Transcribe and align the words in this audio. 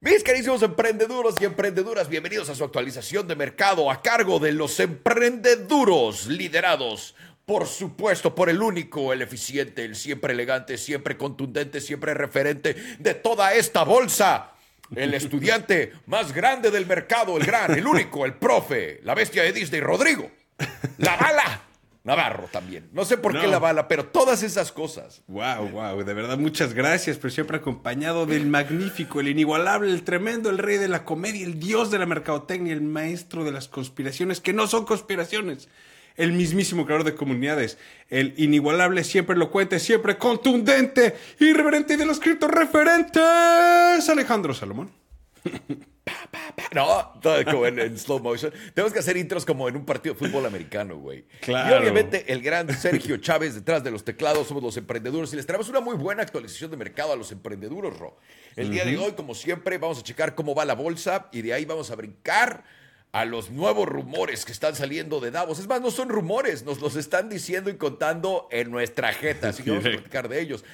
Mis 0.00 0.22
queridos 0.22 0.62
emprendeduros 0.62 1.40
y 1.40 1.44
emprendeduras, 1.44 2.08
bienvenidos 2.08 2.48
a 2.48 2.54
su 2.54 2.62
actualización 2.62 3.26
de 3.26 3.34
mercado 3.34 3.90
a 3.90 4.00
cargo 4.00 4.38
de 4.38 4.52
los 4.52 4.78
emprendeduros 4.78 6.28
liderados, 6.28 7.16
por 7.44 7.66
supuesto, 7.66 8.32
por 8.32 8.48
el 8.48 8.62
único, 8.62 9.12
el 9.12 9.22
eficiente, 9.22 9.84
el 9.84 9.96
siempre 9.96 10.34
elegante, 10.34 10.78
siempre 10.78 11.16
contundente, 11.16 11.80
siempre 11.80 12.14
referente 12.14 12.76
de 13.00 13.14
toda 13.14 13.54
esta 13.54 13.82
bolsa. 13.82 14.52
El 14.94 15.14
estudiante 15.14 15.94
más 16.06 16.32
grande 16.32 16.70
del 16.70 16.86
mercado, 16.86 17.36
el 17.36 17.44
gran, 17.44 17.76
el 17.76 17.84
único, 17.84 18.24
el 18.24 18.34
profe, 18.34 19.00
la 19.02 19.16
bestia 19.16 19.42
de 19.42 19.52
Disney, 19.52 19.80
Rodrigo. 19.80 20.30
La 20.98 21.16
bala. 21.16 21.67
Navarro 22.04 22.48
también. 22.50 22.88
No 22.92 23.04
sé 23.04 23.18
por 23.18 23.38
qué 23.38 23.46
la 23.46 23.58
bala, 23.58 23.88
pero 23.88 24.06
todas 24.06 24.42
esas 24.42 24.72
cosas. 24.72 25.22
Wow, 25.26 25.68
wow, 25.70 26.04
de 26.04 26.14
verdad 26.14 26.38
muchas 26.38 26.72
gracias, 26.72 27.18
pero 27.18 27.30
siempre 27.30 27.58
acompañado 27.58 28.24
del 28.24 28.46
magnífico, 28.46 29.20
el 29.20 29.28
inigualable, 29.28 29.92
el 29.92 30.04
tremendo, 30.04 30.48
el 30.50 30.58
rey 30.58 30.78
de 30.78 30.88
la 30.88 31.04
comedia, 31.04 31.44
el 31.44 31.60
dios 31.60 31.90
de 31.90 31.98
la 31.98 32.06
mercadotecnia, 32.06 32.72
el 32.72 32.82
maestro 32.82 33.44
de 33.44 33.52
las 33.52 33.68
conspiraciones, 33.68 34.40
que 34.40 34.52
no 34.52 34.66
son 34.66 34.84
conspiraciones. 34.84 35.68
El 36.16 36.32
mismísimo 36.32 36.84
creador 36.84 37.04
de 37.04 37.14
comunidades, 37.14 37.78
el 38.08 38.34
inigualable, 38.38 39.04
siempre 39.04 39.36
elocuente, 39.36 39.78
siempre 39.78 40.18
contundente, 40.18 41.14
irreverente 41.38 41.94
y 41.94 41.96
de 41.96 42.06
los 42.06 42.18
criptos 42.18 42.50
referentes, 42.50 44.08
Alejandro 44.08 44.52
Salomón. 44.52 44.90
No, 46.74 47.12
todo 47.22 47.42
como 47.44 47.66
en, 47.66 47.98
slow 47.98 48.20
motion. 48.20 48.52
Tenemos 48.74 48.92
que 48.92 48.98
hacer 48.98 49.16
intros 49.16 49.44
como 49.44 49.68
en 49.68 49.76
un 49.76 49.84
partido 49.84 50.14
de 50.14 50.18
fútbol 50.18 50.44
americano, 50.46 50.98
güey. 50.98 51.24
Claro. 51.40 51.76
Y 51.76 51.78
obviamente 51.78 52.24
el 52.30 52.42
gran 52.42 52.68
Sergio 52.76 53.16
Chávez 53.16 53.54
detrás 53.54 53.82
de 53.82 53.90
los 53.90 54.04
teclados, 54.04 54.46
somos 54.46 54.62
los 54.62 54.76
emprendedores 54.76 55.32
y 55.32 55.36
les 55.36 55.46
traemos 55.46 55.68
una 55.68 55.80
muy 55.80 55.96
buena 55.96 56.22
actualización 56.22 56.70
de 56.70 56.76
mercado 56.76 57.12
a 57.12 57.16
los 57.16 57.32
emprendedores, 57.32 57.98
Ro. 57.98 58.18
El 58.56 58.70
día 58.70 58.84
de 58.84 58.98
hoy, 58.98 59.12
como 59.12 59.34
siempre, 59.34 59.78
vamos 59.78 60.00
a 60.00 60.02
checar 60.02 60.34
cómo 60.34 60.54
va 60.54 60.64
la 60.64 60.74
bolsa 60.74 61.28
y 61.32 61.42
de 61.42 61.54
ahí 61.54 61.64
vamos 61.64 61.90
a 61.90 61.96
brincar 61.96 62.64
a 63.12 63.24
los 63.24 63.50
nuevos 63.50 63.88
rumores 63.88 64.44
que 64.44 64.52
están 64.52 64.74
saliendo 64.74 65.20
de 65.20 65.30
Davos. 65.30 65.58
Es 65.58 65.66
más, 65.66 65.80
no 65.80 65.90
son 65.90 66.08
rumores, 66.08 66.64
nos 66.64 66.80
los 66.80 66.96
están 66.96 67.28
diciendo 67.28 67.70
y 67.70 67.76
contando 67.76 68.48
en 68.50 68.70
nuestra 68.70 69.12
jeta, 69.12 69.48
así 69.48 69.62
que 69.62 69.70
vamos 69.70 69.86
a 69.86 69.90
platicar 69.90 70.28
de 70.28 70.40
ellos. 70.40 70.64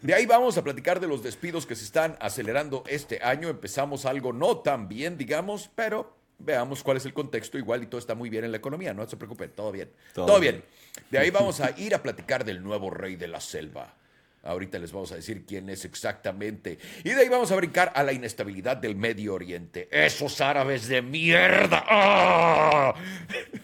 De 0.00 0.14
ahí 0.14 0.26
vamos 0.26 0.56
a 0.56 0.64
platicar 0.64 1.00
de 1.00 1.08
los 1.08 1.22
despidos 1.22 1.66
que 1.66 1.74
se 1.74 1.84
están 1.84 2.16
acelerando 2.20 2.84
este 2.86 3.22
año. 3.22 3.48
Empezamos 3.48 4.04
algo 4.06 4.32
no 4.32 4.58
tan 4.58 4.88
bien, 4.88 5.18
digamos, 5.18 5.70
pero 5.74 6.16
veamos 6.38 6.82
cuál 6.82 6.96
es 6.96 7.04
el 7.06 7.12
contexto. 7.12 7.58
Igual 7.58 7.82
y 7.82 7.86
todo 7.86 7.98
está 7.98 8.14
muy 8.14 8.30
bien 8.30 8.44
en 8.44 8.52
la 8.52 8.58
economía, 8.58 8.94
no 8.94 9.06
se 9.08 9.16
preocupen, 9.16 9.50
todo 9.50 9.72
bien. 9.72 9.90
Todo, 10.14 10.38
bien. 10.38 10.62
De 11.10 11.18
ahí 11.18 11.30
vamos 11.30 11.60
a 11.60 11.78
ir 11.78 11.94
a 11.94 12.02
platicar 12.02 12.44
del 12.44 12.62
nuevo 12.62 12.90
rey 12.90 13.16
de 13.16 13.28
la 13.28 13.40
selva. 13.40 13.94
Ahorita 14.42 14.78
les 14.78 14.90
vamos 14.90 15.12
a 15.12 15.16
decir 15.16 15.44
quién 15.44 15.68
es 15.68 15.84
exactamente. 15.84 16.78
Y 17.04 17.10
de 17.10 17.20
ahí 17.20 17.28
vamos 17.28 17.52
a 17.52 17.56
brincar 17.56 17.92
a 17.94 18.02
la 18.02 18.12
inestabilidad 18.14 18.78
del 18.78 18.96
Medio 18.96 19.34
Oriente. 19.34 19.88
Esos 19.90 20.40
árabes 20.40 20.88
de 20.88 21.02
mierda. 21.02 21.84
¡Ah! 21.86 22.94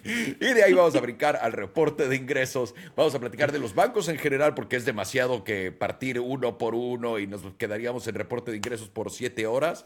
Y 0.04 0.52
de 0.54 0.62
ahí 0.62 0.72
vamos 0.72 0.94
a 0.94 1.00
brincar 1.00 1.36
al 1.42 1.52
reporte 1.52 2.08
de 2.08 2.14
ingresos. 2.14 2.74
Vamos 2.94 3.14
a 3.16 3.18
platicar 3.18 3.50
de 3.50 3.58
los 3.58 3.74
bancos 3.74 4.08
en 4.08 4.18
general 4.18 4.54
porque 4.54 4.76
es 4.76 4.84
demasiado 4.84 5.42
que 5.42 5.72
partir 5.72 6.20
uno 6.20 6.58
por 6.58 6.76
uno 6.76 7.18
y 7.18 7.26
nos 7.26 7.42
quedaríamos 7.58 8.06
en 8.06 8.14
reporte 8.14 8.52
de 8.52 8.58
ingresos 8.58 8.88
por 8.88 9.10
siete 9.10 9.46
horas. 9.46 9.84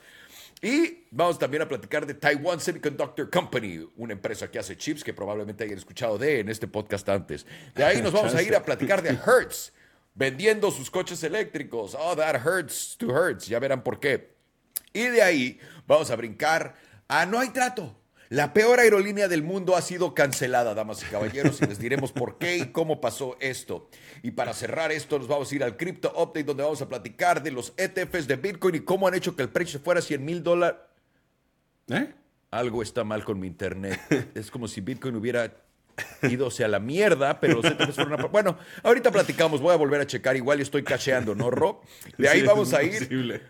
Y 0.61 1.05
vamos 1.11 1.39
también 1.39 1.63
a 1.63 1.69
platicar 1.69 2.05
de 2.05 2.13
Taiwan 2.13 2.61
Semiconductor 2.61 3.31
Company, 3.31 3.89
una 3.97 4.13
empresa 4.13 4.51
que 4.51 4.59
hace 4.59 4.77
chips 4.77 5.03
que 5.03 5.15
probablemente 5.15 5.65
hayan 5.65 5.79
escuchado 5.79 6.19
de 6.19 6.41
en 6.41 6.51
este 6.51 6.69
podcast 6.69 7.09
antes. 7.09 7.47
De 7.75 7.83
ahí 7.83 8.03
nos 8.03 8.13
vamos 8.13 8.35
a 8.35 8.43
ir 8.43 8.55
a 8.55 8.63
platicar 8.63 9.01
de 9.01 9.11
Hertz 9.11 9.73
vendiendo 10.15 10.71
sus 10.71 10.91
coches 10.91 11.23
eléctricos. 11.23 11.97
Oh, 11.99 12.15
that 12.17 12.37
hurts 12.45 12.97
to 12.99 13.09
hurts. 13.09 13.47
Ya 13.47 13.59
verán 13.59 13.83
por 13.83 14.01
qué. 14.01 14.35
Y 14.93 15.05
de 15.05 15.23
ahí 15.23 15.61
vamos 15.87 16.11
a 16.11 16.17
brincar 16.17 16.75
a 17.09 17.27
No 17.27 17.39
hay 17.41 17.51
trato. 17.51 17.97
La 18.31 18.53
peor 18.53 18.79
aerolínea 18.79 19.27
del 19.27 19.43
mundo 19.43 19.75
ha 19.75 19.83
sido 19.83 20.15
cancelada, 20.15 20.73
damas 20.73 21.03
y 21.03 21.07
caballeros, 21.07 21.61
y 21.61 21.67
les 21.67 21.81
diremos 21.81 22.13
por 22.13 22.39
qué 22.39 22.59
y 22.59 22.67
cómo 22.67 23.01
pasó 23.01 23.37
esto. 23.41 23.91
Y 24.23 24.31
para 24.31 24.53
cerrar 24.53 24.93
esto, 24.93 25.19
nos 25.19 25.27
vamos 25.27 25.51
a 25.51 25.55
ir 25.57 25.65
al 25.65 25.77
Crypto 25.77 26.13
Update, 26.17 26.45
donde 26.45 26.63
vamos 26.63 26.81
a 26.81 26.89
platicar 26.89 27.43
de 27.43 27.51
los 27.51 27.73
ETFs 27.77 28.29
de 28.29 28.37
Bitcoin 28.37 28.77
y 28.77 28.81
cómo 28.81 29.09
han 29.09 29.15
hecho 29.15 29.35
que 29.35 29.43
el 29.43 29.49
precio 29.49 29.81
fuera 29.81 30.01
100 30.01 30.25
mil 30.25 30.45
dólares. 30.45 30.79
¿Eh? 31.89 32.15
Algo 32.53 32.83
está 32.83 33.03
mal 33.03 33.25
con 33.25 33.41
mi 33.41 33.49
internet. 33.49 33.99
Es 34.37 34.49
como 34.53 34.69
si 34.69 34.81
Bitcoin 34.81 35.17
hubiera 35.17 35.53
idose 36.23 36.65
a 36.65 36.69
la 36.69 36.81
mierda, 36.81 37.41
pero 37.41 37.61
los 37.61 37.65
ETFs 37.65 37.95
fueron 37.95 38.15
una... 38.15 38.27
Bueno, 38.27 38.59
ahorita 38.83 39.11
platicamos, 39.11 39.61
voy 39.61 39.73
a 39.73 39.77
volver 39.77 40.01
a 40.01 40.07
checar, 40.07 40.37
igual 40.37 40.61
estoy 40.61 40.83
cacheando, 40.83 41.35
¿no, 41.35 41.51
Ro? 41.51 41.83
De 42.19 42.29
ahí 42.29 42.43
vamos 42.43 42.73
a 42.73 42.83
ir 42.83 43.43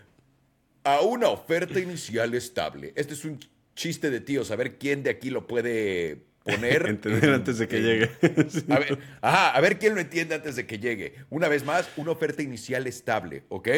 a 0.84 1.00
una 1.00 1.28
oferta 1.28 1.78
inicial 1.78 2.34
estable. 2.34 2.93
Este 2.97 3.15
es 3.15 3.25
un 3.25 3.38
chiste 3.75 4.11
de 4.11 4.21
tío, 4.21 4.44
saber 4.44 4.78
quién 4.78 5.03
de 5.03 5.11
aquí 5.11 5.31
lo 5.31 5.47
puede 5.47 6.22
poner. 6.44 6.87
Entender 6.88 7.31
antes 7.31 7.59
de 7.59 7.69
que 7.69 7.81
llegue. 7.81 8.11
A 8.69 8.78
ver, 8.78 8.99
ajá, 9.21 9.50
a 9.50 9.61
ver 9.61 9.78
quién 9.78 9.94
lo 9.94 10.00
entiende 10.00 10.34
antes 10.34 10.56
de 10.56 10.67
que 10.67 10.78
llegue. 10.78 11.15
Una 11.31 11.49
vez 11.49 11.65
más, 11.65 11.88
una 11.97 12.11
oferta 12.11 12.43
inicial 12.43 12.87
estable, 12.87 13.44
¿ok? 13.49 13.69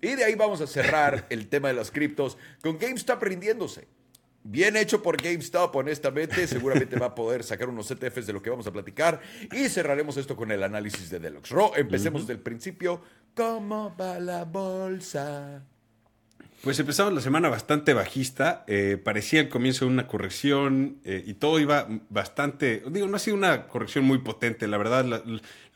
Y 0.00 0.14
de 0.14 0.24
ahí 0.24 0.34
vamos 0.34 0.60
a 0.60 0.66
cerrar 0.66 1.26
el 1.30 1.48
tema 1.48 1.68
de 1.68 1.74
las 1.74 1.90
criptos 1.90 2.38
con 2.62 2.78
GameStop 2.78 3.22
rindiéndose. 3.22 3.88
Bien 4.44 4.76
hecho 4.76 5.02
por 5.02 5.20
GameStop, 5.20 5.74
honestamente. 5.76 6.46
Seguramente 6.46 6.98
va 6.98 7.06
a 7.06 7.14
poder 7.14 7.44
sacar 7.44 7.68
unos 7.68 7.90
ETFs 7.90 8.26
de 8.26 8.32
lo 8.32 8.42
que 8.42 8.50
vamos 8.50 8.66
a 8.66 8.72
platicar. 8.72 9.20
Y 9.52 9.68
cerraremos 9.68 10.16
esto 10.16 10.36
con 10.36 10.50
el 10.50 10.62
análisis 10.62 11.10
de 11.10 11.18
Deluxe 11.18 11.50
Raw. 11.50 11.72
Empecemos 11.76 12.26
del 12.26 12.38
principio. 12.38 13.02
¿Cómo 13.34 13.94
va 13.96 14.18
la 14.18 14.44
bolsa? 14.44 15.62
Pues 16.62 16.76
empezamos 16.80 17.12
la 17.12 17.20
semana 17.20 17.48
bastante 17.48 17.94
bajista, 17.94 18.64
eh, 18.66 19.00
parecía 19.02 19.40
el 19.40 19.48
comienzo 19.48 19.84
de 19.84 19.92
una 19.92 20.08
corrección 20.08 20.98
eh, 21.04 21.22
y 21.24 21.34
todo 21.34 21.60
iba 21.60 21.86
bastante, 22.10 22.82
digo, 22.90 23.06
no 23.06 23.14
ha 23.14 23.20
sido 23.20 23.36
una 23.36 23.68
corrección 23.68 24.04
muy 24.04 24.18
potente, 24.18 24.66
la 24.66 24.76
verdad, 24.76 25.22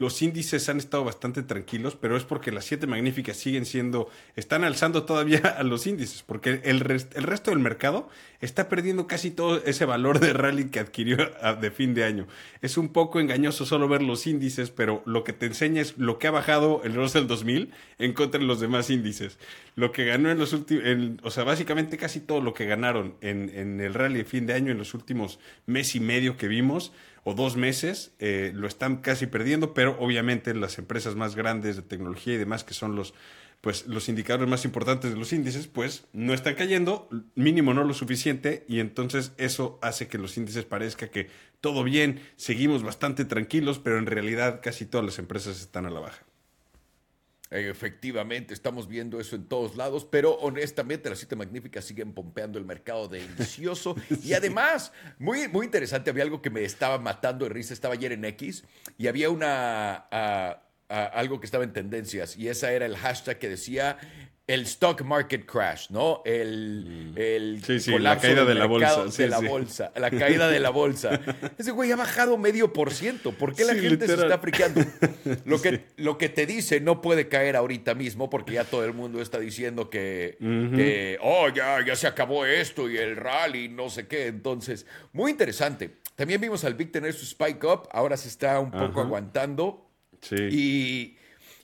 los 0.03 0.21
índices 0.21 0.69
han 0.69 0.79
estado 0.79 1.05
bastante 1.05 1.45
tranquilos, 1.45 1.97
pero 1.99 2.17
es 2.17 2.25
porque 2.25 2.51
las 2.51 2.65
siete 2.65 2.89
magníficas 2.89 3.37
siguen 3.37 3.65
siendo, 3.65 4.11
están 4.35 4.65
alzando 4.65 5.05
todavía 5.05 5.39
a 5.59 5.63
los 5.63 5.87
índices, 5.87 6.25
porque 6.25 6.61
el, 6.65 6.83
el 6.83 7.23
resto 7.23 7.53
del 7.53 7.61
mercado 7.61 8.09
está 8.41 8.69
perdiendo 8.69 9.07
casi 9.07 9.31
todo 9.31 9.65
ese 9.65 9.85
valor 9.85 10.19
de 10.19 10.33
rally 10.33 10.71
que 10.71 10.81
adquirió 10.81 11.19
de 11.61 11.71
fin 11.71 11.95
de 11.95 12.03
año. 12.03 12.27
Es 12.63 12.77
un 12.77 12.89
poco 12.89 13.21
engañoso 13.21 13.65
solo 13.65 13.87
ver 13.87 14.03
los 14.03 14.27
índices, 14.27 14.71
pero 14.71 15.05
lo 15.07 15.23
que 15.23 15.33
te 15.33 15.47
enseña 15.47 15.81
es 15.81 15.97
lo 15.97 16.19
que 16.19 16.27
ha 16.27 16.33
bajado 16.33 16.83
el 16.83 16.95
Russell 16.95 17.29
2000 17.29 17.71
en 18.01 18.13
contra 18.13 18.41
de 18.41 18.47
los 18.47 18.59
demás 18.59 18.91
índices. 18.91 19.39
Lo 19.77 19.93
que 19.93 20.05
ganó 20.05 20.33
en 20.33 20.39
los 20.39 20.53
últimos, 20.53 20.83
o 21.23 21.31
sea, 21.31 21.45
básicamente 21.45 21.97
casi 21.97 22.19
todo 22.19 22.41
lo 22.41 22.53
que 22.55 22.67
ganaron 22.67 23.15
en, 23.21 23.53
en, 23.55 23.81
el 23.81 23.95
rally 23.95 24.19
de 24.19 24.25
fin 24.25 24.47
de 24.47 24.55
año 24.55 24.73
en 24.73 24.79
los 24.79 24.95
últimos 24.95 25.39
mes 25.67 25.95
y 25.95 26.01
medio 26.01 26.37
que 26.37 26.49
vimos, 26.49 26.93
o 27.25 27.35
dos 27.35 27.57
meses, 27.57 28.13
eh, 28.19 28.53
lo 28.55 28.67
están 28.67 28.97
casi 28.97 29.27
perdiendo, 29.27 29.75
pero 29.75 29.97
obviamente 30.01 30.55
las 30.55 30.79
empresas 30.79 31.15
más 31.15 31.37
grandes 31.37 31.77
de 31.77 31.83
tecnología 31.83 32.35
y 32.35 32.39
demás, 32.39 32.65
que 32.65 32.75
son 32.75 32.97
los 32.97 33.15
pues 33.63 33.87
los 33.87 34.09
indicadores 34.09 34.49
más 34.49 34.65
importantes 34.65 35.13
de 35.13 35.17
los 35.17 35.33
índices, 35.33 35.69
pues 35.69 36.05
no 36.13 36.35
están 36.35 36.57
cayendo, 36.57 37.09
mínimo 37.37 37.73
no 37.73 37.85
lo 37.85 37.95
suficiente, 37.95 38.65
y 38.69 38.81
entonces 38.81 39.35
eso 39.39 39.79
hace 39.83 40.09
que 40.09 40.19
los 40.19 40.37
índices 40.37 40.65
parezca 40.65 41.09
que 41.09 41.29
todo 41.61 41.85
bien, 41.85 42.21
seguimos 42.35 42.83
bastante 42.83 43.25
tranquilos, 43.25 43.79
pero 43.79 43.99
en 43.99 44.07
realidad 44.07 44.61
casi 44.65 44.85
todas 44.85 45.07
las 45.07 45.21
empresas 45.21 45.61
están 45.61 45.87
a 45.87 45.91
la 45.91 46.01
baja. 46.01 46.25
Efectivamente, 47.55 48.55
estamos 48.55 48.89
viendo 48.89 49.21
eso 49.21 49.37
en 49.37 49.45
todos 49.45 49.77
lados, 49.77 50.07
pero 50.11 50.33
honestamente 50.37 51.11
las 51.11 51.19
siete 51.19 51.37
magníficas 51.37 51.85
siguen 51.85 52.15
pompeando 52.15 52.59
el 52.59 52.65
mercado 52.65 53.09
delicioso. 53.09 53.95
Y 54.23 54.35
además, 54.35 54.93
muy, 55.19 55.49
muy 55.49 55.67
interesante, 55.67 56.11
había 56.11 56.23
algo 56.23 56.41
que 56.41 56.49
me 56.49 56.65
estaba 56.65 56.99
matando 56.99 57.45
de 57.45 57.51
risa, 57.51 57.75
estaba 57.75 57.95
ayer 57.95 58.13
en 58.13 58.25
X 58.25 58.65
y 58.97 59.07
había 59.09 59.31
una... 59.31 60.07
Algo 60.93 61.41
que 61.41 61.47
estaba 61.47 61.65
en 61.65 61.73
tendencias 61.73 62.37
y 62.37 62.49
esa 62.49 62.73
era 62.73 62.87
el 62.87 62.97
hashtag 62.97 63.39
que 63.39 63.49
decía 63.49 63.99
el 64.47 64.63
stock 64.63 65.03
market 65.03 65.47
crash, 65.47 65.89
¿no? 65.91 66.21
El, 66.25 67.13
mm. 67.15 67.19
el 67.19 68.03
la 68.03 68.19
caída 68.19 68.45
de 68.45 68.55
la 68.55 68.67
bolsa. 68.67 69.05
de 69.07 69.29
la 69.29 69.39
bolsa. 69.39 69.93
La 69.95 70.11
caída 70.11 70.49
de 70.49 70.59
la 70.59 70.71
bolsa. 70.71 71.21
Ese 71.57 71.71
güey 71.71 71.93
ha 71.93 71.97
bajado 71.97 72.37
medio 72.37 72.73
por 72.73 72.93
ciento. 72.93 73.33
¿Por 73.33 73.55
qué 73.55 73.65
la 73.65 73.75
gente 73.75 74.07
se 74.07 74.15
está 74.15 74.39
friqueando? 74.39 74.83
Lo 75.45 75.61
que, 75.61 75.85
lo 75.97 76.19
que 76.19 76.29
te 76.29 76.47
dice 76.47 76.81
no 76.81 77.01
puede 77.01 77.29
caer 77.29 77.57
ahorita 77.57 77.95
mismo 77.95 78.29
porque 78.29 78.55
ya 78.55 78.65
todo 78.65 78.85
el 78.85 78.93
mundo 78.93 79.23
está 79.23 79.39
diciendo 79.39 79.89
que, 79.89 80.37
que 80.41 81.19
oh, 81.23 81.49
ya, 81.49 81.85
ya 81.85 81.95
se 81.95 82.07
acabó 82.07 82.45
esto 82.45 82.91
y 82.91 82.97
el 82.97 83.17
rally, 83.17 83.69
no 83.69 83.89
sé 83.89 84.07
qué. 84.07 84.27
Entonces, 84.27 84.87
muy 85.13 85.31
interesante. 85.31 85.99
También 86.17 86.41
vimos 86.41 86.65
al 86.65 86.75
Big 86.75 86.91
tener 86.91 87.13
su 87.13 87.25
spike 87.25 87.65
up. 87.65 87.89
Ahora 87.93 88.17
se 88.17 88.29
está 88.29 88.59
un 88.61 88.71
poco 88.71 89.01
aguantando. 89.01 89.92
Y, 90.31 91.17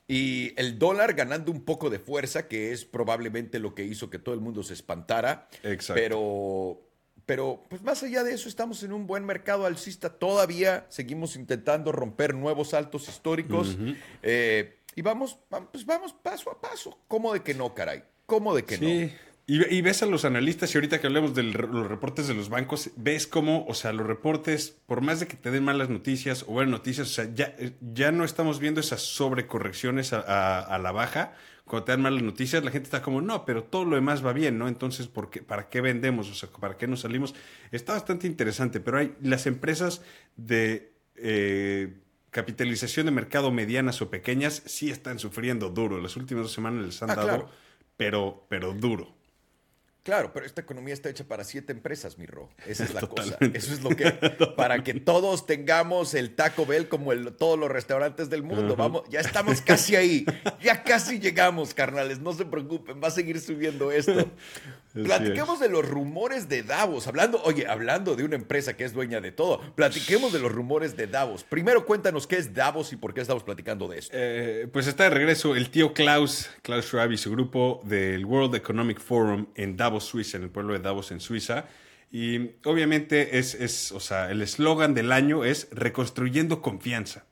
y, 0.06 0.52
el 0.56 0.78
dólar 0.78 1.14
ganando 1.14 1.52
un 1.52 1.64
poco 1.64 1.90
de 1.90 1.98
fuerza, 1.98 2.48
que 2.48 2.72
es 2.72 2.84
probablemente 2.84 3.58
lo 3.58 3.74
que 3.74 3.84
hizo 3.84 4.10
que 4.10 4.18
todo 4.18 4.34
el 4.34 4.40
mundo 4.40 4.62
se 4.62 4.74
espantara. 4.74 5.48
Exacto. 5.62 5.94
Pero, 5.94 6.82
pero 7.26 7.64
pues 7.68 7.82
más 7.82 8.02
allá 8.02 8.24
de 8.24 8.32
eso, 8.32 8.48
estamos 8.48 8.82
en 8.82 8.92
un 8.92 9.06
buen 9.06 9.24
mercado 9.24 9.66
alcista. 9.66 10.10
Todavía 10.10 10.86
seguimos 10.88 11.36
intentando 11.36 11.92
romper 11.92 12.34
nuevos 12.34 12.74
altos 12.74 13.08
históricos. 13.08 13.76
Eh, 14.22 14.78
y 14.94 15.02
vamos, 15.02 15.38
pues 15.70 15.86
vamos 15.86 16.12
paso 16.12 16.50
a 16.50 16.60
paso. 16.60 16.98
¿Cómo 17.06 17.32
de 17.32 17.42
que 17.42 17.54
no, 17.54 17.74
caray? 17.74 18.02
¿Cómo 18.26 18.54
de 18.54 18.64
que 18.64 18.78
no? 18.78 19.27
Y, 19.50 19.80
ves 19.80 20.02
a 20.02 20.06
los 20.06 20.26
analistas, 20.26 20.74
y 20.74 20.76
ahorita 20.76 21.00
que 21.00 21.06
hablemos 21.06 21.34
de 21.34 21.42
los 21.42 21.88
reportes 21.88 22.28
de 22.28 22.34
los 22.34 22.50
bancos, 22.50 22.90
ves 22.96 23.26
cómo, 23.26 23.64
o 23.66 23.72
sea, 23.72 23.94
los 23.94 24.06
reportes, 24.06 24.76
por 24.84 25.00
más 25.00 25.20
de 25.20 25.26
que 25.26 25.38
te 25.38 25.50
den 25.50 25.64
malas 25.64 25.88
noticias 25.88 26.42
o 26.42 26.52
buenas 26.52 26.70
noticias, 26.70 27.08
o 27.08 27.10
sea, 27.10 27.32
ya, 27.32 27.56
ya 27.80 28.12
no 28.12 28.26
estamos 28.26 28.58
viendo 28.58 28.78
esas 28.78 29.00
sobrecorrecciones 29.00 30.12
a, 30.12 30.78
la 30.82 30.92
baja. 30.92 31.32
Cuando 31.64 31.86
te 31.86 31.92
dan 31.92 32.02
malas 32.02 32.22
noticias, 32.22 32.62
la 32.62 32.70
gente 32.70 32.88
está 32.88 33.00
como, 33.00 33.22
no, 33.22 33.46
pero 33.46 33.64
todo 33.64 33.86
lo 33.86 33.96
demás 33.96 34.22
va 34.24 34.34
bien, 34.34 34.58
¿no? 34.58 34.68
Entonces, 34.68 35.06
¿por 35.06 35.30
qué, 35.30 35.40
¿para 35.40 35.70
qué 35.70 35.80
vendemos? 35.80 36.28
O 36.30 36.34
sea, 36.34 36.50
¿para 36.50 36.76
qué 36.76 36.86
nos 36.86 37.00
salimos? 37.00 37.34
Está 37.72 37.94
bastante 37.94 38.26
interesante, 38.26 38.80
pero 38.80 38.98
hay 38.98 39.14
las 39.22 39.46
empresas 39.46 40.02
de 40.36 40.92
eh, 41.16 41.94
capitalización 42.32 43.06
de 43.06 43.12
mercado 43.12 43.50
medianas 43.50 44.02
o 44.02 44.10
pequeñas 44.10 44.62
sí 44.66 44.90
están 44.90 45.18
sufriendo 45.18 45.70
duro. 45.70 46.02
Las 46.02 46.18
últimas 46.18 46.42
dos 46.42 46.52
semanas 46.52 46.84
les 46.84 47.02
han 47.02 47.12
ah, 47.12 47.14
dado, 47.14 47.50
pero, 47.96 48.44
pero 48.50 48.74
duro. 48.74 49.16
Claro, 50.08 50.32
pero 50.32 50.46
esta 50.46 50.62
economía 50.62 50.94
está 50.94 51.10
hecha 51.10 51.24
para 51.24 51.44
siete 51.44 51.70
empresas, 51.70 52.16
mi 52.16 52.24
Ro. 52.24 52.48
Esa 52.66 52.84
es 52.84 52.94
la 52.94 53.02
cosa. 53.02 53.36
Eso 53.52 53.74
es 53.74 53.82
lo 53.82 53.90
que. 53.90 54.10
Para 54.56 54.82
que 54.82 54.94
todos 54.94 55.44
tengamos 55.44 56.14
el 56.14 56.34
Taco 56.34 56.64
Bell 56.64 56.88
como 56.88 57.12
el, 57.12 57.34
todos 57.34 57.58
los 57.58 57.70
restaurantes 57.70 58.30
del 58.30 58.42
mundo. 58.42 58.74
Vamos, 58.74 59.02
ya 59.10 59.20
estamos 59.20 59.60
casi 59.60 59.96
ahí. 59.96 60.24
Ya 60.62 60.82
casi 60.82 61.20
llegamos, 61.20 61.74
carnales. 61.74 62.20
No 62.20 62.32
se 62.32 62.46
preocupen, 62.46 63.02
va 63.04 63.08
a 63.08 63.10
seguir 63.10 63.38
subiendo 63.38 63.92
esto. 63.92 64.30
Platiquemos 64.94 65.60
de 65.60 65.68
los 65.68 65.86
rumores 65.86 66.48
de 66.48 66.62
Davos. 66.62 67.06
Hablando, 67.06 67.42
oye, 67.44 67.66
hablando 67.66 68.16
de 68.16 68.24
una 68.24 68.36
empresa 68.36 68.76
que 68.76 68.84
es 68.84 68.92
dueña 68.92 69.20
de 69.20 69.32
todo, 69.32 69.60
platiquemos 69.74 70.32
de 70.32 70.40
los 70.40 70.50
rumores 70.50 70.96
de 70.96 71.06
Davos. 71.06 71.44
Primero 71.44 71.84
cuéntanos 71.84 72.26
qué 72.26 72.36
es 72.36 72.54
Davos 72.54 72.92
y 72.92 72.96
por 72.96 73.14
qué 73.14 73.20
estamos 73.20 73.42
platicando 73.42 73.88
de 73.88 73.98
esto. 73.98 74.12
Eh, 74.16 74.68
pues 74.72 74.86
está 74.86 75.04
de 75.04 75.10
regreso 75.10 75.54
el 75.54 75.70
tío 75.70 75.92
Klaus, 75.92 76.50
Klaus 76.62 76.86
Schwab 76.86 77.12
y 77.12 77.18
su 77.18 77.30
grupo 77.30 77.80
del 77.84 78.24
World 78.24 78.54
Economic 78.54 79.00
Forum 79.00 79.46
en 79.54 79.76
Davos, 79.76 79.97
Suiza, 80.00 80.36
en 80.36 80.44
el 80.44 80.50
pueblo 80.50 80.72
de 80.74 80.80
Davos, 80.80 81.10
en 81.10 81.20
Suiza. 81.20 81.66
Y 82.10 82.52
obviamente 82.64 83.38
es, 83.38 83.54
es 83.54 83.92
o 83.92 84.00
sea, 84.00 84.30
el 84.30 84.40
eslogan 84.40 84.94
del 84.94 85.12
año 85.12 85.44
es 85.44 85.68
reconstruyendo 85.70 86.62
confianza. 86.62 87.26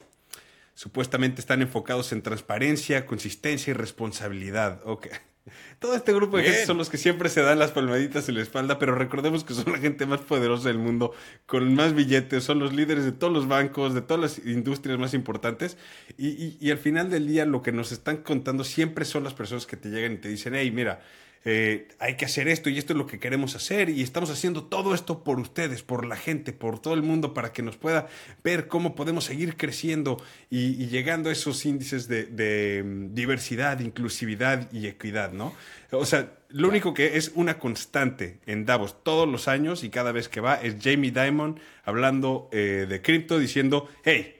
Supuestamente 0.74 1.40
están 1.40 1.62
enfocados 1.62 2.12
en 2.12 2.20
transparencia, 2.20 3.06
consistencia 3.06 3.70
y 3.70 3.74
responsabilidad. 3.74 4.80
Okay. 4.84 5.12
Todo 5.78 5.94
este 5.94 6.12
grupo 6.12 6.36
de 6.36 6.44
gente 6.44 6.66
son 6.66 6.76
los 6.76 6.90
que 6.90 6.98
siempre 6.98 7.28
se 7.28 7.40
dan 7.40 7.58
las 7.58 7.70
palmaditas 7.70 8.28
en 8.28 8.34
la 8.34 8.42
espalda, 8.42 8.78
pero 8.78 8.94
recordemos 8.94 9.44
que 9.44 9.54
son 9.54 9.72
la 9.72 9.78
gente 9.78 10.04
más 10.04 10.20
poderosa 10.20 10.68
del 10.68 10.78
mundo, 10.78 11.12
con 11.46 11.74
más 11.74 11.94
billetes, 11.94 12.44
son 12.44 12.58
los 12.58 12.74
líderes 12.74 13.04
de 13.04 13.12
todos 13.12 13.32
los 13.32 13.48
bancos, 13.48 13.94
de 13.94 14.02
todas 14.02 14.20
las 14.20 14.46
industrias 14.46 14.98
más 14.98 15.14
importantes, 15.14 15.76
y, 16.18 16.56
y 16.60 16.70
al 16.70 16.78
final 16.78 17.10
del 17.10 17.26
día 17.26 17.46
lo 17.46 17.62
que 17.62 17.72
nos 17.72 17.92
están 17.92 18.18
contando 18.18 18.64
siempre 18.64 19.04
son 19.04 19.24
las 19.24 19.34
personas 19.34 19.66
que 19.66 19.76
te 19.76 19.88
llegan 19.88 20.12
y 20.12 20.16
te 20.16 20.28
dicen, 20.28 20.54
hey, 20.54 20.70
mira, 20.70 21.00
eh, 21.48 21.86
hay 22.00 22.16
que 22.16 22.24
hacer 22.24 22.48
esto 22.48 22.70
y 22.70 22.76
esto 22.76 22.92
es 22.92 22.96
lo 22.96 23.06
que 23.06 23.20
queremos 23.20 23.54
hacer 23.54 23.88
y 23.88 24.02
estamos 24.02 24.30
haciendo 24.30 24.64
todo 24.64 24.96
esto 24.96 25.22
por 25.22 25.38
ustedes, 25.38 25.84
por 25.84 26.04
la 26.04 26.16
gente, 26.16 26.52
por 26.52 26.80
todo 26.80 26.94
el 26.94 27.02
mundo, 27.02 27.34
para 27.34 27.52
que 27.52 27.62
nos 27.62 27.76
pueda 27.76 28.08
ver 28.42 28.66
cómo 28.66 28.96
podemos 28.96 29.26
seguir 29.26 29.56
creciendo 29.56 30.16
y, 30.50 30.88
llegando 30.88 31.30
a 31.30 31.32
esos 31.32 31.64
índices 31.64 32.08
de, 32.08 32.82
mm, 32.84 33.14
diversidad, 33.14 33.78
inclusividad 33.78 34.72
y 34.72 34.88
equidad, 34.88 35.30
¿no? 35.30 35.54
O 35.92 36.04
sea, 36.04 36.32
lo 36.48 36.66
único 36.66 36.94
que 36.94 37.16
es 37.16 37.30
una 37.36 37.60
constante 37.60 38.40
en 38.46 38.66
Davos 38.66 39.04
todos 39.04 39.28
los 39.28 39.46
años 39.46 39.84
y 39.84 39.90
cada 39.90 40.10
vez 40.10 40.28
que 40.28 40.40
va 40.40 40.56
es 40.56 40.74
Jamie 40.82 41.12
Dimon 41.12 41.60
hablando 41.84 42.48
eh, 42.50 42.86
de 42.88 43.02
cripto 43.02 43.38
diciendo, 43.38 43.88
hey, 44.04 44.34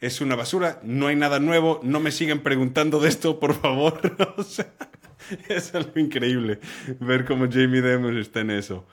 es 0.00 0.20
una 0.20 0.36
basura, 0.36 0.78
no 0.84 1.08
hay 1.08 1.16
nada 1.16 1.40
nuevo, 1.40 1.80
no 1.82 1.98
me 1.98 2.12
sigan 2.12 2.38
preguntando 2.44 3.00
de 3.00 3.08
esto, 3.08 3.40
por 3.40 3.60
favor. 3.60 4.00
o 4.36 4.44
sea, 4.44 4.72
es 5.48 5.74
algo 5.74 5.98
increíble 5.98 6.60
ver 7.00 7.24
cómo 7.24 7.46
Jamie 7.50 7.82
Dimon 7.82 8.18
está 8.18 8.40
en 8.40 8.50
eso. 8.50 8.86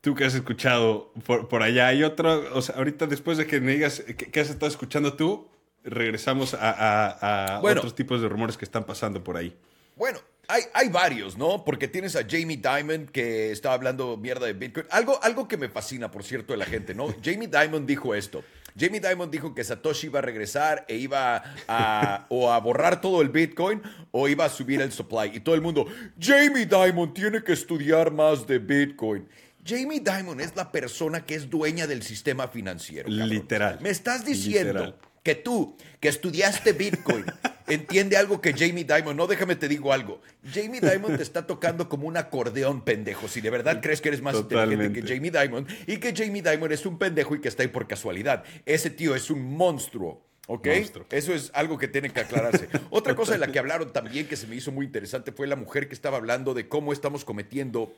Tú 0.00 0.14
que 0.14 0.24
has 0.24 0.34
escuchado 0.34 1.12
por, 1.26 1.62
allá, 1.62 1.88
hay 1.88 2.02
otro, 2.02 2.56
o 2.56 2.62
sea, 2.62 2.76
ahorita 2.76 3.06
después 3.06 3.36
de 3.36 3.46
que 3.46 3.60
me 3.60 3.72
digas 3.72 4.02
qué 4.16 4.40
has 4.40 4.48
estado 4.48 4.68
escuchando 4.68 5.12
tú, 5.12 5.46
regresamos 5.84 6.56
a, 6.58 7.60
otros 7.62 7.94
tipos 7.94 8.22
de 8.22 8.28
rumores 8.28 8.56
que 8.56 8.64
están 8.64 8.84
pasando 8.84 9.22
por 9.22 9.36
ahí. 9.36 9.54
Bueno, 9.96 10.18
hay, 10.48 10.62
hay, 10.72 10.88
varios, 10.88 11.36
¿no? 11.36 11.64
Porque 11.64 11.86
tienes 11.86 12.16
a 12.16 12.22
Jamie 12.28 12.56
Dimon 12.56 13.06
que 13.06 13.52
está 13.52 13.72
hablando 13.72 14.16
mierda 14.16 14.46
de 14.46 14.54
Bitcoin. 14.54 14.86
Algo, 14.90 15.22
algo 15.22 15.46
que 15.46 15.56
me 15.56 15.68
fascina, 15.68 16.10
por 16.10 16.24
cierto, 16.24 16.54
de 16.54 16.58
la 16.58 16.64
gente, 16.64 16.94
¿no? 16.94 17.14
Jamie 17.22 17.48
Dimon 17.48 17.86
dijo 17.86 18.14
esto. 18.14 18.42
Jamie 18.78 19.00
Dimon 19.00 19.30
dijo 19.30 19.54
que 19.54 19.64
Satoshi 19.64 20.06
iba 20.06 20.18
a 20.18 20.22
regresar 20.22 20.84
e 20.88 20.96
iba 20.96 21.42
a 21.68 22.26
o 22.28 22.52
a 22.52 22.58
borrar 22.60 23.00
todo 23.00 23.22
el 23.22 23.28
Bitcoin 23.28 23.82
o 24.10 24.28
iba 24.28 24.44
a 24.44 24.48
subir 24.48 24.80
el 24.80 24.92
supply. 24.92 25.30
Y 25.34 25.40
todo 25.40 25.54
el 25.54 25.60
mundo, 25.60 25.86
Jamie 26.18 26.66
Dimon 26.66 27.12
tiene 27.14 27.42
que 27.42 27.52
estudiar 27.52 28.10
más 28.12 28.46
de 28.46 28.58
Bitcoin. 28.58 29.28
Jamie 29.64 30.00
Dimon 30.00 30.40
es 30.40 30.56
la 30.56 30.72
persona 30.72 31.24
que 31.24 31.34
es 31.34 31.50
dueña 31.50 31.86
del 31.86 32.02
sistema 32.02 32.48
financiero. 32.48 33.08
Literal. 33.08 33.78
Me 33.80 33.90
estás 33.90 34.24
diciendo 34.24 34.96
que 35.22 35.34
tú, 35.34 35.76
que 36.00 36.08
estudiaste 36.08 36.72
Bitcoin, 36.72 37.24
entiende 37.68 38.16
algo 38.16 38.40
que 38.40 38.52
Jamie 38.52 38.84
Dimon, 38.84 39.16
no 39.16 39.26
déjame 39.26 39.56
te 39.56 39.68
digo 39.68 39.92
algo. 39.92 40.20
Jamie 40.52 40.80
Dimon 40.80 41.16
te 41.16 41.22
está 41.22 41.46
tocando 41.46 41.88
como 41.88 42.08
un 42.08 42.16
acordeón, 42.16 42.82
pendejo. 42.82 43.28
Si 43.28 43.40
de 43.40 43.50
verdad 43.50 43.80
crees 43.80 44.00
que 44.00 44.08
eres 44.08 44.22
más 44.22 44.36
inteligente 44.36 44.92
que 44.92 45.06
Jamie 45.06 45.30
Dimon 45.30 45.66
y 45.86 45.98
que 45.98 46.14
Jamie 46.14 46.42
Dimon 46.42 46.72
es 46.72 46.86
un 46.86 46.98
pendejo 46.98 47.34
y 47.34 47.40
que 47.40 47.48
está 47.48 47.62
ahí 47.62 47.68
por 47.68 47.86
casualidad. 47.86 48.44
Ese 48.66 48.90
tío 48.90 49.14
es 49.14 49.30
un 49.30 49.56
monstruo. 49.56 50.28
¿Ok? 50.46 50.66
Eso 51.10 51.32
es 51.32 51.52
algo 51.54 51.78
que 51.78 51.86
tiene 51.86 52.10
que 52.10 52.18
aclararse. 52.18 52.68
Otra 52.90 53.14
cosa 53.14 53.32
de 53.32 53.38
la 53.38 53.52
que 53.52 53.60
hablaron 53.60 53.92
también 53.92 54.26
que 54.26 54.34
se 54.34 54.48
me 54.48 54.56
hizo 54.56 54.72
muy 54.72 54.84
interesante 54.84 55.30
fue 55.30 55.46
la 55.46 55.54
mujer 55.54 55.86
que 55.86 55.94
estaba 55.94 56.16
hablando 56.16 56.54
de 56.54 56.66
cómo 56.66 56.92
estamos 56.92 57.24
cometiendo 57.24 57.94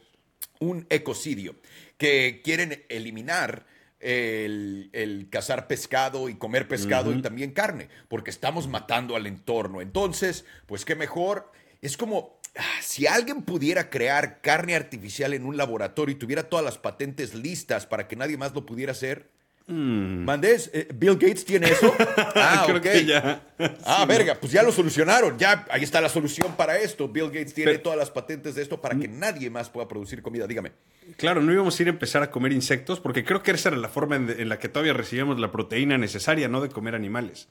un 0.60 0.86
ecocidio, 0.90 1.56
que 1.96 2.42
quieren 2.44 2.84
eliminar 2.90 3.64
el, 4.02 5.28
cazar 5.30 5.66
pescado 5.66 6.28
y 6.28 6.34
comer 6.34 6.68
pescado 6.68 7.12
y 7.12 7.22
también 7.22 7.52
carne, 7.52 7.88
porque 8.08 8.30
estamos 8.30 8.68
matando 8.68 9.16
al 9.16 9.26
entorno. 9.26 9.80
Entonces, 9.80 10.44
pues 10.66 10.84
qué 10.84 10.96
mejor. 10.96 11.50
Es 11.80 11.96
como 11.96 12.38
ah, 12.56 12.62
si 12.82 13.06
alguien 13.06 13.42
pudiera 13.42 13.90
crear 13.90 14.40
carne 14.40 14.74
artificial 14.74 15.34
en 15.34 15.46
un 15.46 15.56
laboratorio 15.56 16.14
y 16.14 16.18
tuviera 16.18 16.48
todas 16.48 16.64
las 16.64 16.78
patentes 16.78 17.34
listas 17.34 17.86
para 17.86 18.08
que 18.08 18.16
nadie 18.16 18.36
más 18.36 18.54
lo 18.54 18.66
pudiera 18.66 18.92
hacer. 18.92 19.30
Mm. 19.66 20.24
¿Mandés? 20.24 20.70
Eh, 20.72 20.88
¿Bill 20.94 21.14
Gates 21.14 21.44
tiene 21.44 21.68
eso? 21.68 21.94
Ah, 22.34 22.64
Creo 22.66 22.80
que 22.80 23.04
ya. 23.04 23.42
Ah, 23.84 24.04
verga, 24.06 24.36
pues 24.40 24.52
ya 24.52 24.62
lo 24.62 24.72
solucionaron. 24.72 25.38
Ya, 25.38 25.66
ahí 25.70 25.82
está 25.82 26.00
la 26.00 26.08
solución 26.08 26.56
para 26.56 26.78
esto. 26.78 27.08
Bill 27.08 27.26
Gates 27.26 27.54
tiene 27.54 27.78
todas 27.78 27.98
las 27.98 28.10
patentes 28.10 28.54
de 28.54 28.62
esto 28.62 28.80
para 28.80 28.98
que 28.98 29.08
nadie 29.08 29.50
más 29.50 29.70
pueda 29.70 29.86
producir 29.86 30.22
comida. 30.22 30.46
Dígame. 30.46 30.72
Claro, 31.16 31.40
no 31.42 31.52
íbamos 31.52 31.78
a 31.78 31.82
ir 31.82 31.88
a 31.88 31.92
empezar 31.92 32.22
a 32.22 32.30
comer 32.30 32.52
insectos 32.52 33.00
porque 33.00 33.24
creo 33.24 33.42
que 33.42 33.50
esa 33.52 33.68
era 33.68 33.78
la 33.78 33.88
forma 33.88 34.16
en, 34.16 34.48
la 34.48 34.58
que 34.58 34.68
todavía 34.68 34.92
recibíamos 34.92 35.38
la 35.38 35.52
proteína 35.52 35.98
necesaria, 35.98 36.48
no 36.48 36.60
de 36.60 36.68
comer 36.68 36.94
animales. 36.94 37.48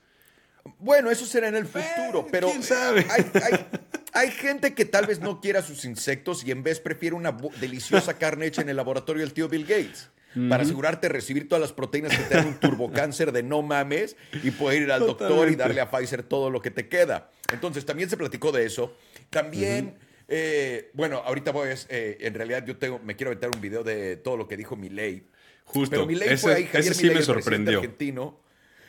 Bueno, 0.79 1.09
eso 1.09 1.25
será 1.25 1.47
en 1.47 1.55
el 1.55 1.65
futuro, 1.65 2.27
pero 2.31 2.49
¿quién 2.49 2.63
sabe? 2.63 3.05
Hay, 4.13 4.29
gente 4.31 4.73
que 4.73 4.85
tal 4.85 5.07
vez 5.07 5.19
no 5.19 5.39
quiera 5.39 5.61
sus 5.61 5.85
insectos 5.85 6.43
y 6.45 6.51
en 6.51 6.63
vez 6.63 6.79
prefiere 6.79 7.15
una 7.15 7.35
deliciosa 7.59 8.17
carne 8.17 8.45
hecha 8.45 8.61
en 8.61 8.69
el 8.69 8.75
laboratorio 8.75 9.21
del 9.21 9.33
tío 9.33 9.47
Bill 9.47 9.65
Gates. 9.65 10.09
Para 10.49 10.63
asegurarte 10.63 11.07
de 11.07 11.13
recibir 11.13 11.49
todas 11.49 11.61
las 11.61 11.73
proteínas 11.73 12.15
que 12.15 12.23
te 12.23 12.35
dan 12.35 12.47
un 12.47 12.59
turbocáncer 12.59 13.33
de 13.33 13.43
no 13.43 13.61
mames 13.61 14.15
y 14.43 14.51
poder 14.51 14.83
ir 14.83 14.91
al 14.91 15.01
doctor 15.01 15.51
y 15.51 15.55
darle 15.55 15.81
a 15.81 15.91
Pfizer 15.91 16.23
todo 16.23 16.49
lo 16.49 16.61
que 16.61 16.71
te 16.71 16.87
queda. 16.87 17.29
Entonces, 17.51 17.85
también 17.85 18.09
se 18.09 18.15
platicó 18.15 18.51
de 18.51 18.65
eso. 18.65 18.95
También. 19.29 19.95
Eh, 20.33 20.91
bueno, 20.93 21.17
ahorita 21.17 21.51
voy, 21.51 21.67
eh, 21.89 22.17
en 22.21 22.33
realidad 22.33 22.65
yo 22.65 22.77
tengo, 22.77 22.99
me 22.99 23.17
quiero 23.17 23.31
meter 23.31 23.49
un 23.53 23.59
video 23.59 23.83
de 23.83 24.15
todo 24.15 24.37
lo 24.37 24.47
que 24.47 24.55
dijo 24.55 24.77
Milei. 24.77 25.23
Justo, 25.65 25.91
Pero 25.91 26.05
Milei 26.05 26.37
fue 26.37 26.53
ahí, 26.53 26.65
Javier 26.67 26.95
sí 26.95 27.09
me 27.09 27.21
sorprendió. 27.21 27.81
El 27.81 27.89
presidente, 27.89 28.05
argentino, 28.05 28.39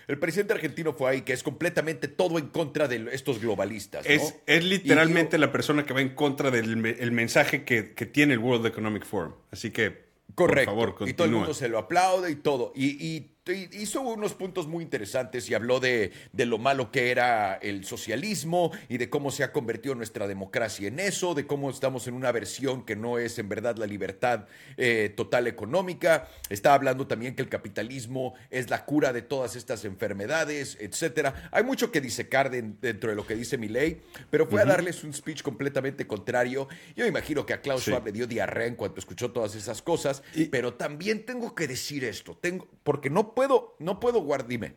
el 0.06 0.18
presidente 0.18 0.52
argentino 0.52 0.92
fue 0.92 1.11
ahí, 1.11 1.22
que 1.22 1.32
es 1.32 1.42
completamente 1.42 2.06
todo 2.06 2.38
en 2.38 2.46
contra 2.46 2.87
de 2.87 3.08
estos 3.12 3.40
globalistas. 3.40 4.06
Es, 4.06 4.37
es, 4.46 4.64
literalmente 4.64 5.37
la 5.37 5.50
persona 5.50 5.84
que 5.84 5.92
va 5.92 6.00
en 6.00 6.11
contra 6.11 6.52
del 6.52 6.76
mensaje 7.11 7.64
que, 7.64 7.92
que, 7.92 8.06
tiene 8.06 8.34
el 8.34 8.38
World 8.38 8.66
Economic 8.66 9.04
Forum. 9.04 9.34
Así 9.50 9.72
que, 9.72 10.12
Correcto. 10.35 10.71
por 10.71 10.79
favor, 10.81 10.95
continúa. 10.95 11.11
Y 11.11 11.15
todo 11.15 11.27
el 11.27 11.33
mundo 11.33 11.55
se 11.55 11.69
lo 11.69 11.79
aplaude 11.79 12.31
y 12.31 12.37
todo. 12.37 12.73
Y, 12.75 13.07
y 13.07 13.32
hizo 13.50 14.02
unos 14.02 14.34
puntos 14.34 14.68
muy 14.68 14.84
interesantes 14.84 15.50
y 15.50 15.54
habló 15.54 15.80
de, 15.80 16.12
lo 16.32 16.58
malo 16.58 16.92
que 16.92 17.11
era 17.11 17.54
el 17.54 17.84
socialismo 17.84 18.70
y 18.88 18.99
de 18.99 19.11
cómo 19.11 19.32
se 19.32 19.42
ha 19.42 19.52
convertido 19.52 19.96
nuestra 19.96 20.28
democracia 20.28 20.87
en 20.87 21.00
eso, 21.00 21.34
de 21.34 21.46
cómo 21.46 21.68
estamos 21.70 22.06
en 22.06 22.14
una 22.14 22.30
versión 22.30 22.84
que 22.84 22.94
no 22.94 23.18
es 23.18 23.38
en 23.38 23.49
verdad 23.49 23.76
la 23.76 23.87
libertad 23.87 24.46
eh, 24.76 25.12
total 25.16 25.49
económica. 25.49 26.28
Está 26.50 26.75
hablando 26.75 27.08
también 27.08 27.34
que 27.34 27.42
el 27.42 27.49
capitalismo 27.49 28.34
es 28.50 28.70
la 28.70 28.84
cura 28.84 29.12
de 29.12 29.22
todas 29.22 29.56
estas 29.56 29.84
enfermedades, 29.84 30.76
etcétera. 30.80 31.49
Hay 31.50 31.64
mucho 31.64 31.90
que 31.90 32.00
disecar 32.00 32.49
dentro 32.50 33.11
de 33.11 33.16
lo 33.16 33.26
que 33.26 33.34
dice 33.34 33.58
mi 33.58 33.68
ley, 33.68 34.02
pero 34.30 34.46
fue 34.46 34.62
a 34.62 34.64
darles 34.64 35.02
un 35.02 35.12
speech 35.12 35.42
completamente 35.42 36.06
contrario. 36.06 36.68
Yo 36.94 37.06
imagino 37.06 37.44
que 37.44 37.54
a 37.54 37.61
Klaus 37.61 37.82
Schwab 37.82 38.04
le 38.04 38.12
dio 38.12 38.28
diarrea 38.28 38.68
en 38.68 38.76
cuanto 38.76 39.00
escuchó 39.00 39.32
todas 39.32 39.56
esas 39.56 39.82
cosas, 39.82 40.22
pero 40.52 40.75
también 40.75 41.25
tengo 41.26 41.56
que 41.56 41.66
decir 41.66 42.04
esto, 42.04 42.37
tengo, 42.40 42.68
porque 42.84 43.11
no 43.11 43.32
puedo, 43.35 43.77
no 43.79 44.01
puedo 44.01 44.21
guardar, 44.21 44.49
dime. 44.49 44.75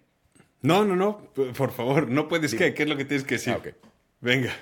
No, 0.61 0.83
no, 0.83 0.95
no, 0.95 1.31
por 1.33 1.71
favor, 1.71 2.09
no 2.09 2.27
puedes, 2.27 2.55
¿qué? 2.55 2.73
¿Qué 2.73 2.83
es 2.83 2.89
lo 2.89 2.97
que 2.97 3.05
tienes 3.05 3.25
que 3.25 3.35
decir? 3.35 3.53
Ah, 3.53 3.61
Venga. 4.19 4.53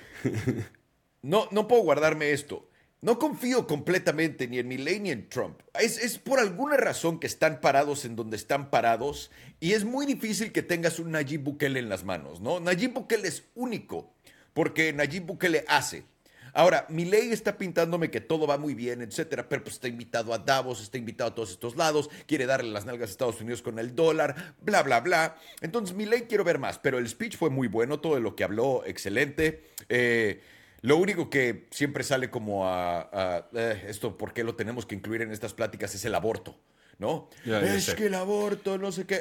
no, 1.22 1.48
no 1.50 1.66
puedo 1.66 1.82
guardarme 1.82 2.32
esto. 2.32 2.68
No 3.00 3.18
confío 3.18 3.66
completamente 3.66 4.48
ni 4.48 4.58
en 4.58 4.66
Milley 4.66 4.98
ni 4.98 5.10
en 5.10 5.28
Trump. 5.28 5.60
Es, 5.78 5.98
es, 6.02 6.18
por 6.18 6.38
alguna 6.38 6.78
razón 6.78 7.20
que 7.20 7.26
están 7.26 7.60
parados 7.60 8.06
en 8.06 8.16
donde 8.16 8.36
están 8.36 8.70
parados 8.70 9.30
y 9.60 9.72
es 9.72 9.84
muy 9.84 10.06
difícil 10.06 10.52
que 10.52 10.62
tengas 10.62 10.98
un 10.98 11.10
Nayib 11.10 11.42
Bukele 11.42 11.80
en 11.80 11.90
las 11.90 12.04
manos, 12.04 12.40
¿no? 12.40 12.60
Nayib 12.60 12.94
Bukele 12.94 13.28
es 13.28 13.44
único 13.54 14.14
porque 14.54 14.94
Nayib 14.94 15.26
Bukele 15.26 15.66
hace. 15.68 16.04
Ahora, 16.54 16.86
Milley 16.88 17.32
está 17.32 17.58
pintándome 17.58 18.10
que 18.10 18.20
todo 18.20 18.46
va 18.46 18.56
muy 18.56 18.74
bien, 18.74 19.02
etcétera, 19.02 19.48
pero 19.48 19.64
pues 19.64 19.74
está 19.74 19.88
invitado 19.88 20.32
a 20.32 20.38
Davos, 20.38 20.80
está 20.80 20.96
invitado 20.96 21.30
a 21.30 21.34
todos 21.34 21.50
estos 21.50 21.76
lados, 21.76 22.08
quiere 22.26 22.46
darle 22.46 22.70
las 22.70 22.86
nalgas 22.86 23.10
a 23.10 23.12
Estados 23.12 23.40
Unidos 23.40 23.60
con 23.60 23.78
el 23.78 23.94
dólar, 23.94 24.54
bla, 24.60 24.84
bla, 24.84 25.00
bla. 25.00 25.36
Entonces, 25.60 25.96
Milley 25.96 26.22
quiero 26.22 26.44
ver 26.44 26.58
más, 26.58 26.78
pero 26.78 26.98
el 26.98 27.08
speech 27.08 27.36
fue 27.36 27.50
muy 27.50 27.66
bueno, 27.66 27.98
todo 27.98 28.20
lo 28.20 28.36
que 28.36 28.44
habló, 28.44 28.84
excelente. 28.86 29.64
Eh, 29.88 30.40
lo 30.82 30.96
único 30.98 31.30
que 31.30 31.66
siempre 31.70 32.04
sale 32.04 32.30
como 32.30 32.68
a, 32.68 33.48
eh, 33.52 33.86
esto, 33.88 34.16
¿por 34.16 34.32
qué 34.32 34.44
lo 34.44 34.54
tenemos 34.54 34.86
que 34.86 34.94
incluir 34.94 35.22
en 35.22 35.32
estas 35.32 35.54
pláticas? 35.54 35.94
Es 35.94 36.04
el 36.04 36.14
aborto. 36.14 36.56
¿No? 36.98 37.28
es 37.44 37.94
que 37.94 38.06
el 38.06 38.14
aborto, 38.14 38.78
no 38.78 38.92
sé 38.92 39.06
qué. 39.06 39.20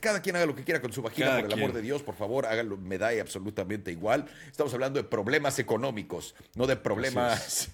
cada 0.00 0.22
quien 0.22 0.36
haga 0.36 0.46
lo 0.46 0.54
que 0.54 0.64
quiera 0.64 0.80
con 0.80 0.92
su 0.92 1.02
vagina, 1.02 1.36
por 1.36 1.46
el 1.46 1.52
amor 1.52 1.72
de 1.72 1.82
Dios, 1.82 2.02
por 2.02 2.14
favor, 2.14 2.46
háganlo, 2.46 2.76
me 2.76 2.98
da 2.98 3.10
absolutamente 3.20 3.90
igual. 3.90 4.26
Estamos 4.50 4.72
hablando 4.74 5.02
de 5.02 5.08
problemas 5.08 5.58
económicos, 5.58 6.34
no 6.54 6.66
de 6.66 6.76
problemas, 6.76 7.70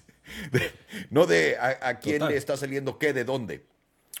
no 1.09 1.25
de 1.25 1.57
a, 1.59 1.99
quién 1.99 2.27
le 2.27 2.37
está 2.37 2.57
saliendo 2.57 2.97
qué, 2.97 3.13
de 3.13 3.23
dónde. 3.23 3.65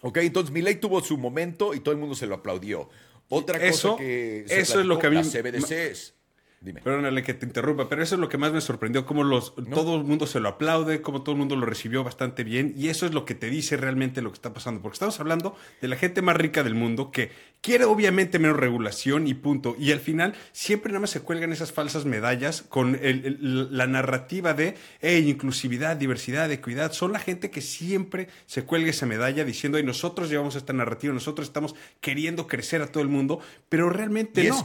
Ok, 0.01 0.17
entonces 0.17 0.53
ley 0.63 0.75
tuvo 0.75 1.01
su 1.01 1.17
momento 1.17 1.73
y 1.73 1.79
todo 1.79 1.93
el 1.93 1.99
mundo 1.99 2.15
se 2.15 2.25
lo 2.25 2.35
aplaudió. 2.35 2.89
Otra 3.29 3.59
cosa 3.59 3.95
que 3.97 4.45
eso 4.47 4.79
es 4.79 4.85
lo 4.85 4.99
que 4.99 5.07
a 5.07 5.09
mí, 5.09 5.21
CBDCs. 5.23 6.15
Dime. 6.63 6.79
Perdónale 6.79 7.23
que 7.23 7.33
te 7.33 7.47
interrumpa, 7.47 7.89
pero 7.89 8.03
eso 8.03 8.13
es 8.13 8.21
lo 8.21 8.29
que 8.29 8.37
más 8.37 8.53
me 8.53 8.61
sorprendió, 8.61 9.03
cómo 9.03 9.23
los, 9.23 9.55
todo 9.73 9.95
el 9.95 10.03
mundo 10.03 10.27
se 10.27 10.39
lo 10.39 10.47
aplaude, 10.47 11.01
cómo 11.01 11.23
todo 11.23 11.33
el 11.33 11.39
mundo 11.39 11.55
lo 11.55 11.65
recibió 11.65 12.03
bastante 12.03 12.43
bien, 12.43 12.75
y 12.77 12.89
eso 12.89 13.07
es 13.07 13.15
lo 13.15 13.25
que 13.25 13.33
te 13.33 13.49
dice 13.49 13.77
realmente 13.77 14.21
lo 14.21 14.29
que 14.29 14.35
está 14.35 14.53
pasando, 14.53 14.79
porque 14.79 14.93
estamos 14.93 15.19
hablando 15.19 15.55
de 15.81 15.87
la 15.87 15.95
gente 15.95 16.21
más 16.21 16.37
rica 16.37 16.61
del 16.61 16.75
mundo 16.75 17.09
que 17.09 17.31
quiere 17.61 17.85
obviamente 17.85 18.37
menos 18.37 18.57
regulación 18.57 19.27
y 19.27 19.33
punto, 19.33 19.75
y 19.79 19.91
al 19.91 20.01
final 20.01 20.35
siempre 20.51 20.91
nada 20.91 20.99
más 20.99 21.09
se 21.09 21.21
cuelgan 21.21 21.51
esas 21.51 21.71
falsas 21.71 22.05
medallas 22.05 22.61
con 22.61 22.99
la 23.01 23.87
narrativa 23.87 24.53
de 24.53 24.75
inclusividad, 25.01 25.97
diversidad, 25.97 26.51
equidad, 26.51 26.91
son 26.91 27.11
la 27.11 27.19
gente 27.19 27.49
que 27.49 27.61
siempre 27.61 28.27
se 28.45 28.65
cuelga 28.65 28.91
esa 28.91 29.07
medalla 29.07 29.43
diciendo, 29.45 29.79
y 29.79 29.83
nosotros 29.83 30.29
llevamos 30.29 30.55
esta 30.55 30.73
narrativa, 30.73 31.11
nosotros 31.11 31.47
estamos 31.47 31.73
queriendo 32.01 32.45
crecer 32.45 32.83
a 32.83 32.91
todo 32.91 33.01
el 33.01 33.09
mundo, 33.09 33.39
pero 33.67 33.89
realmente 33.89 34.47
no 34.47 34.63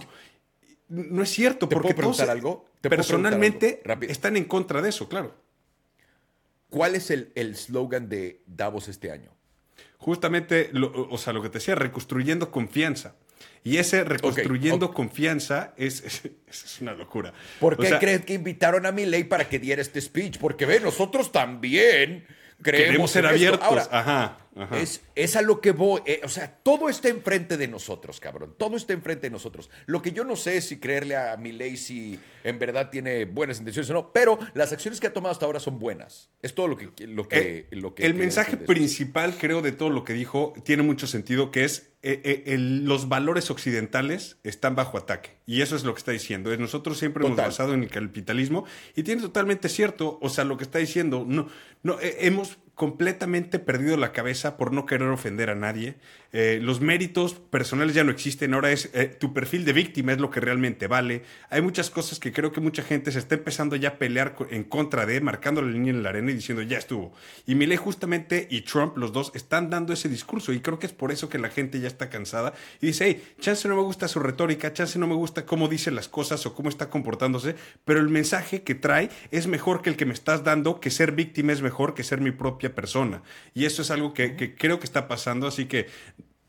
no 0.88 1.22
es 1.22 1.30
cierto. 1.30 1.68
¿Te 1.68 1.74
porque 1.74 1.94
puedo 1.94 1.96
preguntar 1.96 2.30
algo? 2.30 2.66
personalmente 2.82 3.82
están 4.08 4.36
en 4.36 4.44
contra 4.44 4.80
de 4.80 4.90
eso, 4.90 5.08
claro. 5.08 5.34
¿Cuál 6.70 6.94
es 6.94 7.10
el 7.10 7.56
slogan 7.56 8.08
de 8.08 8.42
Davos 8.46 8.88
este 8.88 9.10
año? 9.10 9.36
Justamente, 9.98 10.70
o 10.92 11.18
sea, 11.18 11.32
lo 11.32 11.42
que 11.42 11.48
te 11.48 11.58
decía, 11.58 11.74
reconstruyendo 11.74 12.50
confianza. 12.50 13.16
Y 13.64 13.78
ese 13.78 14.04
reconstruyendo 14.04 14.94
confianza 14.94 15.74
es, 15.76 16.22
es, 16.46 16.80
una 16.80 16.94
locura. 16.94 17.32
¿Por 17.58 17.76
qué 17.76 17.96
crees 17.98 18.24
que 18.24 18.34
invitaron 18.34 18.86
a 18.86 18.92
ley 18.92 19.24
para 19.24 19.48
que 19.48 19.58
diera 19.58 19.82
este 19.82 20.00
speech? 20.00 20.38
Porque 20.38 20.66
ve, 20.66 20.78
nosotros 20.80 21.32
también 21.32 22.24
queremos 22.62 23.10
ser 23.10 23.26
abiertos. 23.26 23.88
Ajá. 23.90 24.38
Es, 24.72 25.02
es, 25.14 25.36
a 25.36 25.42
lo 25.42 25.60
que 25.60 25.72
voy. 25.72 26.00
Eh, 26.06 26.20
o 26.24 26.28
sea, 26.28 26.50
todo 26.62 26.88
está 26.88 27.10
enfrente 27.10 27.58
de 27.58 27.68
nosotros, 27.68 28.20
cabrón. 28.20 28.54
Todo 28.56 28.76
está 28.76 28.94
enfrente 28.94 29.26
de 29.26 29.30
nosotros. 29.30 29.68
Lo 29.84 30.00
que 30.00 30.12
yo 30.12 30.24
no 30.24 30.34
sé 30.34 30.56
es 30.56 30.68
si 30.68 30.78
creerle 30.78 31.14
a 31.14 31.36
Milei 31.36 31.76
si 31.76 32.18
en 32.42 32.58
verdad 32.58 32.88
tiene 32.88 33.26
buenas 33.26 33.58
intenciones 33.58 33.90
o 33.90 33.92
no, 33.92 34.12
pero 34.12 34.38
las 34.54 34.72
acciones 34.72 34.98
que 34.98 35.08
ha 35.08 35.12
tomado 35.12 35.32
hasta 35.32 35.44
ahora 35.44 35.60
son 35.60 35.78
buenas. 35.78 36.30
Es 36.40 36.54
todo 36.54 36.68
lo 36.68 36.76
que. 36.78 36.86
Lo 37.06 37.28
que, 37.28 37.66
el, 37.70 37.80
lo 37.80 37.94
que 37.94 38.06
el 38.06 38.14
mensaje 38.14 38.56
principal, 38.56 39.36
creo, 39.38 39.60
de 39.60 39.72
todo 39.72 39.90
lo 39.90 40.04
que 40.04 40.14
dijo 40.14 40.54
tiene 40.64 40.82
mucho 40.82 41.06
sentido, 41.06 41.50
que 41.50 41.64
es 41.64 41.90
eh, 42.02 42.44
eh, 42.46 42.56
los 42.58 43.08
valores 43.08 43.50
occidentales 43.50 44.38
están 44.42 44.74
bajo 44.74 44.96
ataque. 44.96 45.36
Y 45.44 45.60
eso 45.60 45.76
es 45.76 45.84
lo 45.84 45.92
que 45.92 45.98
está 45.98 46.12
diciendo. 46.12 46.56
Nosotros 46.56 46.98
siempre 46.98 47.26
hemos 47.26 47.36
basado 47.36 47.74
en 47.74 47.82
el 47.82 47.90
capitalismo 47.90 48.64
y 48.94 49.02
tiene 49.02 49.20
totalmente 49.20 49.68
cierto. 49.68 50.18
O 50.22 50.30
sea, 50.30 50.44
lo 50.44 50.56
que 50.56 50.64
está 50.64 50.78
diciendo, 50.78 51.26
no, 51.28 51.48
no 51.82 51.98
hemos 52.00 52.58
completamente 52.76 53.58
perdido 53.58 53.96
la 53.96 54.12
cabeza 54.12 54.58
por 54.58 54.70
no 54.70 54.84
querer 54.84 55.08
ofender 55.08 55.48
a 55.48 55.54
nadie. 55.54 55.96
Eh, 56.32 56.58
los 56.60 56.82
méritos 56.82 57.32
personales 57.32 57.94
ya 57.94 58.04
no 58.04 58.10
existen, 58.10 58.52
ahora 58.52 58.70
es 58.70 58.90
eh, 58.92 59.06
tu 59.06 59.32
perfil 59.32 59.64
de 59.64 59.72
víctima 59.72 60.12
es 60.12 60.20
lo 60.20 60.30
que 60.30 60.40
realmente 60.40 60.86
vale. 60.86 61.22
Hay 61.48 61.62
muchas 61.62 61.88
cosas 61.88 62.20
que 62.20 62.34
creo 62.34 62.52
que 62.52 62.60
mucha 62.60 62.82
gente 62.82 63.10
se 63.10 63.18
está 63.18 63.34
empezando 63.34 63.76
ya 63.76 63.88
a 63.88 63.98
pelear 63.98 64.36
en 64.50 64.64
contra 64.64 65.06
de, 65.06 65.22
marcando 65.22 65.62
la 65.62 65.70
línea 65.70 65.94
en 65.94 66.02
la 66.02 66.10
arena 66.10 66.30
y 66.30 66.34
diciendo 66.34 66.62
ya 66.62 66.76
estuvo. 66.76 67.14
Y 67.46 67.54
Milei 67.54 67.78
justamente 67.78 68.46
y 68.50 68.60
Trump, 68.60 68.98
los 68.98 69.10
dos, 69.10 69.32
están 69.34 69.70
dando 69.70 69.94
ese 69.94 70.10
discurso 70.10 70.52
y 70.52 70.60
creo 70.60 70.78
que 70.78 70.84
es 70.84 70.92
por 70.92 71.12
eso 71.12 71.30
que 71.30 71.38
la 71.38 71.48
gente 71.48 71.80
ya 71.80 71.88
está 71.88 72.10
cansada 72.10 72.52
y 72.82 72.88
dice, 72.88 73.06
hey, 73.06 73.34
chance 73.40 73.66
no 73.68 73.76
me 73.76 73.82
gusta 73.82 74.06
su 74.06 74.20
retórica, 74.20 74.74
chance 74.74 74.98
no 74.98 75.06
me 75.06 75.14
gusta 75.14 75.46
cómo 75.46 75.68
dice 75.68 75.90
las 75.90 76.08
cosas 76.08 76.44
o 76.44 76.54
cómo 76.54 76.68
está 76.68 76.90
comportándose, 76.90 77.56
pero 77.86 78.00
el 78.00 78.10
mensaje 78.10 78.60
que 78.60 78.74
trae 78.74 79.08
es 79.30 79.46
mejor 79.46 79.80
que 79.80 79.88
el 79.88 79.96
que 79.96 80.04
me 80.04 80.12
estás 80.12 80.44
dando, 80.44 80.78
que 80.78 80.90
ser 80.90 81.12
víctima 81.12 81.52
es 81.52 81.62
mejor 81.62 81.94
que 81.94 82.04
ser 82.04 82.20
mi 82.20 82.32
propia 82.32 82.65
persona. 82.70 83.22
Y 83.54 83.64
eso 83.64 83.82
es 83.82 83.90
algo 83.90 84.14
que, 84.14 84.54
creo 84.56 84.78
que 84.78 84.84
está 84.84 85.08
pasando, 85.08 85.46
así 85.46 85.66
que 85.66 85.86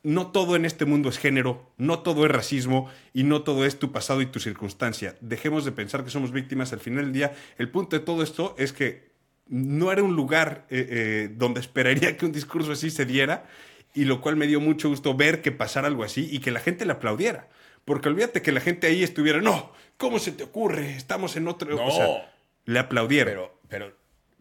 no 0.03 0.27
todo 0.27 0.55
en 0.55 0.65
este 0.65 0.85
mundo 0.85 1.09
es 1.09 1.17
género, 1.17 1.71
no 1.77 1.99
todo 1.99 2.25
es 2.25 2.31
racismo 2.31 2.89
y 3.13 3.23
no 3.23 3.41
todo 3.41 3.65
es 3.65 3.79
tu 3.79 3.91
pasado 3.91 4.21
y 4.21 4.27
tu 4.27 4.39
circunstancia. 4.39 5.15
Dejemos 5.21 5.65
de 5.65 5.71
pensar 5.71 6.03
que 6.03 6.09
somos 6.09 6.31
víctimas 6.31 6.71
al 6.73 6.79
final 6.79 7.05
del 7.05 7.13
día. 7.13 7.33
El 7.57 7.69
punto 7.69 7.97
de 7.97 8.05
todo 8.05 8.23
esto 8.23 8.55
es 8.57 8.71
que 8.71 9.11
no 9.47 9.91
era 9.91 10.03
un 10.03 10.15
lugar 10.15 10.65
eh, 10.69 10.87
eh, 10.89 11.29
donde 11.35 11.59
esperaría 11.59 12.15
que 12.17 12.25
un 12.25 12.31
discurso 12.31 12.71
así 12.71 12.89
se 12.89 13.05
diera 13.05 13.45
y 13.93 14.05
lo 14.05 14.21
cual 14.21 14.35
me 14.35 14.47
dio 14.47 14.61
mucho 14.61 14.89
gusto 14.89 15.15
ver 15.15 15.41
que 15.41 15.51
pasara 15.51 15.87
algo 15.87 16.03
así 16.03 16.27
y 16.31 16.39
que 16.39 16.51
la 16.51 16.59
gente 16.59 16.85
le 16.85 16.93
aplaudiera. 16.93 17.49
Porque 17.83 18.09
olvídate 18.09 18.41
que 18.41 18.51
la 18.51 18.59
gente 18.59 18.87
ahí 18.87 19.01
estuviera, 19.01 19.41
no, 19.41 19.71
¿cómo 19.97 20.19
se 20.19 20.31
te 20.31 20.43
ocurre? 20.43 20.95
Estamos 20.95 21.35
en 21.37 21.47
otro... 21.47 21.75
No. 21.75 22.21
le 22.65 22.79
aplaudieron. 22.79 23.33
Pero, 23.33 23.57
pero 23.69 23.95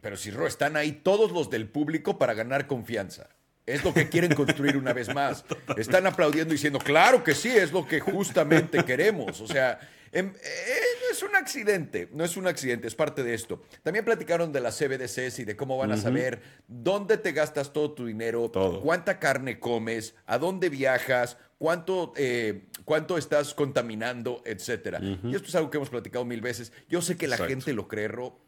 pero 0.06 0.16
si 0.16 0.30
Ro, 0.30 0.46
están 0.46 0.76
ahí 0.76 0.92
todos 0.92 1.32
los 1.32 1.50
del 1.50 1.68
público 1.68 2.16
para 2.16 2.32
ganar 2.32 2.68
confianza. 2.68 3.28
Es 3.66 3.82
lo 3.82 3.92
que 3.92 4.08
quieren 4.08 4.32
construir 4.36 4.76
una 4.76 4.92
vez 4.92 5.12
más. 5.12 5.44
Están 5.76 6.06
aplaudiendo 6.06 6.52
diciendo, 6.52 6.78
claro 6.78 7.24
que 7.24 7.34
sí, 7.34 7.48
es 7.48 7.72
lo 7.72 7.84
que 7.84 7.98
justamente 7.98 8.84
queremos. 8.84 9.40
O 9.40 9.48
sea, 9.48 9.80
em, 10.12 10.28
eh, 10.28 10.80
no 11.02 11.10
es 11.10 11.22
un 11.24 11.34
accidente, 11.34 12.08
no 12.12 12.22
es 12.22 12.36
un 12.36 12.46
accidente, 12.46 12.86
es 12.86 12.94
parte 12.94 13.24
de 13.24 13.34
esto. 13.34 13.64
También 13.82 14.04
platicaron 14.04 14.52
de 14.52 14.60
las 14.60 14.78
CBDCs 14.78 15.40
y 15.40 15.44
de 15.44 15.56
cómo 15.56 15.76
van 15.76 15.90
a 15.90 15.96
saber 15.96 16.40
dónde 16.68 17.18
te 17.18 17.32
gastas 17.32 17.72
todo 17.72 17.90
tu 17.90 18.06
dinero, 18.06 18.52
cuánta 18.84 19.18
carne 19.18 19.58
comes, 19.58 20.14
a 20.26 20.38
dónde 20.38 20.68
viajas, 20.68 21.36
cuánto, 21.58 22.12
eh, 22.16 22.68
cuánto 22.84 23.18
estás 23.18 23.54
contaminando, 23.54 24.40
etcétera. 24.44 25.00
Y 25.00 25.34
esto 25.34 25.48
es 25.48 25.54
algo 25.56 25.68
que 25.68 25.78
hemos 25.78 25.90
platicado 25.90 26.24
mil 26.24 26.42
veces. 26.42 26.72
Yo 26.88 27.02
sé 27.02 27.16
que 27.16 27.26
la 27.26 27.38
gente 27.38 27.72
lo 27.72 27.88
cree, 27.88 28.06
Ro, 28.06 28.45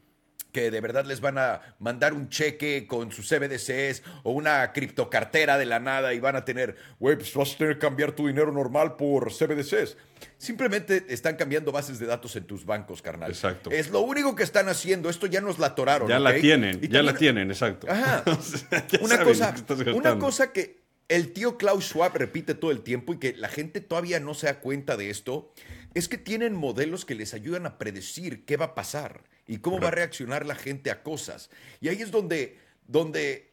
que 0.52 0.70
de 0.70 0.80
verdad 0.80 1.04
les 1.04 1.20
van 1.20 1.38
a 1.38 1.60
mandar 1.78 2.14
un 2.14 2.28
cheque 2.28 2.86
con 2.86 3.12
sus 3.12 3.28
CBDCs 3.28 4.02
o 4.22 4.32
una 4.32 4.72
criptocartera 4.72 5.58
de 5.58 5.66
la 5.66 5.78
nada 5.80 6.14
y 6.14 6.20
van 6.20 6.36
a 6.36 6.44
tener, 6.44 6.76
güey, 6.98 7.16
pues 7.16 7.34
vas 7.34 7.54
a 7.54 7.58
tener 7.58 7.74
que 7.74 7.80
cambiar 7.80 8.12
tu 8.12 8.26
dinero 8.26 8.52
normal 8.52 8.96
por 8.96 9.32
CBDCs. 9.32 9.96
Simplemente 10.36 11.04
están 11.08 11.36
cambiando 11.36 11.70
bases 11.70 11.98
de 11.98 12.06
datos 12.06 12.34
en 12.36 12.44
tus 12.44 12.64
bancos, 12.64 13.02
carnal. 13.02 13.30
Exacto. 13.30 13.70
Es 13.70 13.90
lo 13.90 14.00
único 14.00 14.34
que 14.34 14.42
están 14.42 14.68
haciendo. 14.68 15.10
Esto 15.10 15.26
ya 15.26 15.40
nos 15.40 15.58
la 15.58 15.68
atoraron. 15.68 16.08
Ya 16.08 16.18
la 16.18 16.34
tienen, 16.34 16.80
ya 16.80 17.02
la 17.02 17.14
tienen, 17.14 17.50
exacto. 17.50 17.86
Ajá. 17.90 18.24
una, 19.00 19.22
cosa, 19.22 19.54
una 19.94 20.18
cosa 20.18 20.52
que 20.52 20.78
el 21.08 21.32
tío 21.32 21.56
Klaus 21.56 21.86
Schwab 21.86 22.16
repite 22.16 22.54
todo 22.54 22.70
el 22.70 22.82
tiempo 22.82 23.14
y 23.14 23.18
que 23.18 23.34
la 23.34 23.48
gente 23.48 23.80
todavía 23.80 24.20
no 24.20 24.34
se 24.34 24.46
da 24.46 24.60
cuenta 24.60 24.96
de 24.96 25.10
esto, 25.10 25.52
es 25.94 26.08
que 26.08 26.18
tienen 26.18 26.54
modelos 26.54 27.04
que 27.04 27.14
les 27.14 27.34
ayudan 27.34 27.66
a 27.66 27.78
predecir 27.78 28.44
qué 28.44 28.56
va 28.56 28.66
a 28.66 28.74
pasar 28.74 29.22
y 29.48 29.58
cómo 29.58 29.80
va 29.80 29.88
a 29.88 29.92
reaccionar 29.92 30.46
la 30.46 30.54
gente 30.54 30.92
a 30.92 31.02
cosas. 31.02 31.50
Y 31.80 31.88
ahí 31.88 32.00
es 32.00 32.12
donde, 32.12 32.58
donde, 32.86 33.50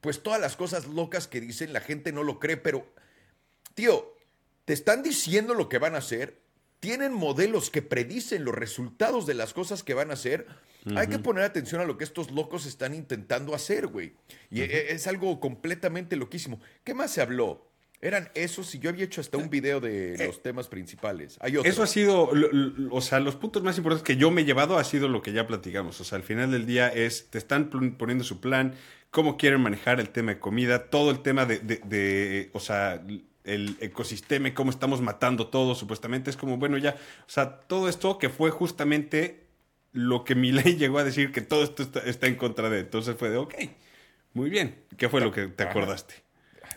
pues 0.00 0.22
todas 0.22 0.40
las 0.40 0.56
cosas 0.56 0.86
locas 0.86 1.28
que 1.28 1.40
dicen, 1.40 1.72
la 1.72 1.80
gente 1.80 2.12
no 2.12 2.24
lo 2.24 2.40
cree, 2.40 2.58
pero, 2.58 2.86
tío, 3.74 4.14
te 4.64 4.72
están 4.72 5.02
diciendo 5.02 5.54
lo 5.54 5.68
que 5.68 5.78
van 5.78 5.94
a 5.94 5.98
hacer, 5.98 6.42
tienen 6.80 7.14
modelos 7.14 7.70
que 7.70 7.80
predicen 7.80 8.44
los 8.44 8.54
resultados 8.54 9.24
de 9.24 9.34
las 9.34 9.54
cosas 9.54 9.82
que 9.82 9.94
van 9.94 10.10
a 10.10 10.14
hacer. 10.14 10.46
Hay 10.96 11.06
que 11.06 11.18
poner 11.18 11.44
atención 11.44 11.80
a 11.80 11.84
lo 11.84 11.96
que 11.96 12.04
estos 12.04 12.30
locos 12.30 12.66
están 12.66 12.92
intentando 12.92 13.54
hacer, 13.54 13.86
güey. 13.86 14.12
Y 14.50 14.60
e, 14.60 14.92
es 14.92 15.06
algo 15.06 15.40
completamente 15.40 16.14
loquísimo. 16.14 16.60
¿Qué 16.82 16.92
más 16.92 17.10
se 17.10 17.22
habló? 17.22 17.70
Eran 18.04 18.28
esos 18.34 18.74
y 18.74 18.80
yo 18.80 18.90
había 18.90 19.06
hecho 19.06 19.22
hasta 19.22 19.38
un 19.38 19.48
video 19.48 19.80
de 19.80 20.14
eh, 20.14 20.26
los 20.26 20.42
temas 20.42 20.68
principales. 20.68 21.38
Hay 21.40 21.56
Eso 21.64 21.82
ha 21.82 21.86
sido, 21.86 22.30
o 22.90 23.00
sea, 23.00 23.18
los 23.18 23.34
puntos 23.34 23.62
más 23.62 23.78
importantes 23.78 24.04
que 24.04 24.20
yo 24.20 24.30
me 24.30 24.42
he 24.42 24.44
llevado 24.44 24.76
ha 24.76 24.84
sido 24.84 25.08
lo 25.08 25.22
que 25.22 25.32
ya 25.32 25.46
platicamos. 25.46 25.98
O 26.02 26.04
sea, 26.04 26.16
al 26.16 26.22
final 26.22 26.50
del 26.50 26.66
día 26.66 26.88
es, 26.88 27.30
te 27.30 27.38
están 27.38 27.70
poniendo 27.70 28.22
su 28.22 28.42
plan, 28.42 28.74
cómo 29.10 29.38
quieren 29.38 29.62
manejar 29.62 30.00
el 30.00 30.10
tema 30.10 30.32
de 30.32 30.38
comida, 30.38 30.90
todo 30.90 31.10
el 31.10 31.20
tema 31.20 31.46
de, 31.46 31.60
de, 31.60 32.50
o 32.52 32.60
sea, 32.60 33.02
el 33.44 33.76
ecosistema 33.80 34.48
y 34.48 34.52
cómo 34.52 34.70
estamos 34.70 35.00
matando 35.00 35.46
todo, 35.46 35.74
supuestamente. 35.74 36.28
Es 36.28 36.36
como, 36.36 36.58
bueno, 36.58 36.76
ya, 36.76 36.96
o 37.26 37.30
sea, 37.30 37.60
todo 37.60 37.88
esto 37.88 38.18
que 38.18 38.28
fue 38.28 38.50
justamente 38.50 39.46
lo 39.92 40.24
que 40.24 40.34
mi 40.34 40.52
ley 40.52 40.76
llegó 40.76 40.98
a 40.98 41.04
decir 41.04 41.32
que 41.32 41.40
todo 41.40 41.64
esto 41.64 41.82
está, 42.04 42.26
en 42.26 42.36
contra 42.36 42.68
de. 42.68 42.80
Entonces 42.80 43.16
fue 43.16 43.30
de, 43.30 43.38
ok, 43.38 43.54
muy 44.34 44.50
bien. 44.50 44.74
¿Qué 44.98 45.08
fue 45.08 45.22
lo 45.22 45.32
que 45.32 45.46
te 45.46 45.62
acordaste? 45.62 46.23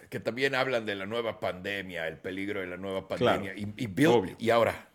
Que 0.10 0.20
también 0.20 0.56
hablan 0.56 0.86
de 0.86 0.96
la 0.96 1.06
nueva 1.06 1.40
pandemia, 1.40 2.08
el 2.08 2.18
peligro 2.18 2.62
de 2.62 2.68
la 2.68 2.78
nueva 2.78 3.08
pandemia. 3.08 3.54
y, 3.56 3.74
y, 3.78 4.36
y 4.40 4.50
ahora, 4.50 4.90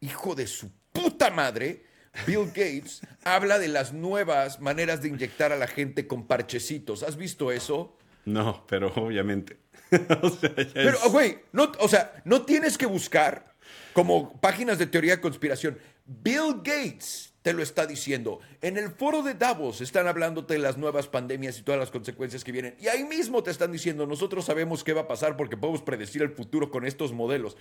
hijo 0.00 0.34
de 0.34 0.46
su 0.46 0.70
puta 0.92 1.30
madre, 1.30 1.84
Bill 2.26 2.46
Gates 2.46 3.02
habla 3.24 3.58
de 3.58 3.68
las 3.68 3.92
nuevas 3.92 4.60
maneras 4.60 5.02
de 5.02 5.08
inyectar 5.08 5.52
a 5.52 5.56
la 5.56 5.66
gente 5.66 6.06
con 6.06 6.26
parchecitos. 6.26 7.02
¿Has 7.02 7.16
visto 7.16 7.52
eso? 7.52 7.96
No, 8.24 8.64
pero 8.66 8.92
obviamente. 8.94 9.58
pero, 10.74 10.98
güey, 11.10 11.38
no, 11.52 11.70
o 11.78 11.88
sea, 11.88 12.20
no 12.24 12.42
tienes 12.42 12.76
que 12.76 12.86
buscar 12.86 13.54
como 13.92 14.40
páginas 14.40 14.78
de 14.78 14.86
teoría 14.86 15.16
de 15.16 15.20
conspiración. 15.20 15.78
Bill 16.04 16.56
Gates 16.56 17.34
te 17.46 17.52
lo 17.52 17.62
está 17.62 17.86
diciendo. 17.86 18.40
En 18.60 18.76
el 18.76 18.90
foro 18.90 19.22
de 19.22 19.34
Davos 19.34 19.80
están 19.80 20.08
hablándote 20.08 20.54
de 20.54 20.58
las 20.58 20.78
nuevas 20.78 21.06
pandemias 21.06 21.56
y 21.60 21.62
todas 21.62 21.78
las 21.78 21.92
consecuencias 21.92 22.42
que 22.42 22.50
vienen. 22.50 22.74
Y 22.80 22.88
ahí 22.88 23.04
mismo 23.04 23.40
te 23.44 23.52
están 23.52 23.70
diciendo, 23.70 24.04
nosotros 24.04 24.46
sabemos 24.46 24.82
qué 24.82 24.92
va 24.92 25.02
a 25.02 25.06
pasar 25.06 25.36
porque 25.36 25.56
podemos 25.56 25.80
predecir 25.80 26.22
el 26.22 26.30
futuro 26.30 26.72
con 26.72 26.84
estos 26.84 27.12
modelos. 27.12 27.56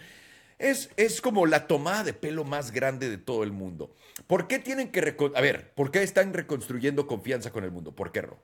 Es, 0.58 0.90
es 0.98 1.22
como 1.22 1.46
la 1.46 1.68
tomada 1.68 2.04
de 2.04 2.14
pelo 2.14 2.44
más 2.46 2.72
grande 2.72 3.12
de 3.12 3.20
todo 3.20 3.44
el 3.44 3.52
mundo. 3.52 3.94
¿Por 4.26 4.48
qué 4.48 4.58
tienen 4.58 4.92
que... 4.92 5.16
A 5.36 5.42
ver, 5.42 5.72
¿por 5.76 5.92
qué 5.92 6.02
están 6.02 6.34
reconstruyendo 6.34 7.06
confianza 7.06 7.52
con 7.52 7.64
el 7.64 7.70
mundo? 7.70 7.92
¿Por 7.92 8.12
qué, 8.12 8.24
Ro? 8.24 8.40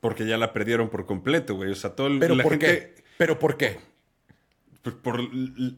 Porque 0.00 0.26
ya 0.26 0.38
la 0.38 0.54
perdieron 0.54 0.88
por 0.88 1.04
completo, 1.04 1.54
güey. 1.54 1.70
O 1.70 1.74
sea, 1.74 1.94
todo 1.94 2.06
el, 2.06 2.18
¿Pero 2.18 2.38
por 2.38 2.58
qué? 2.58 2.94
¿Pero 3.18 3.38
por 3.38 3.58
qué? 3.58 3.76
Pues 4.82 4.94
por, 4.94 5.20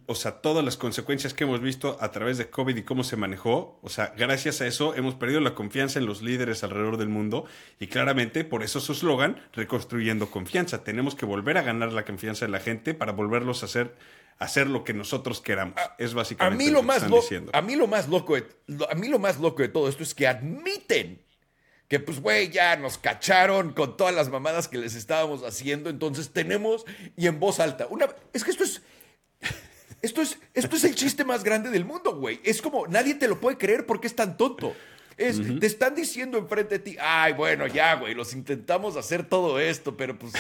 o 0.07 0.15
sea, 0.15 0.43
todas 0.43 0.65
las 0.65 0.77
consecuencias 0.77 1.33
que 1.33 1.45
hemos 1.45 1.61
visto 1.61 1.97
a 2.01 2.11
través 2.11 2.37
de 2.37 2.51
COVID 2.51 2.77
y 2.77 2.83
cómo 2.83 3.03
se 3.03 3.17
manejó, 3.17 3.79
o 3.83 3.89
sea, 3.89 4.13
gracias 4.17 4.61
a 4.61 4.67
eso 4.67 4.95
hemos 4.95 5.15
perdido 5.15 5.41
la 5.41 5.55
confianza 5.55 5.99
en 5.99 6.07
los 6.07 6.21
líderes 6.21 6.63
alrededor 6.65 6.99
del 6.99 7.09
mundo 7.09 7.47
y 7.79 7.87
claramente 7.87 8.45
por 8.45 8.63
eso 8.63 8.79
su 8.79 8.93
eslogan, 8.93 9.41
reconstruyendo 9.55 10.31
confianza. 10.31 10.85
Tenemos 10.85 11.15
que 11.15 11.25
volver 11.25 11.57
a 11.57 11.63
ganar 11.63 11.93
la 11.93 12.05
confianza 12.05 12.45
de 12.45 12.53
la 12.53 12.61
gente 12.61 12.93
para 12.93 13.13
volverlos 13.13 13.63
a 13.63 13.67
hacer 13.67 13.97
hacer 14.41 14.69
lo 14.69 14.85
que 14.85 14.95
nosotros 14.95 15.41
queramos. 15.41 15.75
es 15.99 16.15
básicamente 16.15 16.65
a 16.65 16.67
mí 16.67 16.73
lo, 16.73 16.83
más 16.83 16.97
están 16.97 17.13
diciendo. 17.13 17.53
A 17.55 17.63
mí 17.63 17.77
lo 17.77 17.87
más 17.87 18.09
loco 18.09 18.35
de, 18.35 18.47
a 18.91 18.95
mí 18.95 19.09
lo 19.09 19.19
más 19.19 19.39
loco 19.39 19.63
de 19.63 19.69
todo 19.69 19.89
esto 19.89 20.03
es 20.03 20.15
que 20.15 20.27
admiten 20.27 21.23
que 21.91 21.99
pues 21.99 22.21
güey, 22.21 22.51
ya 22.51 22.77
nos 22.77 22.99
cacharon 22.99 23.73
con 23.73 23.97
todas 23.97 24.15
las 24.15 24.29
mamadas 24.29 24.69
que 24.69 24.79
les 24.79 24.95
estábamos 24.95 25.43
haciendo, 25.43 25.91
entonces 25.91 26.31
tenemos 26.31 26.87
y 27.17 27.27
en 27.27 27.41
voz 27.41 27.59
alta. 27.59 27.89
Una 27.91 28.09
es 28.33 28.45
que 28.45 28.53
esto 28.53 28.63
es 28.63 28.81
esto 30.01 30.23
es 30.23 30.39
esto 30.55 30.77
es 30.77 30.85
el 30.85 30.95
chiste 30.95 31.25
más 31.25 31.43
grande 31.43 31.69
del 31.69 31.85
mundo, 31.85 32.15
güey. 32.15 32.41
Es 32.45 32.63
como 32.63 32.87
nadie 32.87 33.17
te 33.17 33.27
lo 33.27 33.41
puede 33.41 33.59
creer 33.59 33.87
porque 33.87 34.07
es 34.07 34.15
tan 34.15 34.37
tonto. 34.37 34.73
Te 35.21 35.67
están 35.67 35.95
diciendo 35.95 36.39
enfrente 36.39 36.79
de 36.79 36.79
ti, 36.79 36.97
ay, 36.99 37.35
bueno, 37.35 37.67
ya, 37.67 37.95
güey, 37.97 38.15
los 38.15 38.33
intentamos 38.33 38.97
hacer 38.97 39.29
todo 39.29 39.61
esto, 39.61 39.95
pero 39.95 40.19
pues 40.19 40.33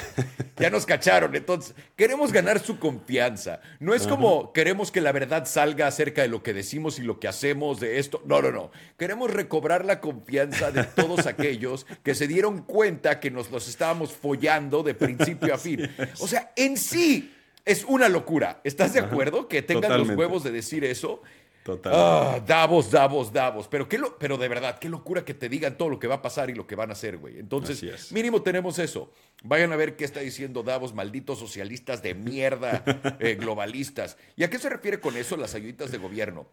ya 0.59 0.71
nos 0.71 0.87
cacharon. 0.87 1.37
Entonces, 1.37 1.75
queremos 1.97 2.33
ganar 2.33 2.61
su 2.61 2.79
confianza. 2.79 3.61
No 3.79 3.93
es 3.93 4.07
como 4.07 4.55
queremos 4.55 4.91
que 4.91 5.03
la 5.03 5.13
verdad 5.13 5.45
salga 5.45 5.87
acerca 5.87 6.23
de 6.23 6.29
lo 6.29 6.43
que 6.43 6.55
decimos 6.55 6.99
y 6.99 7.03
lo 7.03 7.21
que 7.21 7.29
hacemos 7.29 7.79
de 7.79 7.99
esto. 7.99 8.23
No, 8.25 8.41
no, 8.41 8.51
no. 8.53 8.71
Queremos 8.97 9.31
recobrar 9.31 9.85
la 9.85 10.01
confianza 10.01 10.71
de 10.71 10.85
todos 10.85 11.27
aquellos 11.27 11.87
que 12.03 12.15
se 12.15 12.27
dieron 12.27 12.63
cuenta 12.63 13.21
que 13.21 13.31
nos 13.31 13.51
los 13.51 13.69
estábamos 13.69 14.13
follando 14.13 14.83
de 14.83 14.95
principio 14.95 15.55
a 15.55 15.59
fin. 15.59 15.91
O 16.21 16.27
sea, 16.27 16.53
en 16.57 16.77
sí 16.77 17.35
es 17.65 17.85
una 17.85 18.09
locura. 18.09 18.61
¿Estás 18.65 18.93
de 18.95 19.01
acuerdo 19.01 19.49
que 19.49 19.63
tengan 19.63 19.99
los 19.99 20.09
huevos 20.11 20.43
de 20.43 20.51
decir 20.51 20.85
eso? 20.85 21.23
Total. 21.62 21.93
Ah, 21.95 22.40
Davos, 22.47 22.90
Davos, 22.90 23.33
Davos. 23.33 23.69
Pero, 23.69 23.88
qué 23.88 23.99
lo, 23.99 24.19
pero 24.19 24.38
de 24.38 24.49
verdad, 24.49 24.79
qué 24.79 24.88
locura 24.88 25.25
que 25.25 25.35
te 25.35 25.49
digan 25.49 25.76
todo 25.76 25.90
lo 25.90 25.99
que 25.99 26.07
va 26.07 26.17
a 26.17 26.23
pasar 26.23 26.49
y 26.49 26.55
lo 26.55 26.67
que 26.67 26.75
van 26.75 26.90
a 26.90 26.93
hacer, 26.93 27.19
güey. 27.19 27.38
Entonces, 27.38 28.11
mínimo 28.12 28.43
tenemos 28.43 28.79
eso. 28.79 29.12
Vayan 29.43 29.73
a 29.73 29.76
ver 29.76 29.97
qué 29.97 30.05
está 30.05 30.21
diciendo 30.21 30.62
Davos, 30.62 30.95
malditos 30.95 31.39
socialistas 31.39 32.02
de 32.02 32.15
mierda, 32.15 32.82
eh, 33.21 33.35
globalistas. 33.35 34.17
¿Y 34.37 34.45
a 34.45 34.50
qué 34.50 34.58
se 34.58 34.71
refiere 34.71 35.00
con 35.00 35.17
eso 35.17 35.37
las 35.37 35.54
ayuditas 35.54 35.91
de 35.91 35.99
gobierno? 35.99 36.47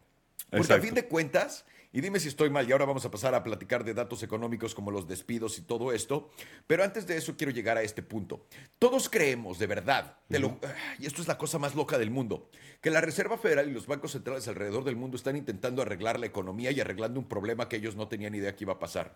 Porque 0.50 0.74
a 0.74 0.80
fin 0.82 0.94
de 0.94 1.06
cuentas, 1.06 1.66
y 1.92 2.02
dime 2.02 2.20
si 2.20 2.28
estoy 2.28 2.50
mal, 2.50 2.68
y 2.68 2.72
ahora 2.72 2.86
vamos 2.86 3.06
a 3.06 3.12
pasar 3.12 3.34
a 3.34 3.44
platicar 3.44 3.84
de 3.84 3.94
datos 3.94 4.24
económicos 4.24 4.76
como 4.76 4.92
los 4.92 5.08
despidos 5.08 5.58
y 5.58 5.62
todo 5.62 5.94
esto, 5.94 6.30
pero 6.68 6.84
antes 6.84 7.08
de 7.08 7.18
eso 7.18 7.36
quiero 7.38 7.52
llegar 7.52 7.78
a 7.78 7.82
este 7.82 8.04
punto. 8.04 8.46
Todos 8.80 9.10
creemos, 9.10 9.60
de 9.60 9.68
verdad, 9.68 10.18
y 10.30 11.06
esto 11.06 11.22
es 11.22 11.28
la 11.28 11.38
cosa 11.38 11.60
más 11.60 11.76
loca 11.76 11.98
del 11.98 12.12
mundo, 12.12 12.50
que 12.82 12.92
la 12.92 13.02
Reserva 13.02 13.38
Federal 13.38 13.70
y 13.70 13.74
los 13.74 13.88
bancos 13.88 14.12
centrales 14.12 14.48
alrededor 14.48 14.84
del 14.84 14.96
mundo 14.96 15.18
están 15.18 15.36
intentando 15.36 15.82
arreglar 15.82 16.20
la 16.20 16.26
economía 16.26 16.72
y 16.72 16.80
arreglando 16.80 17.20
un 17.20 17.28
problema 17.28 17.70
que 17.70 17.78
ellos 17.78 17.96
no 17.96 18.08
tenían 18.08 18.36
idea 18.36 18.56
que 18.56 18.64
iba 18.64 18.74
a 18.74 18.80
pasar. 18.80 19.16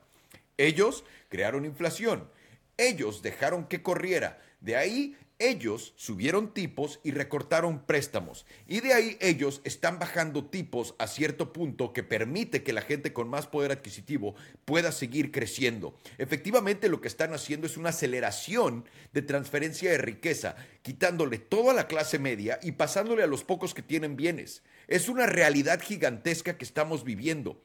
Ellos 0.58 1.04
crearon 1.30 1.66
inflación, 1.66 2.30
ellos 2.78 3.22
dejaron 3.22 3.66
que 3.66 3.84
corriera, 3.84 4.42
de 4.60 4.76
ahí 4.76 5.18
ellos 5.42 5.94
subieron 5.96 6.54
tipos 6.54 7.00
y 7.04 7.12
recortaron 7.12 7.86
préstamos. 7.86 8.46
Y 8.68 8.80
de 8.80 8.94
ahí 8.94 9.18
ellos 9.20 9.62
están 9.64 10.00
bajando 10.00 10.46
tipos 10.46 10.96
a 11.00 11.08
cierto 11.08 11.52
punto 11.52 11.94
que 11.94 12.04
permite 12.04 12.64
que 12.64 12.74
la 12.74 12.82
gente 12.82 13.14
con 13.14 13.30
más 13.30 13.48
poder 13.48 13.72
adquisitivo 13.72 14.36
pueda 14.66 14.92
seguir 14.92 15.32
creciendo. 15.32 15.96
Efectivamente 16.18 16.90
lo 16.90 17.02
que 17.02 17.08
están 17.08 17.34
haciendo 17.34 17.68
es 17.68 17.78
una 17.78 17.90
aceleración 17.90 18.86
de 19.14 19.22
transferencia 19.22 19.92
de 19.92 19.98
riqueza, 19.98 20.56
quitándole 20.82 21.40
todo 21.40 21.72
a 21.72 21.74
la 21.74 21.88
clase 21.88 22.20
media 22.20 22.60
y 22.62 22.74
pasándole 22.74 23.24
a 23.24 23.28
los 23.28 23.44
pocos 23.44 23.74
que 23.74 23.82
tienen 23.82 24.16
bienes. 24.16 24.64
Es 24.88 25.10
una 25.10 25.26
realidad 25.26 25.82
gigantesca 25.82 26.58
que 26.58 26.66
estamos 26.66 27.04
viviendo. 27.04 27.62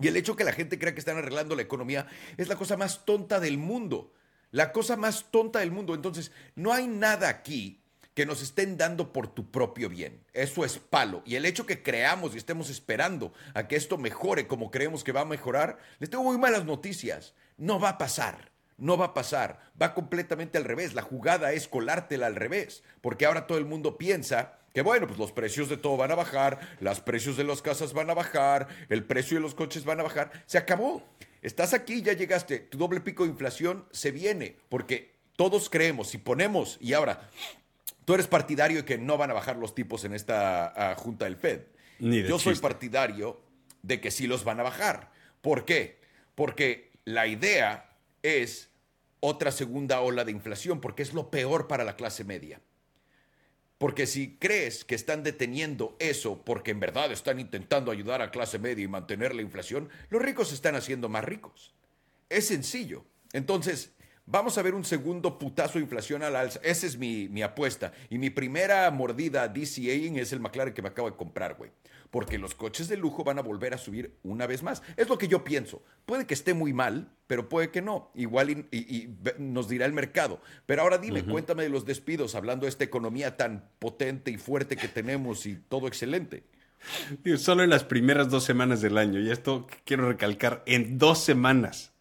Y 0.00 0.08
el 0.08 0.16
hecho 0.16 0.34
que 0.34 0.44
la 0.44 0.52
gente 0.52 0.78
crea 0.78 0.94
que 0.94 1.00
están 1.00 1.18
arreglando 1.18 1.54
la 1.54 1.62
economía 1.62 2.06
es 2.38 2.48
la 2.48 2.56
cosa 2.56 2.76
más 2.76 3.04
tonta 3.04 3.38
del 3.38 3.58
mundo. 3.58 4.12
La 4.50 4.72
cosa 4.72 4.96
más 4.96 5.26
tonta 5.30 5.60
del 5.60 5.70
mundo. 5.70 5.94
Entonces, 5.94 6.32
no 6.54 6.72
hay 6.72 6.86
nada 6.86 7.28
aquí 7.28 7.80
que 8.14 8.26
nos 8.26 8.42
estén 8.42 8.76
dando 8.76 9.12
por 9.12 9.28
tu 9.28 9.50
propio 9.50 9.88
bien. 9.88 10.24
Eso 10.32 10.64
es 10.64 10.78
palo. 10.78 11.22
Y 11.24 11.36
el 11.36 11.46
hecho 11.46 11.66
que 11.66 11.82
creamos 11.82 12.34
y 12.34 12.38
estemos 12.38 12.68
esperando 12.68 13.32
a 13.54 13.68
que 13.68 13.76
esto 13.76 13.98
mejore 13.98 14.46
como 14.46 14.70
creemos 14.70 15.04
que 15.04 15.12
va 15.12 15.20
a 15.20 15.24
mejorar, 15.24 15.78
les 16.00 16.10
tengo 16.10 16.24
muy 16.24 16.36
malas 16.36 16.64
noticias. 16.64 17.34
No 17.56 17.78
va 17.78 17.90
a 17.90 17.98
pasar. 17.98 18.50
No 18.76 18.96
va 18.96 19.06
a 19.06 19.14
pasar. 19.14 19.60
Va 19.80 19.94
completamente 19.94 20.58
al 20.58 20.64
revés. 20.64 20.94
La 20.94 21.02
jugada 21.02 21.52
es 21.52 21.68
colártela 21.68 22.26
al 22.26 22.36
revés. 22.36 22.82
Porque 23.00 23.26
ahora 23.26 23.46
todo 23.46 23.58
el 23.58 23.66
mundo 23.66 23.96
piensa 23.96 24.58
que 24.72 24.82
bueno, 24.82 25.06
pues 25.06 25.18
los 25.18 25.32
precios 25.32 25.68
de 25.68 25.76
todo 25.76 25.96
van 25.96 26.12
a 26.12 26.14
bajar, 26.14 26.60
los 26.80 27.00
precios 27.00 27.36
de 27.36 27.44
las 27.44 27.60
casas 27.60 27.92
van 27.92 28.08
a 28.08 28.14
bajar, 28.14 28.68
el 28.88 29.04
precio 29.04 29.36
de 29.36 29.42
los 29.42 29.54
coches 29.54 29.84
van 29.84 30.00
a 30.00 30.04
bajar. 30.04 30.30
Se 30.46 30.58
acabó. 30.58 31.02
Estás 31.42 31.72
aquí, 31.72 32.02
ya 32.02 32.12
llegaste, 32.12 32.58
tu 32.58 32.76
doble 32.76 33.00
pico 33.00 33.24
de 33.24 33.30
inflación 33.30 33.86
se 33.92 34.10
viene, 34.10 34.56
porque 34.68 35.14
todos 35.36 35.70
creemos, 35.70 36.08
si 36.08 36.18
ponemos, 36.18 36.76
y 36.80 36.92
ahora, 36.92 37.30
tú 38.04 38.14
eres 38.14 38.26
partidario 38.26 38.78
de 38.78 38.84
que 38.84 38.98
no 38.98 39.16
van 39.16 39.30
a 39.30 39.34
bajar 39.34 39.56
los 39.56 39.74
tipos 39.74 40.04
en 40.04 40.14
esta 40.14 40.72
ah, 40.76 40.94
junta 40.96 41.24
del 41.24 41.36
Fed. 41.36 41.62
Yo 41.98 42.38
soy 42.38 42.56
partidario 42.56 43.40
de 43.82 44.00
que 44.00 44.10
sí 44.10 44.26
los 44.26 44.44
van 44.44 44.60
a 44.60 44.64
bajar. 44.64 45.12
¿Por 45.40 45.64
qué? 45.64 45.98
Porque 46.34 46.90
la 47.04 47.26
idea 47.26 47.90
es 48.22 48.70
otra 49.20 49.50
segunda 49.50 50.00
ola 50.00 50.24
de 50.24 50.32
inflación, 50.32 50.80
porque 50.80 51.02
es 51.02 51.14
lo 51.14 51.30
peor 51.30 51.68
para 51.68 51.84
la 51.84 51.96
clase 51.96 52.24
media. 52.24 52.60
Porque 53.80 54.06
si 54.06 54.36
crees 54.36 54.84
que 54.84 54.94
están 54.94 55.22
deteniendo 55.22 55.96
eso 55.98 56.44
porque 56.44 56.70
en 56.70 56.80
verdad 56.80 57.10
están 57.12 57.40
intentando 57.40 57.90
ayudar 57.90 58.20
a 58.20 58.30
clase 58.30 58.58
media 58.58 58.84
y 58.84 58.88
mantener 58.88 59.34
la 59.34 59.40
inflación, 59.40 59.88
los 60.10 60.20
ricos 60.20 60.48
se 60.48 60.54
están 60.54 60.74
haciendo 60.74 61.08
más 61.08 61.24
ricos. 61.24 61.72
Es 62.28 62.46
sencillo. 62.46 63.06
Entonces, 63.32 63.92
vamos 64.26 64.58
a 64.58 64.62
ver 64.62 64.74
un 64.74 64.84
segundo 64.84 65.38
putazo 65.38 65.78
de 65.78 65.84
inflación 65.84 66.22
al 66.22 66.36
alza. 66.36 66.60
Esa 66.62 66.86
es 66.86 66.98
mi, 66.98 67.30
mi 67.30 67.40
apuesta. 67.40 67.94
Y 68.10 68.18
mi 68.18 68.28
primera 68.28 68.90
mordida 68.90 69.44
a 69.44 69.48
DCA 69.48 70.20
es 70.20 70.34
el 70.34 70.40
McLaren 70.40 70.74
que 70.74 70.82
me 70.82 70.88
acabo 70.88 71.10
de 71.10 71.16
comprar, 71.16 71.54
güey 71.54 71.70
porque 72.10 72.38
los 72.38 72.54
coches 72.54 72.88
de 72.88 72.96
lujo 72.96 73.24
van 73.24 73.38
a 73.38 73.42
volver 73.42 73.74
a 73.74 73.78
subir 73.78 74.16
una 74.22 74.46
vez 74.46 74.62
más. 74.62 74.82
Es 74.96 75.08
lo 75.08 75.18
que 75.18 75.28
yo 75.28 75.44
pienso. 75.44 75.82
Puede 76.06 76.26
que 76.26 76.34
esté 76.34 76.54
muy 76.54 76.72
mal, 76.72 77.10
pero 77.26 77.48
puede 77.48 77.70
que 77.70 77.82
no. 77.82 78.10
Igual 78.14 78.66
y, 78.70 79.08
nos 79.38 79.68
dirá 79.68 79.86
el 79.86 79.92
mercado. 79.92 80.40
Pero 80.66 80.82
ahora 80.82 80.98
dime, 80.98 81.24
cuéntame 81.24 81.62
de 81.62 81.68
los 81.68 81.86
despidos, 81.86 82.34
hablando 82.34 82.66
de 82.66 82.70
esta 82.70 82.84
economía 82.84 83.36
tan 83.36 83.68
potente 83.78 84.30
y 84.30 84.38
fuerte 84.38 84.76
que 84.76 84.88
tenemos 84.88 85.46
y 85.46 85.56
todo 85.56 85.86
excelente. 85.86 86.44
Solo 87.36 87.62
en 87.62 87.70
las 87.70 87.84
primeras 87.84 88.30
dos 88.30 88.44
semanas 88.44 88.80
del 88.80 88.98
año, 88.98 89.20
y 89.20 89.30
esto 89.30 89.66
quiero 89.84 90.08
recalcar, 90.08 90.62
en 90.66 90.98
dos 90.98 91.22
semanas, 91.22 91.92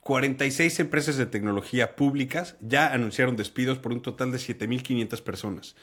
46 0.00 0.80
empresas 0.80 1.16
de 1.16 1.26
tecnología 1.26 1.96
públicas 1.96 2.56
ya 2.60 2.92
anunciaron 2.92 3.36
despidos 3.36 3.78
por 3.78 3.92
un 3.92 4.02
total 4.02 4.32
de 4.32 4.38
7.500 4.38 5.22
personas. 5.22 5.76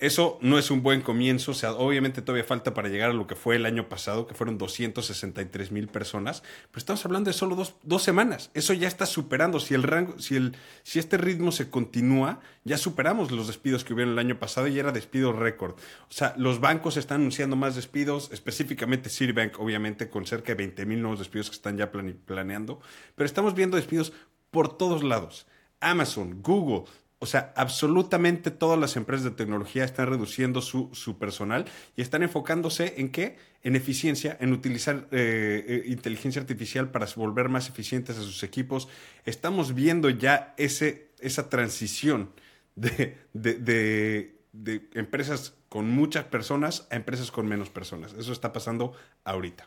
Eso 0.00 0.38
no 0.42 0.58
es 0.58 0.72
un 0.72 0.82
buen 0.82 1.02
comienzo, 1.02 1.52
o 1.52 1.54
sea, 1.54 1.72
obviamente 1.72 2.20
todavía 2.20 2.42
falta 2.42 2.74
para 2.74 2.88
llegar 2.88 3.10
a 3.10 3.12
lo 3.12 3.28
que 3.28 3.36
fue 3.36 3.54
el 3.54 3.64
año 3.64 3.88
pasado, 3.88 4.26
que 4.26 4.34
fueron 4.34 4.58
263 4.58 5.70
mil 5.70 5.86
personas, 5.86 6.42
pero 6.72 6.80
estamos 6.80 7.04
hablando 7.06 7.30
de 7.30 7.34
solo 7.34 7.54
dos, 7.54 8.02
semanas. 8.02 8.50
Eso 8.54 8.72
ya 8.72 8.88
está 8.88 9.06
superando. 9.06 9.60
Si 9.60 9.72
el 9.72 9.84
rango, 9.84 10.18
si 10.18 10.34
el, 10.34 10.56
si 10.82 10.98
este 10.98 11.16
ritmo 11.16 11.52
se 11.52 11.70
continúa, 11.70 12.40
ya 12.64 12.76
superamos 12.76 13.30
los 13.30 13.46
despidos 13.46 13.84
que 13.84 13.94
hubieron 13.94 14.14
el 14.14 14.18
año 14.18 14.38
pasado 14.38 14.66
y 14.66 14.78
era 14.78 14.90
despido 14.90 15.32
récord. 15.32 15.76
O 16.10 16.12
sea, 16.12 16.34
los 16.36 16.58
bancos 16.58 16.96
están 16.96 17.20
anunciando 17.20 17.54
más 17.54 17.76
despidos, 17.76 18.30
específicamente 18.32 19.08
Citibank, 19.08 19.60
obviamente, 19.60 20.10
con 20.10 20.26
cerca 20.26 20.48
de 20.48 20.56
20 20.56 20.86
mil 20.86 21.02
nuevos 21.02 21.20
despidos 21.20 21.50
que 21.50 21.56
están 21.56 21.76
ya 21.76 21.92
planeando, 21.92 22.80
pero 23.14 23.26
estamos 23.26 23.54
viendo 23.54 23.76
despidos 23.76 24.12
por 24.50 24.76
todos 24.76 25.04
lados. 25.04 25.46
Amazon, 25.80 26.42
Google, 26.42 26.84
o 27.24 27.26
sea, 27.26 27.54
absolutamente 27.56 28.50
todas 28.50 28.78
las 28.78 28.96
empresas 28.96 29.24
de 29.24 29.30
tecnología 29.30 29.82
están 29.82 30.08
reduciendo 30.08 30.60
su, 30.60 31.16
personal 31.18 31.64
y 31.96 32.02
están 32.02 32.22
enfocándose 32.22 32.96
en 32.98 33.10
qué? 33.10 33.38
En 33.62 33.76
eficiencia, 33.76 34.36
en 34.40 34.52
utilizar 34.52 35.08
eh, 35.10 35.64
eh, 35.66 35.82
inteligencia 35.86 36.42
artificial 36.42 36.90
para 36.90 37.06
volver 37.16 37.48
más 37.48 37.70
eficientes 37.70 38.18
a 38.18 38.20
sus 38.20 38.42
equipos. 38.42 38.88
Estamos 39.24 39.74
viendo 39.74 40.10
ya 40.10 40.52
ese, 40.58 41.12
esa 41.18 41.48
transición 41.48 42.28
de, 42.74 43.16
de 43.32 44.88
empresas 44.92 45.54
con 45.70 45.88
muchas 45.88 46.24
personas 46.24 46.86
a 46.90 46.96
empresas 46.96 47.30
con 47.30 47.46
menos 47.46 47.70
personas. 47.70 48.12
Eso 48.12 48.32
está 48.32 48.52
pasando 48.52 48.92
ahorita. 49.24 49.66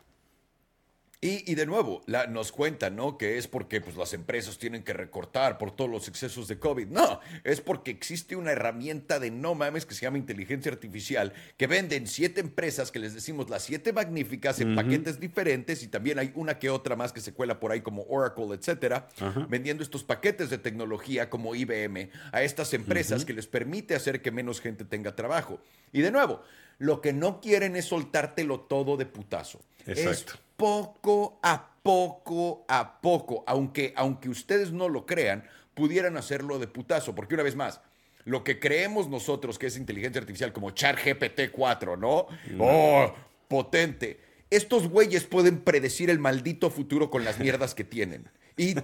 Y, 1.20 1.56
de 1.56 1.66
nuevo, 1.66 2.04
la, 2.06 2.28
nos 2.28 2.52
cuentan, 2.52 2.96
¿no? 2.96 3.18
Que 3.18 3.40
es 3.40 3.48
porque 3.48 3.82
pues, 3.82 3.98
las 3.98 4.14
empresas 4.14 4.60
tienen 4.60 4.84
que 4.84 4.94
recortar 4.94 5.58
por 5.58 5.76
todos 5.76 5.90
los 5.90 6.08
excesos 6.08 6.48
de 6.48 6.60
COVID. 6.60 6.90
No, 6.90 7.22
es 7.44 7.60
porque 7.60 7.90
existe 7.90 8.36
una 8.36 8.52
herramienta 8.52 9.20
de 9.20 9.32
no 9.32 9.56
mames 9.56 9.88
que 9.88 9.96
se 9.96 10.02
llama 10.02 10.20
inteligencia 10.20 10.72
artificial, 10.72 11.34
que 11.58 11.66
venden 11.66 12.06
siete 12.06 12.40
empresas, 12.40 12.92
que 12.92 13.00
les 13.00 13.16
decimos 13.16 13.50
las 13.50 13.64
siete 13.64 13.94
magníficas 13.94 14.62
en 14.62 14.76
paquetes 14.76 15.20
diferentes, 15.20 15.82
y 15.82 15.88
también 15.88 16.20
hay 16.20 16.32
una 16.36 16.60
que 16.60 16.70
otra 16.70 16.96
más 16.96 17.14
que 17.14 17.22
se 17.22 17.34
cuela 17.34 17.60
por 17.60 17.72
ahí 17.72 17.82
como 17.82 18.04
Oracle, 18.04 18.54
etcétera, 18.54 19.08
vendiendo 19.50 19.82
estos 19.82 20.04
paquetes 20.04 20.52
de 20.52 20.60
tecnología 20.60 21.32
como 21.32 21.56
IBM 21.56 22.12
a 22.32 22.44
estas 22.44 22.76
empresas 22.76 23.26
que 23.26 23.34
les 23.34 23.48
permite 23.48 23.96
hacer 23.96 24.22
que 24.22 24.30
menos 24.30 24.62
gente 24.62 24.86
tenga 24.86 25.16
trabajo. 25.16 25.62
Y 25.92 26.02
de 26.02 26.12
nuevo, 26.12 26.44
lo 26.78 27.02
que 27.02 27.12
no 27.12 27.42
quieren 27.42 27.76
es 27.76 27.86
soltártelo 27.86 28.60
todo 28.60 28.98
de 28.98 29.08
putazo. 29.08 29.62
Exacto 29.88 30.36
poco 30.58 31.40
a 31.42 31.78
poco 31.82 32.66
a 32.68 33.00
poco, 33.00 33.46
aunque, 33.48 33.94
aunque 33.96 34.28
ustedes 34.28 34.74
no 34.74 34.90
lo 34.90 35.06
crean, 35.06 35.46
pudieran 35.74 36.18
hacerlo 36.18 36.60
de 36.60 36.68
putazo, 36.68 37.16
porque 37.16 37.36
una 37.36 37.44
vez 37.44 37.56
más, 37.56 37.80
lo 38.26 38.44
que 38.44 38.60
creemos 38.60 39.08
nosotros 39.08 39.58
que 39.58 39.68
es 39.68 39.78
inteligencia 39.78 40.20
artificial 40.20 40.52
como 40.52 40.72
ChatGPT 40.72 41.52
4, 41.52 41.96
¿no? 41.96 42.28
Oh, 42.60 43.14
potente. 43.48 44.20
Estos 44.50 44.90
güeyes 44.90 45.24
pueden 45.24 45.62
predecir 45.62 46.10
el 46.10 46.20
maldito 46.20 46.70
futuro 46.70 47.10
con 47.10 47.24
las 47.24 47.40
mierdas 47.40 47.74
que 47.74 47.86
tienen. 47.86 48.30
Y, 48.58 48.76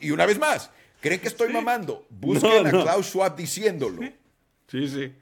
y 0.00 0.10
una 0.12 0.26
vez 0.26 0.38
más, 0.38 0.70
¿creen 1.00 1.18
que 1.20 1.26
estoy 1.26 1.52
mamando? 1.52 2.06
Busquen 2.08 2.68
a 2.68 2.70
Klaus 2.70 3.06
Schwab 3.06 3.34
diciéndolo. 3.34 4.00
Sí, 4.68 4.86
sí. 4.86 5.12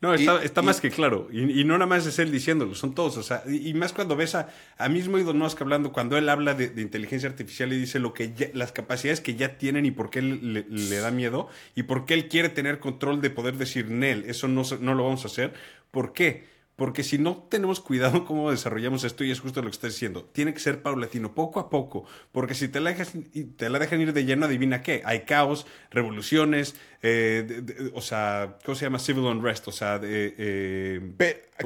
No, 0.00 0.14
está, 0.14 0.62
más 0.62 0.80
que 0.80 0.90
claro. 0.90 1.28
Y, 1.32 1.64
no 1.64 1.74
nada 1.74 1.86
más 1.86 2.06
es 2.06 2.18
él 2.18 2.30
diciéndolo, 2.30 2.74
son 2.74 2.94
todos. 2.94 3.16
O 3.16 3.22
sea, 3.22 3.42
y, 3.46 3.72
más 3.74 3.92
cuando 3.92 4.16
ves 4.16 4.34
a, 4.34 4.48
a 4.78 4.88
mismo 4.88 5.18
Elon 5.18 5.38
Musk 5.38 5.60
hablando, 5.62 5.92
cuando 5.92 6.16
él 6.16 6.28
habla 6.28 6.54
de, 6.54 6.80
inteligencia 6.80 7.28
artificial 7.28 7.72
y 7.72 7.78
dice 7.78 7.98
lo 7.98 8.12
que 8.12 8.50
las 8.54 8.72
capacidades 8.72 9.20
que 9.20 9.34
ya 9.34 9.58
tienen 9.58 9.86
y 9.86 9.90
por 9.90 10.10
qué 10.10 10.22
le, 10.22 10.64
le, 10.68 10.96
da 10.96 11.10
miedo 11.10 11.48
y 11.74 11.84
por 11.84 12.06
qué 12.06 12.14
él 12.14 12.28
quiere 12.28 12.48
tener 12.48 12.78
control 12.78 13.20
de 13.20 13.30
poder 13.30 13.56
decir, 13.56 13.90
Nel, 13.90 14.24
eso 14.26 14.48
no, 14.48 14.62
no 14.80 14.94
lo 14.94 15.04
vamos 15.04 15.24
a 15.24 15.28
hacer. 15.28 15.52
¿Por 15.90 16.12
qué? 16.12 16.59
Porque 16.80 17.02
si 17.02 17.18
no 17.18 17.46
tenemos 17.50 17.78
cuidado 17.78 18.24
cómo 18.24 18.50
desarrollamos 18.50 19.04
esto, 19.04 19.22
y 19.22 19.30
es 19.30 19.40
justo 19.40 19.60
lo 19.60 19.68
que 19.68 19.74
estás 19.74 19.92
diciendo, 19.92 20.24
tiene 20.32 20.54
que 20.54 20.60
ser 20.60 20.80
paulatino, 20.80 21.34
poco 21.34 21.60
a 21.60 21.68
poco. 21.68 22.06
Porque 22.32 22.54
si 22.54 22.68
te 22.68 22.80
la, 22.80 22.94
te 22.94 23.68
la 23.68 23.78
dejan 23.78 24.00
ir 24.00 24.14
de 24.14 24.24
lleno, 24.24 24.46
adivina 24.46 24.80
qué. 24.80 25.02
Hay 25.04 25.26
caos, 25.26 25.66
revoluciones, 25.90 26.76
eh, 27.02 27.90
o 27.92 28.00
sea, 28.00 28.56
¿cómo 28.64 28.76
se 28.76 28.86
llama? 28.86 28.98
Civil 28.98 29.24
unrest, 29.24 29.68
o 29.68 29.72
sea, 29.72 30.00
eh, 30.02 31.02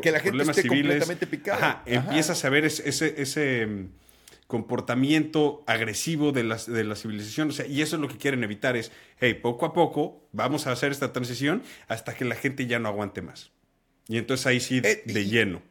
que 0.03 0.11
la 0.11 0.19
gente 0.19 0.43
esté 0.43 0.67
completamente 0.67 1.29
picada. 1.29 1.59
Ajá, 1.59 1.83
empiezas 1.87 2.45
a 2.45 2.51
ver 2.51 2.65
ese, 2.65 2.89
ese, 2.89 3.67
mm, 3.69 3.91
comportamiento 4.49 5.63
agresivo 5.69 6.33
de 6.33 6.43
la, 6.43 6.57
de 6.57 6.83
la 6.83 6.97
civilización. 6.97 7.51
O 7.51 7.53
sea, 7.53 7.69
y 7.69 7.83
eso 7.83 7.95
es 7.95 8.03
lo 8.03 8.09
que 8.09 8.17
quieren 8.17 8.43
evitar, 8.43 8.77
es, 8.77 8.91
hey, 9.21 9.35
poco 9.35 9.65
a 9.65 9.73
poco 9.75 10.27
vamos 10.33 10.67
a 10.67 10.73
hacer 10.73 10.91
esta 10.91 11.13
transición 11.13 11.63
hasta 11.87 12.17
que 12.17 12.25
la 12.25 12.35
gente 12.35 12.67
ya 12.67 12.81
no 12.81 12.89
aguante 12.89 13.23
más. 13.23 13.54
Y 14.09 14.19
entonces 14.19 14.47
ahí 14.47 14.61
sí, 14.61 14.81
eh, 14.85 15.03
de 15.05 15.27
lleno. 15.27 15.63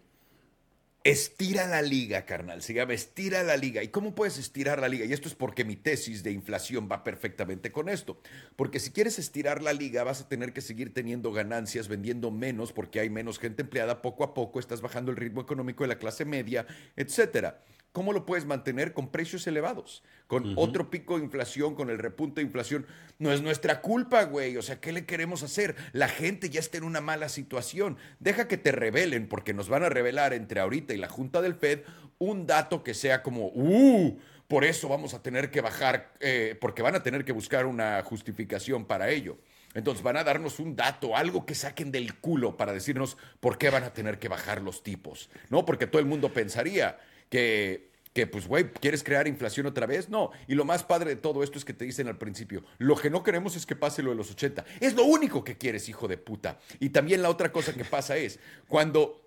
Estira 1.04 1.68
la 1.68 1.82
liga, 1.82 2.26
carnal. 2.26 2.62
Se 2.62 2.74
llama 2.74 2.94
estira 2.94 3.44
la 3.44 3.58
liga. 3.58 3.84
¿Y 3.84 3.90
cómo 3.90 4.16
puedes 4.16 4.38
estirar 4.38 4.80
la 4.80 4.88
liga? 4.88 5.04
Y 5.04 5.12
esto 5.12 5.28
es 5.28 5.36
porque 5.36 5.66
mi 5.66 5.76
tesis 5.76 6.24
de 6.24 6.32
inflación 6.32 6.88
va 6.90 7.04
perfectamente 7.04 7.74
con 7.74 7.90
esto. 7.90 8.22
Porque 8.56 8.80
si 8.80 8.92
quieres 8.92 9.20
estirar 9.20 9.62
la 9.62 9.74
liga, 9.74 10.06
vas 10.06 10.22
a 10.22 10.30
tener 10.30 10.54
que 10.54 10.62
seguir 10.62 10.94
teniendo 10.94 11.34
ganancias, 11.34 11.90
vendiendo 11.90 12.32
menos 12.32 12.72
porque 12.72 13.02
hay 13.02 13.10
menos 13.10 13.38
gente 13.38 13.64
empleada. 13.64 14.02
Poco 14.02 14.24
a 14.24 14.34
poco 14.34 14.62
estás 14.62 14.80
bajando 14.80 15.12
el 15.12 15.18
ritmo 15.18 15.42
económico 15.42 15.84
de 15.84 15.90
la 15.90 16.00
clase 16.00 16.24
media, 16.24 16.66
etcétera. 16.96 17.62
¿Cómo 17.94 18.12
lo 18.12 18.26
puedes 18.26 18.46
mantener 18.46 18.94
con 18.94 19.12
precios 19.12 19.46
elevados? 19.46 20.04
Con 20.26 20.54
otro 20.58 20.90
pico 20.90 21.18
de 21.18 21.24
inflación, 21.24 21.76
con 21.76 21.92
el 21.92 22.00
repunte 22.00 22.42
de 22.42 22.48
inflación. 22.48 22.88
No 23.20 23.32
es 23.32 23.44
nuestra 23.44 23.82
culpa, 23.82 24.24
güey. 24.24 24.58
O 24.58 24.64
sea, 24.64 24.82
¿qué 24.82 24.92
le 24.92 25.06
queremos 25.06 25.44
hacer? 25.44 25.76
La 25.92 26.08
gente 26.08 26.50
ya 26.50 26.60
está 26.60 26.78
en 26.80 26.86
una 26.86 27.02
mala 27.02 27.30
situación. 27.30 27.98
Deja 28.20 28.48
que 28.48 28.58
te 28.58 28.72
revelen, 28.72 29.30
porque 29.30 29.54
nos 29.54 29.70
van 29.70 29.84
a 29.84 29.90
revelar 29.90 30.34
entre 30.34 30.60
ahorita 30.60 30.96
y 30.96 30.98
la 30.98 31.08
Junta 31.08 31.42
del 31.42 31.54
Fed 31.54 31.82
un 32.18 32.48
dato 32.48 32.84
que 32.84 32.96
sea 32.96 33.22
como, 33.22 33.52
¡uh! 33.54 34.18
Por 34.48 34.64
eso 34.64 34.90
vamos 34.90 35.14
a 35.14 35.22
tener 35.22 35.52
que 35.52 35.62
bajar, 35.62 36.14
eh, 36.20 36.58
porque 36.60 36.82
van 36.82 36.96
a 36.96 37.04
tener 37.04 37.24
que 37.24 37.32
buscar 37.32 37.66
una 37.68 38.02
justificación 38.04 38.86
para 38.86 39.10
ello. 39.10 39.38
Entonces 39.74 40.04
van 40.04 40.18
a 40.18 40.24
darnos 40.24 40.60
un 40.60 40.76
dato, 40.76 41.16
algo 41.16 41.46
que 41.46 41.56
saquen 41.56 41.92
del 41.92 42.16
culo 42.20 42.58
para 42.58 42.74
decirnos 42.74 43.18
por 43.40 43.58
qué 43.58 43.70
van 43.70 43.84
a 43.84 43.94
tener 43.94 44.20
que 44.20 44.28
bajar 44.28 44.62
los 44.62 44.84
tipos. 44.84 45.30
No, 45.50 45.66
porque 45.66 45.88
todo 45.88 46.00
el 46.00 46.08
mundo 46.08 46.34
pensaría, 46.34 47.00
que, 47.30 47.92
que 48.14 48.28
pues, 48.28 48.48
güey, 48.48 48.72
¿quieres 48.72 49.04
crear 49.04 49.28
inflación 49.28 49.66
otra 49.66 49.86
vez? 49.86 50.10
No. 50.10 50.32
Y 50.48 50.56
lo 50.56 50.66
más 50.66 50.84
padre 50.84 51.12
de 51.12 51.16
todo 51.16 51.44
esto 51.44 51.58
es 51.58 51.66
que 51.66 51.74
te 51.74 51.86
dicen 51.86 52.08
al 52.08 52.18
principio, 52.18 52.64
lo 52.78 52.96
que 52.96 53.10
no 53.10 53.24
queremos 53.24 53.56
es 53.56 53.66
que 53.66 53.76
pase 53.76 54.04
lo 54.04 54.12
de 54.12 54.18
los 54.18 54.32
80. 54.32 54.66
Es 54.80 54.96
lo 54.96 55.06
único 55.06 55.44
que 55.44 55.58
quieres, 55.58 55.90
hijo 55.90 56.08
de 56.08 56.18
puta. 56.18 56.60
Y 56.80 56.90
también 56.90 57.22
la 57.22 57.30
otra 57.30 57.52
cosa 57.52 57.74
que 57.74 57.86
pasa 57.86 58.18
es, 58.18 58.40
cuando 58.68 59.24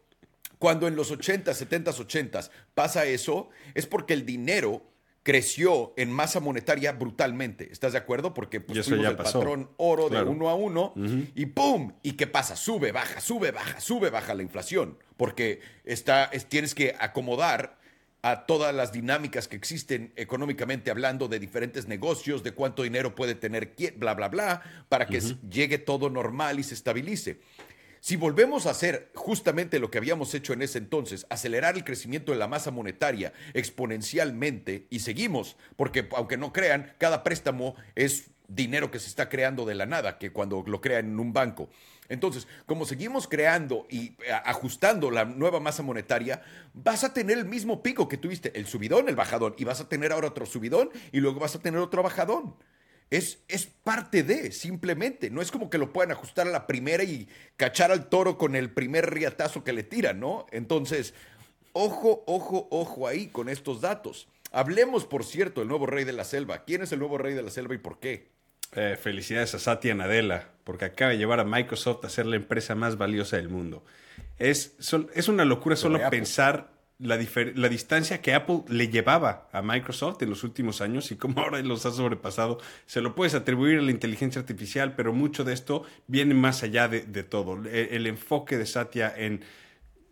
cuando 0.59 0.89
en 0.89 0.97
los 0.97 1.11
80, 1.11 1.53
70, 1.53 1.91
80 1.91 2.41
pasa 2.75 3.05
eso, 3.05 3.51
es 3.75 3.87
porque 3.87 4.15
el 4.15 4.25
dinero 4.25 4.83
creció 5.23 5.93
en 5.97 6.11
masa 6.11 6.39
monetaria 6.39 6.93
brutalmente. 6.93 7.69
¿Estás 7.73 7.93
de 7.93 7.99
acuerdo? 7.99 8.33
Porque 8.33 8.61
pues, 8.61 8.87
fuimos 8.87 9.07
el 9.07 9.17
patrón 9.17 9.71
oro 9.77 10.09
de 10.09 10.23
uno 10.23 10.49
a 10.49 10.55
uno 10.55 10.95
y 11.35 11.47
¡pum! 11.47 11.93
¿Y 12.03 12.13
qué 12.13 12.27
pasa? 12.27 12.55
Sube, 12.55 12.93
baja, 12.93 13.21
sube, 13.21 13.51
baja, 13.51 13.81
sube, 13.81 14.11
baja 14.11 14.35
la 14.35 14.43
inflación. 14.43 14.99
Porque 15.17 15.61
está, 15.85 16.31
tienes 16.49 16.75
que 16.75 16.95
acomodar 16.99 17.77
a 18.27 18.45
todas 18.45 18.75
las 18.75 18.91
dinámicas 18.91 19.47
que 19.47 19.55
existen 19.55 20.13
económicamente 20.17 20.91
hablando 20.91 21.29
de 21.29 21.39
diferentes 21.39 21.87
negocios, 21.87 22.43
de 22.43 22.51
cuánto 22.51 22.83
dinero 22.83 23.15
puede 23.15 23.37
tener, 23.37 23.77
bla, 23.99 24.15
bla, 24.15 24.27
bla, 24.27 24.63
para 24.89 25.07
que 25.07 25.21
llegue 25.49 25.79
todo 25.79 26.11
normal 26.11 26.59
y 26.59 26.65
se 26.65 26.75
estabilice. 26.75 27.39
Si 28.01 28.17
volvemos 28.17 28.67
a 28.67 28.71
hacer 28.71 29.13
justamente 29.15 29.79
lo 29.79 29.93
que 29.93 29.99
habíamos 29.99 30.35
hecho 30.35 30.53
en 30.53 30.63
ese 30.63 30.79
entonces, 30.79 31.25
acelerar 31.31 31.77
el 31.77 31.85
crecimiento 31.85 32.33
de 32.33 32.39
la 32.39 32.49
masa 32.49 32.73
monetaria 32.73 33.33
exponencialmente 33.55 34.89
y 34.91 34.99
seguimos, 35.01 35.57
porque 35.77 36.09
aunque 36.17 36.37
no 36.37 36.53
crean, 36.53 36.95
cada 36.99 37.23
préstamo 37.23 37.77
es 37.95 38.31
dinero 38.49 38.91
que 38.91 38.99
se 38.99 39.09
está 39.09 39.29
creando 39.29 39.65
de 39.65 39.75
la 39.75 39.87
nada, 39.87 40.19
que 40.19 40.33
cuando 40.33 40.63
lo 40.67 40.81
crean 40.81 41.07
en 41.07 41.19
un 41.19 41.33
banco. 41.33 41.69
Entonces, 42.09 42.47
como 42.67 42.85
seguimos 42.85 43.27
creando 43.29 43.87
y 43.91 44.17
eh, 44.23 44.33
ajustando 44.45 45.11
la 45.11 45.25
nueva 45.25 45.61
masa 45.61 45.83
monetaria, 45.83 46.43
vas 46.73 47.05
a 47.05 47.13
tener 47.13 47.39
el 47.39 47.47
mismo 47.47 47.83
pico 47.83 48.09
que 48.09 48.17
tuviste, 48.17 48.57
el 48.59 48.67
subidón, 48.67 49.09
el 49.09 49.17
bajadón, 49.17 49.55
y 49.59 49.65
vas 49.65 49.81
a 49.81 49.89
tener 49.89 50.13
ahora 50.13 50.29
otro 50.29 50.47
subidón 50.47 50.91
y 51.13 51.21
luego 51.21 51.41
vas 51.41 51.55
a 51.55 51.61
tener 51.61 51.81
otro 51.81 52.03
bajadón. 52.03 52.55
Es, 53.09 53.39
es, 53.47 53.67
parte 53.67 54.25
de, 54.25 54.51
simplemente. 54.51 55.31
No 55.31 55.41
es 55.41 55.53
como 55.53 55.71
que 55.71 55.79
lo 55.79 55.93
puedan 55.93 56.11
ajustar 56.11 56.49
a 56.49 56.51
la 56.51 56.67
primera 56.67 57.05
y 57.05 57.29
cachar 57.57 57.93
al 57.93 58.09
toro 58.09 58.37
con 58.37 58.57
el 58.57 58.73
primer 58.73 59.11
riatazo 59.11 59.63
que 59.63 59.73
le 59.73 59.85
tiran, 59.85 60.19
¿no? 60.19 60.47
Entonces, 60.51 61.15
ojo, 61.73 62.25
ojo, 62.27 62.67
ojo 62.71 63.07
ahí 63.07 63.29
con 63.29 63.49
estos 63.49 63.81
datos. 63.81 64.29
Hablemos, 64.51 65.05
por 65.05 65.25
cierto, 65.25 65.61
del 65.61 65.69
nuevo 65.69 65.87
rey 65.87 66.05
de 66.05 66.13
la 66.13 66.25
selva. 66.25 66.65
¿Quién 66.65 66.83
es 66.83 66.91
el 66.91 66.99
nuevo 66.99 67.17
rey 67.17 67.35
de 67.35 67.43
la 67.43 67.51
selva 67.51 67.75
y 67.75 67.79
por 67.79 68.01
qué? 68.01 68.36
Eh, 68.77 68.97
felicidades 69.01 69.55
a 69.55 69.59
Satya 69.59 69.95
Nadella, 69.95 70.51
porque 70.63 70.85
acaba 70.85 71.13
de 71.13 71.19
llevar 71.19 71.41
a 71.41 71.45
Microsoft 71.45 72.05
a 72.05 72.11
ser 72.11 72.27
la 72.27 72.37
empresa 72.37 72.75
más 72.75 72.99
valiosa 72.99 73.37
del 73.37 73.49
mundo. 73.49 73.83
Es, 74.39 74.77
es 75.15 75.29
una 75.29 75.47
locura 75.47 75.77
solo 75.77 75.99
pensar 76.11 76.77
la, 76.99 77.19
la, 77.55 77.69
distancia 77.69 78.21
que 78.21 78.35
Apple 78.35 78.65
le 78.69 78.89
llevaba 78.89 79.49
a 79.53 79.63
Microsoft 79.63 80.23
en 80.23 80.31
los 80.31 80.45
últimos 80.45 80.81
años 80.83 81.11
y 81.11 81.17
cómo 81.17 81.41
ahora 81.43 81.61
los 81.61 81.87
ha 81.87 81.91
sobrepasado. 81.91 82.59
Se 82.85 83.01
lo 83.01 83.15
puedes 83.15 83.35
atribuir 83.35 83.79
a 83.79 83.83
la 83.83 83.91
inteligencia 83.91 84.41
artificial, 84.41 84.95
pero 84.95 85.15
mucho 85.15 85.43
de 85.45 85.55
esto 85.55 85.85
viene 86.07 86.35
más 86.35 86.63
allá 86.63 86.89
de, 86.89 87.01
todo. 87.23 87.63
el, 87.67 88.07
enfoque 88.07 88.59
de 88.59 88.67
Satya 88.67 89.13
en 89.17 89.43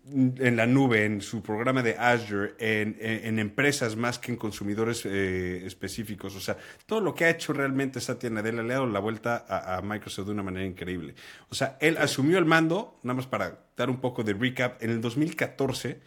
en 0.06 0.56
la 0.56 0.66
nube, 0.66 1.04
en 1.06 1.22
su 1.22 1.42
programa 1.42 1.82
de 1.82 1.96
Azure, 1.96 2.54
en, 2.58 3.38
empresas 3.38 3.96
más 3.96 4.18
que 4.18 4.32
en 4.32 4.36
consumidores 4.36 5.06
eh, 5.06 5.64
específicos. 5.64 6.36
O 6.36 6.40
sea, 6.40 6.58
todo 6.86 7.00
lo 7.00 7.14
que 7.14 7.24
ha 7.24 7.30
hecho 7.30 7.52
realmente 7.54 8.00
Satya 8.00 8.28
Nadella 8.28 8.62
le 8.62 8.74
ha 8.74 8.76
dado 8.76 8.86
la 8.86 9.00
vuelta 9.00 9.46
a, 9.48 9.80
Microsoft 9.80 10.26
de 10.26 10.32
una 10.32 10.42
manera 10.42 10.66
increíble. 10.66 11.14
O 11.48 11.54
sea, 11.54 11.78
él 11.80 11.96
asumió 11.98 12.38
el 12.38 12.44
mando, 12.44 12.98
nada 13.02 13.14
más 13.14 13.26
para 13.26 13.66
dar 13.76 13.88
un 13.88 14.00
poco 14.00 14.22
de 14.22 14.34
recap, 14.34 14.82
en 14.82 14.90
el 14.90 15.00
2014. 15.00 16.00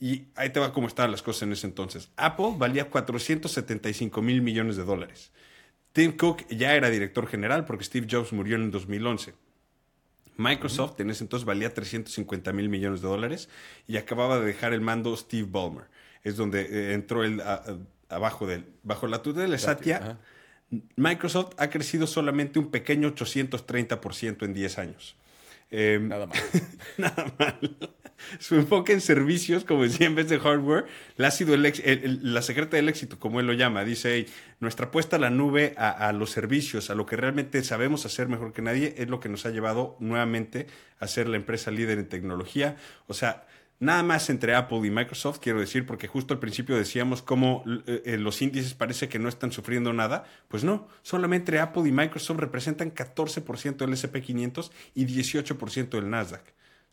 Y 0.00 0.26
ahí 0.34 0.50
te 0.50 0.58
va 0.58 0.72
cómo 0.72 0.88
estaban 0.88 1.12
las 1.12 1.22
cosas 1.22 1.42
en 1.42 1.52
ese 1.52 1.68
entonces. 1.68 2.10
Apple 2.16 2.54
valía 2.56 2.90
475 2.90 4.20
mil 4.20 4.42
millones 4.42 4.76
de 4.76 4.84
dólares. 4.84 5.30
Tim 5.92 6.16
Cook 6.16 6.48
ya 6.48 6.74
era 6.74 6.90
director 6.90 7.28
general 7.28 7.64
porque 7.64 7.84
Steve 7.84 8.08
Jobs 8.10 8.32
murió 8.32 8.56
en 8.56 8.62
el 8.62 8.70
2011. 8.72 9.34
Microsoft 10.36 11.00
en 11.00 11.10
ese 11.10 11.24
entonces 11.24 11.44
valía 11.44 11.72
350 11.72 12.52
mil 12.52 12.68
millones 12.68 13.00
de 13.00 13.08
dólares 13.08 13.48
y 13.86 13.96
acababa 13.96 14.38
de 14.38 14.46
dejar 14.46 14.72
el 14.72 14.80
mando 14.80 15.16
Steve 15.16 15.48
Ballmer. 15.50 15.84
Es 16.22 16.36
donde 16.36 16.62
eh, 16.62 16.94
entró 16.94 17.22
él 17.24 17.42
abajo 18.08 18.46
de 18.46 18.64
bajo 18.82 19.06
la 19.06 19.22
tutela 19.22 19.48
de 19.48 19.58
Satya. 19.58 20.18
Microsoft 20.96 21.54
ha 21.58 21.68
crecido 21.68 22.06
solamente 22.06 22.58
un 22.58 22.70
pequeño 22.70 23.14
830% 23.14 24.44
en 24.44 24.54
10 24.54 24.78
años. 24.78 25.16
Em, 25.70 26.08
nada 26.08 26.26
mal. 26.26 26.38
nada 26.98 27.32
mal. 27.38 27.76
Su 28.38 28.56
enfoque 28.56 28.92
en 28.92 29.00
servicios, 29.00 29.64
como 29.64 29.82
decía, 29.82 30.06
en 30.06 30.14
vez 30.14 30.28
de 30.28 30.38
hardware, 30.38 30.86
le 31.16 31.26
ha 31.26 31.30
sido 31.30 31.56
la 31.56 32.42
secreta 32.42 32.76
del 32.76 32.88
éxito, 32.88 33.18
como 33.18 33.40
él 33.40 33.46
lo 33.46 33.52
llama. 33.52 33.84
Dice, 33.84 34.26
nuestra 34.60 34.86
apuesta 34.86 35.16
a 35.16 35.18
la 35.18 35.30
nube, 35.30 35.74
a, 35.76 36.12
los 36.12 36.30
servicios, 36.30 36.90
a 36.90 36.94
lo 36.94 37.06
que 37.06 37.16
realmente 37.16 37.62
sabemos 37.64 38.06
hacer 38.06 38.28
mejor 38.28 38.52
que 38.52 38.62
nadie, 38.62 38.94
es 38.98 39.08
lo 39.08 39.20
que 39.20 39.28
nos 39.28 39.46
ha 39.46 39.50
llevado 39.50 39.96
nuevamente 40.00 40.66
a 40.98 41.06
ser 41.06 41.28
la 41.28 41.36
empresa 41.36 41.70
líder 41.70 41.98
en 41.98 42.08
tecnología. 42.08 42.76
O 43.06 43.14
sea, 43.14 43.46
nada 43.80 44.02
más 44.02 44.30
entre 44.30 44.54
Apple 44.54 44.80
y 44.84 44.90
Microsoft, 44.90 45.38
quiero 45.40 45.60
decir, 45.60 45.86
porque 45.86 46.08
justo 46.08 46.34
al 46.34 46.40
principio 46.40 46.76
decíamos 46.76 47.22
cómo 47.22 47.64
eh, 47.86 48.02
eh, 48.04 48.18
los 48.18 48.40
índices 48.42 48.74
parece 48.74 49.08
que 49.08 49.18
no 49.18 49.28
están 49.28 49.52
sufriendo 49.52 49.92
nada. 49.92 50.24
Pues 50.48 50.64
no, 50.64 50.88
solamente 51.02 51.58
Apple 51.58 51.88
y 51.88 51.92
Microsoft 51.92 52.38
representan 52.38 52.94
14% 52.94 53.76
del 53.76 53.92
SP500 53.92 54.70
y 54.94 55.06
18% 55.06 55.88
del 55.90 56.10
Nasdaq. 56.10 56.42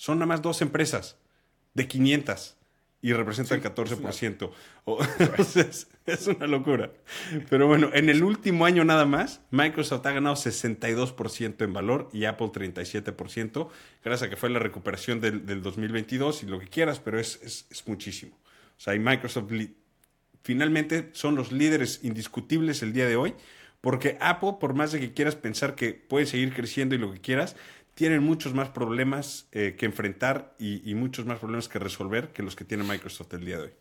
Son 0.01 0.17
nada 0.17 0.25
más 0.25 0.41
dos 0.41 0.63
empresas 0.63 1.15
de 1.75 1.87
500 1.87 2.57
y 3.03 3.13
representan 3.13 3.59
el 3.59 3.63
14%. 3.75 4.51
es, 6.07 6.27
una 6.27 6.47
locura. 6.47 6.91
Pero 7.51 7.67
bueno, 7.67 7.91
en 7.93 8.09
el 8.09 8.23
último 8.23 8.65
año 8.65 8.83
nada 8.83 9.05
más, 9.05 9.41
Microsoft 9.51 10.03
ha 10.07 10.11
ganado 10.11 10.35
62% 10.35 11.63
en 11.63 11.71
valor 11.71 12.09
y 12.13 12.25
Apple 12.25 12.47
37%, 12.47 13.69
gracias 14.03 14.27
a 14.27 14.29
que 14.31 14.37
fue 14.37 14.49
la 14.49 14.57
recuperación 14.57 15.21
del, 15.21 15.61
2022 15.61 16.41
y 16.41 16.45
lo 16.47 16.57
que 16.57 16.67
quieras, 16.67 16.99
pero 16.99 17.19
es, 17.19 17.67
muchísimo. 17.85 18.35
O 18.79 18.81
sea, 18.81 18.95
y 18.95 18.99
Microsoft 18.99 19.51
finalmente 20.41 21.11
son 21.13 21.35
los 21.35 21.51
líderes 21.51 21.99
indiscutibles 22.01 22.81
el 22.81 22.91
día 22.91 23.05
de 23.05 23.17
hoy, 23.17 23.35
porque 23.81 24.17
Apple, 24.19 24.53
por 24.59 24.73
más 24.73 24.91
de 24.91 24.99
que 24.99 25.13
quieras 25.13 25.35
pensar 25.35 25.75
que 25.75 25.93
puede 25.93 26.25
seguir 26.25 26.55
creciendo 26.55 26.95
y 26.95 26.97
lo 26.97 27.13
que 27.13 27.19
quieras, 27.19 27.55
tienen 27.93 28.23
muchos 28.23 28.53
más 28.53 28.69
problemas 28.69 29.47
eh, 29.51 29.75
que 29.77 29.85
enfrentar 29.85 30.55
y, 30.57 30.93
muchos 30.95 31.25
más 31.25 31.39
problemas 31.39 31.67
que 31.67 31.79
resolver 31.79 32.29
que 32.29 32.43
los 32.43 32.55
que 32.55 32.65
tiene 32.65 32.83
Microsoft 32.83 33.33
el 33.33 33.45
día 33.45 33.57
de 33.57 33.63
hoy. 33.63 33.73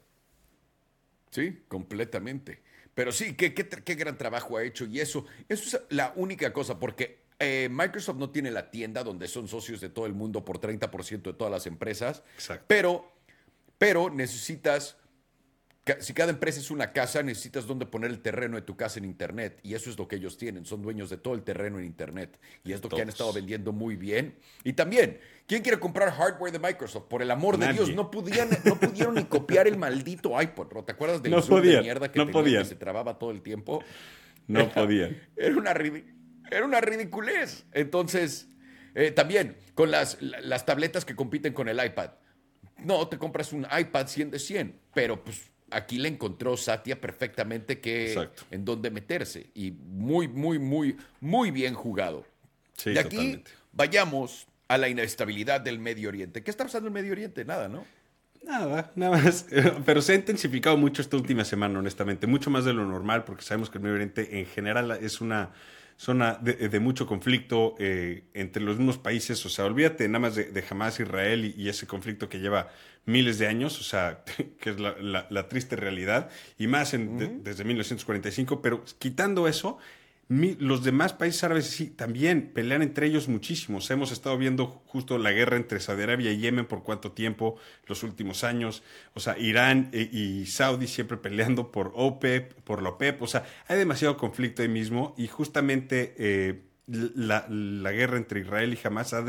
Sí, 1.31 1.62
completamente. 1.68 2.62
Pero 2.94 3.12
sí, 3.12 3.35
qué, 3.35 3.55
qué, 3.55 3.94
gran 3.94 4.18
trabajo 4.18 4.57
ha 4.57 4.64
hecho 4.64 4.85
y 4.85 5.01
eso, 5.01 5.25
eso 5.49 5.77
es 5.77 5.83
la 5.90 6.12
única 6.16 6.53
cosa, 6.53 6.79
porque 6.79 7.20
eh, 7.38 7.68
Microsoft 7.70 8.16
no 8.16 8.31
tiene 8.31 8.51
la 8.51 8.70
tienda 8.70 9.05
donde 9.05 9.29
son 9.29 9.46
socios 9.46 9.81
de 9.81 9.88
todo 9.88 10.07
el 10.07 10.12
mundo 10.12 10.44
por 10.44 10.61
30% 10.61 11.23
de 11.23 11.33
todas 11.33 11.53
las 11.53 11.66
empresas, 11.66 12.25
Exacto. 12.35 12.64
pero, 12.66 13.12
pero 13.79 14.11
necesitas 14.11 14.96
si 15.98 16.12
cada 16.12 16.31
empresa 16.31 16.61
es 16.61 16.70
una 16.70 16.92
casa, 16.92 17.22
necesitas 17.22 17.66
dónde 17.66 17.87
poner 17.87 18.11
el 18.11 18.20
terreno 18.20 18.57
de 18.57 18.62
tu 18.62 18.76
casa 18.76 18.98
en 18.98 19.05
Internet. 19.05 19.59
Y 19.62 19.74
eso 19.74 19.90
es 19.90 19.98
lo 19.98 20.07
que 20.07 20.16
ellos 20.16 20.37
tienen. 20.37 20.64
Son 20.64 20.83
dueños 20.83 21.11
de 21.11 21.16
todo 21.16 21.35
el 21.35 21.42
terreno 21.42 21.79
en 21.79 21.85
Internet. 21.85 22.38
Y 22.64 22.72
es 22.72 22.83
lo 22.83 22.88
que 22.88 23.00
han 23.00 23.09
estado 23.09 23.33
vendiendo 23.33 23.72
muy 23.72 23.96
bien. 23.96 24.37
Y 24.64 24.74
también, 24.74 25.18
¿quién 25.46 25.62
quiere 25.62 25.81
comprar 25.81 26.11
hardware 26.11 26.53
de 26.53 26.59
Microsoft? 26.59 27.05
Por 27.09 27.22
el 27.22 27.31
amor 27.31 27.59
de 27.59 27.72
Dios, 27.72 27.94
no, 27.94 28.11
podían, 28.11 28.50
no 28.64 28.79
pudieron 28.79 29.14
ni 29.14 29.24
copiar 29.24 29.66
el 29.66 29.76
maldito 29.76 30.40
iPod. 30.40 30.72
¿no? 30.72 30.85
¿Te 30.85 30.92
acuerdas 30.92 31.22
del 31.22 31.33
no 31.33 31.42
Zoom 31.42 31.62
de 31.62 31.81
mierda 31.81 32.11
que, 32.11 32.18
no 32.18 32.44
que 32.44 32.64
se 32.64 32.76
trababa 32.76 33.18
todo 33.18 33.31
el 33.31 33.42
tiempo? 33.42 33.83
No 34.46 34.68
podían. 34.70 35.16
Era 35.37 35.57
una, 35.57 35.70
era 36.50 36.64
una 36.64 36.81
ridiculez. 36.81 37.64
Entonces, 37.72 38.48
eh, 38.94 39.12
también 39.12 39.57
con 39.74 39.90
las, 39.90 40.18
las 40.20 40.66
tabletas 40.66 41.05
que 41.05 41.14
compiten 41.14 41.53
con 41.53 41.68
el 41.68 41.83
iPad. 41.85 42.11
No, 42.85 43.09
te 43.09 43.18
compras 43.18 43.53
un 43.53 43.66
iPad 43.79 44.07
100 44.07 44.31
de 44.31 44.38
100, 44.38 44.81
pero 44.94 45.22
pues 45.22 45.50
aquí 45.70 45.98
le 45.98 46.09
encontró 46.09 46.56
Satya 46.56 47.00
perfectamente 47.00 47.80
que 47.80 48.28
en 48.50 48.64
dónde 48.64 48.90
meterse 48.90 49.50
y 49.54 49.70
muy, 49.72 50.28
muy, 50.28 50.59
muy, 50.59 50.96
muy 51.20 51.50
bien 51.50 51.74
jugado. 51.74 52.24
Sí, 52.76 52.90
de 52.90 53.00
aquí 53.00 53.42
vayamos 53.72 54.46
a 54.68 54.78
la 54.78 54.88
inestabilidad 54.88 55.61
del 55.61 55.78
Medio 55.78 56.09
Oriente. 56.09 56.42
¿Qué 56.42 56.50
está 56.50 56.64
pasando 56.64 56.88
en 56.88 56.96
el 56.96 57.02
Medio 57.02 57.12
Oriente? 57.12 57.44
Nada, 57.44 57.68
¿no? 57.68 57.85
Nada, 58.42 58.90
nada 58.94 59.16
más. 59.16 59.46
Pero 59.85 60.00
se 60.00 60.12
ha 60.12 60.14
intensificado 60.14 60.76
mucho 60.76 61.02
esta 61.02 61.16
última 61.16 61.44
semana, 61.44 61.78
honestamente. 61.78 62.26
Mucho 62.26 62.50
más 62.50 62.64
de 62.64 62.72
lo 62.72 62.87
normal, 62.87 63.24
porque 63.24 63.42
sabemos 63.42 63.68
que 63.68 63.78
el 63.78 63.83
Medio 63.83 63.96
Oriente 63.96 64.38
en 64.38 64.46
general 64.46 64.90
es 65.02 65.20
una 65.20 65.50
zona 66.00 66.38
de, 66.40 66.80
mucho 66.80 67.06
conflicto 67.06 67.74
eh, 67.78 68.24
entre 68.32 68.62
los 68.62 68.78
mismos 68.78 68.96
países. 68.96 69.44
O 69.44 69.50
sea, 69.50 69.66
olvídate 69.66 70.08
nada 70.08 70.20
más 70.20 70.34
de, 70.34 70.44
de 70.44 70.64
Hamas, 70.70 70.98
Israel 70.98 71.54
y, 71.54 71.68
ese 71.68 71.86
conflicto 71.86 72.30
que 72.30 72.38
lleva 72.38 72.70
miles 73.04 73.38
de 73.38 73.46
años, 73.46 73.78
o 73.78 73.82
sea, 73.82 74.24
que 74.60 74.70
es 74.70 74.80
la, 74.80 75.48
triste 75.50 75.76
realidad, 75.76 76.30
y 76.56 76.68
más 76.68 76.92
desde 76.92 77.64
1945. 77.64 78.62
Pero 78.62 78.82
quitando 78.98 79.46
eso, 79.46 79.76
los 80.31 80.85
demás 80.85 81.12
países 81.12 81.43
árabes 81.43 81.66
sí 81.66 81.88
también 81.88 82.53
pelean 82.55 82.83
entre 82.83 83.09
ellos 83.09 83.27
muchísimos. 83.27 83.90
Hemos 83.90 84.12
estado 84.12 84.38
viendo 84.38 84.81
justo 84.87 85.19
la 85.19 85.33
guerra 85.33 85.57
entre 85.57 85.81
Saudi 85.81 86.05
Arabia 86.05 86.31
y 86.31 86.38
Yemen 86.38 86.66
por 86.66 86.85
cuánto 86.85 87.11
tiempo, 87.11 87.57
los 87.87 88.05
últimos 88.05 88.45
años. 88.45 88.85
O 89.14 89.19
sea, 89.19 89.37
Irán 89.37 89.90
e, 89.93 90.09
y 90.12 90.47
Saudi 90.47 90.87
siempre 90.87 91.16
peleando 91.16 91.73
por 91.73 91.90
OPEP, 91.97 92.53
por 92.62 92.81
la 92.81 92.90
OPEP. 92.90 93.21
O 93.23 93.27
sea, 93.27 93.45
hay 93.66 93.77
demasiado 93.77 94.16
conflicto 94.16 94.62
ahí 94.62 94.69
mismo 94.69 95.16
y 95.19 95.27
justamente 95.27 96.14
eh, 96.16 96.62
la, 96.87 97.43
guerra 97.90 98.16
entre 98.16 98.38
Israel 98.40 98.73
y 98.73 98.87
Hamas 98.87 99.12
ha, 99.12 99.25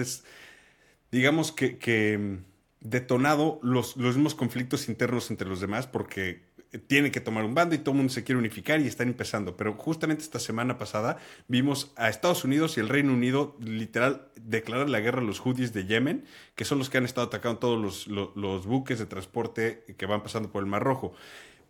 digamos 1.11 1.51
que, 1.51 1.79
que 1.79 2.15
mm, 2.19 2.37
detonado 2.81 3.59
los, 3.63 3.97
los 3.97 4.15
mismos 4.17 4.35
conflictos 4.35 4.87
internos 4.87 5.31
entre 5.31 5.49
los 5.49 5.61
demás 5.61 5.87
porque 5.87 6.43
tiene 6.79 7.11
que 7.11 7.19
tomar 7.19 7.43
un 7.43 7.53
bando 7.53 7.75
y 7.75 7.79
todo 7.79 7.91
el 7.91 7.97
mundo 7.97 8.13
se 8.13 8.23
quiere 8.23 8.39
unificar 8.39 8.79
y 8.79 8.87
están 8.87 9.09
empezando. 9.09 9.57
Pero 9.57 9.73
justamente 9.73 10.23
esta 10.23 10.39
semana 10.39 10.77
pasada 10.77 11.17
vimos 11.47 11.91
a 11.97 12.09
Estados 12.09 12.45
Unidos 12.45 12.77
y 12.77 12.79
el 12.79 12.89
Reino 12.89 13.13
Unido 13.13 13.55
literal 13.59 14.29
declarar 14.35 14.89
la 14.89 14.99
guerra 14.99 15.21
a 15.21 15.25
los 15.25 15.39
judíos 15.39 15.73
de 15.73 15.85
Yemen, 15.85 16.25
que 16.55 16.65
son 16.65 16.77
los 16.77 16.89
que 16.89 16.97
han 16.97 17.05
estado 17.05 17.27
atacando 17.27 17.59
todos 17.59 18.07
los, 18.07 18.35
los 18.35 18.65
buques 18.65 18.99
de 18.99 19.05
transporte 19.05 19.83
que 19.97 20.05
van 20.05 20.23
pasando 20.23 20.51
por 20.51 20.63
el 20.63 20.69
Mar 20.69 20.83
Rojo. 20.83 21.13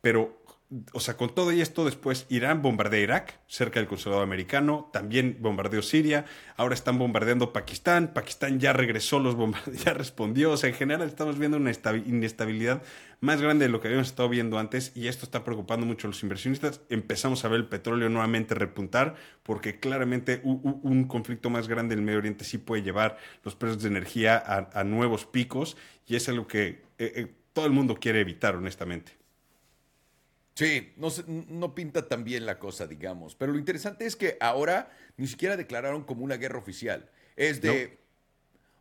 Pero 0.01 0.40
o 0.93 0.99
sea, 1.01 1.17
con 1.17 1.35
todo 1.35 1.51
y 1.51 1.59
esto 1.59 1.83
después 1.83 2.25
Irán 2.29 2.61
bombardea 2.61 3.01
Irak, 3.01 3.39
cerca 3.47 3.79
del 3.79 3.89
consulado 3.89 4.21
americano, 4.21 4.89
también 4.93 5.37
bombardeó 5.41 5.81
Siria, 5.81 6.25
ahora 6.55 6.75
están 6.75 6.97
bombardeando 6.97 7.51
Pakistán, 7.51 8.13
Pakistán 8.13 8.59
ya 8.59 8.71
regresó 8.71 9.19
los 9.19 9.35
ya 9.83 9.93
respondió, 9.93 10.51
o 10.51 10.57
sea, 10.57 10.69
en 10.69 10.75
general 10.75 11.07
estamos 11.07 11.37
viendo 11.37 11.57
una 11.57 11.71
inestabilidad 12.05 12.81
más 13.19 13.41
grande 13.41 13.65
de 13.65 13.69
lo 13.71 13.81
que 13.81 13.89
habíamos 13.89 14.07
estado 14.07 14.29
viendo 14.29 14.57
antes 14.57 14.93
y 14.95 15.07
esto 15.07 15.25
está 15.25 15.43
preocupando 15.43 15.85
mucho 15.85 16.07
a 16.07 16.09
los 16.09 16.23
inversionistas. 16.23 16.81
Empezamos 16.89 17.45
a 17.45 17.49
ver 17.49 17.59
el 17.59 17.67
petróleo 17.67 18.09
nuevamente 18.09 18.55
repuntar 18.55 19.15
porque 19.43 19.79
claramente 19.79 20.41
un, 20.43 21.03
conflicto 21.03 21.49
más 21.49 21.67
grande 21.67 21.93
en 21.93 21.99
el 21.99 22.05
Medio 22.05 22.19
Oriente 22.19 22.45
sí 22.45 22.57
puede 22.57 22.81
llevar 22.81 23.17
los 23.43 23.55
precios 23.55 23.83
de 23.83 23.89
energía 23.89 24.41
a, 24.73 24.83
nuevos 24.83 25.25
picos 25.25 25.77
y 26.07 26.15
es 26.15 26.27
algo 26.29 26.47
que 26.47 26.81
eh, 26.97 27.13
eh, 27.15 27.27
todo 27.53 27.65
el 27.65 27.73
mundo 27.73 27.95
quiere 27.95 28.21
evitar, 28.21 28.55
honestamente. 28.55 29.20
Sí, 30.53 30.93
no, 30.97 31.07
no 31.27 31.73
pinta 31.73 32.07
tan 32.07 32.23
bien 32.23 32.45
la 32.45 32.59
cosa, 32.59 32.87
digamos. 32.87 33.35
Pero 33.35 33.53
lo 33.53 33.57
interesante 33.57 34.05
es 34.05 34.15
que 34.15 34.37
ahora 34.39 34.91
ni 35.17 35.27
siquiera 35.27 35.57
declararon 35.57 36.03
como 36.03 36.23
una 36.23 36.37
guerra 36.37 36.59
oficial. 36.59 37.09
Es 37.35 37.61
de, 37.61 37.97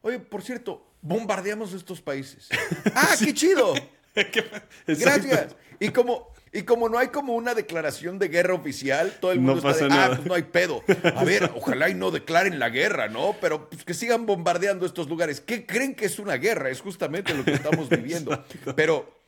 oye, 0.02 0.18
por 0.18 0.42
cierto, 0.42 0.86
bombardeamos 1.00 1.72
estos 1.72 2.00
países. 2.02 2.48
¡Ah, 2.94 3.14
qué 3.18 3.32
chido! 3.32 3.74
Gracias. 4.86 5.56
Y 5.78 5.90
como, 5.90 6.28
y 6.52 6.62
como 6.62 6.88
no 6.88 6.98
hay 6.98 7.08
como 7.08 7.34
una 7.34 7.54
declaración 7.54 8.18
de 8.18 8.28
guerra 8.28 8.54
oficial, 8.54 9.16
todo 9.20 9.32
el 9.32 9.40
mundo 9.40 9.70
está 9.70 9.86
de, 9.86 9.94
ah, 9.94 10.08
pues 10.08 10.26
no 10.26 10.34
hay 10.34 10.42
pedo. 10.42 10.82
A 11.14 11.24
ver, 11.24 11.50
ojalá 11.56 11.88
y 11.88 11.94
no 11.94 12.10
declaren 12.10 12.58
la 12.58 12.68
guerra, 12.68 13.08
¿no? 13.08 13.36
Pero 13.40 13.70
pues, 13.70 13.84
que 13.84 13.94
sigan 13.94 14.26
bombardeando 14.26 14.84
estos 14.84 15.08
lugares. 15.08 15.40
¿Qué 15.40 15.64
creen 15.64 15.94
que 15.94 16.06
es 16.06 16.18
una 16.18 16.34
guerra? 16.34 16.68
Es 16.68 16.80
justamente 16.80 17.32
lo 17.32 17.44
que 17.44 17.52
estamos 17.52 17.88
viviendo. 17.88 18.44
Pero 18.76 19.19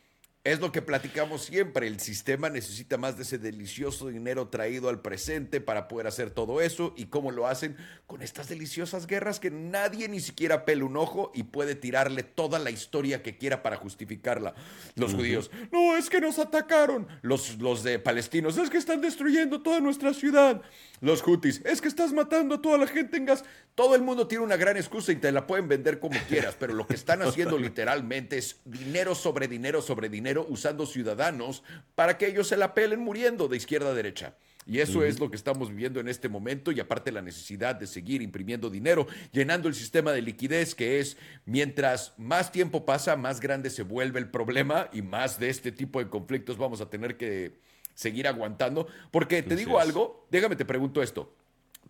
Es 0.44 0.58
lo 0.58 0.72
que 0.72 0.82
platicamos 0.82 1.44
siempre. 1.44 1.86
El 1.86 2.00
sistema 2.00 2.50
necesita 2.50 2.98
más 2.98 3.16
de 3.16 3.22
ese 3.22 3.38
delicioso 3.38 4.08
dinero 4.08 4.48
traído 4.48 4.88
al 4.88 5.00
presente 5.00 5.60
para 5.60 5.86
poder 5.86 6.08
hacer 6.08 6.32
todo 6.32 6.60
eso. 6.60 6.94
¿Y 6.96 7.04
cómo 7.04 7.30
lo 7.30 7.46
hacen? 7.46 7.76
Con 8.08 8.22
estas 8.22 8.48
deliciosas 8.48 9.06
guerras 9.06 9.38
que 9.38 9.52
nadie 9.52 10.08
ni 10.08 10.18
siquiera 10.18 10.64
pela 10.64 10.84
un 10.84 10.96
ojo 10.96 11.30
y 11.32 11.44
puede 11.44 11.76
tirarle 11.76 12.24
toda 12.24 12.58
la 12.58 12.72
historia 12.72 13.22
que 13.22 13.38
quiera 13.38 13.62
para 13.62 13.76
justificarla. 13.76 14.54
Los 14.96 15.14
judíos, 15.14 15.48
no, 15.70 15.96
es 15.96 16.10
que 16.10 16.20
nos 16.20 16.40
atacaron. 16.40 17.06
Los, 17.22 17.58
los 17.58 17.84
de 17.84 18.00
palestinos, 18.00 18.58
es 18.58 18.68
que 18.68 18.78
están 18.78 19.00
destruyendo 19.00 19.62
toda 19.62 19.78
nuestra 19.78 20.12
ciudad. 20.12 20.60
Los 21.00 21.24
hutis, 21.24 21.62
es 21.64 21.80
que 21.80 21.88
estás 21.88 22.12
matando 22.12 22.56
a 22.56 22.62
toda 22.62 22.78
la 22.78 22.88
gente 22.88 23.16
en 23.16 23.26
gas. 23.26 23.44
Todo 23.76 23.94
el 23.94 24.02
mundo 24.02 24.26
tiene 24.26 24.44
una 24.44 24.56
gran 24.56 24.76
excusa 24.76 25.12
y 25.12 25.16
te 25.16 25.32
la 25.32 25.46
pueden 25.46 25.68
vender 25.68 25.98
como 26.00 26.18
quieras, 26.28 26.56
pero 26.58 26.74
lo 26.74 26.86
que 26.86 26.94
están 26.94 27.22
haciendo 27.22 27.58
literalmente 27.60 28.38
es 28.38 28.60
dinero 28.64 29.14
sobre 29.14 29.46
dinero 29.46 29.80
sobre 29.82 30.08
dinero 30.08 30.31
usando 30.40 30.86
ciudadanos 30.86 31.62
para 31.94 32.18
que 32.18 32.26
ellos 32.26 32.48
se 32.48 32.56
la 32.56 32.74
pelen 32.74 33.00
muriendo 33.00 33.48
de 33.48 33.56
izquierda 33.56 33.90
a 33.90 33.94
derecha. 33.94 34.34
Y 34.64 34.78
eso 34.78 35.02
es 35.02 35.18
lo 35.18 35.28
que 35.28 35.36
estamos 35.36 35.70
viviendo 35.70 35.98
en 35.98 36.08
este 36.08 36.28
momento 36.28 36.70
y 36.70 36.78
aparte 36.78 37.10
la 37.10 37.20
necesidad 37.20 37.74
de 37.74 37.88
seguir 37.88 38.22
imprimiendo 38.22 38.70
dinero, 38.70 39.08
llenando 39.32 39.68
el 39.68 39.74
sistema 39.74 40.12
de 40.12 40.22
liquidez 40.22 40.74
que 40.74 41.00
es, 41.00 41.16
mientras 41.46 42.14
más 42.16 42.52
tiempo 42.52 42.84
pasa, 42.84 43.16
más 43.16 43.40
grande 43.40 43.70
se 43.70 43.82
vuelve 43.82 44.20
el 44.20 44.30
problema 44.30 44.88
y 44.92 45.02
más 45.02 45.40
de 45.40 45.50
este 45.50 45.72
tipo 45.72 45.98
de 45.98 46.08
conflictos 46.08 46.58
vamos 46.58 46.80
a 46.80 46.88
tener 46.88 47.16
que 47.16 47.58
seguir 47.94 48.28
aguantando. 48.28 48.86
Porque 49.10 49.42
te 49.42 49.56
digo 49.56 49.80
algo, 49.80 50.26
déjame 50.30 50.54
te 50.54 50.64
pregunto 50.64 51.02
esto, 51.02 51.34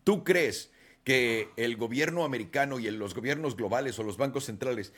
¿tú 0.03 0.25
crees 0.25 0.71
que 1.05 1.51
el 1.57 1.77
gobierno 1.77 2.25
americano 2.25 2.79
y 2.79 2.91
los 2.91 3.15
gobiernos 3.15 3.57
globales 3.57 3.99
o 3.99 4.03
los 4.03 4.17
bancos 4.17 4.45
centrales 4.45 4.93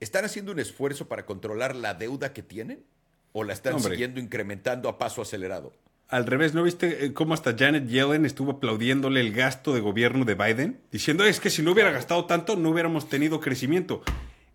están 0.00 0.24
haciendo 0.24 0.52
un 0.52 0.58
esfuerzo 0.58 1.08
para 1.08 1.26
controlar 1.26 1.76
la 1.76 1.94
deuda 1.94 2.32
que 2.32 2.42
tienen? 2.42 2.84
¿O 3.32 3.44
la 3.44 3.52
están 3.52 3.80
siguiendo 3.80 4.18
incrementando 4.18 4.88
a 4.88 4.98
paso 4.98 5.22
acelerado? 5.22 5.72
Al 6.08 6.26
revés, 6.26 6.54
¿no 6.54 6.64
viste 6.64 7.04
eh, 7.04 7.12
cómo 7.12 7.34
hasta 7.34 7.56
Janet 7.56 7.86
Yellen 7.86 8.26
estuvo 8.26 8.52
aplaudiéndole 8.52 9.20
el 9.20 9.32
gasto 9.32 9.72
de 9.72 9.80
gobierno 9.80 10.24
de 10.24 10.34
Biden? 10.34 10.80
Diciendo, 10.90 11.24
es 11.24 11.38
que 11.38 11.50
si 11.50 11.62
no 11.62 11.70
hubiera 11.70 11.92
gastado 11.92 12.24
tanto, 12.24 12.56
no 12.56 12.70
hubiéramos 12.70 13.08
tenido 13.08 13.38
crecimiento. 13.38 14.02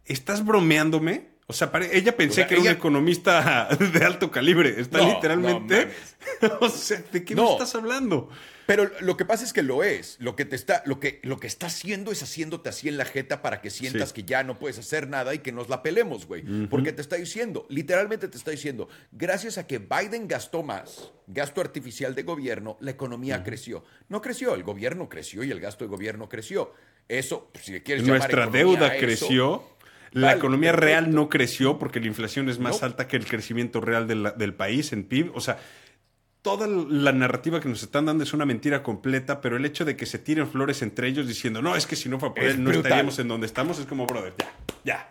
¿Estás 0.04 0.44
bromeándome? 0.44 1.30
O 1.48 1.54
sea, 1.54 1.72
ella 1.92 2.18
pensé 2.18 2.48
que 2.48 2.56
era 2.56 2.64
un 2.64 2.68
economista 2.70 3.70
de 3.94 4.04
alto 4.04 4.32
calibre. 4.32 4.82
Está 4.82 5.00
literalmente. 5.00 5.90
o 6.60 6.68
sea, 6.68 7.02
¿de 7.12 7.24
qué 7.24 7.36
me 7.36 7.50
estás 7.50 7.76
hablando? 7.76 8.30
Pero 8.66 8.90
lo 9.02 9.16
que 9.18 9.26
pasa 9.26 9.44
es 9.44 9.54
que 9.54 9.62
lo 9.62 9.84
es. 9.84 10.18
Lo 10.20 10.36
que 10.36 10.46
te 10.46 10.56
está, 10.56 10.82
lo 10.86 11.00
que, 11.00 11.20
lo 11.24 11.40
que 11.40 11.48
está 11.48 11.68
haciendo 11.68 12.12
es 12.12 12.24
haciéndote 12.24 12.70
así 12.70 12.90
en 12.90 12.98
la 12.98 13.06
jeta 13.06 13.42
para 13.42 13.62
que 13.62 13.70
sientas 13.70 14.14
que 14.14 14.24
ya 14.24 14.44
no 14.44 14.58
puedes 14.58 14.80
hacer 14.80 15.08
nada 15.08 15.34
y 15.34 15.40
que 15.40 15.52
nos 15.52 15.70
la 15.70 15.84
pelemos, 15.84 16.26
güey. 16.26 16.44
Porque 16.68 16.92
te 16.92 17.02
está 17.02 17.16
diciendo, 17.16 17.66
literalmente 17.70 18.28
te 18.28 18.38
está 18.38 18.52
diciendo, 18.52 18.90
gracias 19.12 19.58
a 19.58 19.68
que 19.68 19.80
Biden 19.80 20.28
gastó 20.28 20.64
más, 20.64 21.12
gasto 21.28 21.62
artificial 21.62 22.16
de 22.16 22.24
gobierno, 22.24 22.78
la 22.80 22.92
economía 22.92 23.44
creció. 23.44 23.84
No 24.10 24.22
creció, 24.22 24.56
el 24.56 24.64
gobierno 24.64 25.10
creció 25.10 25.44
y 25.44 25.52
el 25.52 25.60
gasto 25.60 25.84
de 25.84 25.90
gobierno 25.90 26.28
creció. 26.30 26.74
Eso, 27.08 27.50
pues, 27.52 27.66
si 27.66 27.72
le 27.72 27.84
quieres 27.84 28.06
Nuestra 28.06 28.48
deuda 28.48 28.98
creció. 28.98 29.64
La 30.12 30.34
economía 30.34 30.72
real 30.72 31.14
no 31.14 31.28
creció 31.28 31.78
porque 31.78 32.00
la 32.00 32.08
inflación 32.08 32.48
es 32.48 32.58
más 32.58 32.84
alta 32.84 33.06
que 33.06 33.18
el 33.18 33.26
crecimiento 33.26 33.82
real 33.82 34.08
del 34.08 34.54
país 34.54 34.94
en 34.94 35.04
PIB. 35.04 35.36
O 35.36 35.42
sea, 35.42 35.60
toda 36.46 36.68
la 36.68 37.12
narrativa 37.12 37.60
que 37.60 37.68
nos 37.68 37.82
están 37.82 38.06
dando 38.06 38.24
es 38.24 38.32
una 38.32 38.46
mentira 38.46 38.84
completa, 38.84 39.42
pero 39.42 39.58
el 39.58 39.66
hecho 39.66 39.84
de 39.84 39.98
que 39.98 40.06
se 40.06 40.20
tiren 40.20 40.48
flores 40.48 40.84
entre 40.84 41.08
ellos 41.08 41.28
diciendo, 41.28 41.60
no, 41.60 41.76
es 41.76 41.88
que 41.88 41.96
si 41.96 42.08
no 42.08 42.20
fue 42.20 42.36
por 42.36 42.44
él, 42.44 42.64
no 42.64 42.70
estaríamos 42.70 43.18
en 43.18 43.28
donde 43.30 43.48
estamos, 43.48 43.80
es 43.80 43.88
como, 43.88 44.06
brother, 44.06 44.32
ya, 44.38 44.54
ya. 44.84 45.10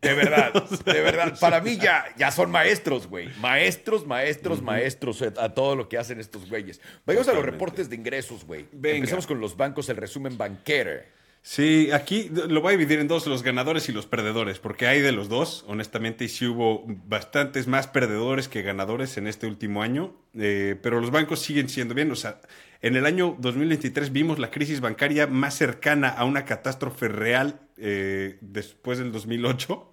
De 0.00 0.14
verdad, 0.14 0.52
de 0.84 1.00
verdad. 1.00 1.36
Para 1.40 1.60
mí 1.60 1.76
ya, 1.76 2.04
ya 2.16 2.30
son 2.30 2.52
maestros, 2.52 3.08
güey. 3.08 3.28
Maestros, 3.40 4.06
maestros, 4.06 4.62
maestros 4.62 5.22
a 5.22 5.48
todo 5.54 5.74
lo 5.74 5.88
que 5.88 5.98
hacen 5.98 6.20
estos 6.20 6.48
güeyes. 6.48 6.80
Vayamos 7.04 7.26
a 7.26 7.32
los 7.32 7.44
reportes 7.44 7.90
de 7.90 7.96
ingresos, 7.96 8.44
güey. 8.44 8.68
Empezamos 8.72 9.26
con 9.26 9.40
los 9.40 9.56
bancos, 9.56 9.88
el 9.88 9.96
resumen 9.96 10.38
banquero. 10.38 11.00
Sí, 11.48 11.92
aquí 11.92 12.28
lo 12.28 12.60
voy 12.60 12.74
a 12.74 12.76
dividir 12.76 12.98
en 12.98 13.06
dos, 13.06 13.24
los 13.28 13.44
ganadores 13.44 13.88
y 13.88 13.92
los 13.92 14.04
perdedores, 14.04 14.58
porque 14.58 14.88
hay 14.88 15.00
de 15.00 15.12
los 15.12 15.28
dos, 15.28 15.64
honestamente, 15.68 16.24
y 16.24 16.28
sí 16.28 16.44
hubo 16.44 16.82
bastantes 17.06 17.68
más 17.68 17.86
perdedores 17.86 18.48
que 18.48 18.62
ganadores 18.62 19.16
en 19.16 19.28
este 19.28 19.46
último 19.46 19.80
año, 19.80 20.16
eh, 20.34 20.76
pero 20.82 21.00
los 21.00 21.12
bancos 21.12 21.38
siguen 21.38 21.68
siendo 21.68 21.94
bien. 21.94 22.10
O 22.10 22.16
sea, 22.16 22.40
en 22.82 22.96
el 22.96 23.06
año 23.06 23.36
2023 23.38 24.10
vimos 24.10 24.40
la 24.40 24.50
crisis 24.50 24.80
bancaria 24.80 25.28
más 25.28 25.54
cercana 25.54 26.08
a 26.08 26.24
una 26.24 26.44
catástrofe 26.44 27.06
real 27.06 27.60
eh, 27.76 28.38
después 28.40 28.98
del 28.98 29.12
2008, 29.12 29.88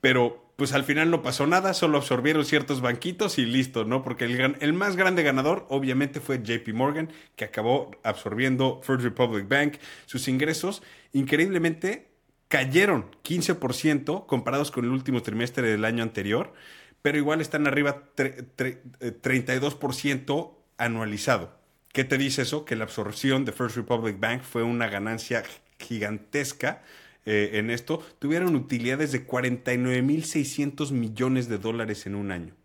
pero 0.00 0.49
pues 0.60 0.74
al 0.74 0.84
final 0.84 1.10
no 1.10 1.22
pasó 1.22 1.46
nada, 1.46 1.72
solo 1.72 1.96
absorbieron 1.96 2.44
ciertos 2.44 2.82
banquitos 2.82 3.38
y 3.38 3.46
listo, 3.46 3.86
¿no? 3.86 4.02
Porque 4.02 4.26
el, 4.26 4.58
el, 4.60 4.74
más 4.74 4.94
grande 4.94 5.22
ganador 5.22 5.64
obviamente 5.70 6.20
fue 6.20 6.42
JP 6.42 6.74
Morgan, 6.74 7.10
que 7.34 7.46
acabó 7.46 7.90
absorbiendo 8.02 8.82
First 8.82 9.02
Republic 9.02 9.48
Bank. 9.48 9.78
Sus 10.04 10.28
ingresos 10.28 10.82
increíblemente 11.14 12.08
cayeron 12.48 13.06
15% 13.24 14.26
comparados 14.26 14.70
con 14.70 14.84
el 14.84 14.90
último 14.90 15.22
trimestre 15.22 15.66
del 15.66 15.86
año 15.86 16.02
anterior, 16.02 16.52
pero 17.00 17.16
igual 17.16 17.40
están 17.40 17.66
arriba 17.66 18.02
32% 18.14 20.28
eh, 20.28 20.50
anualizado. 20.76 21.58
¿Qué 21.90 22.04
te 22.04 22.18
dice 22.18 22.42
eso? 22.42 22.66
Que 22.66 22.76
la 22.76 22.84
absorción 22.84 23.46
de 23.46 23.52
First 23.52 23.76
Republic 23.76 24.20
Bank 24.20 24.42
fue 24.42 24.62
una 24.62 24.90
ganancia 24.90 25.42
gigantesca 25.78 26.82
eh, 27.32 27.58
en 27.60 27.70
esto, 27.70 28.02
tuvieron 28.18 28.56
utilidades 28.56 29.12
de 29.12 29.24
49.600 29.24 30.90
millones 30.90 31.48
de 31.48 31.58
dólares 31.58 32.06
en 32.06 32.16
un 32.16 32.32
año. 32.32 32.56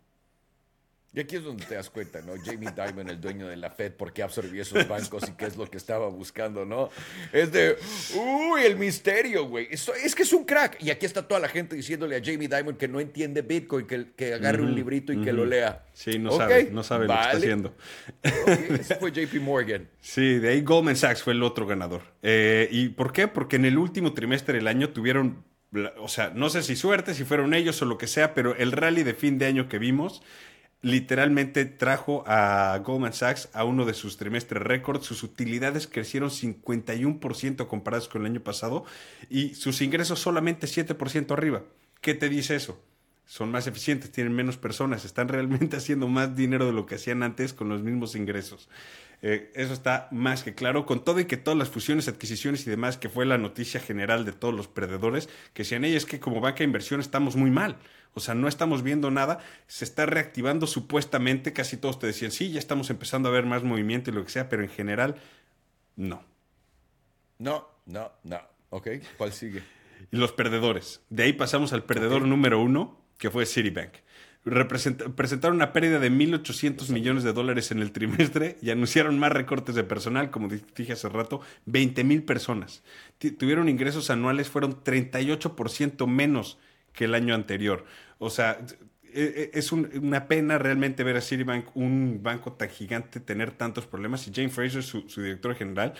Y 1.14 1.20
aquí 1.20 1.36
es 1.36 1.44
donde 1.44 1.64
te 1.64 1.74
das 1.74 1.88
cuenta, 1.88 2.20
¿no? 2.20 2.34
Jamie 2.44 2.68
Dimon, 2.70 3.08
el 3.08 3.18
dueño 3.18 3.48
de 3.48 3.56
la 3.56 3.70
Fed, 3.70 3.92
por 3.92 4.12
qué 4.12 4.22
absorbió 4.22 4.60
esos 4.60 4.86
bancos 4.86 5.26
y 5.28 5.32
qué 5.32 5.46
es 5.46 5.56
lo 5.56 5.70
que 5.70 5.78
estaba 5.78 6.08
buscando, 6.08 6.66
¿no? 6.66 6.90
Es 7.32 7.52
de, 7.52 7.76
uy, 8.14 8.62
el 8.64 8.76
misterio, 8.76 9.46
güey. 9.46 9.68
Es, 9.70 10.14
que 10.14 10.24
es 10.24 10.32
un 10.34 10.44
crack. 10.44 10.82
Y 10.82 10.90
aquí 10.90 11.06
está 11.06 11.26
toda 11.26 11.40
la 11.40 11.48
gente 11.48 11.74
diciéndole 11.74 12.16
a 12.16 12.20
Jamie 12.22 12.48
Dimon 12.48 12.76
que 12.76 12.86
no 12.86 13.00
entiende 13.00 13.40
Bitcoin, 13.40 13.86
que, 13.86 14.12
que 14.14 14.34
agarre 14.34 14.60
un 14.60 14.74
librito 14.74 15.12
y 15.12 15.22
que 15.22 15.32
lo 15.32 15.46
lea. 15.46 15.86
Sí, 15.94 16.18
no 16.18 16.32
sabe, 16.32 16.68
no 16.70 16.82
sabe 16.82 17.06
lo 17.06 17.14
que 17.14 17.20
está 17.20 17.36
haciendo. 17.36 17.74
ese 18.78 18.96
fue 18.96 19.10
JP 19.10 19.40
Morgan. 19.40 19.88
Sí, 20.00 20.38
de 20.38 20.50
ahí 20.50 20.60
Goldman 20.60 20.96
Sachs 20.96 21.22
fue 21.22 21.32
el 21.32 21.42
otro 21.42 21.66
ganador. 21.66 22.02
Eh, 22.22 22.68
¿Y 22.70 22.90
por 22.90 23.12
qué? 23.12 23.26
Porque 23.26 23.56
en 23.56 23.64
el 23.64 23.78
último 23.78 24.12
trimestre 24.12 24.58
del 24.58 24.68
año 24.68 24.90
tuvieron 24.90 25.44
o 25.98 26.08
sea, 26.08 26.30
no 26.34 26.48
sé 26.48 26.62
si 26.62 26.76
suerte, 26.76 27.14
si 27.14 27.24
fueron 27.24 27.52
ellos 27.52 27.80
o 27.82 27.84
lo 27.84 27.98
que 27.98 28.06
sea, 28.06 28.34
pero 28.34 28.54
el 28.56 28.72
rally 28.72 29.02
de 29.02 29.14
fin 29.14 29.38
de 29.38 29.46
año 29.46 29.68
que 29.68 29.78
vimos 29.78 30.22
literalmente 30.82 31.64
trajo 31.64 32.22
a 32.26 32.78
Goldman 32.84 33.12
Sachs 33.12 33.48
a 33.52 33.64
uno 33.64 33.84
de 33.84 33.94
sus 33.94 34.16
trimestres 34.16 34.62
récord. 34.62 35.02
Sus 35.02 35.22
utilidades 35.22 35.86
crecieron 35.86 36.30
51% 36.30 37.66
comparadas 37.66 38.08
con 38.08 38.22
el 38.22 38.32
año 38.32 38.40
pasado 38.40 38.84
y 39.28 39.54
sus 39.54 39.80
ingresos 39.82 40.20
solamente 40.20 40.66
7% 40.66 41.32
arriba. 41.32 41.62
¿Qué 42.00 42.14
te 42.14 42.28
dice 42.28 42.56
eso? 42.56 42.80
Son 43.26 43.50
más 43.50 43.66
eficientes, 43.66 44.10
tienen 44.12 44.32
menos 44.32 44.56
personas, 44.56 45.04
están 45.04 45.28
realmente 45.28 45.76
haciendo 45.76 46.08
más 46.08 46.34
dinero 46.36 46.66
de 46.66 46.72
lo 46.72 46.86
que 46.86 46.94
hacían 46.94 47.22
antes 47.22 47.52
con 47.52 47.68
los 47.68 47.82
mismos 47.82 48.14
ingresos. 48.14 48.68
Eh, 49.22 49.50
eso 49.54 49.72
está 49.72 50.08
más 50.10 50.42
que 50.42 50.54
claro, 50.54 50.86
con 50.86 51.02
todo 51.02 51.20
y 51.20 51.24
que 51.24 51.36
todas 51.36 51.58
las 51.58 51.68
fusiones, 51.68 52.06
adquisiciones 52.06 52.66
y 52.66 52.70
demás, 52.70 52.98
que 52.98 53.08
fue 53.08 53.26
la 53.26 53.38
noticia 53.38 53.80
general 53.80 54.24
de 54.24 54.32
todos 54.32 54.54
los 54.54 54.68
perdedores, 54.68 55.28
que 55.52 55.62
decían, 55.62 55.84
ellos 55.84 56.04
es 56.04 56.06
que 56.06 56.20
como 56.20 56.40
banca 56.40 56.58
de 56.58 56.64
inversión 56.64 57.00
estamos 57.00 57.36
muy 57.36 57.50
mal. 57.50 57.76
O 58.14 58.20
sea, 58.20 58.34
no 58.34 58.48
estamos 58.48 58.82
viendo 58.82 59.10
nada, 59.10 59.40
se 59.66 59.84
está 59.84 60.06
reactivando 60.06 60.66
supuestamente, 60.66 61.52
casi 61.52 61.76
todos 61.76 61.98
te 61.98 62.06
decían, 62.06 62.30
sí, 62.30 62.50
ya 62.50 62.58
estamos 62.58 62.88
empezando 62.90 63.28
a 63.28 63.32
ver 63.32 63.44
más 63.44 63.62
movimiento 63.62 64.10
y 64.10 64.14
lo 64.14 64.24
que 64.24 64.30
sea, 64.30 64.48
pero 64.48 64.62
en 64.62 64.70
general, 64.70 65.16
no. 65.96 66.22
No, 67.38 67.68
no, 67.84 68.12
no. 68.24 68.40
Ok, 68.70 68.88
¿cuál 69.18 69.32
sigue? 69.32 69.62
Y 70.10 70.16
los 70.16 70.32
perdedores. 70.32 71.02
De 71.10 71.24
ahí 71.24 71.32
pasamos 71.32 71.72
al 71.72 71.84
perdedor 71.84 72.22
número 72.22 72.60
uno, 72.60 72.98
que 73.18 73.30
fue 73.30 73.46
Citibank. 73.46 73.92
presentaron 74.44 75.56
una 75.56 75.72
pérdida 75.72 75.98
de 75.98 76.10
1.800 76.10 76.90
millones 76.90 77.24
de 77.24 77.32
dólares 77.32 77.70
en 77.70 77.80
el 77.80 77.92
trimestre 77.92 78.56
y 78.62 78.70
anunciaron 78.70 79.18
más 79.18 79.32
recortes 79.32 79.74
de 79.74 79.84
personal, 79.84 80.30
como 80.30 80.48
dije 80.48 80.92
hace 80.92 81.08
rato, 81.08 81.40
20.000 81.66 82.24
personas. 82.24 82.82
tuvieron 83.38 83.68
ingresos 83.68 84.10
anuales, 84.10 84.48
fueron 84.48 84.82
38% 84.82 86.06
menos 86.06 86.58
que 86.92 87.04
el 87.04 87.14
año 87.14 87.34
anterior. 87.34 87.84
O 88.18 88.30
sea, 88.30 88.58
e, 89.16 89.50
e, 89.54 89.58
es 89.58 89.72
una 89.72 90.28
pena 90.28 90.58
realmente 90.58 91.02
ver 91.02 91.16
a 91.16 91.22
Citibank, 91.22 91.74
un 91.74 92.20
banco 92.22 92.52
tan 92.52 92.68
gigante, 92.68 93.18
tener 93.18 93.52
tantos 93.52 93.86
problemas. 93.86 94.28
Y 94.28 94.32
Jane 94.34 94.50
Fraser, 94.50 94.82
su, 94.82 95.02
director 95.16 95.54
general, 95.54 95.94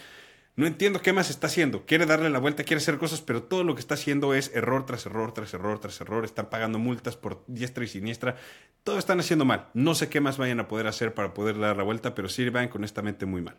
no 0.56 0.66
entiendo 0.66 1.02
qué 1.02 1.12
más 1.12 1.28
está 1.28 1.48
haciendo. 1.48 1.84
Quiere 1.84 2.06
darle 2.06 2.30
la 2.30 2.38
vuelta, 2.38 2.64
quiere 2.64 2.80
hacer 2.80 2.96
cosas, 2.96 3.20
pero 3.20 3.42
todo 3.42 3.62
lo 3.62 3.74
que 3.74 3.80
está 3.80 3.92
haciendo 3.92 4.32
es 4.32 4.50
error 4.54 4.86
tras 4.86 5.04
error, 5.04 5.32
tras 5.34 5.52
error, 5.52 5.78
tras 5.78 6.00
error. 6.00 6.24
Están 6.24 6.48
pagando 6.48 6.78
multas 6.78 7.14
por 7.14 7.44
diestra 7.46 7.84
y 7.84 7.88
siniestra. 7.88 8.36
Todo 8.82 8.98
están 8.98 9.20
haciendo 9.20 9.44
mal. 9.44 9.68
No 9.74 9.94
sé 9.94 10.08
qué 10.08 10.20
más 10.20 10.38
vayan 10.38 10.58
a 10.60 10.66
poder 10.66 10.86
hacer 10.86 11.12
para 11.12 11.34
poder 11.34 11.58
dar 11.58 11.76
la 11.76 11.82
vuelta, 11.82 12.14
pero 12.14 12.30
Citibank 12.30 12.74
honestamente 12.74 13.26
muy 13.26 13.42
mal. 13.42 13.58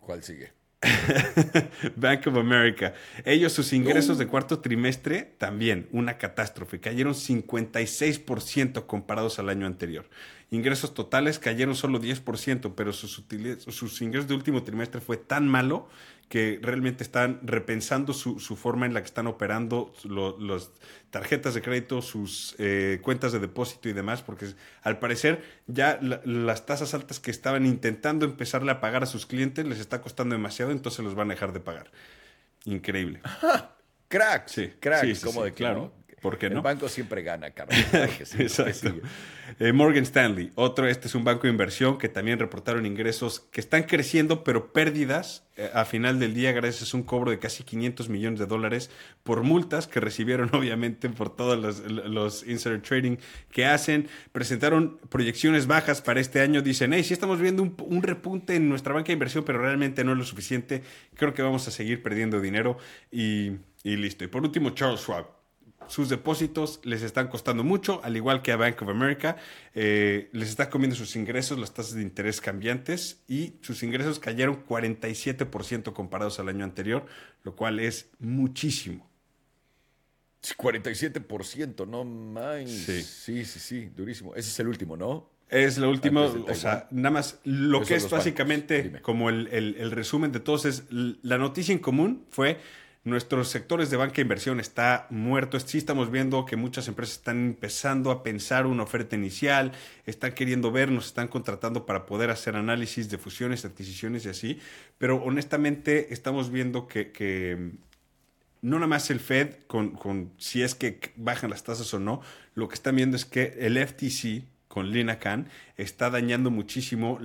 ¿Cuál 0.00 0.22
sigue? 0.22 0.52
Bank 1.96 2.26
of 2.26 2.36
America. 2.36 2.94
Ellos, 3.24 3.52
sus 3.52 3.72
ingresos 3.74 4.16
de 4.18 4.26
cuarto 4.26 4.60
trimestre, 4.60 5.34
también 5.38 5.88
una 5.92 6.16
catástrofe. 6.16 6.80
Cayeron 6.80 7.14
56% 7.14 8.86
comparados 8.86 9.38
al 9.38 9.50
año 9.50 9.66
anterior. 9.66 10.06
Ingresos 10.54 10.94
totales 10.94 11.38
cayeron 11.38 11.74
solo 11.74 12.00
10%, 12.00 12.74
pero 12.76 12.92
sus, 12.92 13.24
sus 13.68 14.02
ingresos 14.02 14.28
de 14.28 14.34
último 14.34 14.62
trimestre 14.62 15.00
fue 15.00 15.16
tan 15.16 15.48
malo 15.48 15.88
que 16.28 16.58
realmente 16.62 17.04
están 17.04 17.40
repensando 17.42 18.12
su, 18.12 18.38
forma 18.56 18.86
en 18.86 18.94
la 18.94 19.00
que 19.00 19.06
están 19.06 19.26
operando 19.26 19.92
las 20.38 20.70
tarjetas 21.10 21.54
de 21.54 21.62
crédito, 21.62 22.02
sus 22.02 22.54
eh, 22.58 23.00
cuentas 23.02 23.32
de 23.32 23.40
depósito 23.40 23.88
y 23.88 23.92
demás, 23.92 24.22
porque 24.22 24.46
al 24.82 24.98
parecer 24.98 25.44
ya 25.66 25.98
las 26.00 26.66
tasas 26.66 26.94
altas 26.94 27.20
que 27.20 27.30
estaban 27.30 27.66
intentando 27.66 28.24
empezarle 28.24 28.72
a 28.72 28.80
pagar 28.80 29.02
a 29.02 29.06
sus 29.06 29.26
clientes 29.26 29.66
les 29.66 29.80
está 29.80 30.00
costando 30.00 30.34
demasiado, 30.34 30.72
entonces 30.72 31.04
los 31.04 31.14
van 31.14 31.30
a 31.30 31.34
dejar 31.34 31.52
de 31.52 31.60
pagar. 31.60 31.90
Increíble. 32.64 33.20
crack. 34.08 34.48
Sí, 34.48 34.72
crack, 34.80 35.20
como 35.22 35.44
de 35.44 35.52
claro. 35.52 35.92
¿Por 36.24 36.38
qué 36.38 36.48
no? 36.48 36.56
El 36.56 36.62
banco 36.62 36.88
siempre 36.88 37.22
gana, 37.22 37.50
Carlos. 37.50 37.76
Exacto. 37.92 38.94
Eh, 39.58 39.74
Morgan 39.74 40.04
Stanley, 40.04 40.52
otro, 40.54 40.88
este 40.88 41.06
es 41.06 41.14
un 41.14 41.22
banco 41.22 41.42
de 41.42 41.50
inversión 41.50 41.98
que 41.98 42.08
también 42.08 42.38
reportaron 42.38 42.86
ingresos 42.86 43.40
que 43.40 43.60
están 43.60 43.82
creciendo, 43.82 44.42
pero 44.42 44.72
pérdidas 44.72 45.46
eh, 45.58 45.70
a 45.74 45.84
final 45.84 46.18
del 46.18 46.32
día 46.32 46.52
gracias 46.52 46.94
a 46.94 46.96
un 46.96 47.02
cobro 47.02 47.30
de 47.30 47.38
casi 47.38 47.62
500 47.62 48.08
millones 48.08 48.40
de 48.40 48.46
dólares 48.46 48.88
por 49.22 49.42
multas 49.42 49.86
que 49.86 50.00
recibieron 50.00 50.48
obviamente 50.54 51.10
por 51.10 51.36
todos 51.36 51.58
los, 51.58 51.80
los 51.80 52.42
insider 52.48 52.80
trading 52.80 53.18
que 53.52 53.66
hacen. 53.66 54.08
Presentaron 54.32 54.98
proyecciones 55.10 55.66
bajas 55.66 56.00
para 56.00 56.20
este 56.20 56.40
año. 56.40 56.62
Dicen, 56.62 56.94
hey, 56.94 57.04
sí 57.04 57.12
estamos 57.12 57.38
viendo 57.38 57.62
un, 57.62 57.76
un 57.86 58.02
repunte 58.02 58.56
en 58.56 58.70
nuestra 58.70 58.94
banca 58.94 59.08
de 59.08 59.12
inversión, 59.12 59.44
pero 59.44 59.58
realmente 59.58 60.04
no 60.04 60.12
es 60.12 60.16
lo 60.16 60.24
suficiente. 60.24 60.84
Creo 61.16 61.34
que 61.34 61.42
vamos 61.42 61.68
a 61.68 61.70
seguir 61.70 62.02
perdiendo 62.02 62.40
dinero 62.40 62.78
y, 63.12 63.58
y 63.82 63.96
listo. 63.98 64.24
Y 64.24 64.28
por 64.28 64.42
último, 64.42 64.70
Charles 64.70 65.00
Schwab 65.00 65.43
sus 65.88 66.08
depósitos 66.08 66.80
les 66.84 67.02
están 67.02 67.28
costando 67.28 67.64
mucho, 67.64 68.00
al 68.04 68.16
igual 68.16 68.42
que 68.42 68.52
a 68.52 68.56
Bank 68.56 68.80
of 68.82 68.88
America. 68.88 69.36
Eh, 69.74 70.28
les 70.32 70.48
está 70.48 70.70
comiendo 70.70 70.96
sus 70.96 71.16
ingresos, 71.16 71.58
las 71.58 71.74
tasas 71.74 71.94
de 71.94 72.02
interés 72.02 72.40
cambiantes 72.40 73.22
y 73.28 73.54
sus 73.60 73.82
ingresos 73.82 74.18
cayeron 74.18 74.64
47% 74.66 75.92
comparados 75.92 76.40
al 76.40 76.48
año 76.48 76.64
anterior, 76.64 77.06
lo 77.42 77.54
cual 77.56 77.80
es 77.80 78.10
muchísimo. 78.18 79.08
47%, 80.58 81.86
no 81.88 82.04
más. 82.04 82.68
Sí. 82.68 83.02
sí, 83.02 83.44
sí, 83.44 83.58
sí, 83.58 83.90
durísimo. 83.96 84.34
Ese 84.34 84.50
es 84.50 84.60
el 84.60 84.68
último, 84.68 84.96
¿no? 84.96 85.30
Es 85.48 85.78
lo 85.78 85.88
último, 85.88 86.22
o 86.22 86.54
sea, 86.54 86.88
nada 86.90 87.10
más 87.10 87.38
lo 87.44 87.82
que 87.82 87.94
es 87.94 88.10
básicamente 88.10 89.00
como 89.02 89.28
el, 89.28 89.46
el 89.52 89.90
resumen 89.90 90.32
de 90.32 90.40
todos 90.40 90.64
es 90.64 90.84
la 90.90 91.38
noticia 91.38 91.72
en 91.72 91.78
común 91.78 92.24
fue 92.30 92.58
Nuestros 93.04 93.48
sectores 93.48 93.90
de 93.90 93.98
banca 93.98 94.14
e 94.16 94.22
inversión 94.22 94.60
está 94.60 95.06
muerto. 95.10 95.60
Sí 95.60 95.76
estamos 95.76 96.10
viendo 96.10 96.46
que 96.46 96.56
muchas 96.56 96.88
empresas 96.88 97.16
están 97.16 97.44
empezando 97.44 98.10
a 98.10 98.22
pensar 98.22 98.66
una 98.66 98.82
oferta 98.82 99.14
inicial, 99.14 99.72
están 100.06 100.32
queriendo 100.32 100.72
ver, 100.72 100.90
nos 100.90 101.08
están 101.08 101.28
contratando 101.28 101.84
para 101.84 102.06
poder 102.06 102.30
hacer 102.30 102.56
análisis 102.56 103.10
de 103.10 103.18
fusiones, 103.18 103.66
adquisiciones 103.66 104.24
y 104.24 104.30
así. 104.30 104.58
Pero 104.96 105.22
honestamente 105.22 106.14
estamos 106.14 106.50
viendo 106.50 106.88
que, 106.88 107.72
no 108.62 108.76
nada 108.76 108.86
más 108.86 109.10
el 109.10 109.20
Fed, 109.20 109.50
con, 109.66 110.32
si 110.38 110.62
es 110.62 110.74
que 110.74 110.98
bajan 111.16 111.50
las 111.50 111.62
tasas 111.62 111.92
o 111.92 112.00
no, 112.00 112.22
lo 112.54 112.68
que 112.68 112.74
están 112.74 112.96
viendo 112.96 113.18
es 113.18 113.26
que 113.26 113.54
el 113.58 113.76
FTC, 113.76 114.44
con 114.66 114.90
Lina 114.90 115.18
Khan, 115.18 115.50
está 115.76 116.08
dañando 116.08 116.50
muchísimo 116.50 117.20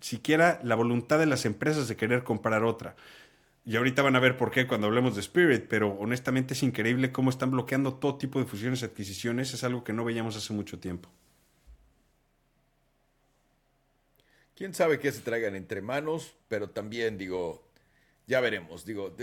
siquiera 0.00 0.58
la 0.64 0.74
voluntad 0.74 1.20
de 1.20 1.26
las 1.26 1.44
empresas 1.44 1.86
de 1.86 1.94
querer 1.94 2.24
comprar 2.24 2.64
otra. 2.64 2.96
Y 3.68 3.76
ahorita 3.76 4.00
van 4.00 4.16
a 4.16 4.18
ver 4.18 4.38
por 4.38 4.50
qué 4.50 4.66
cuando 4.66 4.86
hablemos 4.86 5.14
de 5.14 5.20
Spirit, 5.20 5.66
pero 5.68 5.90
honestamente 5.90 6.54
es 6.54 6.62
increíble 6.62 7.12
cómo 7.12 7.28
están 7.28 7.50
bloqueando 7.50 7.92
todo 7.92 8.16
tipo 8.16 8.38
de 8.38 8.46
fusiones 8.46 8.80
y 8.80 8.86
adquisiciones. 8.86 9.52
Es 9.52 9.62
algo 9.62 9.84
que 9.84 9.92
no 9.92 10.06
veíamos 10.06 10.36
hace 10.36 10.54
mucho 10.54 10.78
tiempo. 10.78 11.10
Quién 14.56 14.72
sabe 14.72 14.98
qué 14.98 15.12
se 15.12 15.20
traigan 15.20 15.54
entre 15.54 15.82
manos, 15.82 16.34
pero 16.48 16.70
también 16.70 17.18
digo, 17.18 17.62
ya 18.26 18.40
veremos. 18.40 18.86
Digo, 18.86 19.14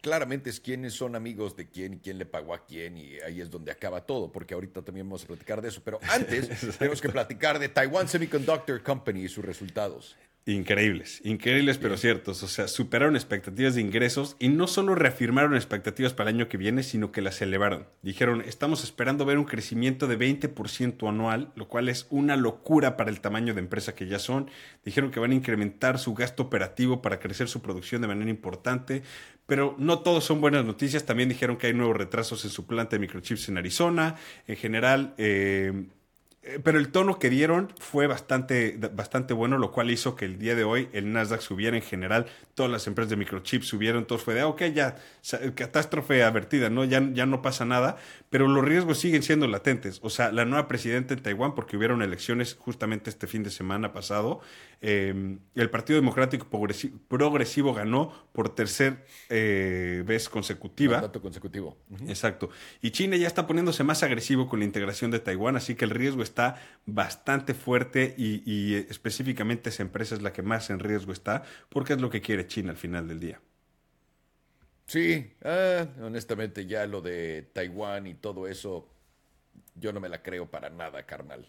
claramente 0.00 0.50
es 0.50 0.60
quiénes 0.60 0.92
son 0.92 1.16
amigos 1.16 1.56
de 1.56 1.68
quién 1.68 1.94
y 1.94 1.98
quién 1.98 2.16
le 2.16 2.26
pagó 2.26 2.54
a 2.54 2.64
quién, 2.64 2.96
y 2.96 3.18
ahí 3.26 3.40
es 3.40 3.50
donde 3.50 3.72
acaba 3.72 4.06
todo, 4.06 4.30
porque 4.30 4.54
ahorita 4.54 4.82
también 4.82 5.08
vamos 5.08 5.24
a 5.24 5.26
platicar 5.26 5.60
de 5.60 5.68
eso. 5.68 5.82
Pero 5.84 5.98
antes 6.08 6.48
tenemos 6.78 7.00
que 7.00 7.08
platicar 7.08 7.58
de 7.58 7.68
Taiwan 7.68 8.06
Semiconductor 8.06 8.84
Company 8.84 9.24
y 9.24 9.28
sus 9.28 9.44
resultados. 9.44 10.16
Increíbles, 10.54 11.20
increíbles 11.24 11.78
pero 11.78 11.96
ciertos. 11.96 12.42
O 12.42 12.48
sea, 12.48 12.66
superaron 12.66 13.14
expectativas 13.14 13.76
de 13.76 13.80
ingresos 13.80 14.36
y 14.38 14.48
no 14.48 14.66
solo 14.66 14.94
reafirmaron 14.94 15.54
expectativas 15.54 16.12
para 16.12 16.30
el 16.30 16.36
año 16.36 16.48
que 16.48 16.56
viene, 16.56 16.82
sino 16.82 17.12
que 17.12 17.22
las 17.22 17.40
elevaron. 17.40 17.86
Dijeron, 18.02 18.42
estamos 18.44 18.82
esperando 18.82 19.24
ver 19.24 19.38
un 19.38 19.44
crecimiento 19.44 20.08
de 20.08 20.18
20% 20.18 21.08
anual, 21.08 21.52
lo 21.54 21.68
cual 21.68 21.88
es 21.88 22.06
una 22.10 22.36
locura 22.36 22.96
para 22.96 23.10
el 23.10 23.20
tamaño 23.20 23.54
de 23.54 23.60
empresa 23.60 23.94
que 23.94 24.08
ya 24.08 24.18
son. 24.18 24.50
Dijeron 24.84 25.10
que 25.10 25.20
van 25.20 25.30
a 25.30 25.36
incrementar 25.36 25.98
su 25.98 26.14
gasto 26.14 26.42
operativo 26.42 27.00
para 27.00 27.20
crecer 27.20 27.48
su 27.48 27.62
producción 27.62 28.02
de 28.02 28.08
manera 28.08 28.30
importante, 28.30 29.02
pero 29.46 29.76
no 29.78 30.00
todos 30.00 30.24
son 30.24 30.40
buenas 30.40 30.64
noticias. 30.64 31.06
También 31.06 31.28
dijeron 31.28 31.58
que 31.58 31.68
hay 31.68 31.74
nuevos 31.74 31.96
retrasos 31.96 32.44
en 32.44 32.50
su 32.50 32.66
planta 32.66 32.96
de 32.96 33.00
microchips 33.00 33.48
en 33.48 33.58
Arizona. 33.58 34.16
En 34.46 34.56
general, 34.56 35.14
eh, 35.18 35.60
eh, 35.70 35.84
pero 36.64 36.78
el 36.78 36.90
tono 36.90 37.18
que 37.18 37.28
dieron 37.28 37.72
fue 37.78 38.06
bastante, 38.06 38.78
bastante 38.94 39.34
bueno, 39.34 39.58
lo 39.58 39.72
cual 39.72 39.90
hizo 39.90 40.16
que 40.16 40.24
el 40.24 40.38
día 40.38 40.54
de 40.54 40.64
hoy 40.64 40.88
el 40.92 41.12
Nasdaq 41.12 41.40
subiera 41.42 41.76
en 41.76 41.82
general, 41.82 42.26
todas 42.54 42.72
las 42.72 42.86
empresas 42.86 43.10
de 43.10 43.16
microchips 43.16 43.66
subieron, 43.66 44.06
todos 44.06 44.22
fue 44.22 44.34
de, 44.34 44.42
ok, 44.42 44.62
ya, 44.74 44.96
catástrofe 45.54 46.22
avertida, 46.22 46.70
¿no? 46.70 46.84
Ya, 46.84 47.06
ya 47.12 47.26
no 47.26 47.42
pasa 47.42 47.66
nada, 47.66 47.98
pero 48.30 48.48
los 48.48 48.64
riesgos 48.64 48.98
siguen 48.98 49.22
siendo 49.22 49.46
latentes. 49.48 50.00
O 50.02 50.08
sea, 50.08 50.32
la 50.32 50.46
nueva 50.46 50.66
presidenta 50.66 51.12
en 51.12 51.22
Taiwán, 51.22 51.54
porque 51.54 51.76
hubieron 51.76 52.00
elecciones 52.00 52.54
justamente 52.58 53.10
este 53.10 53.26
fin 53.26 53.42
de 53.42 53.50
semana 53.50 53.92
pasado, 53.92 54.40
em, 54.80 55.40
el 55.54 55.68
Partido 55.68 55.98
Democrático 56.00 56.46
Progresivo, 57.08 57.74
ganó 57.74 58.12
por 58.32 58.54
tercer 58.54 59.04
eh, 59.28 60.02
vez 60.06 60.30
consecutiva. 60.30 61.02
Dato 61.02 61.20
consecutivo. 61.20 61.76
Exacto. 62.08 62.48
Y 62.80 62.92
China 62.92 63.16
ya 63.16 63.26
está 63.26 63.46
poniéndose 63.46 63.84
más 63.84 64.02
agresivo 64.02 64.48
con 64.48 64.60
la 64.60 64.64
integración 64.64 65.10
de 65.10 65.20
Taiwán, 65.20 65.56
así 65.56 65.74
que 65.74 65.84
el 65.84 65.90
riesgo 65.90 66.22
está 66.30 66.56
bastante 66.86 67.54
fuerte 67.54 68.14
y, 68.16 68.74
específicamente 68.88 69.70
esa 69.70 69.82
empresa 69.82 70.14
es 70.14 70.22
la 70.22 70.32
que 70.32 70.42
más 70.42 70.70
en 70.70 70.78
riesgo 70.78 71.12
está 71.12 71.42
porque 71.68 71.92
es 71.92 72.00
lo 72.00 72.10
que 72.10 72.20
quiere 72.20 72.46
China 72.46 72.70
al 72.70 72.76
final 72.76 73.06
del 73.08 73.20
día. 73.20 73.40
Sí, 74.86 75.32
ah, 75.44 75.86
honestamente 76.02 76.66
ya 76.66 76.86
lo 76.86 77.00
de 77.00 77.48
Taiwán 77.52 78.06
y 78.06 78.14
todo 78.14 78.48
eso, 78.48 78.88
yo 79.76 79.92
no 79.92 80.00
me 80.00 80.08
la 80.08 80.22
creo 80.22 80.50
para 80.50 80.68
nada, 80.68 81.04
carnal. 81.06 81.46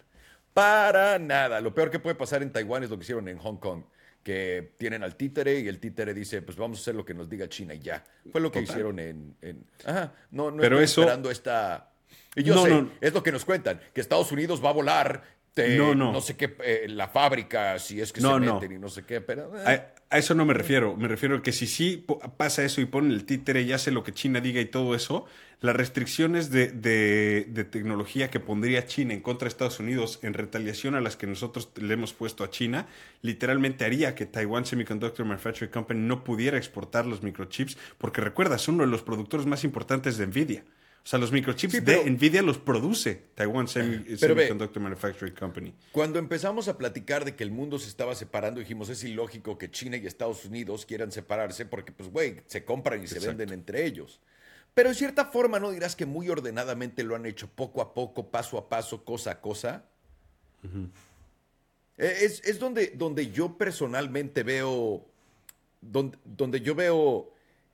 Para 0.54 1.18
nada. 1.18 1.60
Lo 1.60 1.74
peor 1.74 1.90
que 1.90 1.98
puede 1.98 2.14
pasar 2.14 2.42
en 2.42 2.52
Taiwán 2.52 2.84
es 2.84 2.90
lo 2.90 2.96
que 2.96 3.02
hicieron 3.02 3.26
en 3.26 3.38
Hong 3.38 3.56
Kong, 3.56 3.82
que 4.22 4.74
tienen 4.78 5.02
al 5.02 5.16
títere 5.16 5.58
y 5.58 5.66
el 5.66 5.80
títere 5.80 6.14
dice, 6.14 6.42
pues 6.42 6.56
vamos 6.56 6.78
a 6.78 6.80
hacer 6.82 6.94
lo 6.94 7.04
que 7.04 7.14
nos 7.14 7.28
diga 7.28 7.48
China 7.48 7.74
y 7.74 7.80
ya. 7.80 8.04
Fue 8.30 8.40
lo 8.40 8.52
que 8.52 8.60
hicieron 8.60 9.00
en... 9.00 9.36
Ajá, 9.84 10.12
no, 10.30 10.52
no 10.52 10.60
Pero 10.60 10.80
estoy 10.80 11.02
esperando 11.02 11.30
esta 11.30 11.91
y 12.36 12.42
yo 12.42 12.62
sé, 12.64 12.84
es 13.00 13.12
lo 13.12 13.22
que 13.22 13.32
nos 13.32 13.44
cuentan, 13.44 13.80
que 13.92 14.00
Estados 14.00 14.32
Unidos 14.32 14.64
va 14.64 14.70
a 14.70 14.72
volar 14.72 15.22
no, 15.56 15.94
no. 15.94 16.12
no 16.12 16.20
sé 16.20 16.36
qué, 16.36 16.56
eh, 16.64 16.86
la 16.88 17.08
fábrica, 17.08 17.78
si 17.78 18.00
es 18.00 18.12
que 18.12 18.20
se 18.20 18.40
meten 18.40 18.72
y 18.72 18.78
no 18.78 18.88
sé 18.88 19.04
qué, 19.04 19.20
pero... 19.20 19.52
Eh. 19.58 19.92
A, 20.10 20.18
eso 20.18 20.34
no 20.34 20.44
me 20.44 20.52
refiero, 20.52 20.94
me 20.96 21.08
refiero 21.08 21.36
a 21.36 21.42
que 21.42 21.52
si 21.52 21.66
sí 21.66 22.06
pasa 22.36 22.62
eso 22.64 22.82
y 22.82 22.86
ponen 22.86 23.12
el 23.12 23.24
títere 23.24 23.62
y 23.62 23.72
hace 23.72 23.90
lo 23.90 24.02
que 24.02 24.12
China 24.12 24.40
diga 24.40 24.60
y 24.60 24.66
todo 24.66 24.94
eso, 24.94 25.24
las 25.60 25.74
restricciones 25.74 26.50
de, 26.50 26.68
de, 26.68 27.64
tecnología 27.64 28.28
que 28.28 28.38
pondría 28.38 28.84
China 28.84 29.14
en 29.14 29.20
contra 29.20 29.46
de 29.46 29.50
Estados 29.50 29.80
Unidos 29.80 30.18
en 30.22 30.34
retaliación 30.34 30.96
a 30.96 31.00
las 31.00 31.16
que 31.16 31.26
nosotros 31.26 31.70
le 31.76 31.94
hemos 31.94 32.12
puesto 32.12 32.44
a 32.44 32.50
China, 32.50 32.88
literalmente 33.22 33.86
haría 33.86 34.14
que 34.14 34.26
Taiwan 34.26 34.66
Semiconductor 34.66 35.24
Manufacturing 35.24 35.72
Company 35.72 36.00
no 36.00 36.24
pudiera 36.24 36.58
exportar 36.58 37.06
los 37.06 37.22
microchips, 37.22 37.78
porque 37.96 38.20
recuerda, 38.20 38.56
es 38.56 38.68
uno 38.68 38.84
de 38.84 38.90
los 38.90 39.02
productores 39.02 39.46
más 39.46 39.64
importantes 39.64 40.18
de 40.18 40.26
Nvidia. 40.26 40.64
O 41.04 41.08
sea, 41.08 41.18
los 41.18 41.32
microchips 41.32 41.84
de 41.84 42.08
Nvidia 42.08 42.42
los 42.42 42.58
produce 42.58 43.22
Taiwan 43.34 43.66
Semiconductor 43.66 44.80
Manufacturing 44.80 45.34
Company. 45.34 45.74
Cuando 45.90 46.20
empezamos 46.20 46.68
a 46.68 46.78
platicar 46.78 47.24
de 47.24 47.34
que 47.34 47.42
el 47.42 47.50
mundo 47.50 47.80
se 47.80 47.88
estaba 47.88 48.14
separando, 48.14 48.60
dijimos, 48.60 48.88
es 48.88 49.02
ilógico 49.02 49.58
que 49.58 49.68
China 49.68 49.96
y 49.96 50.06
Estados 50.06 50.44
Unidos 50.44 50.86
quieran 50.86 51.10
separarse 51.10 51.66
porque, 51.66 51.90
pues, 51.90 52.08
güey, 52.08 52.42
se 52.46 52.64
compran 52.64 53.02
y 53.02 53.08
se 53.08 53.18
venden 53.18 53.50
entre 53.50 53.84
ellos. 53.84 54.20
Pero 54.74 54.90
en 54.90 54.94
cierta 54.94 55.26
forma, 55.26 55.58
¿no 55.58 55.72
dirás 55.72 55.96
que 55.96 56.06
muy 56.06 56.28
ordenadamente 56.28 57.02
lo 57.02 57.16
han 57.16 57.26
hecho 57.26 57.48
poco 57.48 57.82
a 57.82 57.94
poco, 57.94 58.30
paso 58.30 58.56
a 58.56 58.68
paso, 58.68 59.04
cosa 59.04 59.32
a 59.32 59.40
cosa? 59.40 59.84
E, 61.98 62.24
es, 62.24 62.42
es, 62.44 62.60
donde, 62.60 62.92
donde 62.94 63.32
yo 63.32 63.58
personalmente 63.58 64.44
veo, 64.44 65.04
donde, 65.80 66.16
donde 66.24 66.60
yo 66.60 66.76
veo 66.76 67.32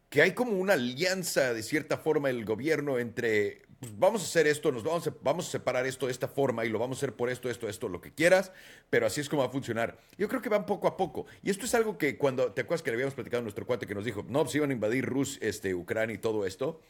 que 0.09 0.22
hay 0.22 0.32
como 0.32 0.52
una 0.52 0.74
alianza 0.74 1.52
de 1.52 1.62
cierta 1.62 1.98
forma 1.98 2.30
el 2.30 2.44
gobierno 2.44 2.98
entre 2.98 3.62
pues, 3.80 3.96
vamos 3.96 4.22
a 4.22 4.24
hacer 4.24 4.46
esto, 4.46 4.72
nos 4.72 4.82
vamos 4.82 5.06
a, 5.06 5.14
vamos 5.22 5.48
a 5.48 5.50
separar 5.50 5.86
esto 5.86 6.06
de 6.06 6.12
esta 6.12 6.26
forma 6.26 6.64
y 6.64 6.68
lo 6.68 6.78
vamos 6.78 6.98
a 6.98 7.00
hacer 7.00 7.14
por 7.14 7.30
esto, 7.30 7.48
esto, 7.48 7.68
esto, 7.68 7.88
lo 7.88 8.00
que 8.00 8.12
quieras, 8.12 8.50
pero 8.90 9.06
así 9.06 9.20
es 9.20 9.28
como 9.28 9.42
va 9.42 9.48
a 9.48 9.52
funcionar. 9.52 9.98
Yo 10.16 10.28
creo 10.28 10.42
que 10.42 10.48
van 10.48 10.66
poco 10.66 10.88
a 10.88 10.96
poco. 10.96 11.26
Y 11.42 11.50
esto 11.50 11.64
es 11.64 11.74
algo 11.74 11.96
que 11.96 12.18
cuando, 12.18 12.52
¿te 12.52 12.62
acuerdas 12.62 12.82
que 12.82 12.90
le 12.90 12.96
habíamos 12.96 13.14
platicado 13.14 13.40
a 13.40 13.42
nuestro 13.42 13.66
cuate 13.66 13.86
que 13.86 13.94
nos 13.94 14.04
dijo, 14.04 14.24
no, 14.28 14.42
pues 14.42 14.54
iban 14.56 14.70
a 14.70 14.72
invadir 14.72 15.04
Rus, 15.06 15.38
este, 15.40 15.74
Ucrania 15.74 16.14
y 16.14 16.18
todo 16.18 16.44
esto? 16.44 16.80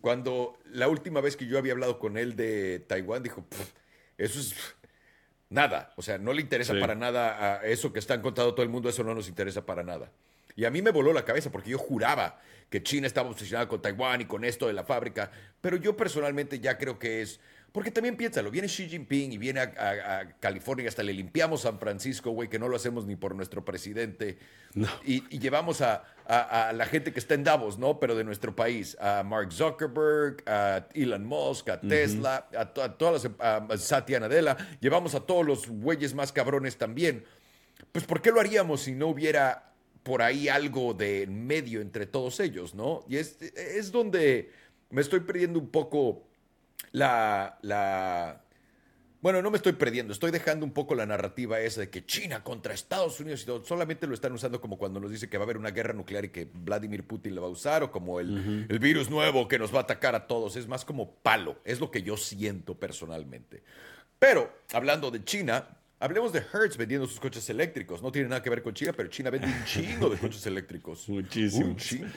Cuando 0.00 0.58
la 0.72 0.88
última 0.88 1.20
vez 1.20 1.36
que 1.36 1.46
yo 1.46 1.58
había 1.58 1.72
hablado 1.72 1.98
con 1.98 2.16
él 2.16 2.34
de 2.34 2.80
Taiwán, 2.80 3.22
dijo, 3.22 3.44
eso 4.16 4.40
es 4.40 4.54
nada. 5.50 5.92
O 5.96 6.02
sea, 6.02 6.18
no 6.18 6.32
le 6.32 6.40
interesa 6.40 6.74
para 6.80 6.94
nada 6.94 7.60
a 7.60 7.66
eso 7.66 7.92
que 7.92 7.98
están 7.98 8.22
contando 8.22 8.54
todo 8.54 8.64
el 8.64 8.70
mundo, 8.70 8.88
eso 8.88 9.04
no 9.04 9.14
nos 9.14 9.28
interesa 9.28 9.66
para 9.66 9.82
nada. 9.82 10.10
Y 10.56 10.64
a 10.64 10.70
mí 10.70 10.82
me 10.82 10.90
voló 10.90 11.12
la 11.12 11.24
cabeza 11.24 11.50
porque 11.50 11.70
yo 11.70 11.78
juraba 11.78 12.40
que 12.72 12.82
China 12.82 13.06
estaba 13.06 13.28
obsesionada 13.28 13.68
con 13.68 13.82
Taiwán 13.82 14.22
y 14.22 14.24
con 14.24 14.44
esto 14.44 14.66
de 14.66 14.72
la 14.72 14.82
fábrica, 14.82 15.30
pero 15.60 15.76
yo 15.76 15.96
personalmente 15.96 16.58
ya 16.58 16.78
creo 16.78 16.98
que 16.98 17.20
es... 17.22 17.38
Porque 17.70 17.90
también 17.90 18.16
piénsalo, 18.16 18.50
viene 18.50 18.68
Xi 18.68 18.86
Jinping 18.86 19.32
y 19.32 19.38
viene 19.38 19.60
a, 19.60 20.34
California, 20.40 20.88
hasta 20.88 21.02
le 21.02 21.14
limpiamos 21.14 21.62
San 21.62 21.78
Francisco, 21.78 22.30
güey, 22.30 22.50
que 22.50 22.58
no 22.58 22.68
lo 22.68 22.76
hacemos 22.76 23.06
ni 23.06 23.16
por 23.16 23.34
nuestro 23.34 23.64
presidente. 23.64 24.38
Y, 25.06 25.38
llevamos 25.38 25.80
a, 25.80 26.04
la 26.28 26.84
gente 26.84 27.14
que 27.14 27.18
está 27.18 27.32
en 27.32 27.44
Davos, 27.44 27.78
¿no? 27.78 27.98
Pero 27.98 28.14
de 28.14 28.24
nuestro 28.24 28.54
país, 28.54 28.94
a 29.00 29.22
Mark 29.22 29.52
Zuckerberg, 29.52 30.42
a 30.44 30.86
Elon 30.92 31.24
Musk, 31.24 31.70
a 31.70 31.80
Tesla, 31.80 32.46
a, 32.54 32.66
todas 32.72 33.24
las, 33.24 33.32
a 33.38 33.78
Satya 33.78 34.20
Nadella, 34.20 34.54
llevamos 34.80 35.14
a 35.14 35.20
todos 35.20 35.46
los 35.46 35.66
güeyes 35.66 36.12
más 36.12 36.30
cabrones 36.30 36.76
también. 36.76 37.24
Pues 37.90 38.04
¿por 38.04 38.20
qué 38.20 38.30
lo 38.30 38.40
haríamos 38.40 38.82
si 38.82 38.92
no 38.92 39.08
hubiera 39.08 39.71
por 40.02 40.22
ahí 40.22 40.48
algo 40.48 40.94
de 40.94 41.26
medio 41.26 41.80
entre 41.80 42.06
todos 42.06 42.40
ellos, 42.40 42.74
¿no? 42.74 43.04
Y 43.08 43.16
es, 43.16 43.40
es 43.42 43.92
donde 43.92 44.50
me 44.90 45.00
estoy 45.00 45.20
perdiendo 45.20 45.58
un 45.58 45.68
poco 45.68 46.24
la, 46.92 47.58
la... 47.62 48.44
Bueno, 49.20 49.40
no 49.40 49.52
me 49.52 49.56
estoy 49.56 49.74
perdiendo, 49.74 50.12
estoy 50.12 50.32
dejando 50.32 50.66
un 50.66 50.72
poco 50.72 50.96
la 50.96 51.06
narrativa 51.06 51.60
esa 51.60 51.82
de 51.82 51.90
que 51.90 52.04
China 52.04 52.42
contra 52.42 52.74
Estados 52.74 53.20
Unidos 53.20 53.42
y 53.42 53.46
todo, 53.46 53.64
solamente 53.64 54.08
lo 54.08 54.14
están 54.14 54.32
usando 54.32 54.60
como 54.60 54.76
cuando 54.76 54.98
nos 54.98 55.12
dice 55.12 55.28
que 55.28 55.38
va 55.38 55.44
a 55.44 55.46
haber 55.46 55.58
una 55.58 55.70
guerra 55.70 55.92
nuclear 55.92 56.24
y 56.24 56.30
que 56.30 56.48
Vladimir 56.52 57.06
Putin 57.06 57.36
la 57.36 57.40
va 57.40 57.46
a 57.46 57.50
usar, 57.50 57.84
o 57.84 57.92
como 57.92 58.18
el, 58.18 58.66
el 58.68 58.78
virus 58.80 59.10
nuevo 59.10 59.46
que 59.46 59.60
nos 59.60 59.72
va 59.72 59.78
a 59.78 59.82
atacar 59.82 60.16
a 60.16 60.26
todos. 60.26 60.56
Es 60.56 60.66
más 60.66 60.84
como 60.84 61.14
palo, 61.14 61.58
es 61.64 61.78
lo 61.78 61.92
que 61.92 62.02
yo 62.02 62.16
siento 62.16 62.74
personalmente. 62.74 63.62
Pero, 64.18 64.52
hablando 64.72 65.12
de 65.12 65.24
China, 65.24 65.68
Hablemos 66.02 66.32
de 66.32 66.40
Hertz 66.40 66.76
vendiendo 66.76 67.06
sus 67.06 67.20
coches 67.20 67.48
eléctricos. 67.48 68.02
No 68.02 68.10
tiene 68.10 68.28
nada 68.28 68.42
que 68.42 68.50
ver 68.50 68.60
con 68.60 68.74
China, 68.74 68.92
pero 68.92 69.08
China 69.08 69.30
vende 69.30 69.46
un 69.46 69.64
chingo 69.64 70.10
de 70.10 70.18
coches 70.18 70.44
eléctricos. 70.46 71.08
Muchísimo. 71.08 71.66
Un 71.66 71.76
chingo. 71.76 72.08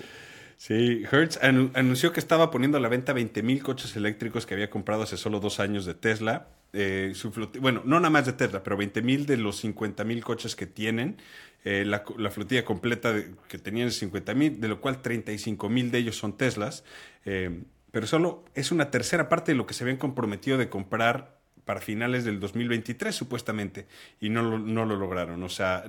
Sí, 0.57 1.03
Hertz 1.11 1.37
anunció 1.43 2.11
que 2.11 2.19
estaba 2.19 2.49
poniendo 2.49 2.79
a 2.79 2.81
la 2.81 2.87
venta 2.87 3.13
20 3.13 3.43
mil 3.43 3.61
coches 3.61 3.95
eléctricos 3.95 4.47
que 4.47 4.55
había 4.55 4.71
comprado 4.71 5.03
hace 5.03 5.17
solo 5.17 5.39
dos 5.39 5.59
años 5.59 5.85
de 5.85 5.93
Tesla. 5.93 6.47
Eh, 6.73 7.13
bueno, 7.59 7.83
no 7.85 7.99
nada 7.99 8.09
más 8.09 8.25
de 8.25 8.33
Tesla, 8.33 8.63
pero 8.63 8.75
20 8.75 9.03
mil 9.03 9.27
de 9.27 9.37
los 9.37 9.57
50 9.57 10.03
mil 10.03 10.23
coches 10.23 10.55
que 10.55 10.65
tienen. 10.65 11.17
Eh, 11.63 11.85
la, 11.85 12.03
flotilla 12.31 12.65
completa 12.65 13.13
que 13.47 13.59
tenían 13.59 13.89
es 13.89 13.97
50 13.99 14.33
mil, 14.33 14.59
de 14.59 14.67
lo 14.67 14.81
cual 14.81 15.01
35 15.01 15.69
mil 15.69 15.91
de 15.91 15.99
ellos 15.99 16.17
son 16.17 16.37
Teslas. 16.37 16.83
Eh, 17.25 17.61
pero 17.91 18.07
solo 18.07 18.45
es 18.55 18.71
una 18.71 18.91
tercera 18.91 19.29
parte 19.29 19.51
de 19.51 19.57
lo 19.57 19.65
que 19.65 19.73
se 19.73 19.83
habían 19.83 19.97
comprometido 19.97 20.57
de 20.57 20.69
comprar 20.69 21.34
para 21.65 21.81
finales 21.81 22.23
del 22.23 22.39
2023 22.39 23.13
supuestamente 23.13 23.87
y 24.21 24.29
no 24.29 24.43
lo, 24.43 24.59
no 24.59 24.85
lo 24.85 24.95
lograron. 24.95 25.41
O 25.43 25.49
sea, 25.49 25.83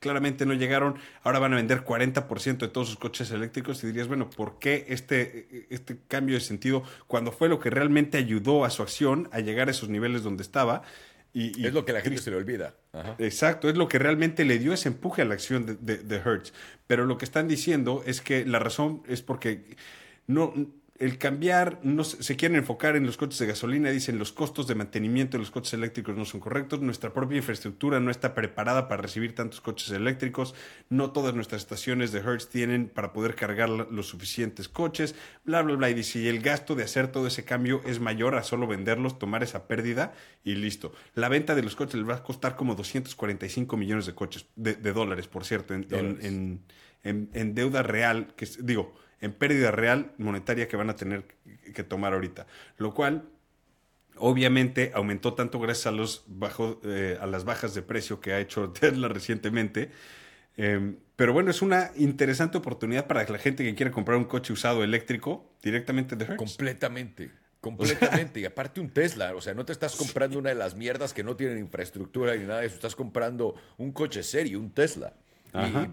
claramente 0.00 0.46
no 0.46 0.54
llegaron. 0.54 0.96
Ahora 1.22 1.38
van 1.38 1.52
a 1.52 1.56
vender 1.56 1.84
40% 1.84 2.58
de 2.58 2.68
todos 2.68 2.88
sus 2.88 2.98
coches 2.98 3.30
eléctricos 3.30 3.84
y 3.84 3.88
dirías, 3.88 4.08
bueno, 4.08 4.28
¿por 4.30 4.58
qué 4.58 4.86
este, 4.88 5.66
este 5.70 5.98
cambio 6.08 6.34
de 6.34 6.40
sentido 6.40 6.82
cuando 7.06 7.30
fue 7.30 7.48
lo 7.48 7.60
que 7.60 7.70
realmente 7.70 8.18
ayudó 8.18 8.64
a 8.64 8.70
su 8.70 8.82
acción 8.82 9.28
a 9.30 9.40
llegar 9.40 9.68
a 9.68 9.70
esos 9.70 9.88
niveles 9.88 10.22
donde 10.22 10.42
estaba? 10.42 10.82
Y, 11.32 11.64
es 11.64 11.72
lo 11.72 11.84
que 11.84 11.92
la 11.92 12.00
gente 12.00 12.20
se 12.20 12.32
le 12.32 12.36
olvida. 12.36 12.74
Exacto, 13.18 13.68
es 13.68 13.76
lo 13.76 13.86
que 13.86 14.00
realmente 14.00 14.44
le 14.44 14.58
dio 14.58 14.72
ese 14.72 14.88
empuje 14.88 15.22
a 15.22 15.24
la 15.24 15.34
acción 15.34 15.64
de, 15.64 15.76
de, 15.76 15.98
de 15.98 16.16
Hertz. 16.16 16.52
Pero 16.88 17.06
lo 17.06 17.18
que 17.18 17.24
están 17.24 17.46
diciendo 17.46 18.02
es 18.04 18.20
que 18.20 18.44
la 18.44 18.58
razón 18.58 19.04
es 19.06 19.22
porque 19.22 19.76
no, 20.26 20.52
el 21.00 21.16
cambiar, 21.16 21.80
no, 21.82 22.04
se 22.04 22.36
quieren 22.36 22.58
enfocar 22.58 22.94
en 22.94 23.06
los 23.06 23.16
coches 23.16 23.38
de 23.38 23.46
gasolina, 23.46 23.90
dicen 23.90 24.18
los 24.18 24.32
costos 24.32 24.66
de 24.66 24.74
mantenimiento 24.74 25.38
de 25.38 25.38
los 25.38 25.50
coches 25.50 25.72
eléctricos 25.72 26.14
no 26.14 26.26
son 26.26 26.40
correctos, 26.40 26.82
nuestra 26.82 27.14
propia 27.14 27.38
infraestructura 27.38 28.00
no 28.00 28.10
está 28.10 28.34
preparada 28.34 28.86
para 28.86 29.00
recibir 29.00 29.34
tantos 29.34 29.62
coches 29.62 29.90
eléctricos, 29.92 30.54
no 30.90 31.10
todas 31.10 31.34
nuestras 31.34 31.62
estaciones 31.62 32.12
de 32.12 32.20
Hertz 32.20 32.50
tienen 32.50 32.90
para 32.90 33.14
poder 33.14 33.34
cargar 33.34 33.70
los 33.70 34.08
suficientes 34.08 34.68
coches, 34.68 35.14
bla, 35.42 35.62
bla, 35.62 35.74
bla, 35.76 35.88
y 35.88 35.94
dice, 35.94 36.18
y 36.18 36.28
el 36.28 36.42
gasto 36.42 36.74
de 36.74 36.84
hacer 36.84 37.08
todo 37.08 37.26
ese 37.26 37.46
cambio 37.46 37.80
es 37.86 37.98
mayor 37.98 38.34
a 38.34 38.42
solo 38.42 38.66
venderlos, 38.66 39.18
tomar 39.18 39.42
esa 39.42 39.66
pérdida 39.66 40.12
y 40.44 40.56
listo. 40.56 40.92
La 41.14 41.30
venta 41.30 41.54
de 41.54 41.62
los 41.62 41.76
coches 41.76 41.94
les 41.94 42.06
va 42.06 42.16
a 42.16 42.22
costar 42.22 42.56
como 42.56 42.74
245 42.74 43.74
millones 43.78 44.04
de 44.04 44.14
coches, 44.14 44.44
de, 44.54 44.74
dólares, 44.92 45.28
por 45.28 45.46
cierto, 45.46 45.72
en, 45.72 46.60
en 47.02 47.54
deuda 47.54 47.82
real, 47.82 48.34
que 48.36 48.46
digo, 48.60 48.92
en 49.20 49.32
pérdida 49.32 49.70
real 49.70 50.12
monetaria 50.18 50.68
que 50.68 50.76
van 50.76 50.90
a 50.90 50.96
tener 50.96 51.24
que 51.74 51.84
tomar 51.84 52.14
ahorita. 52.14 52.46
Lo 52.78 52.94
cual 52.94 53.24
obviamente 54.16 54.92
aumentó 54.94 55.34
tanto 55.34 55.58
gracias 55.58 55.86
a, 55.86 55.90
los 55.90 56.24
bajo, 56.26 56.80
eh, 56.84 57.18
a 57.20 57.26
las 57.26 57.44
bajas 57.44 57.74
de 57.74 57.82
precio 57.82 58.20
que 58.20 58.32
ha 58.32 58.40
hecho 58.40 58.70
Tesla 58.80 59.08
recientemente. 59.08 59.90
Em, 60.56 60.96
pero 61.16 61.32
bueno, 61.32 61.50
es 61.50 61.62
una 61.62 61.90
interesante 61.96 62.58
oportunidad 62.58 63.06
para 63.06 63.26
la 63.26 63.38
gente 63.38 63.64
que 63.64 63.74
quiere 63.74 63.90
comprar 63.90 64.18
un 64.18 64.24
coche 64.24 64.52
usado 64.52 64.82
eléctrico 64.82 65.54
directamente 65.62 66.16
de 66.16 66.24
Hertz. 66.24 66.36
Completamente. 66.36 67.30
Completamente. 67.60 68.40
y 68.40 68.46
aparte 68.46 68.80
un 68.80 68.88
Tesla, 68.88 69.34
o 69.34 69.40
sea, 69.42 69.52
no 69.52 69.66
te 69.66 69.72
estás 69.72 69.94
comprando 69.94 70.38
una 70.38 70.48
de 70.48 70.54
las 70.54 70.76
mierdas 70.76 71.12
que 71.12 71.22
no 71.22 71.36
tienen 71.36 71.58
infraestructura 71.58 72.34
ni 72.34 72.44
nada 72.44 72.60
de 72.60 72.66
eso, 72.66 72.76
estás 72.76 72.96
comprando 72.96 73.54
un 73.76 73.92
coche 73.92 74.22
serio, 74.22 74.58
un 74.58 74.70
Tesla 74.70 75.12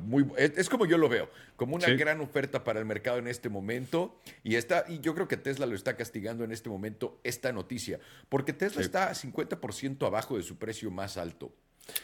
muy, 0.06 0.26
es, 0.38 0.70
como 0.70 0.86
yo 0.86 0.98
lo 0.98 1.10
veo, 1.10 1.30
como 1.56 1.76
una 1.76 1.88
gran 1.90 2.22
oferta 2.22 2.64
para 2.64 2.80
el 2.80 2.86
mercado 2.86 3.18
en 3.18 3.28
este 3.28 3.50
momento. 3.50 4.20
Y, 4.44 4.56
está, 4.56 4.86
y 4.88 5.00
yo 5.00 5.14
creo 5.14 5.28
que 5.28 5.38
Tesla 5.38 5.66
lo 5.66 5.76
está 5.76 5.96
castigando 5.96 6.44
en 6.44 6.52
este 6.52 6.70
momento 6.70 7.20
esta 7.24 7.52
noticia, 7.52 8.00
porque 8.30 8.54
Tesla 8.54 8.82
está 8.82 9.12
50% 9.12 10.06
abajo 10.06 10.38
de 10.38 10.44
su 10.44 10.58
precio 10.58 10.92
más 10.92 11.18
alto. 11.18 11.52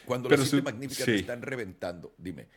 Cuando 0.05 0.29
las 0.29 0.47
siete 0.47 0.63
magníficas 0.63 1.07
están 1.07 1.41
reventando. 1.41 2.13
Dime. 2.17 2.47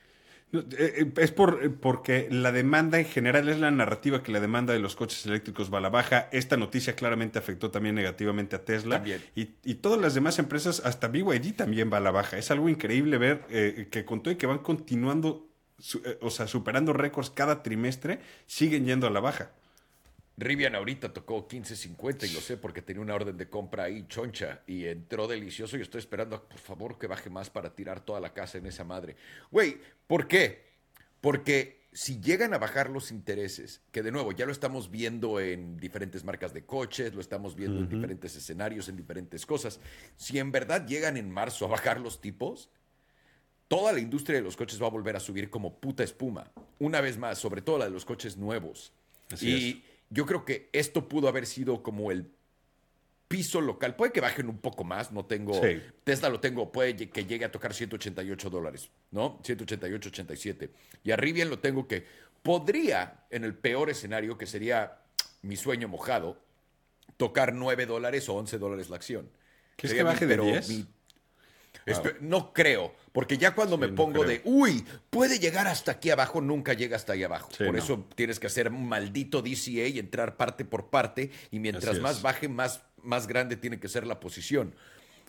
Eh, 0.53 0.65
eh, 0.79 1.13
es 1.17 1.33
por, 1.33 1.61
eh, 1.63 1.71
porque 1.71 2.29
la 2.31 2.53
demanda 2.53 2.99
en 2.99 3.05
general 3.05 3.49
es 3.49 3.59
la 3.59 3.71
narrativa 3.71 4.23
que 4.23 4.31
la 4.31 4.41
demanda 4.41 4.73
de 4.73 4.79
los 4.79 4.95
coches 4.95 5.27
eléctricos 5.27 5.73
va 5.73 5.79
a 5.79 5.81
la 5.81 5.89
baja. 5.89 6.29
Esta 6.33 6.57
noticia 6.57 6.95
claramente 6.95 7.39
afectó 7.39 7.71
también 7.71 7.95
negativamente 7.95 8.57
a 8.57 8.65
Tesla. 8.65 9.03
Y, 9.35 9.51
y, 9.65 9.75
todas 9.77 10.01
las 10.01 10.15
demás 10.15 10.39
empresas, 10.39 10.81
hasta 10.85 11.09
BYD 11.09 11.55
también 11.57 11.93
va 11.93 11.97
a 11.97 12.01
la 12.01 12.13
baja. 12.13 12.39
Es 12.39 12.51
algo 12.51 12.69
increíble 12.69 13.19
ver 13.19 13.89
que 13.91 14.05
con 14.05 14.23
todo 14.23 14.33
y 14.33 14.37
que 14.37 14.47
van 14.47 14.59
continuando, 14.59 15.49
o 16.21 16.31
sea, 16.31 16.47
superando 16.47 16.93
récords 16.93 17.31
cada 17.31 17.63
trimestre, 17.63 18.21
siguen 18.47 18.87
yendo 18.87 19.07
a 19.07 19.11
la 19.11 19.21
baja. 19.21 19.51
Rivian 20.39 20.75
ahorita 20.75 21.15
tocó 21.15 21.49
15.50 21.49 22.29
y 22.29 22.35
lo 22.35 22.41
sé 22.41 22.59
porque 22.59 22.83
tenía 22.83 23.01
una 23.01 23.15
orden 23.15 23.39
de 23.39 23.49
compra 23.49 23.85
ahí 23.85 24.07
choncha 24.07 24.61
y 24.67 24.85
entró 24.85 25.27
delicioso 25.27 25.79
y 25.79 25.81
estoy 25.81 26.01
esperando, 26.01 26.47
por 26.47 26.59
favor, 26.59 26.99
que 26.99 27.07
baje 27.07 27.31
más 27.31 27.49
para 27.49 27.75
tirar 27.75 28.05
toda 28.05 28.21
la 28.21 28.35
casa 28.35 28.59
en 28.59 28.67
esa 28.67 28.85
madre. 28.85 29.17
Güey, 29.51 29.79
¿por 30.07 30.29
qué? 30.29 30.67
Porque 31.23 31.87
si 31.91 32.21
llegan 32.21 32.53
a 32.53 32.59
bajar 32.59 32.91
los 32.91 33.11
intereses, 33.11 33.81
que 33.91 34.03
de 34.03 34.13
nuevo 34.13 34.33
ya 34.33 34.45
lo 34.45 34.53
estamos 34.53 34.91
viendo 34.91 35.41
en 35.41 35.79
diferentes 35.79 36.23
marcas 36.23 36.53
de 36.53 36.67
coches, 36.67 37.15
lo 37.15 37.23
estamos 37.23 37.57
viendo 37.57 37.81
en 37.81 37.89
diferentes 37.89 38.37
escenarios, 38.37 38.91
en 38.91 38.97
diferentes 38.97 39.47
cosas, 39.47 39.81
si 40.17 40.39
en 40.39 40.53
verdad 40.53 40.87
llegan 40.87 41.17
en 41.17 41.31
marzo 41.31 41.65
a 41.65 41.69
bajar 41.69 41.99
los 41.99 42.21
tipos, 42.21 42.69
toda 43.69 43.91
la 43.95 44.01
industria 44.01 44.37
de 44.37 44.45
los 44.45 44.55
coches 44.55 44.81
va 44.83 44.89
a 44.89 44.91
volver 44.91 45.17
a 45.17 45.21
subir 45.21 45.49
como 45.49 45.81
puta 45.81 46.05
espuma. 46.05 46.53
Una 46.79 47.01
vez 47.01 47.17
más, 47.17 47.39
sobre 47.39 47.63
todo 47.63 47.79
la 47.79 47.87
de 47.87 47.93
los 47.93 48.05
coches 48.05 48.37
nuevos. 48.37 48.93
Así 49.33 49.81
es 49.83 49.96
yo 50.11 50.27
creo 50.27 50.45
que 50.45 50.69
esto 50.73 51.09
pudo 51.09 51.29
haber 51.29 51.47
sido 51.47 51.83
como 51.83 52.11
el 52.11 52.31
piso 53.29 53.61
local. 53.61 53.97
Puede 53.97 54.13
que 54.13 54.21
bajen 54.21 54.49
un 54.49 54.59
poco 54.59 54.85
más, 54.85 55.13
no 55.13 55.25
tengo... 55.25 55.61
Tesla 56.05 56.29
lo 56.29 56.41
tengo, 56.41 56.71
puede 56.71 56.97
que 56.97 57.25
llegue 57.25 57.45
a 57.45 57.51
tocar 57.51 57.75
188 57.75 58.51
dólares, 58.51 58.91
¿no? 59.11 59.41
188, 59.43 60.09
87. 60.09 60.71
Y 61.03 61.11
a 61.11 61.17
Rivian 61.17 61.51
lo 61.51 61.59
tengo 61.59 61.89
que 61.89 62.05
podría, 62.43 63.25
en 63.31 63.45
el 63.45 63.55
peor 63.55 63.91
escenario, 63.91 64.39
que 64.39 64.47
sería 64.47 64.99
mi 65.43 65.57
sueño 65.57 65.89
mojado, 65.89 66.41
tocar 67.17 67.53
9 67.53 67.87
dólares 67.87 68.29
o 68.29 68.35
11 68.35 68.59
dólares 68.59 68.89
la 68.89 68.97
acción. 68.97 69.29
¿Qué 69.77 69.89
es 69.89 69.95
que 69.95 70.03
baje 70.03 70.27
de 70.27 70.37
10? 70.37 70.87
No 72.21 72.53
creo, 72.53 72.95
porque 73.13 73.39
ya 73.39 73.55
cuando 73.55 73.79
me 73.79 73.89
pongo 73.89 74.25
de, 74.25 74.41
uy, 74.45 74.85
puede 75.11 75.39
llegar 75.39 75.67
hasta 75.67 75.93
aquí 75.93 76.11
abajo, 76.11 76.41
nunca 76.41 76.73
llega 76.73 76.97
hasta 76.97 77.13
ahí 77.15 77.23
abajo. 77.23 77.49
por 77.59 77.77
eso 77.77 78.07
tienes 78.15 78.39
que 78.39 78.47
hacer 78.47 78.69
un 78.69 78.89
maldito 78.89 79.43
DCA 79.43 79.89
y 79.89 79.99
entrar 79.99 80.37
parte 80.37 80.65
por 80.65 80.91
parte, 80.91 81.31
y 81.51 81.59
mientras 81.59 82.01
más 82.01 82.23
baje, 82.23 82.49
más, 82.49 82.83
más 83.03 83.27
grande 83.27 83.57
tiene 83.57 83.79
que 83.79 83.89
ser 83.89 84.07
la 84.07 84.21
posición. 84.21 84.75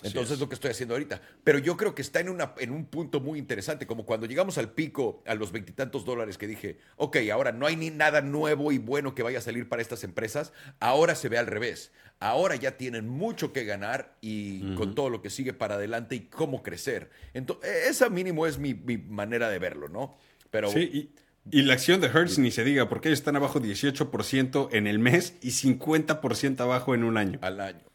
Entonces 0.03 0.33
es 0.33 0.39
lo 0.39 0.47
que 0.47 0.55
estoy 0.55 0.71
haciendo 0.71 0.93
ahorita. 0.93 1.21
Pero 1.43 1.57
yo 1.57 1.75
creo 1.75 1.95
que 1.95 2.03
está 2.03 2.19
en, 2.19 2.29
una, 2.29 2.53
en 2.59 2.71
un 2.71 2.85
punto 2.85 3.19
muy 3.19 3.39
interesante, 3.39 3.87
como 3.87 4.05
cuando 4.05 4.27
llegamos 4.27 4.57
al 4.57 4.71
pico, 4.71 5.23
a 5.25 5.33
los 5.33 5.51
veintitantos 5.51 6.05
dólares, 6.05 6.37
que 6.37 6.47
dije, 6.47 6.77
ok, 6.97 7.17
ahora 7.31 7.51
no 7.51 7.65
hay 7.65 7.75
ni 7.75 7.89
nada 7.89 8.21
nuevo 8.21 8.71
y 8.71 8.77
bueno 8.77 9.15
que 9.15 9.23
vaya 9.23 9.39
a 9.39 9.41
salir 9.41 9.67
para 9.67 9.81
estas 9.81 10.03
empresas, 10.03 10.53
ahora 10.79 11.15
se 11.15 11.29
ve 11.29 11.37
al 11.37 11.47
revés. 11.47 11.91
Ahora 12.19 12.55
ya 12.55 12.77
tienen 12.77 13.07
mucho 13.07 13.53
que 13.53 13.63
ganar 13.63 14.15
y 14.21 14.75
con 14.75 14.95
todo 14.95 15.09
lo 15.09 15.21
que 15.21 15.29
sigue 15.29 15.53
para 15.53 15.75
adelante 15.75 16.15
y 16.15 16.21
cómo 16.21 16.63
crecer. 16.63 17.11
Entonces, 17.33 17.69
esa 17.89 18.09
mínimo 18.09 18.47
es 18.47 18.57
mi, 18.57 18.73
manera 18.73 19.49
de 19.49 19.59
verlo, 19.59 19.87
¿no? 19.87 20.17
Pero... 20.49 20.71
Sí, 20.71 21.11
y, 21.51 21.61
la 21.61 21.73
acción 21.73 22.01
de 22.01 22.07
Hertz 22.07 22.39
ni 22.39 22.51
se 22.51 22.63
diga, 22.63 22.89
porque 22.89 23.07
ellos 23.07 23.19
están 23.19 23.35
abajo 23.35 23.61
18% 23.61 24.69
en 24.73 24.87
el 24.87 24.99
mes 24.99 25.35
y 25.41 25.51
50% 25.51 26.59
abajo 26.59 26.93
en 26.93 27.03
un 27.03 27.17
año. 27.17 27.39
Al 27.41 27.61
año. 27.61 27.85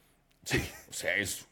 Sí, 0.45 0.63
o 0.89 0.93
sea, 0.93 1.17
eso. 1.17 1.47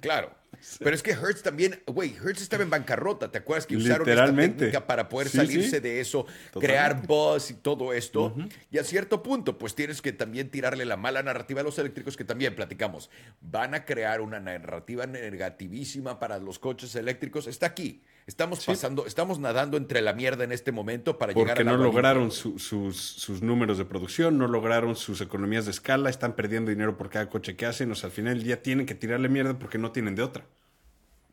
Claro. 0.00 0.40
Pero 0.78 0.94
es 0.94 1.02
que 1.02 1.12
Hertz 1.12 1.42
también, 1.42 1.82
güey, 1.86 2.14
Hertz 2.14 2.42
estaba 2.42 2.62
en 2.62 2.70
bancarrota. 2.70 3.30
¿Te 3.30 3.38
acuerdas 3.38 3.66
que 3.66 3.76
usaron 3.76 4.08
esta 4.08 4.34
técnica 4.34 4.86
para 4.86 5.08
poder 5.08 5.28
salirse 5.28 5.80
de 5.80 6.00
eso, 6.00 6.26
crear 6.52 7.06
buzz 7.06 7.50
y 7.50 7.54
todo 7.54 7.92
esto? 7.92 8.34
Y 8.70 8.78
a 8.78 8.84
cierto 8.84 9.22
punto, 9.22 9.56
pues 9.56 9.74
tienes 9.74 10.02
que 10.02 10.12
también 10.12 10.50
tirarle 10.50 10.84
la 10.84 10.96
mala 10.96 11.22
narrativa 11.22 11.60
a 11.60 11.64
los 11.64 11.78
eléctricos 11.78 12.16
que 12.16 12.24
también 12.24 12.54
platicamos. 12.54 13.10
Van 13.40 13.74
a 13.74 13.84
crear 13.84 14.20
una 14.20 14.38
narrativa 14.40 15.06
negativísima 15.06 16.18
para 16.18 16.38
los 16.38 16.58
coches 16.58 16.94
eléctricos. 16.94 17.46
Está 17.46 17.66
aquí. 17.66 18.02
Estamos 18.30 18.64
pasando, 18.64 19.06
estamos 19.06 19.40
nadando 19.40 19.76
entre 19.76 20.02
la 20.02 20.12
mierda 20.12 20.44
en 20.44 20.52
este 20.52 20.70
momento 20.70 21.18
para 21.18 21.32
llegar 21.32 21.60
a 21.60 21.64
la 21.64 21.72
no 21.72 21.78
lograron 21.78 22.30
sus, 22.30 22.62
sus, 22.62 23.42
números 23.42 23.76
de 23.76 23.84
producción, 23.84 24.38
no 24.38 24.46
lograron 24.46 24.94
sus 24.94 25.20
economías 25.20 25.64
de 25.64 25.72
escala, 25.72 26.08
están 26.08 26.36
perdiendo 26.36 26.70
dinero 26.70 26.96
por 26.96 27.10
cada 27.10 27.28
coche 27.28 27.56
que 27.56 27.66
hacen, 27.66 27.90
o 27.90 27.96
sea, 27.96 28.06
al 28.06 28.12
final 28.12 28.34
del 28.34 28.44
día 28.44 28.62
tienen 28.62 28.86
que 28.86 28.94
tirarle 28.94 29.28
mierda 29.28 29.58
porque 29.58 29.78
no 29.78 29.90
tienen 29.90 30.14
de 30.14 30.22
otra. 30.22 30.44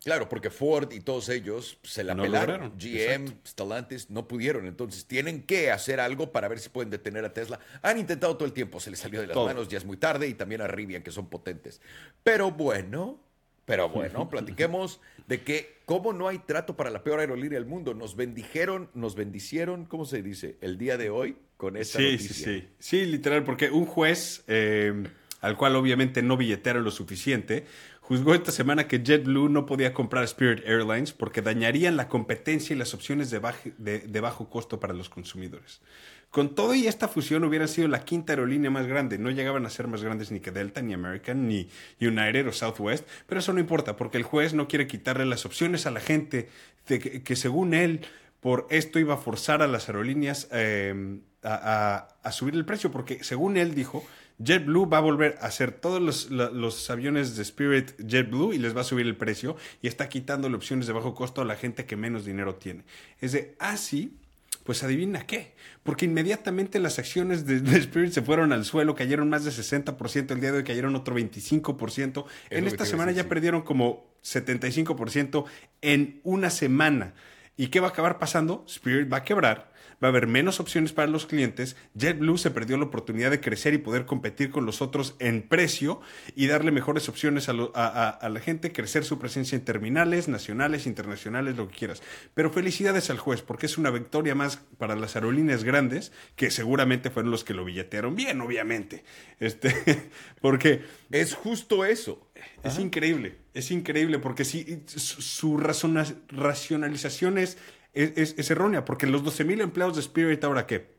Claro, 0.03 0.27
porque 0.27 0.49
Ford 0.49 0.91
y 0.91 1.01
todos 1.01 1.29
ellos 1.29 1.77
se 1.83 2.03
la 2.03 2.15
pelaron. 2.15 2.73
GM, 2.79 3.41
Stellantis 3.45 4.09
no 4.09 4.27
pudieron. 4.27 4.65
Entonces 4.65 5.05
tienen 5.05 5.43
que 5.43 5.69
hacer 5.69 5.99
algo 5.99 6.31
para 6.31 6.47
ver 6.47 6.57
si 6.57 6.69
pueden 6.69 6.89
detener 6.89 7.25
a 7.25 7.33
Tesla. 7.33 7.59
Han 7.83 7.99
intentado 7.99 8.35
todo 8.37 8.45
el 8.45 8.53
tiempo, 8.53 8.79
se 8.79 8.89
les 8.89 8.99
salió 8.99 9.21
de 9.21 9.27
las 9.27 9.37
manos, 9.37 9.67
ya 9.67 9.77
es 9.77 9.85
muy 9.85 9.97
tarde, 9.97 10.27
y 10.27 10.33
también 10.33 10.61
a 10.61 10.67
Rivian, 10.67 11.03
que 11.03 11.11
son 11.11 11.27
potentes. 11.27 11.79
Pero 12.23 12.49
bueno, 12.49 13.19
pero 13.67 13.89
bueno, 13.93 14.29
platiquemos 14.29 14.99
de 15.27 15.41
que 15.41 15.77
cómo 15.85 16.13
no 16.13 16.27
hay 16.27 16.39
trato 16.39 16.75
para 16.75 16.89
la 16.89 17.03
peor 17.03 17.19
aerolínea 17.19 17.59
del 17.59 17.67
mundo. 17.67 17.93
Nos 17.93 18.15
bendijeron, 18.15 18.89
nos 18.95 19.13
bendicieron, 19.15 19.85
¿cómo 19.85 20.05
se 20.05 20.23
dice? 20.23 20.57
El 20.61 20.79
día 20.79 20.97
de 20.97 21.11
hoy 21.11 21.37
con 21.57 21.77
esta 21.77 21.99
sí, 21.99 22.05
noticia. 22.05 22.33
Sí, 22.33 22.43
sí, 22.43 22.67
sí. 22.79 23.05
literal, 23.05 23.43
porque 23.43 23.69
un 23.69 23.85
juez, 23.85 24.43
eh, 24.47 25.03
al 25.41 25.57
cual 25.57 25.75
obviamente 25.75 26.23
no 26.23 26.37
billetaron 26.37 26.83
lo 26.83 26.91
suficiente, 26.91 27.65
juzgó 27.99 28.33
esta 28.33 28.53
semana 28.53 28.87
que 28.87 29.03
JetBlue 29.03 29.49
no 29.49 29.65
podía 29.65 29.93
comprar 29.93 30.23
Spirit 30.23 30.65
Airlines 30.65 31.11
porque 31.11 31.41
dañarían 31.41 31.97
la 31.97 32.07
competencia 32.07 32.73
y 32.73 32.79
las 32.79 32.93
opciones 32.93 33.29
de, 33.29 33.99
de 33.99 34.21
bajo 34.21 34.49
costo 34.49 34.79
para 34.79 34.93
los 34.93 35.09
consumidores. 35.09 35.81
Con 36.29 36.55
todo 36.55 36.75
y 36.75 36.87
esta 36.87 37.07
fusión 37.07 37.43
hubieran 37.45 37.67
sido 37.67 37.87
la 37.87 38.03
quinta 38.03 38.33
aerolínea 38.33 38.69
más 38.69 38.85
grande. 38.85 39.17
No 39.17 39.31
llegaban 39.31 39.65
a 39.65 39.69
ser 39.69 39.87
más 39.87 40.03
grandes 40.03 40.31
ni 40.31 40.39
que 40.39 40.51
Delta, 40.51 40.81
ni 40.81 40.93
American, 40.93 41.47
ni 41.47 41.69
United 42.01 42.47
o 42.47 42.51
Southwest. 42.51 43.07
Pero 43.25 43.39
eso 43.39 43.53
no 43.53 43.59
importa, 43.59 43.95
porque 43.95 44.17
el 44.17 44.23
juez 44.23 44.53
no 44.53 44.67
quiere 44.67 44.87
quitarle 44.87 45.25
las 45.25 45.45
opciones 45.45 45.85
a 45.85 45.91
la 45.91 46.01
gente 46.01 46.49
de 46.87 46.99
que, 46.99 47.35
según 47.35 47.73
él, 47.73 48.01
por 48.41 48.67
esto 48.69 48.99
iba 48.99 49.15
a 49.15 49.17
forzar 49.17 49.61
a 49.61 49.67
las 49.67 49.87
aerolíneas 49.89 50.47
em, 50.51 51.21
a, 51.43 52.07
subir 52.31 52.55
el 52.55 52.65
precio. 52.65 52.91
Porque 52.91 53.23
según 53.23 53.55
él 53.57 53.73
dijo, 53.73 54.05
JetBlue 54.43 54.87
va 54.87 54.97
a 54.97 55.01
volver 55.01 55.37
a 55.41 55.47
hacer 55.47 55.71
todos 55.71 56.29
los, 56.29 56.89
aviones 56.89 57.35
de 57.35 57.41
Spirit 57.41 57.91
JetBlue 57.97 58.53
y 58.53 58.57
les 58.59 58.75
va 58.75 58.81
a 58.81 58.83
subir 58.83 59.07
el 59.07 59.15
precio 59.15 59.55
y 59.81 59.87
está 59.87 60.09
quitándole 60.09 60.55
opciones 60.55 60.87
de 60.87 60.93
bajo 60.93 61.15
costo 61.15 61.41
a 61.41 61.45
la 61.45 61.55
gente 61.55 61.85
que 61.85 61.95
menos 61.95 62.25
dinero 62.25 62.55
tiene. 62.55 62.83
Es 63.21 63.31
de, 63.31 63.55
así. 63.59 64.17
Ah, 64.19 64.26
pues 64.67 64.83
adivina 64.83 65.25
qué, 65.25 65.53
porque 65.83 66.03
inmediatamente 66.03 66.79
las 66.79 66.99
acciones 66.99 67.45
de, 67.45 67.55
Spirit 67.77 68.11
se 68.11 68.21
fueron 68.21 68.51
al 68.51 68.65
suelo, 68.65 68.95
cayeron 68.95 69.29
más 69.29 69.45
de 69.45 69.51
60%, 69.51 70.31
el 70.31 70.41
día 70.41 70.51
de 70.51 70.57
hoy 70.57 70.63
cayeron 70.65 70.93
otro 70.97 71.17
25%, 71.17 72.25
en 72.49 72.67
esta 72.67 72.85
semana 72.85 73.13
ya 73.13 73.29
perdieron 73.29 73.61
como 73.61 74.05
75% 74.25 75.45
en 75.79 76.19
una 76.25 76.49
semana. 76.49 77.13
¿Y 77.55 77.67
qué 77.67 77.79
va 77.79 77.87
a 77.87 77.91
acabar 77.91 78.19
pasando? 78.19 78.65
Spirit 78.67 79.11
va 79.11 79.17
a 79.17 79.23
quebrar 79.23 79.71
va 80.03 80.07
a 80.07 80.11
haber 80.11 80.27
menos 80.27 80.59
opciones 80.59 80.93
para 80.93 81.07
los 81.07 81.25
clientes. 81.25 81.75
JetBlue 81.95 82.37
se 82.37 82.51
perdió 82.51 82.77
la 82.77 82.85
oportunidad 82.85 83.31
de 83.31 83.41
crecer 83.41 83.73
y 83.73 83.79
poder 83.79 84.05
competir 84.05 84.51
con 84.51 84.65
los 84.65 84.81
otros 84.81 85.15
en 85.19 85.41
precio 85.41 86.01
y 86.35 86.47
darle 86.47 86.71
mejores 86.71 87.09
opciones 87.09 87.49
a, 87.49 87.53
la 87.53 88.39
gente, 88.39 88.71
crecer 88.71 89.03
su 89.03 89.19
presencia 89.19 89.55
en 89.55 89.65
terminales, 89.65 90.27
nacionales, 90.27 90.85
internacionales, 90.85 91.57
lo 91.57 91.67
que 91.67 91.75
quieras. 91.75 92.03
Pero 92.33 92.51
felicidades 92.51 93.09
al 93.09 93.17
juez, 93.17 93.41
porque 93.41 93.65
es 93.65 93.77
una 93.77 93.89
victoria 93.89 94.35
más 94.35 94.57
para 94.77 94.95
las 94.95 95.15
aerolíneas 95.15 95.63
grandes, 95.63 96.11
que 96.35 96.51
seguramente 96.51 97.09
fueron 97.09 97.31
los 97.31 97.43
que 97.43 97.53
lo 97.53 97.65
billetearon 97.65 98.15
bien, 98.15 98.41
obviamente. 98.41 99.03
Este, 99.39 100.09
porque... 100.41 101.07
Es 101.09 101.33
justo 101.35 101.85
eso. 101.85 102.27
Es 102.63 102.79
increíble, 102.79 103.37
es 103.53 103.71
increíble, 103.71 104.19
porque 104.19 104.43
si 104.43 104.83
su, 104.87 105.57
racionalización 105.57 107.37
es 107.37 107.57
es, 107.97 108.51
errónea, 108.51 108.85
porque 108.85 109.07
los 109.07 109.23
12.000 109.23 109.61
empleados 109.61 109.95
de 109.95 110.01
Spirit 110.01 110.43
ahora 110.43 110.67
qué? 110.67 110.97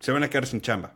Se 0.00 0.12
van 0.12 0.22
a 0.22 0.30
quedar 0.30 0.46
sin 0.46 0.60
chamba. 0.60 0.94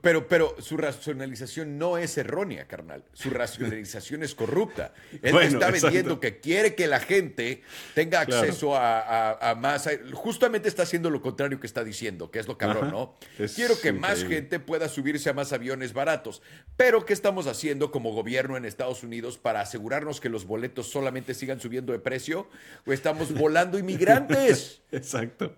Pero, 0.00 0.28
pero 0.28 0.56
su 0.60 0.76
racionalización 0.76 1.78
no 1.78 1.98
es 1.98 2.16
errónea, 2.18 2.66
carnal. 2.66 3.04
Su 3.12 3.30
racionalización 3.30 4.22
es 4.22 4.34
corrupta. 4.34 4.92
Él 5.22 5.36
está 5.38 5.70
vendiendo 5.70 6.20
que 6.20 6.40
quiere 6.40 6.74
que 6.74 6.86
la 6.86 7.00
gente 7.00 7.62
tenga 7.94 8.20
acceso 8.20 8.76
a, 8.76 9.56
más. 9.58 9.88
Justamente 10.12 10.68
está 10.68 10.82
haciendo 10.82 11.10
lo 11.10 11.20
contrario 11.20 11.60
que 11.60 11.66
está 11.66 11.84
diciendo, 11.84 12.30
que 12.30 12.38
es 12.38 12.46
lo 12.46 12.58
cabrón, 12.58 12.90
¿no? 12.90 13.14
Quiero 13.54 13.78
que 13.80 13.92
más 13.92 14.24
gente 14.24 14.60
pueda 14.60 14.88
subirse 14.88 15.30
a 15.30 15.32
más 15.32 15.52
aviones 15.52 15.92
baratos. 15.92 16.42
Pero, 16.76 17.04
¿qué 17.04 17.12
estamos 17.12 17.46
haciendo 17.46 17.90
como 17.90 18.12
gobierno 18.12 18.56
en 18.56 18.64
Estados 18.64 19.02
Unidos 19.02 19.38
para 19.38 19.60
asegurarnos 19.60 20.20
que 20.20 20.28
los 20.28 20.44
boletos 20.44 20.88
solamente 20.90 21.34
sigan 21.34 21.60
subiendo 21.60 21.92
de 21.92 21.98
precio? 21.98 22.48
¿O 22.86 22.92
estamos 22.92 23.32
volando 23.32 23.78
inmigrantes? 23.78 24.82
Exacto. 24.92 25.54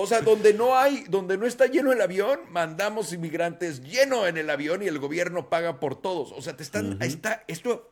O 0.00 0.06
sea, 0.06 0.20
donde 0.20 0.54
no 0.54 0.78
hay, 0.78 1.02
donde 1.08 1.36
no 1.36 1.44
está 1.44 1.66
lleno 1.66 1.90
el 1.90 2.00
avión, 2.00 2.38
mandamos 2.50 3.12
inmigrantes 3.12 3.82
lleno 3.82 4.28
en 4.28 4.36
el 4.36 4.48
avión 4.48 4.80
y 4.80 4.86
el 4.86 5.00
gobierno 5.00 5.50
paga 5.50 5.80
por 5.80 6.00
todos. 6.00 6.30
O 6.30 6.40
sea, 6.40 6.56
te 6.56 6.62
están, 6.62 7.02
está, 7.02 7.42
esto, 7.48 7.90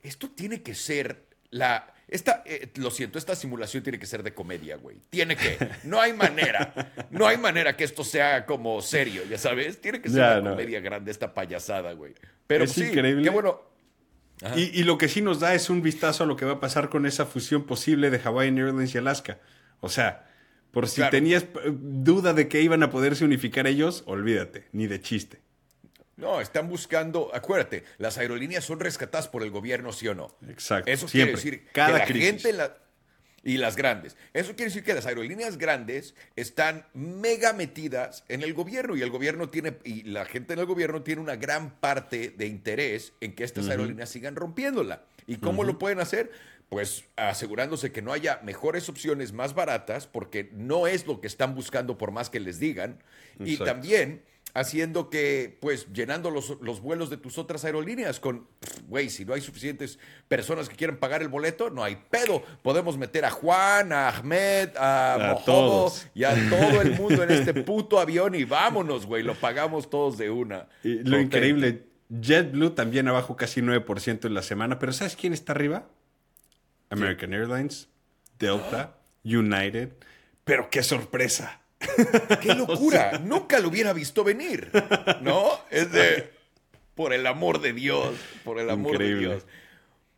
esto 0.00 0.30
tiene 0.30 0.62
que 0.62 0.76
ser 0.76 1.24
la, 1.50 1.92
esta, 2.06 2.44
eh, 2.46 2.70
lo 2.76 2.92
siento, 2.92 3.18
esta 3.18 3.34
simulación 3.34 3.82
tiene 3.82 3.98
que 3.98 4.06
ser 4.06 4.22
de 4.22 4.32
comedia, 4.32 4.76
güey. 4.76 4.98
Tiene 5.10 5.36
que, 5.36 5.58
no 5.82 6.00
hay 6.00 6.12
manera, 6.12 6.92
no 7.10 7.26
hay 7.26 7.36
manera 7.36 7.76
que 7.76 7.82
esto 7.82 8.04
sea 8.04 8.46
como 8.46 8.80
serio, 8.80 9.24
ya 9.28 9.36
sabes. 9.36 9.80
Tiene 9.80 10.00
que 10.00 10.08
ser 10.08 10.42
una 10.42 10.50
comedia 10.50 10.78
grande 10.78 11.10
esta 11.10 11.34
payasada, 11.34 11.94
güey. 11.94 12.14
Pero 12.46 12.62
es 12.62 12.70
sí, 12.70 12.84
increíble. 12.84 13.24
qué 13.24 13.30
bueno. 13.30 13.60
Y, 14.54 14.78
y, 14.78 14.84
lo 14.84 14.98
que 14.98 15.08
sí 15.08 15.20
nos 15.20 15.40
da 15.40 15.52
es 15.52 15.68
un 15.68 15.82
vistazo 15.82 16.22
a 16.22 16.26
lo 16.28 16.36
que 16.36 16.44
va 16.44 16.52
a 16.52 16.60
pasar 16.60 16.90
con 16.90 17.06
esa 17.06 17.26
fusión 17.26 17.64
posible 17.64 18.08
de 18.08 18.20
Hawaiian 18.20 18.56
Airlines 18.56 18.94
y 18.94 18.98
Alaska. 18.98 19.40
O 19.80 19.88
sea, 19.88 20.29
por 20.70 20.88
si 20.88 21.02
tenías 21.10 21.44
eh, 21.44 21.48
duda 21.72 22.32
de 22.32 22.48
que 22.48 22.60
iban 22.62 22.82
a 22.82 22.90
poderse 22.90 23.24
unificar 23.24 23.66
ellos, 23.66 24.02
olvídate, 24.06 24.66
ni 24.72 24.86
de 24.86 25.00
chiste. 25.00 25.40
No, 26.16 26.40
están 26.40 26.68
buscando, 26.68 27.30
acuérdate, 27.34 27.84
las 27.98 28.18
aerolíneas 28.18 28.64
son 28.64 28.78
rescatadas 28.78 29.28
por 29.28 29.42
el 29.42 29.50
gobierno, 29.50 29.92
¿sí 29.92 30.06
o 30.06 30.14
no? 30.14 30.36
Exacto. 30.48 30.90
Eso 30.90 31.06
quiere 31.06 31.32
decir 31.32 31.66
Cada 31.72 32.04
que 32.04 32.12
la 32.12 32.20
gente 32.20 32.52
y 33.42 33.56
las 33.56 33.76
grandes. 33.76 34.16
Eso 34.34 34.54
quiere 34.54 34.66
decir 34.66 34.84
que 34.84 34.92
las 34.92 35.06
aerolíneas 35.06 35.56
grandes 35.56 36.14
están 36.36 36.86
mega 36.92 37.54
metidas 37.54 38.24
en 38.28 38.42
el 38.42 38.52
gobierno 38.52 38.96
y 38.96 39.02
el 39.02 39.10
gobierno 39.10 39.48
tiene 39.48 39.78
y 39.84 40.02
la 40.02 40.26
gente 40.26 40.52
en 40.52 40.58
el 40.58 40.66
gobierno 40.66 41.02
tiene 41.02 41.22
una 41.22 41.36
gran 41.36 41.70
parte 41.80 42.34
de 42.36 42.46
interés 42.46 43.14
en 43.22 43.34
que 43.34 43.44
estas 43.44 43.68
aerolíneas 43.68 44.10
sigan 44.10 44.36
rompiéndola. 44.36 45.04
¿Y 45.26 45.36
cómo 45.36 45.64
lo 45.64 45.78
pueden 45.78 46.00
hacer? 46.00 46.30
Pues 46.70 47.04
asegurándose 47.16 47.90
que 47.90 48.00
no 48.00 48.12
haya 48.12 48.40
mejores 48.44 48.88
opciones 48.88 49.32
más 49.32 49.54
baratas, 49.54 50.06
porque 50.06 50.50
no 50.54 50.86
es 50.86 51.06
lo 51.06 51.20
que 51.20 51.26
están 51.26 51.54
buscando 51.56 51.98
por 51.98 52.12
más 52.12 52.30
que 52.30 52.38
les 52.38 52.60
digan, 52.60 53.02
y 53.40 53.56
también 53.58 54.22
haciendo 54.54 55.10
que, 55.10 55.58
pues, 55.60 55.92
llenando 55.92 56.30
los, 56.30 56.80
vuelos 56.80 57.10
de 57.10 57.16
tus 57.16 57.38
otras 57.38 57.64
aerolíneas 57.64 58.20
con, 58.20 58.46
güey, 58.88 59.10
si 59.10 59.24
no 59.24 59.34
hay 59.34 59.40
suficientes 59.40 59.98
personas 60.28 60.68
que 60.68 60.76
quieran 60.76 60.98
pagar 60.98 61.22
el 61.22 61.28
boleto, 61.28 61.70
no 61.70 61.82
hay 61.82 61.96
pedo. 62.08 62.42
Podemos 62.62 62.96
meter 62.96 63.24
a 63.24 63.30
Juan, 63.30 63.92
a 63.92 64.08
Ahmed, 64.08 64.76
a, 64.76 65.14
a 65.14 65.44
y 66.14 66.24
a 66.24 66.50
todo 66.50 66.82
el 66.82 66.92
mundo 66.92 67.24
en 67.24 67.32
este 67.32 67.52
puto 67.64 67.98
avión 67.98 68.36
y 68.36 68.44
vámonos, 68.44 69.06
güey, 69.06 69.24
lo 69.24 69.34
pagamos 69.34 69.90
todos 69.90 70.18
de 70.18 70.30
una. 70.30 70.68
Y 70.84 71.02
lo 71.02 71.20
increíble, 71.20 71.84
JetBlue 72.10 72.70
también 72.70 73.08
abajo 73.08 73.36
casi 73.36 73.60
9% 73.60 74.26
en 74.26 74.34
la 74.34 74.42
semana, 74.42 74.78
pero 74.78 74.92
¿sabes 74.92 75.16
quién 75.16 75.32
está 75.32 75.52
arriba? 75.52 75.88
American 76.90 77.32
Airlines, 77.32 77.88
Delta, 78.38 78.96
United. 79.24 79.90
Pero 80.44 80.68
qué 80.68 80.82
sorpresa. 80.82 81.60
¡Qué 82.40 82.54
locura! 82.56 83.18
Nunca 83.18 83.58
lo 83.58 83.68
hubiera 83.68 83.92
visto 83.92 84.22
venir, 84.22 84.70
¿no? 85.22 85.60
Es 85.70 85.90
de, 85.92 86.30
por 86.94 87.12
el 87.12 87.26
amor 87.26 87.60
de 87.60 87.72
Dios, 87.72 88.14
por 88.44 88.58
el 88.58 88.68
amor 88.68 88.98
de 88.98 89.14
Dios. 89.14 89.46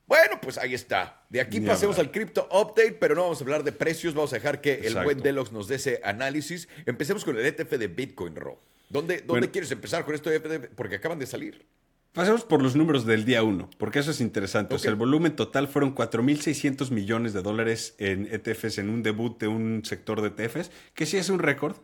Bueno, 0.07 0.41
pues 0.43 0.59
ahí 0.59 0.75
está. 0.75 1.23
De 1.31 1.41
aquí 1.41 1.61
pasemos 1.61 1.99
al 1.99 2.11
Crypto 2.11 2.49
Update, 2.51 2.93
pero 2.93 3.15
no 3.15 3.23
vamos 3.23 3.41
a 3.41 3.45
hablar 3.45 3.65
de 3.65 3.73
precios. 3.73 4.13
Vamos 4.15 4.33
a 4.33 4.37
dejar 4.37 4.61
que 4.61 4.75
el 4.87 4.95
buen 5.03 5.21
Deluxe 5.21 5.53
nos 5.53 5.69
dé 5.69 5.77
ese 5.77 6.01
análisis. 6.05 6.69
Empecemos 6.85 7.25
con 7.25 7.39
el 7.39 7.47
ETF 7.47 7.71
de 7.79 7.87
Bitcoin, 7.87 8.37
Ro. 8.37 8.61
¿Dónde, 8.91 9.23
dónde 9.23 9.51
quieres 9.51 9.71
empezar 9.71 10.05
con 10.05 10.15
esto? 10.15 10.31
Porque 10.75 10.97
acaban 10.97 11.19
de 11.19 11.27
salir. 11.27 11.65
Pasemos 12.13 12.45
por 12.45 12.63
los 12.63 12.77
números 12.77 13.07
del 13.07 13.25
día 13.25 13.43
1, 13.43 13.71
porque 13.79 14.01
eso 14.01 14.11
es 14.11 14.21
interesante. 14.21 14.75
O 14.75 14.79
sea, 14.79 14.91
el 14.91 14.97
volumen 14.97 15.35
total 15.35 15.67
fueron 15.67 15.95
4.600 15.95 16.91
millones 16.91 17.33
de 17.33 17.41
dólares 17.41 17.95
en 17.97 18.29
ETFs 18.31 18.77
en 18.77 18.91
un 18.91 19.03
debut 19.03 19.41
de 19.41 19.49
un 19.49 19.83
sector 19.83 20.21
de 20.21 20.29
ETFs, 20.29 20.71
que 20.93 21.07
sí 21.07 21.17
es 21.17 21.31
un 21.31 21.39
récord, 21.39 21.77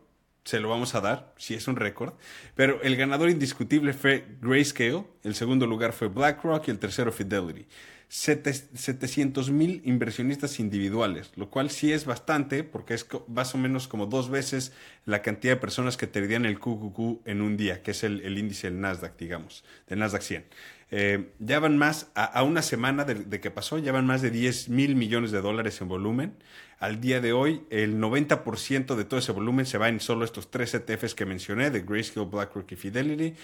se 0.45 0.61
lo 0.61 0.68
vamos 0.68 0.95
a 0.95 1.01
dar, 1.01 1.33
sí 1.39 1.55
es 1.55 1.66
un 1.66 1.76
récord, 1.76 2.12
pero 2.55 2.83
el 2.83 2.97
ganador 2.97 3.31
indiscutible 3.31 3.95
fue 3.95 4.26
Grayscale, 4.43 5.05
el 5.24 5.35
segundo 5.35 5.66
lugar 5.66 5.95
fue 5.95 6.09
BlackRock 6.09 6.68
y 6.68 6.72
el 6.72 6.79
tercero 6.79 7.11
Fidelity. 7.11 7.66
700 8.09 9.51
mil 9.51 9.83
inversionistas 9.85 10.61
individuales, 10.61 11.31
lo 11.37 11.51
cual 11.51 11.69
sí 11.71 11.93
es 11.93 12.07
bastante 12.07 12.65
porque 12.65 12.95
es 12.95 13.07
más 13.27 13.55
o 13.55 13.59
menos 13.59 13.87
como 13.87 14.07
dos 14.07 14.31
veces 14.31 14.73
la 15.05 15.21
cantidad 15.21 15.55
de 15.55 15.61
personas 15.61 15.99
que 15.99 16.07
tendrían 16.07 16.47
el 16.47 16.59
QQQ 16.59 17.27
en 17.27 17.43
un 17.43 17.59
día, 17.59 17.83
que 17.83 17.91
es 17.91 18.05
el, 18.05 18.39
índice 18.39 18.71
del 18.71 18.81
Nasdaq, 18.81 19.19
digamos, 19.19 19.63
del 19.89 19.99
Nasdaq 19.99 20.23
100. 20.23 20.45
Eh, 20.91 21.33
ya 21.39 21.61
van 21.61 21.77
más, 21.77 22.11
a, 22.15 22.43
una 22.45 22.63
semana 22.63 23.05
de, 23.05 23.41
que 23.41 23.51
pasó, 23.51 23.77
ya 23.77 23.93
van 23.93 24.07
más 24.07 24.23
de 24.23 24.31
10 24.31 24.71
mil 24.71 24.97
millones 24.97 25.31
de 25.31 25.43
dólares 25.43 25.79
en 25.83 25.89
volumen. 25.89 26.33
Al 26.79 27.01
día 27.01 27.21
de 27.21 27.35
hoy, 27.35 27.63
el 27.69 27.99
90% 28.01 28.95
de 28.95 29.05
todo 29.05 29.21
ese 29.21 29.33
volumen 29.33 29.67
se 29.67 29.77
va 29.77 29.89
en 29.91 30.01
solo 30.01 30.25
estos 30.25 30.51
tres 30.51 30.73
ETFs 30.75 31.15
que 31.15 31.27
mencioné, 31.27 31.71
de 31.71 31.83
Grayscale, 31.83 32.27
BlackRock 32.27 32.73
y 32.73 32.77
Fidelity. 32.77 33.35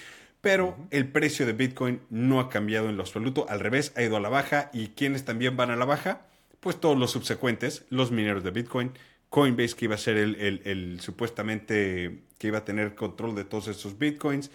Pero 0.45 0.76
el 0.90 1.09
precio 1.09 1.47
de 1.47 1.55
Bitcoin 1.55 2.03
no 2.11 2.38
ha 2.38 2.51
cambiado 2.51 2.90
en 2.90 2.99
lo 2.99 3.03
absoluto, 3.03 3.47
al 3.49 3.61
revés, 3.61 3.95
ha 3.97 4.03
ido 4.03 4.18
a 4.18 4.20
la 4.20 4.28
baja. 4.28 4.68
¿Y 4.74 4.88
quiénes 4.88 5.24
también 5.24 5.57
van 5.57 5.70
a 5.70 5.76
la 5.76 5.86
baja? 5.86 6.26
Pues 6.61 6.78
todos 6.78 6.99
los 6.99 7.12
subsecuentes, 7.12 7.86
los 7.88 8.11
mineros 8.11 8.45
de 8.45 8.51
Bitcoin, 8.51 8.92
Coinbase 9.30 9.74
que 9.74 9.86
iba 9.86 9.95
a 9.95 9.99
ser 9.99 10.18
el, 10.18 11.01
supuestamente 11.01 12.24
que 12.36 12.49
iba 12.49 12.59
a 12.59 12.64
tener 12.66 12.95
control 12.95 13.34
de 13.34 13.45
todos 13.45 13.68
esos 13.68 13.99
Bitcoins. 13.99 14.51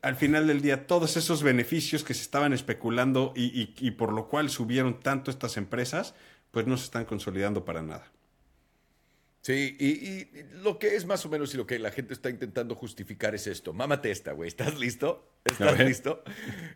Al 0.00 0.16
final 0.16 0.46
del 0.46 0.62
día, 0.62 0.86
todos 0.86 1.18
esos 1.18 1.42
beneficios 1.42 2.02
que 2.02 2.14
se 2.14 2.22
estaban 2.22 2.54
especulando 2.54 3.34
y 3.36 3.90
por 3.90 4.14
lo 4.14 4.26
cual 4.26 4.48
subieron 4.48 5.00
tanto 5.00 5.30
estas 5.30 5.58
empresas, 5.58 6.14
pues 6.50 6.66
no 6.66 6.78
se 6.78 6.84
están 6.84 7.04
consolidando 7.04 7.66
para 7.66 7.82
nada. 7.82 8.10
Sí, 9.42 9.76
y, 9.80 10.28
lo 10.62 10.78
que 10.78 10.96
es 10.96 11.06
más 11.06 11.24
o 11.24 11.30
menos 11.30 11.54
y 11.54 11.56
lo 11.56 11.66
que 11.66 11.78
la 11.78 11.90
gente 11.90 12.12
está 12.12 12.28
intentando 12.28 12.74
justificar 12.74 13.34
es 13.34 13.46
esto. 13.46 13.72
Mámate 13.72 14.10
esta, 14.10 14.32
güey. 14.32 14.48
¿Estás 14.48 14.78
listo? 14.78 15.32
¿Estás 15.44 15.78
listo? 15.78 16.22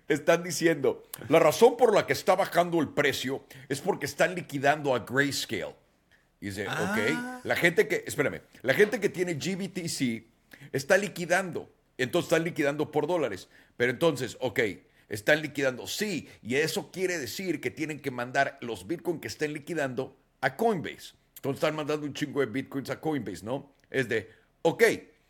Están 0.08 0.42
diciendo, 0.42 1.02
la 1.28 1.38
razón 1.38 1.76
por 1.76 1.94
la 1.94 2.06
que 2.06 2.14
está 2.14 2.34
bajando 2.36 2.80
el 2.80 2.88
precio 2.88 3.44
es 3.68 3.82
porque 3.82 4.06
están 4.06 4.34
liquidando 4.34 4.94
a 4.94 5.00
Grayscale. 5.00 5.76
Y 6.40 6.46
dice, 6.46 6.66
ok, 6.66 6.98
ah. 7.14 7.40
la 7.44 7.56
gente 7.56 7.86
que, 7.86 8.04
espérame, 8.06 8.40
la 8.62 8.72
gente 8.72 8.98
que 8.98 9.10
tiene 9.10 9.34
GBTC 9.34 10.24
está 10.72 10.96
liquidando. 10.96 11.70
Entonces 11.98 12.32
están 12.32 12.44
liquidando 12.44 12.90
por 12.90 13.06
dólares. 13.06 13.48
Pero 13.76 13.92
entonces, 13.92 14.38
ok, 14.40 14.60
están 15.10 15.42
liquidando, 15.42 15.86
sí. 15.86 16.28
Y 16.42 16.56
eso 16.56 16.90
quiere 16.90 17.18
decir 17.18 17.60
que 17.60 17.70
tienen 17.70 18.00
que 18.00 18.10
mandar 18.10 18.58
los 18.62 18.86
Bitcoin 18.86 19.20
que 19.20 19.28
estén 19.28 19.52
liquidando 19.52 20.16
a 20.40 20.56
Coinbase. 20.56 21.14
Entonces 21.44 21.62
están 21.62 21.76
mandando 21.76 22.06
un 22.06 22.14
chingo 22.14 22.40
de 22.40 22.46
bitcoins 22.46 22.88
a 22.88 23.00
Coinbase, 23.00 23.44
¿no? 23.44 23.74
Es 23.90 24.08
de, 24.08 24.30
ok, 24.62 24.82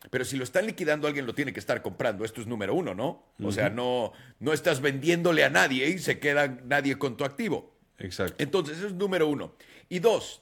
pero 0.09 0.23
si 0.23 0.37
lo 0.37 0.45
están 0.45 0.65
liquidando, 0.65 1.07
alguien 1.07 1.25
lo 1.25 1.35
tiene 1.35 1.51
que 1.51 1.59
estar 1.59 1.81
comprando. 1.81 2.23
Esto 2.23 2.39
es 2.39 2.47
número 2.47 2.73
uno, 2.73 2.95
¿no? 2.95 3.25
O 3.43 3.51
sea, 3.51 3.69
no, 3.69 4.13
no 4.39 4.53
estás 4.53 4.79
vendiéndole 4.79 5.43
a 5.43 5.49
nadie 5.49 5.89
y 5.89 5.99
se 5.99 6.19
queda 6.19 6.47
nadie 6.47 6.97
con 6.97 7.17
tu 7.17 7.25
activo. 7.25 7.75
Exacto. 7.97 8.35
Entonces, 8.41 8.77
eso 8.77 8.87
es 8.87 8.93
número 8.93 9.27
uno. 9.27 9.55
Y 9.89 9.99
dos, 9.99 10.41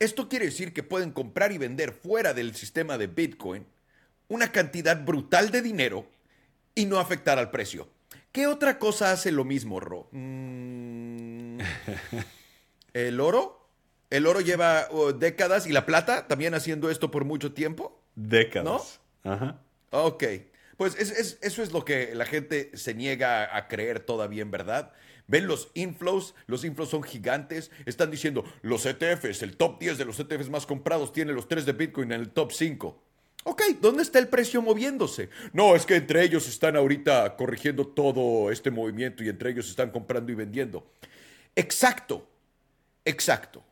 esto 0.00 0.28
quiere 0.28 0.46
decir 0.46 0.72
que 0.72 0.82
pueden 0.82 1.12
comprar 1.12 1.52
y 1.52 1.58
vender 1.58 1.92
fuera 1.92 2.34
del 2.34 2.56
sistema 2.56 2.98
de 2.98 3.06
Bitcoin 3.06 3.64
una 4.26 4.50
cantidad 4.50 5.04
brutal 5.04 5.52
de 5.52 5.62
dinero 5.62 6.06
y 6.74 6.86
no 6.86 6.98
afectar 6.98 7.38
al 7.38 7.52
precio. 7.52 7.88
¿Qué 8.32 8.48
otra 8.48 8.80
cosa 8.80 9.12
hace 9.12 9.30
lo 9.30 9.44
mismo, 9.44 9.78
Ro? 9.78 10.08
Mm, 10.10 11.58
¿El 12.94 13.20
oro? 13.20 13.61
El 14.12 14.26
oro 14.26 14.42
lleva 14.42 14.88
oh, 14.90 15.14
décadas 15.14 15.66
y 15.66 15.72
la 15.72 15.86
plata 15.86 16.28
también 16.28 16.52
haciendo 16.52 16.90
esto 16.90 17.10
por 17.10 17.24
mucho 17.24 17.54
tiempo. 17.54 17.98
Décadas. 18.14 19.00
¿No? 19.24 19.32
Ajá. 19.32 19.62
Ok. 19.90 20.24
Pues 20.76 20.96
eso 20.96 21.62
es 21.62 21.72
lo 21.72 21.82
que 21.86 22.14
la 22.14 22.26
gente 22.26 22.70
se 22.74 22.92
niega 22.92 23.56
a 23.56 23.68
creer 23.68 24.00
todavía 24.00 24.42
en 24.42 24.50
verdad. 24.50 24.92
Ven 25.28 25.46
los 25.46 25.70
inflows, 25.72 26.34
los 26.46 26.62
inflows 26.62 26.90
son 26.90 27.02
gigantes. 27.02 27.70
Están 27.86 28.10
diciendo, 28.10 28.44
los 28.60 28.84
ETFs, 28.84 29.40
el 29.40 29.56
top 29.56 29.78
10 29.78 29.96
de 29.96 30.04
los 30.04 30.20
ETFs 30.20 30.50
más 30.50 30.66
comprados 30.66 31.14
tiene 31.14 31.32
los 31.32 31.48
3 31.48 31.64
de 31.64 31.72
Bitcoin 31.72 32.12
en 32.12 32.20
el 32.20 32.32
top 32.32 32.52
5. 32.52 33.02
Ok, 33.44 33.62
¿dónde 33.80 34.02
está 34.02 34.18
el 34.18 34.28
precio 34.28 34.60
moviéndose? 34.60 35.30
No, 35.54 35.74
es 35.74 35.86
que 35.86 35.96
entre 35.96 36.22
ellos 36.22 36.46
están 36.46 36.76
ahorita 36.76 37.34
corrigiendo 37.36 37.86
todo 37.86 38.50
este 38.50 38.70
movimiento 38.70 39.24
y 39.24 39.30
entre 39.30 39.52
ellos 39.52 39.70
están 39.70 39.90
comprando 39.90 40.30
y 40.32 40.34
vendiendo. 40.34 40.86
Exacto, 41.56 42.28
exacto. 43.06 43.64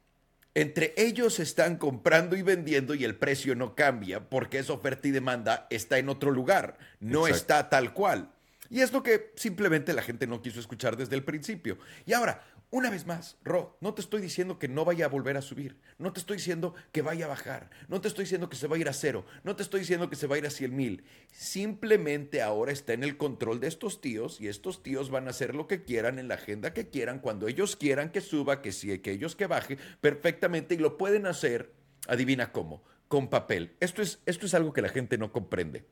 Entre 0.54 0.94
ellos 0.96 1.38
están 1.38 1.76
comprando 1.76 2.36
y 2.36 2.42
vendiendo 2.42 2.94
y 2.94 3.04
el 3.04 3.14
precio 3.14 3.54
no 3.54 3.76
cambia 3.76 4.28
porque 4.28 4.58
esa 4.58 4.72
oferta 4.72 5.06
y 5.06 5.12
demanda 5.12 5.68
está 5.70 5.98
en 5.98 6.08
otro 6.08 6.32
lugar, 6.32 6.76
no 6.98 7.28
está 7.28 7.68
tal 7.68 7.94
cual. 7.94 8.30
Y 8.68 8.80
es 8.80 8.92
lo 8.92 9.02
que 9.02 9.32
simplemente 9.34 9.92
la 9.92 10.02
gente 10.02 10.28
no 10.28 10.42
quiso 10.42 10.60
escuchar 10.60 10.96
desde 10.96 11.16
el 11.16 11.24
principio. 11.24 11.78
Y 12.06 12.12
ahora, 12.12 12.44
una 12.72 12.88
vez 12.88 13.04
más, 13.04 13.36
Ro, 13.42 13.76
no 13.80 13.94
te 13.94 14.00
estoy 14.00 14.22
diciendo 14.22 14.60
que 14.60 14.68
no 14.68 14.84
vaya 14.84 15.06
a 15.06 15.08
volver 15.08 15.36
a 15.36 15.42
subir, 15.42 15.76
no 15.98 16.12
te 16.12 16.20
estoy 16.20 16.36
diciendo 16.36 16.74
que 16.92 17.02
vaya 17.02 17.24
a 17.24 17.28
bajar, 17.28 17.68
no 17.88 18.00
te 18.00 18.06
estoy 18.06 18.24
diciendo 18.24 18.48
que 18.48 18.54
se 18.54 18.68
va 18.68 18.76
a 18.76 18.78
ir 18.78 18.88
a 18.88 18.92
cero, 18.92 19.24
no 19.42 19.56
te 19.56 19.64
estoy 19.64 19.80
diciendo 19.80 20.08
que 20.08 20.14
se 20.14 20.28
va 20.28 20.36
a 20.36 20.38
ir 20.38 20.46
a 20.46 20.50
100 20.50 20.76
mil. 20.76 21.04
Simplemente 21.32 22.42
ahora 22.42 22.70
está 22.70 22.92
en 22.92 23.02
el 23.02 23.16
control 23.16 23.58
de 23.58 23.66
estos 23.66 24.00
tíos 24.00 24.40
y 24.40 24.46
estos 24.46 24.84
tíos 24.84 25.10
van 25.10 25.26
a 25.26 25.30
hacer 25.30 25.56
lo 25.56 25.66
que 25.66 25.82
quieran 25.82 26.20
en 26.20 26.28
la 26.28 26.34
agenda 26.34 26.72
que 26.72 26.88
quieran, 26.88 27.18
cuando 27.18 27.48
ellos 27.48 27.74
quieran 27.74 28.10
que 28.10 28.20
suba, 28.20 28.62
que 28.62 28.70
sí, 28.70 28.96
que 29.00 29.12
ellos 29.12 29.34
que 29.34 29.48
baje, 29.48 29.76
perfectamente 30.00 30.76
y 30.76 30.78
lo 30.78 30.96
pueden 30.96 31.26
hacer, 31.26 31.74
adivina 32.06 32.52
cómo, 32.52 32.84
con 33.08 33.28
papel. 33.30 33.74
Esto 33.80 34.00
es, 34.00 34.20
esto 34.26 34.46
es 34.46 34.54
algo 34.54 34.72
que 34.72 34.82
la 34.82 34.90
gente 34.90 35.18
no 35.18 35.32
comprende. 35.32 35.86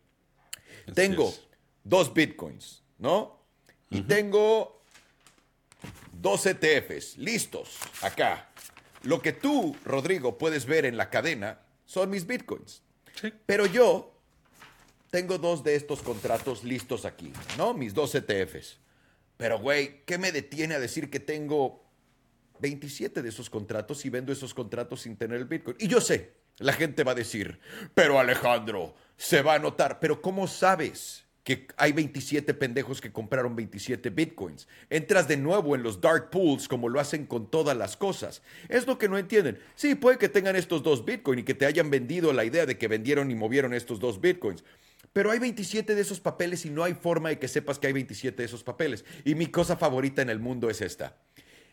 tengo 0.94 1.34
dos 1.82 2.14
bitcoins, 2.14 2.84
¿no? 2.98 3.44
Y 3.90 4.02
tengo 4.02 4.77
dos 6.20 6.46
ETFs, 6.46 7.16
listos, 7.16 7.78
acá. 8.02 8.48
Lo 9.02 9.22
que 9.22 9.32
tú, 9.32 9.76
Rodrigo, 9.84 10.38
puedes 10.38 10.66
ver 10.66 10.84
en 10.84 10.96
la 10.96 11.10
cadena 11.10 11.60
son 11.84 12.10
mis 12.10 12.26
bitcoins. 12.26 12.82
Pero 13.46 13.66
yo 13.66 14.14
tengo 15.10 15.38
dos 15.38 15.64
de 15.64 15.74
estos 15.74 16.02
contratos 16.02 16.64
listos 16.64 17.04
aquí, 17.04 17.32
¿no? 17.56 17.74
Mis 17.74 17.94
dos 17.94 18.14
ETFs. 18.14 18.78
Pero, 19.36 19.58
güey, 19.58 20.04
¿qué 20.04 20.18
me 20.18 20.32
detiene 20.32 20.74
a 20.74 20.80
decir 20.80 21.10
que 21.10 21.20
tengo 21.20 21.84
27 22.60 23.22
de 23.22 23.28
esos 23.28 23.48
contratos 23.48 24.04
y 24.04 24.10
vendo 24.10 24.32
esos 24.32 24.52
contratos 24.52 25.02
sin 25.02 25.16
tener 25.16 25.38
el 25.38 25.44
Bitcoin? 25.44 25.76
Y 25.78 25.86
yo 25.86 26.00
sé, 26.00 26.34
la 26.58 26.72
gente 26.72 27.04
va 27.04 27.12
a 27.12 27.14
decir, 27.14 27.60
pero 27.94 28.18
Alejandro, 28.18 28.94
se 29.16 29.42
va 29.42 29.54
a 29.54 29.58
notar. 29.58 30.00
Pero 30.00 30.20
¿cómo 30.20 30.48
sabes? 30.48 31.24
Que 31.48 31.66
hay 31.78 31.92
27 31.92 32.52
pendejos 32.52 33.00
que 33.00 33.10
compraron 33.10 33.56
27 33.56 34.10
bitcoins. 34.10 34.68
Entras 34.90 35.26
de 35.28 35.38
nuevo 35.38 35.74
en 35.74 35.82
los 35.82 35.98
dark 35.98 36.28
pools 36.28 36.68
como 36.68 36.90
lo 36.90 37.00
hacen 37.00 37.24
con 37.24 37.50
todas 37.50 37.74
las 37.74 37.96
cosas. 37.96 38.42
Es 38.68 38.86
lo 38.86 38.98
que 38.98 39.08
no 39.08 39.16
entienden. 39.16 39.58
Sí, 39.74 39.94
puede 39.94 40.18
que 40.18 40.28
tengan 40.28 40.56
estos 40.56 40.82
dos 40.82 41.06
bitcoins 41.06 41.40
y 41.40 41.44
que 41.44 41.54
te 41.54 41.64
hayan 41.64 41.88
vendido 41.88 42.34
la 42.34 42.44
idea 42.44 42.66
de 42.66 42.76
que 42.76 42.86
vendieron 42.86 43.30
y 43.30 43.34
movieron 43.34 43.72
estos 43.72 43.98
dos 43.98 44.20
bitcoins. 44.20 44.62
Pero 45.14 45.30
hay 45.30 45.38
27 45.38 45.94
de 45.94 46.02
esos 46.02 46.20
papeles 46.20 46.66
y 46.66 46.70
no 46.70 46.84
hay 46.84 46.92
forma 46.92 47.30
de 47.30 47.38
que 47.38 47.48
sepas 47.48 47.78
que 47.78 47.86
hay 47.86 47.94
27 47.94 48.36
de 48.36 48.44
esos 48.44 48.62
papeles. 48.62 49.06
Y 49.24 49.34
mi 49.34 49.46
cosa 49.46 49.78
favorita 49.78 50.20
en 50.20 50.28
el 50.28 50.40
mundo 50.40 50.68
es 50.68 50.82
esta. 50.82 51.16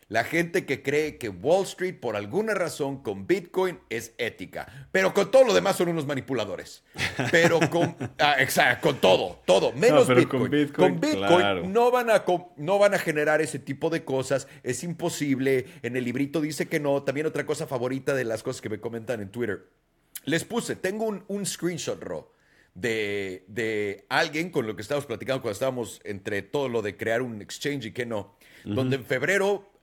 La 0.08 0.22
gente 0.22 0.64
que 0.64 0.84
cree 0.84 1.18
que 1.18 1.28
Wall 1.28 1.64
Street, 1.64 1.96
por 2.00 2.14
alguna 2.14 2.54
razón, 2.54 3.02
con 3.02 3.26
Bitcoin 3.26 3.80
es 3.90 4.14
ética. 4.18 4.88
Pero 4.92 5.12
con 5.12 5.32
todo 5.32 5.42
lo 5.42 5.52
demás 5.52 5.76
son 5.76 5.88
unos 5.88 6.06
manipuladores. 6.06 6.84
Pero 7.32 7.58
con, 7.70 7.96
ah, 8.20 8.36
exacto, 8.38 8.86
con 8.86 9.00
todo, 9.00 9.40
todo. 9.44 9.72
Menos 9.72 10.06
Bitcoin. 10.06 10.68
Con 10.68 11.00
Bitcoin, 11.00 11.72
no, 11.72 11.90
van 11.90 12.10
a, 12.10 12.24
no 12.56 12.78
van 12.78 12.94
a 12.94 12.98
generar 12.98 13.40
ese 13.40 13.58
tipo 13.58 13.90
de 13.90 14.04
cosas. 14.04 14.46
Es 14.62 14.84
imposible. 14.84 15.66
En 15.82 15.96
el 15.96 16.04
librito 16.04 16.40
dice 16.40 16.68
que 16.68 16.78
no. 16.78 17.02
También 17.02 17.26
otra 17.26 17.44
cosa 17.44 17.66
favorita 17.66 18.14
de 18.14 18.24
las 18.24 18.44
cosas 18.44 18.62
que 18.62 18.68
me 18.68 18.78
comentan 18.78 19.20
en 19.20 19.30
Twitter. 19.30 19.66
Les 20.24 20.44
puse, 20.44 20.76
tengo 20.76 21.04
un, 21.04 21.24
un 21.26 21.44
screenshot, 21.44 22.00
Ro. 22.00 22.32
De, 22.74 23.44
de, 23.48 24.04
alguien 24.10 24.50
con 24.50 24.66
lo 24.66 24.76
que 24.76 24.82
estábamos 24.82 25.06
platicando 25.06 25.40
cuando 25.40 25.54
estábamos 25.54 26.00
entre 26.04 26.42
todo 26.42 26.68
lo 26.68 26.82
de 26.82 26.94
crear 26.96 27.22
un 27.22 27.40
exchange 27.40 27.86
y 27.86 27.92
que 27.92 28.04
no, 28.04 28.36
donde 28.64 28.96
en 28.96 29.06
febrero 29.06 29.75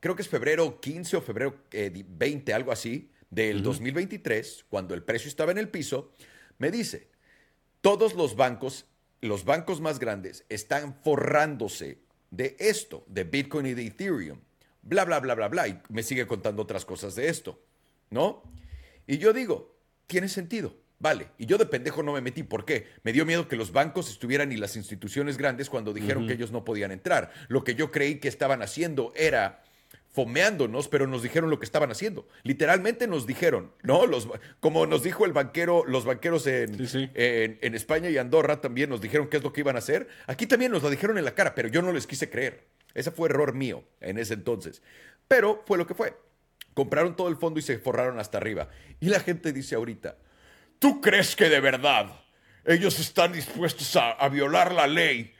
creo 0.00 0.16
que 0.16 0.22
es 0.22 0.28
febrero 0.28 0.80
15 0.80 1.16
o 1.16 1.20
febrero 1.20 1.56
20, 1.70 2.50
eh, 2.50 2.54
algo 2.54 2.72
así, 2.72 3.10
del 3.30 3.62
2023, 3.62 4.66
cuando 4.68 4.94
el 4.94 5.02
precio 5.02 5.28
estaba 5.28 5.52
en 5.52 5.58
el 5.58 5.68
piso, 5.68 6.12
me 6.58 6.70
dice, 6.70 7.08
todos 7.80 8.14
los 8.14 8.36
bancos, 8.36 8.86
los 9.20 9.44
bancos 9.44 9.80
más 9.80 9.98
grandes, 9.98 10.44
están 10.48 10.94
forrándose 11.02 11.98
de 12.30 12.56
esto, 12.58 13.04
de 13.06 13.24
Bitcoin 13.24 13.66
y 13.66 13.74
de 13.74 13.86
Ethereum. 13.86 14.40
bla, 14.82 15.04
bla, 15.04 15.20
bla, 15.20 15.34
bla, 15.34 15.48
bla. 15.48 15.68
Y 15.68 15.80
me 15.90 16.02
sigue 16.02 16.26
contando 16.26 16.62
otras 16.62 16.84
cosas 16.84 17.14
de 17.14 17.28
esto, 17.28 17.60
¿no? 18.10 18.42
Y 19.06 19.18
yo 19.18 19.32
digo, 19.32 19.76
tiene 20.06 20.28
sentido. 20.28 20.74
Vale, 21.00 21.28
y 21.38 21.46
yo 21.46 21.58
de 21.58 21.66
pendejo 21.66 22.02
no 22.02 22.12
me 22.12 22.20
metí. 22.20 22.42
¿Por 22.42 22.64
qué? 22.64 22.88
Me 23.04 23.12
dio 23.12 23.24
miedo 23.24 23.46
que 23.46 23.54
los 23.54 23.70
bancos 23.70 24.10
estuvieran 24.10 24.50
y 24.50 24.56
las 24.56 24.74
instituciones 24.74 25.36
grandes 25.36 25.70
cuando 25.70 25.92
dijeron 25.92 26.26
que 26.26 26.32
ellos 26.32 26.50
no 26.50 26.64
podían 26.64 26.90
entrar. 26.90 27.30
Lo 27.46 27.62
que 27.62 27.76
yo 27.76 27.92
creí 27.92 28.18
que 28.18 28.26
estaban 28.26 28.62
haciendo 28.62 29.12
era 29.14 29.62
fomeándonos, 30.18 30.88
pero 30.88 31.06
nos 31.06 31.22
dijeron 31.22 31.48
lo 31.48 31.60
que 31.60 31.64
estaban 31.64 31.92
haciendo. 31.92 32.26
Literalmente 32.42 33.06
nos 33.06 33.24
dijeron, 33.24 33.70
¿no? 33.84 34.04
Los, 34.04 34.26
como 34.58 34.84
nos 34.84 35.04
dijo 35.04 35.24
el 35.24 35.32
banquero, 35.32 35.84
los 35.86 36.04
banqueros 36.04 36.44
en, 36.48 36.76
En, 37.14 37.74
España 37.76 38.10
y 38.10 38.18
Andorra 38.18 38.60
también 38.60 38.90
nos 38.90 39.00
dijeron 39.00 39.28
qué 39.28 39.36
es 39.36 39.44
lo 39.44 39.52
que 39.52 39.60
iban 39.60 39.76
a 39.76 39.78
hacer. 39.78 40.08
Aquí 40.26 40.48
también 40.48 40.72
nos 40.72 40.82
lo 40.82 40.90
dijeron 40.90 41.18
en 41.18 41.24
la 41.24 41.36
cara, 41.36 41.54
pero 41.54 41.68
yo 41.68 41.82
no 41.82 41.92
les 41.92 42.08
quise 42.08 42.28
creer. 42.28 42.66
Ese 42.94 43.12
fue 43.12 43.28
error 43.28 43.54
mío 43.54 43.84
en 44.00 44.18
ese 44.18 44.34
entonces. 44.34 44.82
Pero 45.28 45.62
fue 45.64 45.78
lo 45.78 45.86
que 45.86 45.94
fue. 45.94 46.16
Compraron 46.74 47.14
todo 47.14 47.28
el 47.28 47.36
fondo 47.36 47.60
y 47.60 47.62
se 47.62 47.78
forraron 47.78 48.18
hasta 48.18 48.38
arriba. 48.38 48.70
Y 48.98 49.10
la 49.10 49.20
gente 49.20 49.52
dice 49.52 49.76
ahorita, 49.76 50.16
¿Tú 50.80 51.00
crees 51.00 51.36
que 51.36 51.48
de 51.48 51.60
verdad 51.60 52.10
ellos 52.64 52.98
están 52.98 53.32
dispuestos 53.32 53.96
a, 53.96 54.28
violar 54.28 54.72
la 54.72 54.88
ley 54.88 55.32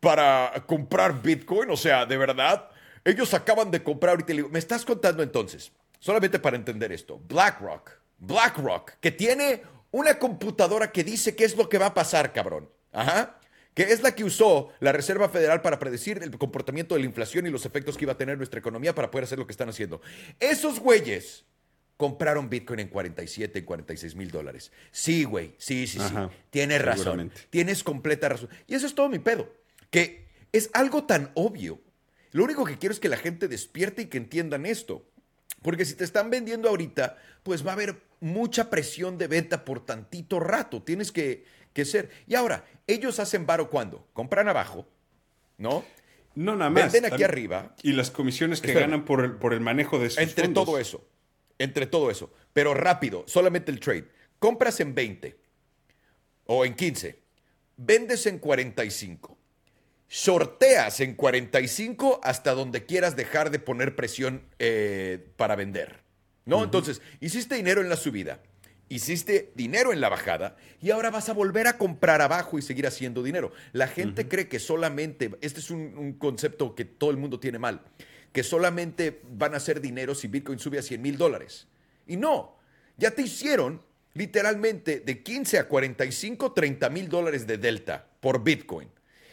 para 0.00 0.52
comprar 0.66 1.22
Bitcoin? 1.22 1.70
O 1.70 1.76
sea, 1.76 2.04
de 2.04 2.18
verdad, 2.18 2.70
ellos 3.06 3.32
acaban 3.34 3.70
de 3.70 3.82
comprar 3.82 4.10
ahorita. 4.10 4.34
Me 4.50 4.58
estás 4.58 4.84
contando 4.84 5.22
entonces, 5.22 5.72
solamente 6.00 6.38
para 6.38 6.56
entender 6.56 6.92
esto, 6.92 7.20
BlackRock, 7.28 7.90
BlackRock, 8.18 8.92
que 9.00 9.12
tiene 9.12 9.62
una 9.92 10.18
computadora 10.18 10.90
que 10.90 11.04
dice 11.04 11.34
qué 11.34 11.44
es 11.44 11.56
lo 11.56 11.68
que 11.68 11.78
va 11.78 11.86
a 11.86 11.94
pasar, 11.94 12.32
cabrón. 12.32 12.68
Ajá. 12.92 13.38
Que 13.74 13.84
es 13.84 14.02
la 14.02 14.14
que 14.14 14.24
usó 14.24 14.70
la 14.80 14.92
Reserva 14.92 15.28
Federal 15.28 15.60
para 15.60 15.78
predecir 15.78 16.22
el 16.22 16.36
comportamiento 16.38 16.94
de 16.94 17.00
la 17.00 17.06
inflación 17.06 17.46
y 17.46 17.50
los 17.50 17.66
efectos 17.66 17.96
que 17.96 18.04
iba 18.04 18.12
a 18.14 18.18
tener 18.18 18.38
nuestra 18.38 18.58
economía 18.58 18.94
para 18.94 19.10
poder 19.10 19.24
hacer 19.24 19.38
lo 19.38 19.46
que 19.46 19.52
están 19.52 19.68
haciendo. 19.68 20.00
Esos 20.40 20.80
güeyes 20.80 21.44
compraron 21.96 22.48
Bitcoin 22.48 22.80
en 22.80 22.88
47, 22.88 23.58
en 23.58 23.64
46 23.64 24.16
mil 24.16 24.30
dólares. 24.30 24.72
Sí, 24.90 25.24
güey, 25.24 25.54
sí, 25.58 25.86
sí, 25.86 25.98
sí. 26.00 26.14
Tienes 26.50 26.82
razón. 26.82 27.30
Tienes 27.50 27.84
completa 27.84 28.30
razón. 28.30 28.48
Y 28.66 28.74
eso 28.74 28.86
es 28.86 28.94
todo 28.94 29.08
mi 29.08 29.18
pedo. 29.18 29.52
Que 29.90 30.26
es 30.52 30.70
algo 30.72 31.04
tan 31.04 31.30
obvio. 31.34 31.80
Lo 32.32 32.44
único 32.44 32.64
que 32.64 32.78
quiero 32.78 32.92
es 32.92 33.00
que 33.00 33.08
la 33.08 33.16
gente 33.16 33.48
despierte 33.48 34.02
y 34.02 34.06
que 34.06 34.18
entiendan 34.18 34.66
esto. 34.66 35.04
Porque 35.62 35.84
si 35.84 35.94
te 35.94 36.04
están 36.04 36.30
vendiendo 36.30 36.68
ahorita, 36.68 37.16
pues 37.42 37.66
va 37.66 37.70
a 37.70 37.74
haber 37.74 38.02
mucha 38.20 38.70
presión 38.70 39.18
de 39.18 39.26
venta 39.26 39.64
por 39.64 39.84
tantito 39.84 40.40
rato. 40.40 40.82
Tienes 40.82 41.12
que, 41.12 41.44
ser. 41.84 42.10
Y 42.26 42.34
ahora, 42.34 42.64
ellos 42.86 43.18
hacen 43.20 43.46
varo 43.46 43.70
cuando? 43.70 44.06
Compran 44.12 44.48
abajo, 44.48 44.86
¿no? 45.58 45.84
No, 46.34 46.54
nada 46.54 46.70
más. 46.70 46.92
Venden 46.92 47.12
aquí 47.12 47.22
arriba. 47.22 47.74
Y 47.82 47.92
las 47.92 48.10
comisiones 48.10 48.60
que 48.60 48.74
ganan 48.74 49.04
por 49.04 49.24
el, 49.24 49.32
por 49.32 49.54
el 49.54 49.60
manejo 49.60 49.98
de 49.98 50.08
esos 50.08 50.18
Entre 50.18 50.48
todo 50.48 50.78
eso 50.78 51.06
entre 51.58 51.86
todo 51.86 52.10
eso. 52.10 52.32
Pero 52.52 52.74
rápido, 52.74 53.24
solamente 53.26 53.70
el 53.70 53.80
trade. 53.80 54.08
Compras 54.38 54.80
en 54.80 54.94
20 54.94 55.36
o 56.46 56.64
en 56.64 56.74
15, 56.74 57.18
vendes 57.76 58.26
en 58.26 58.38
45, 58.38 59.35
sorteas 60.08 61.00
en 61.00 61.14
45 61.14 62.20
hasta 62.22 62.52
donde 62.54 62.84
quieras 62.84 63.16
dejar 63.16 63.50
de 63.50 63.58
poner 63.58 63.96
presión 63.96 64.42
eh, 64.58 65.26
para 65.36 65.56
vender. 65.56 66.00
¿No? 66.44 66.62
Entonces, 66.62 67.02
hiciste 67.20 67.56
dinero 67.56 67.80
en 67.80 67.88
la 67.88 67.96
subida, 67.96 68.40
hiciste 68.88 69.50
dinero 69.56 69.92
en 69.92 70.00
la 70.00 70.08
bajada 70.08 70.56
y 70.80 70.92
ahora 70.92 71.10
vas 71.10 71.28
a 71.28 71.32
volver 71.32 71.66
a 71.66 71.76
comprar 71.76 72.22
abajo 72.22 72.56
y 72.56 72.62
seguir 72.62 72.86
haciendo 72.86 73.24
dinero. 73.24 73.52
La 73.72 73.88
gente 73.88 74.28
cree 74.28 74.46
que 74.46 74.60
solamente, 74.60 75.32
este 75.40 75.58
es 75.58 75.70
un 75.70 76.12
concepto 76.12 76.76
que 76.76 76.84
todo 76.84 77.10
el 77.10 77.16
mundo 77.16 77.40
tiene 77.40 77.58
mal 77.58 77.82
que 78.36 78.42
solamente 78.42 79.22
van 79.30 79.54
a 79.54 79.56
hacer 79.56 79.80
dinero 79.80 80.14
si 80.14 80.28
Bitcoin 80.28 80.58
sube 80.58 80.78
a 80.78 80.82
100 80.82 81.00
mil 81.00 81.16
dólares. 81.16 81.68
Y 82.06 82.18
no, 82.18 82.58
ya 82.98 83.12
te 83.12 83.22
hicieron 83.22 83.80
literalmente 84.12 85.00
de 85.00 85.22
15 85.22 85.58
a 85.58 85.68
45, 85.68 86.52
30 86.52 86.90
mil 86.90 87.08
dólares 87.08 87.46
de 87.46 87.56
delta 87.56 88.06
por 88.20 88.44
Bitcoin. 88.44 88.90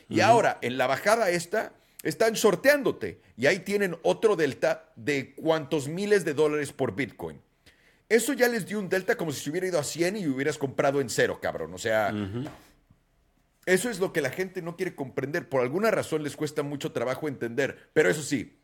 Y 0.10 0.22
ahora, 0.22 0.60
en 0.62 0.78
la 0.78 0.88
bajada 0.88 1.30
esta, 1.30 1.74
están 2.04 2.36
sorteándote 2.36 3.22
y 3.38 3.48
ahí 3.48 3.60
tienen 3.60 3.96
otro 4.04 4.36
delta 4.36 4.92
de 4.96 5.34
cuántos 5.36 5.88
miles 5.88 6.26
de 6.26 6.34
dólares 6.34 6.74
por 6.74 6.96
Bitcoin. 6.96 7.42
Eso 8.10 8.34
ya 8.34 8.48
les 8.48 8.68
dio 8.68 8.78
un 8.80 8.90
delta 8.90 9.16
como 9.16 9.32
si 9.32 9.42
se 9.42 9.50
hubiera 9.50 9.68
ido 9.68 9.80
a 9.80 9.84
100 9.84 10.18
y 10.18 10.28
hubieras 10.28 10.58
comprado 10.58 11.02
en 11.02 11.10
cero, 11.10 11.40
cabrón. 11.42 11.74
O 11.74 11.78
sea, 11.78 12.14
eso 13.66 13.90
es 13.90 14.00
lo 14.00 14.12
que 14.12 14.22
la 14.22 14.30
gente 14.30 14.62
no 14.62 14.76
quiere 14.76 14.94
comprender. 14.94 15.48
Por 15.50 15.62
alguna 15.62 15.90
razón 15.90 16.22
les 16.22 16.36
cuesta 16.36 16.62
mucho 16.62 16.92
trabajo 16.92 17.28
entender. 17.28 17.90
Pero 17.94 18.10
eso 18.10 18.22
sí, 18.22 18.60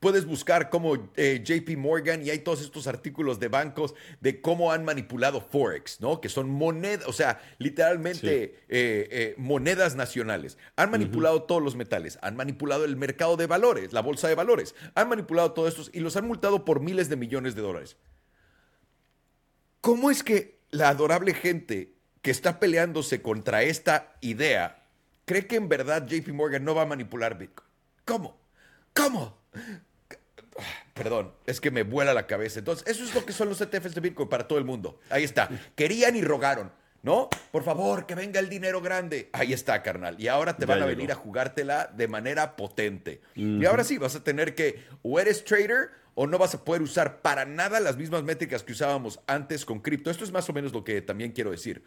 Puedes 0.00 0.26
buscar 0.26 0.68
como 0.68 1.10
eh, 1.16 1.42
JP 1.42 1.78
Morgan 1.78 2.26
y 2.26 2.30
hay 2.30 2.40
todos 2.40 2.60
estos 2.60 2.86
artículos 2.86 3.40
de 3.40 3.48
bancos 3.48 3.94
de 4.20 4.40
cómo 4.42 4.70
han 4.70 4.84
manipulado 4.84 5.40
Forex, 5.40 6.00
¿no? 6.00 6.20
Que 6.20 6.28
son 6.28 6.50
monedas, 6.50 7.06
o 7.08 7.12
sea, 7.12 7.40
literalmente 7.58 8.44
eh, 8.68 9.08
eh, 9.10 9.34
monedas 9.38 9.94
nacionales. 9.96 10.58
Han 10.76 10.90
manipulado 10.90 11.44
todos 11.44 11.62
los 11.62 11.74
metales, 11.74 12.18
han 12.20 12.36
manipulado 12.36 12.84
el 12.84 12.96
mercado 12.96 13.36
de 13.36 13.46
valores, 13.46 13.92
la 13.92 14.02
bolsa 14.02 14.28
de 14.28 14.34
valores, 14.34 14.74
han 14.94 15.08
manipulado 15.08 15.52
todos 15.52 15.70
estos 15.70 15.90
y 15.94 16.00
los 16.00 16.16
han 16.16 16.26
multado 16.26 16.64
por 16.64 16.80
miles 16.80 17.08
de 17.08 17.16
millones 17.16 17.54
de 17.54 17.62
dólares. 17.62 17.96
¿Cómo 19.80 20.10
es 20.10 20.22
que 20.22 20.60
la 20.70 20.88
adorable 20.88 21.34
gente 21.34 21.94
que 22.20 22.30
está 22.30 22.58
peleándose 22.58 23.22
contra 23.22 23.62
esta 23.62 24.16
idea 24.22 24.86
cree 25.24 25.46
que 25.46 25.56
en 25.56 25.68
verdad 25.68 26.06
JP 26.06 26.28
Morgan 26.28 26.64
no 26.64 26.74
va 26.74 26.82
a 26.82 26.86
manipular 26.86 27.38
Bitcoin? 27.38 27.68
¿Cómo? 28.04 28.38
¿Cómo? 28.94 29.43
Perdón, 30.94 31.32
es 31.46 31.60
que 31.60 31.70
me 31.70 31.82
vuela 31.82 32.14
la 32.14 32.26
cabeza. 32.26 32.60
Entonces, 32.60 32.86
eso 32.86 33.04
es 33.04 33.14
lo 33.14 33.24
que 33.24 33.32
son 33.32 33.48
los 33.48 33.60
ETFs 33.60 33.94
de 33.94 34.00
Bitcoin 34.00 34.28
para 34.28 34.46
todo 34.46 34.58
el 34.58 34.64
mundo. 34.64 35.00
Ahí 35.10 35.24
está. 35.24 35.48
Querían 35.74 36.16
y 36.16 36.22
rogaron. 36.22 36.72
¿No? 37.02 37.28
Por 37.52 37.64
favor, 37.64 38.06
que 38.06 38.14
venga 38.14 38.40
el 38.40 38.48
dinero 38.48 38.80
grande. 38.80 39.28
Ahí 39.34 39.52
está, 39.52 39.82
carnal. 39.82 40.18
Y 40.18 40.28
ahora 40.28 40.56
te 40.56 40.64
van 40.64 40.82
a 40.82 40.86
venir 40.86 41.12
a 41.12 41.14
jugártela 41.14 41.92
de 41.94 42.08
manera 42.08 42.56
potente. 42.56 43.20
Y 43.34 43.62
ahora 43.66 43.84
sí, 43.84 43.98
vas 43.98 44.16
a 44.16 44.24
tener 44.24 44.54
que, 44.54 44.82
o 45.02 45.20
eres 45.20 45.44
trader 45.44 45.90
o 46.14 46.26
no 46.26 46.38
vas 46.38 46.54
a 46.54 46.64
poder 46.64 46.80
usar 46.80 47.20
para 47.20 47.44
nada 47.44 47.78
las 47.80 47.98
mismas 47.98 48.22
métricas 48.22 48.62
que 48.62 48.72
usábamos 48.72 49.20
antes 49.26 49.66
con 49.66 49.80
cripto. 49.80 50.10
Esto 50.10 50.24
es 50.24 50.32
más 50.32 50.48
o 50.48 50.54
menos 50.54 50.72
lo 50.72 50.82
que 50.82 51.02
también 51.02 51.32
quiero 51.32 51.50
decir 51.50 51.82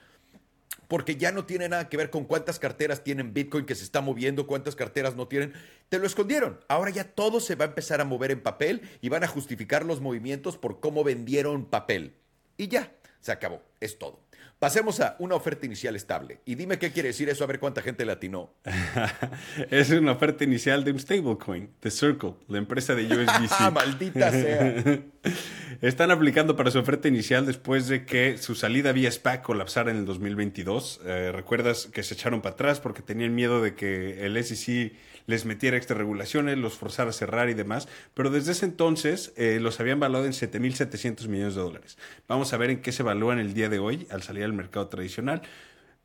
porque 0.88 1.18
ya 1.18 1.32
no 1.32 1.46
tiene 1.46 1.70
nada 1.70 1.90
que 1.90 1.98
ver 1.98 2.10
con 2.10 2.26
cuántas 2.26 2.60
carteras 2.60 3.04
tienen 3.04 3.34
Bitcoin 3.34 3.66
que 3.66 3.76
se 3.76 3.84
está 3.84 4.02
moviendo, 4.02 4.48
cuántas 4.48 4.76
carteras 4.76 5.16
no 5.16 5.28
tienen. 5.28 5.54
Te 5.90 6.00
lo 6.00 6.08
escondieron. 6.08 6.60
Ahora 6.68 6.92
ya 6.92 7.04
todo 7.04 7.40
se 7.40 7.56
va 7.56 7.66
a 7.66 7.68
empezar 7.70 8.02
a 8.02 8.06
mover 8.06 8.32
en 8.32 8.42
papel 8.42 8.82
y 9.02 9.10
van 9.10 9.24
a 9.24 9.28
justificar 9.28 9.86
los 9.86 10.02
movimientos 10.02 10.58
por 10.58 10.80
cómo 10.80 11.04
vendieron 11.04 11.66
papel. 11.66 12.14
Y 12.58 12.68
ya, 12.70 12.92
se 13.20 13.32
acabó. 13.32 13.62
Es 13.80 14.00
todo. 14.00 14.27
Pasemos 14.60 15.00
a 15.02 15.16
una 15.20 15.36
oferta 15.36 15.68
inicial 15.68 15.96
estable. 15.96 16.42
Y 16.44 16.56
dime 16.56 16.80
qué 16.80 16.92
quiere 16.92 17.10
decir 17.10 17.30
eso, 17.30 17.44
a 17.44 17.48
ver 17.48 17.60
cuánta 17.60 17.84
gente 17.84 18.06
le 18.06 18.14
atinó. 18.14 18.56
es 19.70 19.92
una 19.92 20.14
oferta 20.14 20.44
inicial 20.44 20.84
de 20.84 20.92
un 20.92 21.00
stablecoin, 21.00 21.70
The 21.80 21.92
Circle, 21.92 22.34
la 22.48 22.58
empresa 22.58 22.96
de 22.96 23.04
USDC. 23.06 23.52
¡Ah, 23.52 23.72
maldita 23.74 24.32
sea! 24.32 24.84
Están 25.82 26.10
aplicando 26.10 26.56
para 26.56 26.72
su 26.72 26.80
oferta 26.80 27.08
inicial 27.08 27.46
después 27.46 27.88
de 27.88 28.06
que 28.06 28.40
su 28.40 28.56
salida 28.56 28.94
vía 28.94 29.12
SPAC 29.12 29.44
colapsara 29.44 29.92
en 29.92 29.98
el 29.98 30.06
2022. 30.06 31.02
Eh, 31.06 31.32
Recuerdas 31.32 31.86
que 31.94 32.02
se 32.02 32.16
echaron 32.16 32.42
para 32.42 32.54
atrás 32.54 32.80
porque 32.80 33.04
tenían 33.04 33.36
miedo 33.36 33.62
de 33.62 33.76
que 33.76 34.26
el 34.26 34.44
SEC 34.44 34.94
les 35.28 35.46
metiera 35.46 35.78
extra 35.78 35.96
regulaciones, 35.96 36.58
los 36.58 36.74
forzara 36.74 37.12
a 37.12 37.14
cerrar 37.14 37.50
y 37.50 37.54
demás. 37.54 37.88
Pero 38.16 38.32
desde 38.32 38.54
ese 38.54 38.66
entonces 38.66 39.34
eh, 39.38 39.60
los 39.62 39.80
habían 39.80 40.00
valuado 40.00 40.26
en 40.26 40.32
7.700 40.32 41.28
millones 41.28 41.54
de 41.54 41.62
dólares. 41.62 41.98
Vamos 42.28 42.52
a 42.54 42.58
ver 42.58 42.72
en 42.72 42.82
qué 42.82 42.92
se 42.92 43.04
evalúan 43.04 43.38
el 43.38 43.54
día 43.54 43.70
de 43.70 43.78
hoy 43.78 44.08
al 44.10 44.24
salir 44.24 44.44
al 44.44 44.54
mercado 44.54 44.88
tradicional 44.88 45.44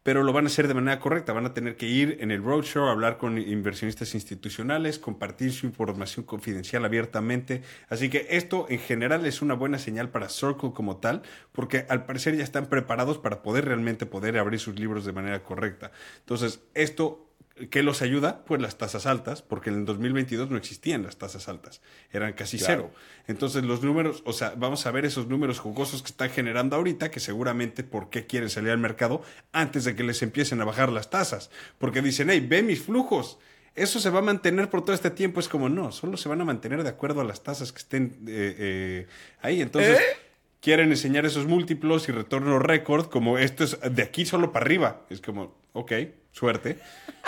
pero 0.03 0.25
lo 0.25 0.33
van 0.33 0.45
a 0.45 0.47
hacer 0.49 0.69
de 0.69 0.75
manera 0.75 0.99
correcta. 0.99 1.33
Van 1.33 1.47
a 1.47 1.55
tener 1.55 1.77
que 1.77 1.87
ir 1.87 2.19
en 2.21 2.31
el 2.31 2.43
roadshow, 2.43 2.89
hablar 2.89 3.19
con 3.19 3.39
inversionistas 3.39 4.15
institucionales, 4.15 4.99
compartir 4.99 5.53
su 5.53 5.67
información 5.67 6.25
confidencial 6.25 6.85
abiertamente. 6.85 7.63
Así 7.89 8.11
que 8.11 8.27
esto 8.31 8.67
en 8.69 8.81
general 8.81 9.25
es 9.27 9.43
una 9.43 9.55
buena 9.55 9.79
señal 9.79 10.11
para 10.11 10.29
Circle 10.29 10.73
como 10.73 10.97
tal, 10.97 11.23
porque 11.53 11.87
al 11.89 12.05
parecer 12.05 12.37
ya 12.37 12.45
están 12.45 12.67
preparados 12.67 13.19
para 13.19 13.43
poder 13.43 13.67
realmente 13.67 14.07
poder 14.07 14.39
abrir 14.39 14.59
sus 14.59 14.79
libros 14.79 15.05
de 15.05 15.13
manera 15.13 15.43
correcta. 15.45 15.93
Entonces, 16.21 16.61
esto 16.75 17.32
¿Qué 17.71 17.83
los 17.83 18.01
ayuda? 18.01 18.45
Pues 18.47 18.63
las 18.63 18.79
tasas 18.79 19.05
altas, 19.05 19.43
porque 19.43 19.71
en 19.71 19.81
el 19.81 19.85
2022 19.85 20.51
no 20.51 20.57
existían 20.57 21.03
las 21.03 21.17
tasas 21.17 21.49
altas, 21.49 21.83
eran 22.11 22.33
casi 22.33 22.59
cero. 22.59 22.91
Entonces 23.27 23.63
los 23.65 23.83
números, 23.83 24.23
o 24.25 24.33
sea, 24.33 24.55
vamos 24.57 24.87
a 24.87 24.91
ver 24.91 25.05
esos 25.05 25.27
números 25.27 25.59
jugosos 25.59 26.03
que 26.03 26.09
están 26.09 26.31
generando 26.31 26.77
ahorita, 26.77 27.11
que 27.11 27.21
seguramente 27.21 27.85
por 27.85 28.09
qué 28.09 28.27
quieren 28.27 28.49
salir 28.49 28.71
al 28.71 28.79
mercado 28.79 29.23
antes 29.53 29.85
de 29.85 29.95
que 29.95 30.03
les 30.03 30.23
empiecen 30.23 30.61
a 30.63 30.65
bajar 30.65 30.91
las 30.91 31.11
tasas, 31.11 31.51
porque 31.79 32.01
dicen, 32.01 32.31
hey, 32.31 32.45
ve 32.49 32.63
mis 32.63 32.83
flujos, 32.83 33.39
eso 33.75 34.01
se 34.01 34.11
va 34.11 34.21
a 34.21 34.23
mantener 34.23 34.69
por 34.69 34.83
todo 34.83 34.95
este 34.95 35.11
tiempo. 35.11 35.41
Es 35.41 35.49
como, 35.49 35.69
no, 35.69 35.93
solo 35.93 36.17
se 36.17 36.29
van 36.29 36.41
a 36.41 36.45
mantener 36.45 36.83
de 36.83 36.89
acuerdo 36.89 37.21
a 37.21 37.25
las 37.25 37.43
tasas 37.43 37.73
que 37.73 37.79
estén 37.79 38.17
eh, 38.27 38.57
eh, 38.59 39.07
ahí. 39.41 39.61
Entonces... 39.61 39.99
¿Eh? 39.99 40.32
Quieren 40.63 40.91
enseñar 40.91 41.27
esos 41.27 41.47
múltiplos 41.47 42.09
y 42.09 42.13
retorno 42.13 42.59
récord, 42.59 43.11
como 43.11 43.37
esto 43.37 43.65
es 43.65 43.79
de 43.83 44.03
aquí 44.03 44.25
solo 44.25 44.53
para 44.53 44.65
arriba. 44.65 45.05
Es 45.11 45.21
como, 45.21 45.55
ok, 45.73 45.93
suerte, 46.31 46.79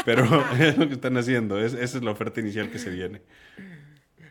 pero 0.07 0.25
es 0.59 0.79
lo 0.79 0.89
que 0.89 0.95
están 0.95 1.19
haciendo. 1.19 1.63
esa 1.63 1.79
es 1.83 2.03
la 2.03 2.13
oferta 2.13 2.41
inicial 2.41 2.71
que 2.71 2.79
se 2.79 2.89
viene. 2.89 3.21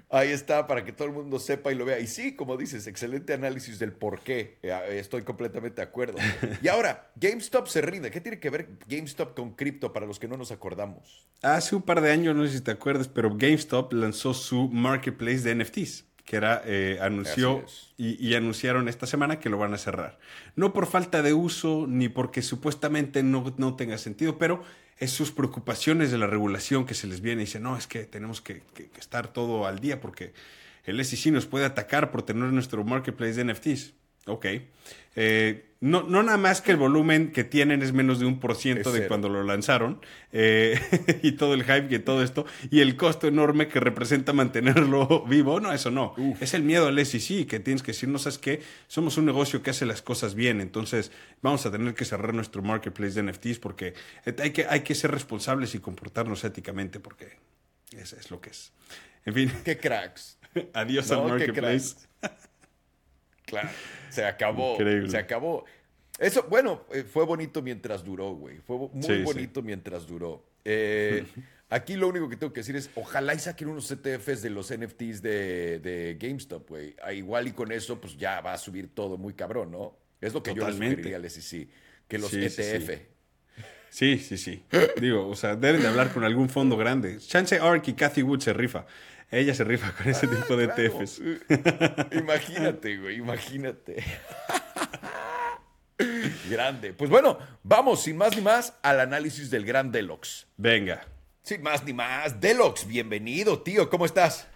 Ahí 0.09 0.29
está, 0.29 0.67
para 0.67 0.85
que 0.85 0.93
todo 0.93 1.07
el 1.07 1.13
mundo 1.13 1.39
sepa 1.39 1.71
y 1.71 1.75
lo 1.75 1.85
vea. 1.85 1.99
Y 1.99 2.05
sí, 2.05 2.35
como 2.35 2.55
dices, 2.55 2.85
excelente 2.85 3.33
análisis 3.33 3.79
del 3.79 3.93
por 3.93 4.19
qué. 4.19 4.59
Eh, 4.61 4.99
estoy 4.99 5.23
completamente 5.23 5.77
de 5.77 5.87
acuerdo. 5.87 6.19
Y 6.61 6.67
ahora, 6.67 7.11
GameStop 7.15 7.67
se 7.67 7.81
rinde. 7.81 8.11
¿Qué 8.11 8.21
tiene 8.21 8.39
que 8.39 8.51
ver 8.51 8.77
GameStop 8.87 9.35
con 9.35 9.55
cripto 9.55 9.91
para 9.91 10.05
los 10.05 10.19
que 10.19 10.27
no 10.27 10.37
nos 10.37 10.51
acordamos? 10.51 11.27
Hace 11.41 11.75
un 11.75 11.81
par 11.81 11.99
de 11.99 12.11
años, 12.11 12.35
no 12.35 12.45
sé 12.45 12.53
si 12.53 12.61
te 12.61 12.69
acuerdas, 12.69 13.07
pero 13.07 13.35
GameStop 13.35 13.91
lanzó 13.91 14.35
su 14.35 14.69
marketplace 14.69 15.39
de 15.39 15.55
NFTs 15.55 16.12
que 16.25 16.37
era, 16.37 16.61
eh, 16.65 16.99
anunció 17.01 17.65
y, 17.97 18.25
y, 18.25 18.35
anunciaron 18.35 18.87
esta 18.87 19.05
semana 19.05 19.39
que 19.39 19.49
lo 19.49 19.57
van 19.57 19.73
a 19.73 19.77
cerrar. 19.77 20.19
No 20.55 20.71
por 20.71 20.87
falta 20.87 21.21
de 21.21 21.33
uso 21.33 21.85
ni 21.87 22.07
porque 22.07 22.41
supuestamente 22.41 23.23
no, 23.23 23.53
no 23.57 23.75
tenga 23.75 23.97
sentido, 23.97 24.37
pero 24.37 24.63
es 24.97 25.11
sus 25.11 25.31
preocupaciones 25.31 26.11
de 26.11 26.17
la 26.17 26.27
regulación 26.27 26.85
que 26.85 26.93
se 26.93 27.07
les 27.07 27.21
viene 27.21 27.41
y 27.41 27.45
dicen, 27.45 27.63
no, 27.63 27.77
es 27.77 27.87
que 27.87 28.05
tenemos 28.05 28.41
que, 28.41 28.63
estar 28.97 29.33
todo 29.33 29.67
al 29.67 29.79
día 29.79 29.99
porque 29.99 30.33
el 30.85 31.03
SEC 31.03 31.31
nos 31.33 31.45
puede 31.45 31.65
atacar 31.65 32.11
por 32.11 32.23
tener 32.23 32.51
nuestro 32.53 32.83
marketplace 32.83 33.43
de 33.43 33.53
NFTs. 33.53 33.93
Ok. 34.25 34.45
Eh, 35.15 35.73
no, 35.83 36.01
no 36.03 36.23
nada 36.23 36.37
más 36.37 36.61
que 36.61 36.71
el 36.71 36.77
volumen 36.77 37.33
que 37.33 37.43
tienen 37.43 37.81
es 37.81 37.91
menos 37.91 38.17
de 38.17 38.25
un 38.25 38.39
por 38.39 38.55
ciento 38.55 38.93
de 38.93 39.05
cuando 39.05 39.27
lo 39.27 39.43
lanzaron 39.43 39.99
eh, 40.31 40.79
y 41.23 41.33
todo 41.33 41.53
el 41.53 41.65
hype 41.65 41.93
y 41.93 41.99
todo 41.99 42.23
esto 42.23 42.45
y 42.71 42.79
el 42.79 42.95
costo 42.95 43.27
enorme 43.27 43.67
que 43.67 43.81
representa 43.81 44.31
mantenerlo 44.31 45.25
vivo. 45.27 45.59
No, 45.59 45.73
eso 45.73 45.91
no. 45.91 46.15
Es 46.39 46.53
el 46.53 46.63
miedo 46.63 46.87
al 46.87 47.05
SEC 47.05 47.45
que 47.47 47.59
tienes 47.59 47.83
que 47.83 47.91
decir, 47.91 48.07
no 48.07 48.17
sabes 48.17 48.37
qué, 48.37 48.61
somos 48.87 49.17
un 49.17 49.25
negocio 49.25 49.61
que 49.61 49.71
hace 49.71 49.85
las 49.85 50.01
cosas 50.01 50.35
bien, 50.35 50.61
entonces 50.61 51.11
vamos 51.41 51.65
a 51.65 51.71
tener 51.71 51.93
que 51.95 52.05
cerrar 52.05 52.33
nuestro 52.33 52.61
marketplace 52.61 53.21
de 53.21 53.29
NFTs 53.29 53.59
porque 53.59 53.93
hay 54.41 54.51
que, 54.51 54.65
hay 54.65 54.81
que 54.81 54.95
ser 54.95 55.11
responsables 55.11 55.75
y 55.75 55.79
comportarnos 55.79 56.45
éticamente 56.45 57.01
porque 57.01 57.39
eso 57.91 58.15
es 58.17 58.31
lo 58.31 58.39
que 58.39 58.51
es. 58.51 58.71
En 59.25 59.33
fin. 59.33 59.51
Qué 59.65 59.77
cracks. 59.77 60.37
Adiós 60.73 61.11
al 61.11 61.27
marketplace. 61.27 61.95
Claro, 63.45 63.69
se 64.09 64.25
acabó. 64.25 64.77
Se 65.07 65.17
acabó. 65.17 65.65
Eso, 66.19 66.45
bueno, 66.49 66.85
eh, 66.91 67.03
fue 67.03 67.25
bonito 67.25 67.61
mientras 67.61 68.03
duró, 68.03 68.33
güey. 68.35 68.59
Fue 68.59 68.77
muy 68.77 69.23
bonito 69.23 69.61
mientras 69.61 70.05
duró. 70.05 70.45
Eh, 70.63 71.25
aquí 71.69 71.95
lo 71.95 72.07
único 72.07 72.29
que 72.29 72.37
tengo 72.37 72.53
que 72.53 72.59
decir 72.59 72.75
es, 72.75 72.89
ojalá 72.95 73.33
y 73.33 73.39
saquen 73.39 73.67
unos 73.67 73.91
CTFs 73.91 74.41
de 74.41 74.49
los 74.49 74.71
NFTs 74.71 75.21
de, 75.21 76.17
GameStop, 76.19 76.69
güey. 76.69 76.95
Ah, 77.01 77.13
igual 77.13 77.47
y 77.47 77.51
con 77.51 77.71
eso, 77.71 77.99
pues 77.99 78.17
ya 78.17 78.41
va 78.41 78.53
a 78.53 78.57
subir 78.57 78.93
todo 78.93 79.17
muy 79.17 79.33
cabrón, 79.33 79.71
¿no? 79.71 79.97
Es 80.21 80.33
lo 80.33 80.41
que 80.41 80.53
yo 80.53 80.65
les 80.65 80.75
sugeriría 80.75 81.17
al 81.17 81.29
SEC, 81.29 81.67
que 82.07 82.17
los 82.17 82.33
ETF. 82.33 83.13
Sí, 83.89 84.17
sí, 84.17 84.37
sí. 84.37 84.63
Digo, 84.99 85.27
o 85.27 85.35
sea, 85.35 85.55
deben 85.55 85.81
de 85.81 85.87
hablar 85.87 86.11
con 86.11 86.23
algún 86.23 86.49
fondo 86.49 86.77
grande. 86.77 87.19
Chance 87.19 87.59
Ark 87.59 87.83
y 87.87 87.93
Cathy 87.93 88.23
Wood 88.23 88.39
se 88.39 88.53
rifa. 88.53 88.87
Ella 89.33 89.55
se 89.55 89.63
rifa 89.63 89.91
con 89.93 90.07
ese 90.07 90.27
tipo 90.27 90.55
de 90.55 90.65
ETFs. 90.65 91.19
Imagínate, 92.11 92.97
güey, 92.97 93.17
imagínate. 93.17 94.03
Grande. 96.49 96.93
Pues 96.93 97.09
bueno, 97.09 97.39
vamos 97.63 98.03
sin 98.03 98.15
más 98.15 98.35
ni 98.35 98.43
más 98.43 98.77
al 98.83 98.99
análisis 98.99 99.49
del 99.49 99.65
gran 99.65 99.91
Deluxe. 99.91 100.45
Venga. 100.55 101.07
Sin 101.41 101.63
más 101.63 101.83
ni 101.83 101.93
más, 101.93 102.39
Deluxe, 102.39 102.85
bienvenido, 102.85 103.63
tío, 103.63 103.89
¿cómo 103.89 104.05
estás? 104.05 104.47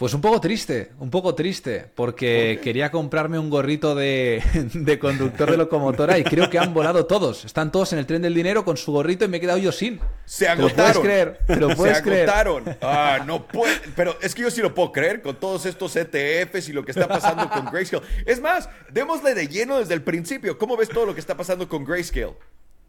Pues 0.00 0.14
un 0.14 0.22
poco 0.22 0.40
triste, 0.40 0.92
un 0.98 1.10
poco 1.10 1.34
triste, 1.34 1.84
porque 1.94 2.58
quería 2.64 2.90
comprarme 2.90 3.38
un 3.38 3.50
gorrito 3.50 3.94
de, 3.94 4.98
conductor 4.98 5.50
de 5.50 5.58
locomotora 5.58 6.16
y 6.16 6.24
creo 6.24 6.48
que 6.48 6.58
han 6.58 6.72
volado 6.72 7.04
todos. 7.04 7.44
Están 7.44 7.70
todos 7.70 7.92
en 7.92 7.98
el 7.98 8.06
tren 8.06 8.22
del 8.22 8.32
dinero 8.32 8.64
con 8.64 8.78
su 8.78 8.92
gorrito 8.92 9.26
y 9.26 9.28
me 9.28 9.36
he 9.36 9.40
quedado 9.40 9.58
yo 9.58 9.72
sin. 9.72 10.00
Se 10.24 10.48
agotaron. 10.48 10.72
¿Te 10.74 10.96
lo 10.96 10.96
puedes 10.96 10.98
creer? 11.02 11.38
¿Te 11.46 11.56
lo 11.56 11.76
puedes 11.76 11.98
Se 11.98 12.14
agotaron. 12.14 12.64
Ah, 12.80 13.24
no 13.26 13.46
puede. 13.46 13.78
Pero 13.94 14.16
es 14.22 14.34
que 14.34 14.40
yo 14.40 14.50
sí 14.50 14.62
lo 14.62 14.74
puedo 14.74 14.90
creer 14.90 15.20
con 15.20 15.36
todos 15.36 15.66
estos 15.66 15.94
ETFs 15.94 16.70
y 16.70 16.72
lo 16.72 16.82
que 16.82 16.92
está 16.92 17.06
pasando 17.06 17.50
con 17.50 17.66
Grayscale. 17.66 18.02
Es 18.24 18.40
más, 18.40 18.70
démosle 18.90 19.34
de 19.34 19.48
lleno 19.48 19.80
desde 19.80 19.92
el 19.92 20.02
principio. 20.02 20.56
¿Cómo 20.56 20.78
ves 20.78 20.88
todo 20.88 21.04
lo 21.04 21.12
que 21.12 21.20
está 21.20 21.36
pasando 21.36 21.68
con 21.68 21.84
Grayscale? 21.84 22.36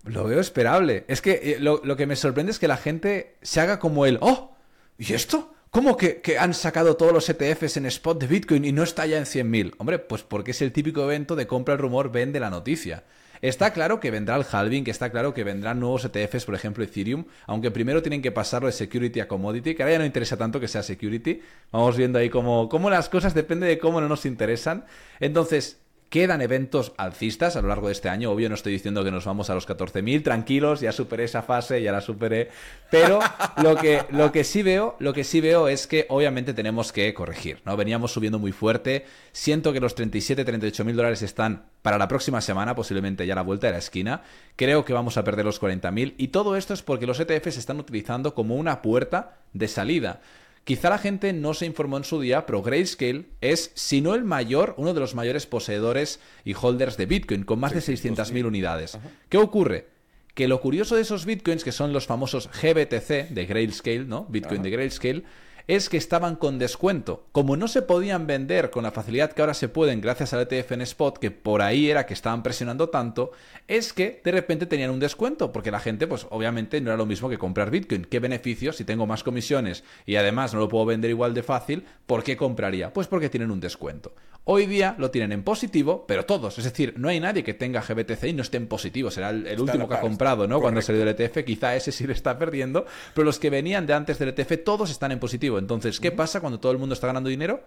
Lo 0.05 0.23
veo 0.23 0.39
esperable. 0.39 1.03
Es 1.09 1.21
que 1.21 1.31
eh, 1.43 1.57
lo, 1.59 1.81
lo 1.83 1.97
que 1.97 2.05
me 2.07 2.15
sorprende 2.15 2.53
es 2.53 2.59
que 2.59 2.69
la 2.69 2.77
gente 2.77 3.35
se 3.41 3.59
haga 3.59 3.79
como 3.79 4.05
el, 4.05 4.17
oh, 4.21 4.55
¿y 4.97 5.11
esto? 5.11 5.53
¿Cómo 5.71 5.95
que, 5.95 6.21
han 6.37 6.53
sacado 6.53 6.97
todos 6.97 7.13
los 7.13 7.29
ETFs 7.29 7.77
en 7.77 7.85
spot 7.85 8.19
de 8.19 8.27
Bitcoin 8.27 8.65
y 8.65 8.73
no 8.73 8.83
está 8.83 9.05
ya 9.05 9.17
en 9.17 9.23
100.000? 9.23 9.75
Hombre, 9.77 9.99
pues 9.99 10.21
porque 10.21 10.51
es 10.51 10.61
el 10.61 10.73
típico 10.73 11.01
evento 11.01 11.37
de 11.37 11.47
compra 11.47 11.75
el 11.75 11.79
rumor, 11.79 12.11
vende 12.11 12.41
la 12.41 12.49
noticia. 12.49 13.05
Está 13.41 13.71
claro 13.71 14.01
que 14.01 14.11
vendrá 14.11 14.35
el 14.35 14.45
halving, 14.51 14.83
que 14.83 14.91
está 14.91 15.11
claro 15.11 15.33
que 15.33 15.45
vendrán 15.45 15.79
nuevos 15.79 16.03
ETFs, 16.03 16.43
por 16.43 16.55
ejemplo 16.55 16.83
Ethereum, 16.83 17.23
aunque 17.47 17.71
primero 17.71 18.01
tienen 18.01 18.21
que 18.21 18.33
pasarlo 18.33 18.67
de 18.67 18.73
security 18.73 19.21
a 19.21 19.29
commodity, 19.29 19.73
que 19.73 19.83
ahora 19.83 19.93
ya 19.93 19.99
no 19.99 20.05
interesa 20.05 20.35
tanto 20.35 20.59
que 20.59 20.67
sea 20.67 20.83
security. 20.83 21.41
Vamos 21.71 21.95
viendo 21.95 22.19
ahí 22.19 22.29
cómo, 22.29 22.67
cómo 22.67 22.89
las 22.89 23.07
cosas 23.07 23.33
depende 23.33 23.65
de 23.65 23.79
cómo 23.79 24.01
no 24.01 24.09
nos 24.09 24.25
interesan. 24.25 24.83
Entonces, 25.21 25.79
Quedan 26.11 26.41
eventos 26.41 26.91
alcistas 26.97 27.55
a 27.55 27.61
lo 27.61 27.69
largo 27.69 27.87
de 27.87 27.93
este 27.93 28.09
año. 28.09 28.31
Obvio, 28.31 28.49
no 28.49 28.55
estoy 28.55 28.73
diciendo 28.73 29.01
que 29.01 29.11
nos 29.11 29.23
vamos 29.23 29.49
a 29.49 29.53
los 29.53 29.65
14.000. 29.65 30.21
Tranquilos, 30.21 30.81
ya 30.81 30.91
superé 30.91 31.23
esa 31.23 31.41
fase, 31.41 31.81
ya 31.81 31.93
la 31.93 32.01
superé. 32.01 32.49
Pero 32.89 33.21
lo 33.63 33.77
que, 33.77 34.03
lo 34.09 34.29
que 34.29 34.43
sí 34.43 34.61
veo, 34.61 34.97
lo 34.99 35.13
que 35.13 35.23
sí 35.23 35.39
veo 35.39 35.69
es 35.69 35.87
que 35.87 36.07
obviamente 36.09 36.53
tenemos 36.53 36.91
que 36.91 37.13
corregir. 37.13 37.61
¿no? 37.63 37.77
Veníamos 37.77 38.11
subiendo 38.11 38.39
muy 38.39 38.51
fuerte. 38.51 39.05
Siento 39.31 39.71
que 39.71 39.79
los 39.79 39.95
37, 39.95 40.43
38 40.43 40.83
mil 40.83 40.97
dólares 40.97 41.21
están 41.21 41.67
para 41.81 41.97
la 41.97 42.09
próxima 42.09 42.41
semana, 42.41 42.75
posiblemente 42.75 43.25
ya 43.25 43.31
a 43.31 43.37
la 43.37 43.43
vuelta 43.43 43.67
de 43.67 43.73
la 43.73 43.79
esquina. 43.79 44.23
Creo 44.57 44.83
que 44.83 44.91
vamos 44.91 45.15
a 45.15 45.23
perder 45.23 45.45
los 45.45 45.61
40.000. 45.61 46.15
Y 46.17 46.27
todo 46.27 46.57
esto 46.57 46.73
es 46.73 46.81
porque 46.81 47.07
los 47.07 47.21
ETFs 47.21 47.53
se 47.53 47.61
están 47.61 47.79
utilizando 47.79 48.35
como 48.35 48.57
una 48.57 48.81
puerta 48.81 49.37
de 49.53 49.69
salida. 49.69 50.19
Quizá 50.63 50.89
la 50.89 50.99
gente 50.99 51.33
no 51.33 51.53
se 51.53 51.65
informó 51.65 51.97
en 51.97 52.03
su 52.03 52.21
día, 52.21 52.45
pero 52.45 52.61
Grayscale 52.61 53.25
es, 53.41 53.71
si 53.73 53.99
no 53.99 54.13
el 54.13 54.23
mayor, 54.23 54.75
uno 54.77 54.93
de 54.93 54.99
los 54.99 55.15
mayores 55.15 55.47
poseedores 55.47 56.19
y 56.45 56.53
holders 56.53 56.97
de 56.97 57.07
Bitcoin, 57.07 57.43
con 57.43 57.59
más 57.59 57.73
de 57.73 57.79
600.000 57.79 58.45
unidades. 58.45 58.97
¿Qué 59.29 59.37
ocurre? 59.37 59.87
Que 60.35 60.47
lo 60.47 60.61
curioso 60.61 60.95
de 60.95 61.01
esos 61.01 61.25
Bitcoins, 61.25 61.63
que 61.63 61.71
son 61.71 61.93
los 61.93 62.05
famosos 62.05 62.47
GBTC 62.47 63.29
de 63.29 63.45
Grayscale, 63.47 64.05
¿no? 64.05 64.27
Bitcoin 64.29 64.61
de 64.61 64.69
Grayscale, 64.69 65.23
es 65.67 65.89
que 65.89 65.97
estaban 65.97 66.35
con 66.35 66.59
descuento. 66.59 67.25
Como 67.31 67.57
no 67.57 67.67
se 67.67 67.81
podían 67.81 68.27
vender 68.27 68.69
con 68.69 68.83
la 68.83 68.91
facilidad 68.91 69.31
que 69.31 69.41
ahora 69.41 69.53
se 69.53 69.69
pueden 69.69 70.01
gracias 70.01 70.33
al 70.33 70.41
ETF 70.41 70.71
en 70.73 70.81
Spot, 70.81 71.17
que 71.17 71.31
por 71.31 71.61
ahí 71.61 71.89
era 71.89 72.05
que 72.05 72.13
estaban 72.13 72.43
presionando 72.43 72.89
tanto, 72.89 73.31
es 73.67 73.93
que 73.93 74.21
de 74.23 74.31
repente 74.31 74.65
tenían 74.65 74.91
un 74.91 74.99
descuento, 74.99 75.51
porque 75.51 75.71
la 75.71 75.79
gente, 75.79 76.07
pues 76.07 76.27
obviamente 76.29 76.81
no 76.81 76.89
era 76.89 76.97
lo 76.97 77.05
mismo 77.05 77.29
que 77.29 77.37
comprar 77.37 77.71
Bitcoin. 77.71 78.05
¿Qué 78.05 78.19
beneficios? 78.19 78.77
Si 78.77 78.85
tengo 78.85 79.07
más 79.07 79.23
comisiones 79.23 79.83
y 80.05 80.15
además 80.15 80.53
no 80.53 80.59
lo 80.59 80.69
puedo 80.69 80.85
vender 80.85 81.09
igual 81.09 81.33
de 81.33 81.43
fácil, 81.43 81.85
¿por 82.05 82.23
qué 82.23 82.37
compraría? 82.37 82.93
Pues 82.93 83.07
porque 83.07 83.29
tienen 83.29 83.51
un 83.51 83.59
descuento. 83.59 84.13
Hoy 84.43 84.65
día 84.65 84.95
lo 84.97 85.11
tienen 85.11 85.31
en 85.33 85.43
positivo, 85.43 86.05
pero 86.07 86.25
todos. 86.25 86.57
Es 86.57 86.63
decir, 86.63 86.95
no 86.97 87.09
hay 87.09 87.19
nadie 87.19 87.43
que 87.43 87.53
tenga 87.53 87.81
GBTC 87.81 88.23
y 88.25 88.33
no 88.33 88.41
esté 88.41 88.57
en 88.57 88.67
positivo. 88.67 89.11
Será 89.11 89.29
el, 89.29 89.59
último 89.59 89.87
que 89.87 89.93
ha 89.93 90.01
comprado, 90.01 90.47
¿no? 90.47 90.59
Cuando 90.59 90.81
salió 90.81 91.05
del 91.05 91.15
ETF, 91.15 91.45
quizá 91.45 91.75
ese 91.75 91.91
sí 91.91 92.07
le 92.07 92.13
está 92.13 92.39
perdiendo. 92.39 92.85
Pero 93.13 93.25
los 93.25 93.37
que 93.37 93.51
venían 93.51 93.85
de 93.85 93.93
antes 93.93 94.17
del 94.17 94.29
ETF, 94.29 94.63
todos 94.63 94.89
están 94.89 95.11
en 95.11 95.19
positivo. 95.19 95.59
Entonces, 95.59 95.99
¿qué 95.99 96.11
pasa 96.11 96.39
cuando 96.39 96.59
todo 96.59 96.71
el 96.71 96.79
mundo 96.79 96.93
está 96.93 97.05
ganando 97.05 97.29
dinero? 97.29 97.63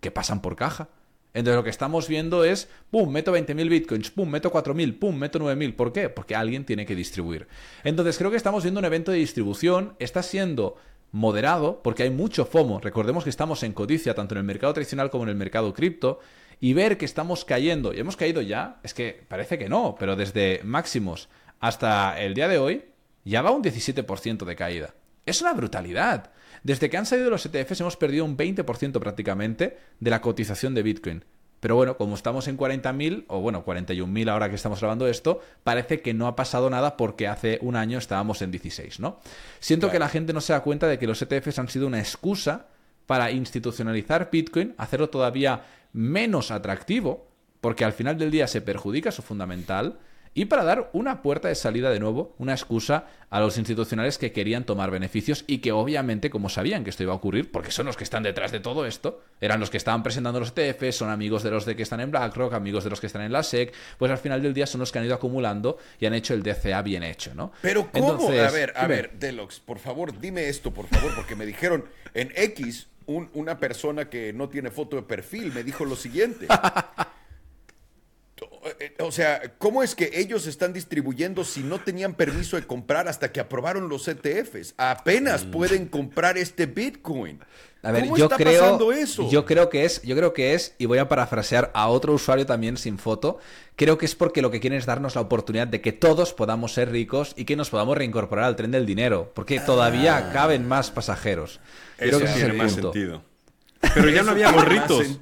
Que 0.00 0.10
pasan 0.10 0.40
por 0.40 0.56
caja. 0.56 0.88
Entonces 1.34 1.56
lo 1.56 1.64
que 1.64 1.70
estamos 1.70 2.08
viendo 2.08 2.44
es, 2.44 2.68
pum, 2.90 3.10
meto 3.10 3.36
20.000 3.36 3.68
bitcoins, 3.68 4.10
pum, 4.10 4.30
meto 4.30 4.52
4.000, 4.52 4.98
pum, 4.98 5.16
meto 5.16 5.40
9.000. 5.40 5.74
¿Por 5.74 5.92
qué? 5.92 6.08
Porque 6.08 6.36
alguien 6.36 6.64
tiene 6.64 6.86
que 6.86 6.94
distribuir. 6.94 7.48
Entonces 7.82 8.16
creo 8.16 8.30
que 8.30 8.36
estamos 8.36 8.62
viendo 8.62 8.78
un 8.78 8.84
evento 8.86 9.10
de 9.10 9.18
distribución, 9.18 9.94
está 9.98 10.22
siendo 10.22 10.76
moderado 11.14 11.80
porque 11.80 12.02
hay 12.02 12.10
mucho 12.10 12.44
FOMO. 12.44 12.80
Recordemos 12.80 13.22
que 13.22 13.30
estamos 13.30 13.62
en 13.62 13.72
codicia 13.72 14.14
tanto 14.14 14.34
en 14.34 14.38
el 14.38 14.44
mercado 14.44 14.74
tradicional 14.74 15.10
como 15.10 15.22
en 15.22 15.30
el 15.30 15.36
mercado 15.36 15.72
cripto 15.72 16.18
y 16.60 16.72
ver 16.72 16.98
que 16.98 17.04
estamos 17.04 17.44
cayendo, 17.44 17.94
y 17.94 18.00
hemos 18.00 18.16
caído 18.16 18.42
ya, 18.42 18.80
es 18.82 18.94
que 18.94 19.24
parece 19.28 19.56
que 19.56 19.68
no, 19.68 19.94
pero 19.98 20.16
desde 20.16 20.60
máximos 20.64 21.28
hasta 21.60 22.20
el 22.20 22.34
día 22.34 22.48
de 22.48 22.58
hoy 22.58 22.84
ya 23.24 23.42
va 23.42 23.52
un 23.52 23.62
17% 23.62 24.44
de 24.44 24.56
caída. 24.56 24.94
Es 25.24 25.40
una 25.40 25.52
brutalidad. 25.52 26.32
Desde 26.64 26.90
que 26.90 26.96
han 26.96 27.06
salido 27.06 27.30
los 27.30 27.46
ETFs 27.46 27.80
hemos 27.80 27.96
perdido 27.96 28.24
un 28.24 28.36
20% 28.36 28.98
prácticamente 28.98 29.78
de 30.00 30.10
la 30.10 30.20
cotización 30.20 30.74
de 30.74 30.82
Bitcoin. 30.82 31.24
Pero 31.64 31.76
bueno, 31.76 31.96
como 31.96 32.14
estamos 32.14 32.46
en 32.46 32.58
40.000, 32.58 33.24
o 33.26 33.40
bueno, 33.40 33.64
41.000 33.64 34.28
ahora 34.28 34.50
que 34.50 34.56
estamos 34.56 34.80
grabando 34.80 35.06
esto, 35.06 35.40
parece 35.62 36.02
que 36.02 36.12
no 36.12 36.26
ha 36.26 36.36
pasado 36.36 36.68
nada 36.68 36.98
porque 36.98 37.26
hace 37.26 37.58
un 37.62 37.74
año 37.74 37.96
estábamos 37.96 38.42
en 38.42 38.50
16, 38.50 39.00
¿no? 39.00 39.18
Siento 39.60 39.90
que 39.90 39.98
la 39.98 40.10
gente 40.10 40.34
no 40.34 40.42
se 40.42 40.52
da 40.52 40.60
cuenta 40.60 40.86
de 40.86 40.98
que 40.98 41.06
los 41.06 41.22
ETFs 41.22 41.58
han 41.58 41.70
sido 41.70 41.86
una 41.86 42.00
excusa 42.00 42.66
para 43.06 43.30
institucionalizar 43.30 44.28
Bitcoin, 44.30 44.74
hacerlo 44.76 45.08
todavía 45.08 45.62
menos 45.94 46.50
atractivo, 46.50 47.30
porque 47.62 47.86
al 47.86 47.94
final 47.94 48.18
del 48.18 48.30
día 48.30 48.46
se 48.46 48.60
perjudica 48.60 49.10
su 49.10 49.22
fundamental, 49.22 49.98
y 50.34 50.46
para 50.46 50.64
dar 50.64 50.90
una 50.92 51.22
puerta 51.22 51.48
de 51.48 51.54
salida 51.54 51.90
de 51.90 52.00
nuevo, 52.00 52.34
una 52.38 52.52
excusa 52.52 53.06
a 53.30 53.40
los 53.40 53.56
institucionales 53.56 54.18
que 54.18 54.32
querían 54.32 54.64
tomar 54.64 54.90
beneficios 54.90 55.44
y 55.46 55.58
que 55.58 55.72
obviamente, 55.72 56.28
como 56.28 56.48
sabían 56.48 56.84
que 56.84 56.90
esto 56.90 57.04
iba 57.04 57.12
a 57.12 57.16
ocurrir, 57.16 57.50
porque 57.50 57.70
son 57.70 57.86
los 57.86 57.96
que 57.96 58.04
están 58.04 58.24
detrás 58.24 58.50
de 58.50 58.60
todo 58.60 58.84
esto, 58.84 59.22
eran 59.40 59.60
los 59.60 59.70
que 59.70 59.76
estaban 59.76 60.02
presentando 60.02 60.40
los 60.40 60.52
ETFs, 60.56 60.96
son 60.96 61.10
amigos 61.10 61.42
de 61.44 61.50
los 61.50 61.64
de 61.64 61.76
que 61.76 61.84
están 61.84 62.00
en 62.00 62.10
BlackRock, 62.10 62.52
amigos 62.52 62.84
de 62.84 62.90
los 62.90 63.00
que 63.00 63.06
están 63.06 63.22
en 63.22 63.32
la 63.32 63.42
SEC, 63.42 63.72
pues 63.96 64.10
al 64.10 64.18
final 64.18 64.42
del 64.42 64.54
día 64.54 64.66
son 64.66 64.80
los 64.80 64.90
que 64.90 64.98
han 64.98 65.04
ido 65.04 65.14
acumulando 65.14 65.78
y 66.00 66.06
han 66.06 66.14
hecho 66.14 66.34
el 66.34 66.42
DCA 66.42 66.82
bien 66.82 67.04
hecho, 67.04 67.34
¿no? 67.34 67.52
Pero 67.62 67.90
¿cómo? 67.92 68.28
a 68.28 68.50
ver, 68.50 68.72
a 68.76 68.86
ver, 68.86 69.12
Delox, 69.18 69.60
por 69.60 69.78
favor, 69.78 70.18
dime 70.18 70.48
esto, 70.48 70.72
por 70.72 70.86
favor, 70.88 71.14
porque 71.14 71.36
me 71.36 71.46
dijeron 71.46 71.84
en 72.12 72.32
X 72.34 72.88
una 73.06 73.58
persona 73.58 74.08
que 74.08 74.32
no 74.32 74.48
tiene 74.48 74.70
foto 74.70 74.96
de 74.96 75.02
perfil 75.02 75.52
me 75.52 75.62
dijo 75.62 75.84
lo 75.84 75.94
siguiente. 75.94 76.46
Eh, 78.80 78.94
o 79.00 79.12
sea, 79.12 79.42
¿cómo 79.58 79.82
es 79.82 79.94
que 79.94 80.10
ellos 80.14 80.46
están 80.46 80.72
distribuyendo 80.72 81.44
si 81.44 81.62
no 81.62 81.80
tenían 81.80 82.14
permiso 82.14 82.56
de 82.56 82.66
comprar 82.66 83.08
hasta 83.08 83.30
que 83.32 83.40
aprobaron 83.40 83.88
los 83.88 84.08
ETFs? 84.08 84.74
Apenas 84.76 85.44
mm. 85.44 85.50
pueden 85.50 85.86
comprar 85.88 86.38
este 86.38 86.66
Bitcoin. 86.66 87.40
A 87.82 87.92
ver, 87.92 88.04
¿Cómo 88.04 88.16
yo 88.16 88.24
está 88.24 88.36
creo, 88.36 88.62
pasando 88.62 88.92
eso? 88.92 89.28
Yo 89.30 89.44
creo 89.44 89.68
que 89.68 89.84
es, 89.84 90.00
yo 90.02 90.16
creo 90.16 90.32
que 90.32 90.54
es, 90.54 90.74
y 90.78 90.86
voy 90.86 90.96
a 90.96 91.06
parafrasear 91.06 91.70
a 91.74 91.88
otro 91.88 92.14
usuario 92.14 92.46
también 92.46 92.78
sin 92.78 92.96
foto, 92.96 93.38
creo 93.76 93.98
que 93.98 94.06
es 94.06 94.14
porque 94.14 94.40
lo 94.40 94.50
que 94.50 94.58
quieren 94.60 94.78
es 94.78 94.86
darnos 94.86 95.16
la 95.16 95.20
oportunidad 95.20 95.66
de 95.66 95.82
que 95.82 95.92
todos 95.92 96.32
podamos 96.32 96.72
ser 96.72 96.90
ricos 96.90 97.34
y 97.36 97.44
que 97.44 97.56
nos 97.56 97.68
podamos 97.68 97.98
reincorporar 97.98 98.46
al 98.46 98.56
tren 98.56 98.70
del 98.70 98.86
dinero, 98.86 99.30
porque 99.34 99.60
todavía 99.60 100.16
ah. 100.16 100.32
caben 100.32 100.66
más 100.66 100.90
pasajeros. 100.90 101.60
Creo 101.98 102.20
que 102.20 102.26
tiene 102.28 102.54
más 102.54 102.72
sentido. 102.72 103.22
Pero 103.94 104.08
ya 104.08 104.22
no 104.22 104.30
había 104.30 104.50
gorritos. 104.50 105.20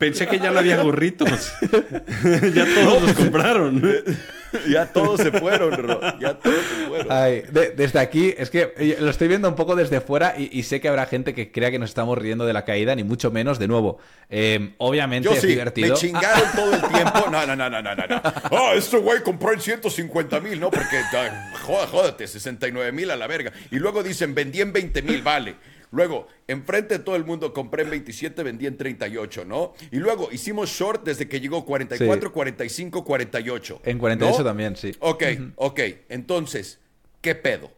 Pensé 0.00 0.26
que 0.26 0.38
ya 0.38 0.50
no 0.50 0.60
había 0.60 0.82
gorritos. 0.82 1.28
ya 2.54 2.64
todos 2.74 3.02
los 3.02 3.12
compraron. 3.12 3.82
ya 4.66 4.86
todos 4.86 5.20
se 5.20 5.30
fueron, 5.30 5.72
Ya 6.18 6.38
todos 6.38 6.56
se 6.56 6.86
fueron. 6.86 7.76
desde 7.76 7.98
aquí, 7.98 8.34
es 8.38 8.48
que 8.48 8.72
eh, 8.78 8.96
lo 8.98 9.10
estoy 9.10 9.28
viendo 9.28 9.46
un 9.46 9.56
poco 9.56 9.76
desde 9.76 10.00
fuera 10.00 10.34
y, 10.38 10.62
sé 10.62 10.80
que 10.80 10.88
habrá 10.88 11.04
gente 11.04 11.34
que 11.34 11.52
crea 11.52 11.70
que 11.70 11.78
nos 11.78 11.90
estamos 11.90 12.16
riendo 12.16 12.46
de 12.46 12.54
la 12.54 12.64
caída, 12.64 12.94
ni 12.94 13.04
mucho 13.04 13.30
menos. 13.30 13.58
De 13.58 13.68
nuevo, 13.68 13.98
em, 14.30 14.72
obviamente 14.78 15.28
Yo 15.28 15.34
es 15.34 15.42
divertido. 15.42 15.88
Me 15.88 15.94
chingaron 15.94 16.48
todo 16.56 16.72
el 16.72 16.80
tiempo. 16.80 17.30
No, 17.30 17.46
no, 17.46 17.54
no, 17.54 17.68
no, 17.68 17.82
no, 17.82 17.94
no. 17.94 18.22
Ah, 18.24 18.72
este 18.74 18.96
güey 18.96 19.22
compró 19.22 19.52
en 19.52 19.60
150 19.60 20.40
mil, 20.40 20.58
¿no? 20.58 20.70
Porque, 20.70 20.96
jódate, 21.62 22.26
69 22.26 22.90
mil 22.92 23.10
a 23.10 23.16
la 23.16 23.26
verga. 23.26 23.52
Y 23.70 23.78
luego 23.78 24.02
dicen, 24.02 24.34
vendí 24.34 24.62
en 24.62 24.72
20 24.72 25.02
mil, 25.02 25.20
vale. 25.20 25.56
Luego, 25.92 26.28
enfrente 26.46 26.98
de 26.98 27.04
todo 27.04 27.16
el 27.16 27.24
mundo 27.24 27.52
compré 27.52 27.82
en 27.82 27.90
27, 27.90 28.42
vendí 28.42 28.66
en 28.66 28.76
38, 28.76 29.44
¿no? 29.44 29.74
Y 29.90 29.96
luego 29.96 30.28
hicimos 30.30 30.70
short 30.70 31.04
desde 31.04 31.28
que 31.28 31.40
llegó 31.40 31.64
44, 31.64 32.32
45, 32.32 33.04
48. 33.04 33.80
En 33.84 33.98
48 33.98 34.44
también, 34.44 34.76
sí. 34.76 34.92
Ok, 35.00 35.24
ok. 35.56 35.80
Entonces, 36.08 36.78
¿qué 37.20 37.34
pedo? 37.34 37.70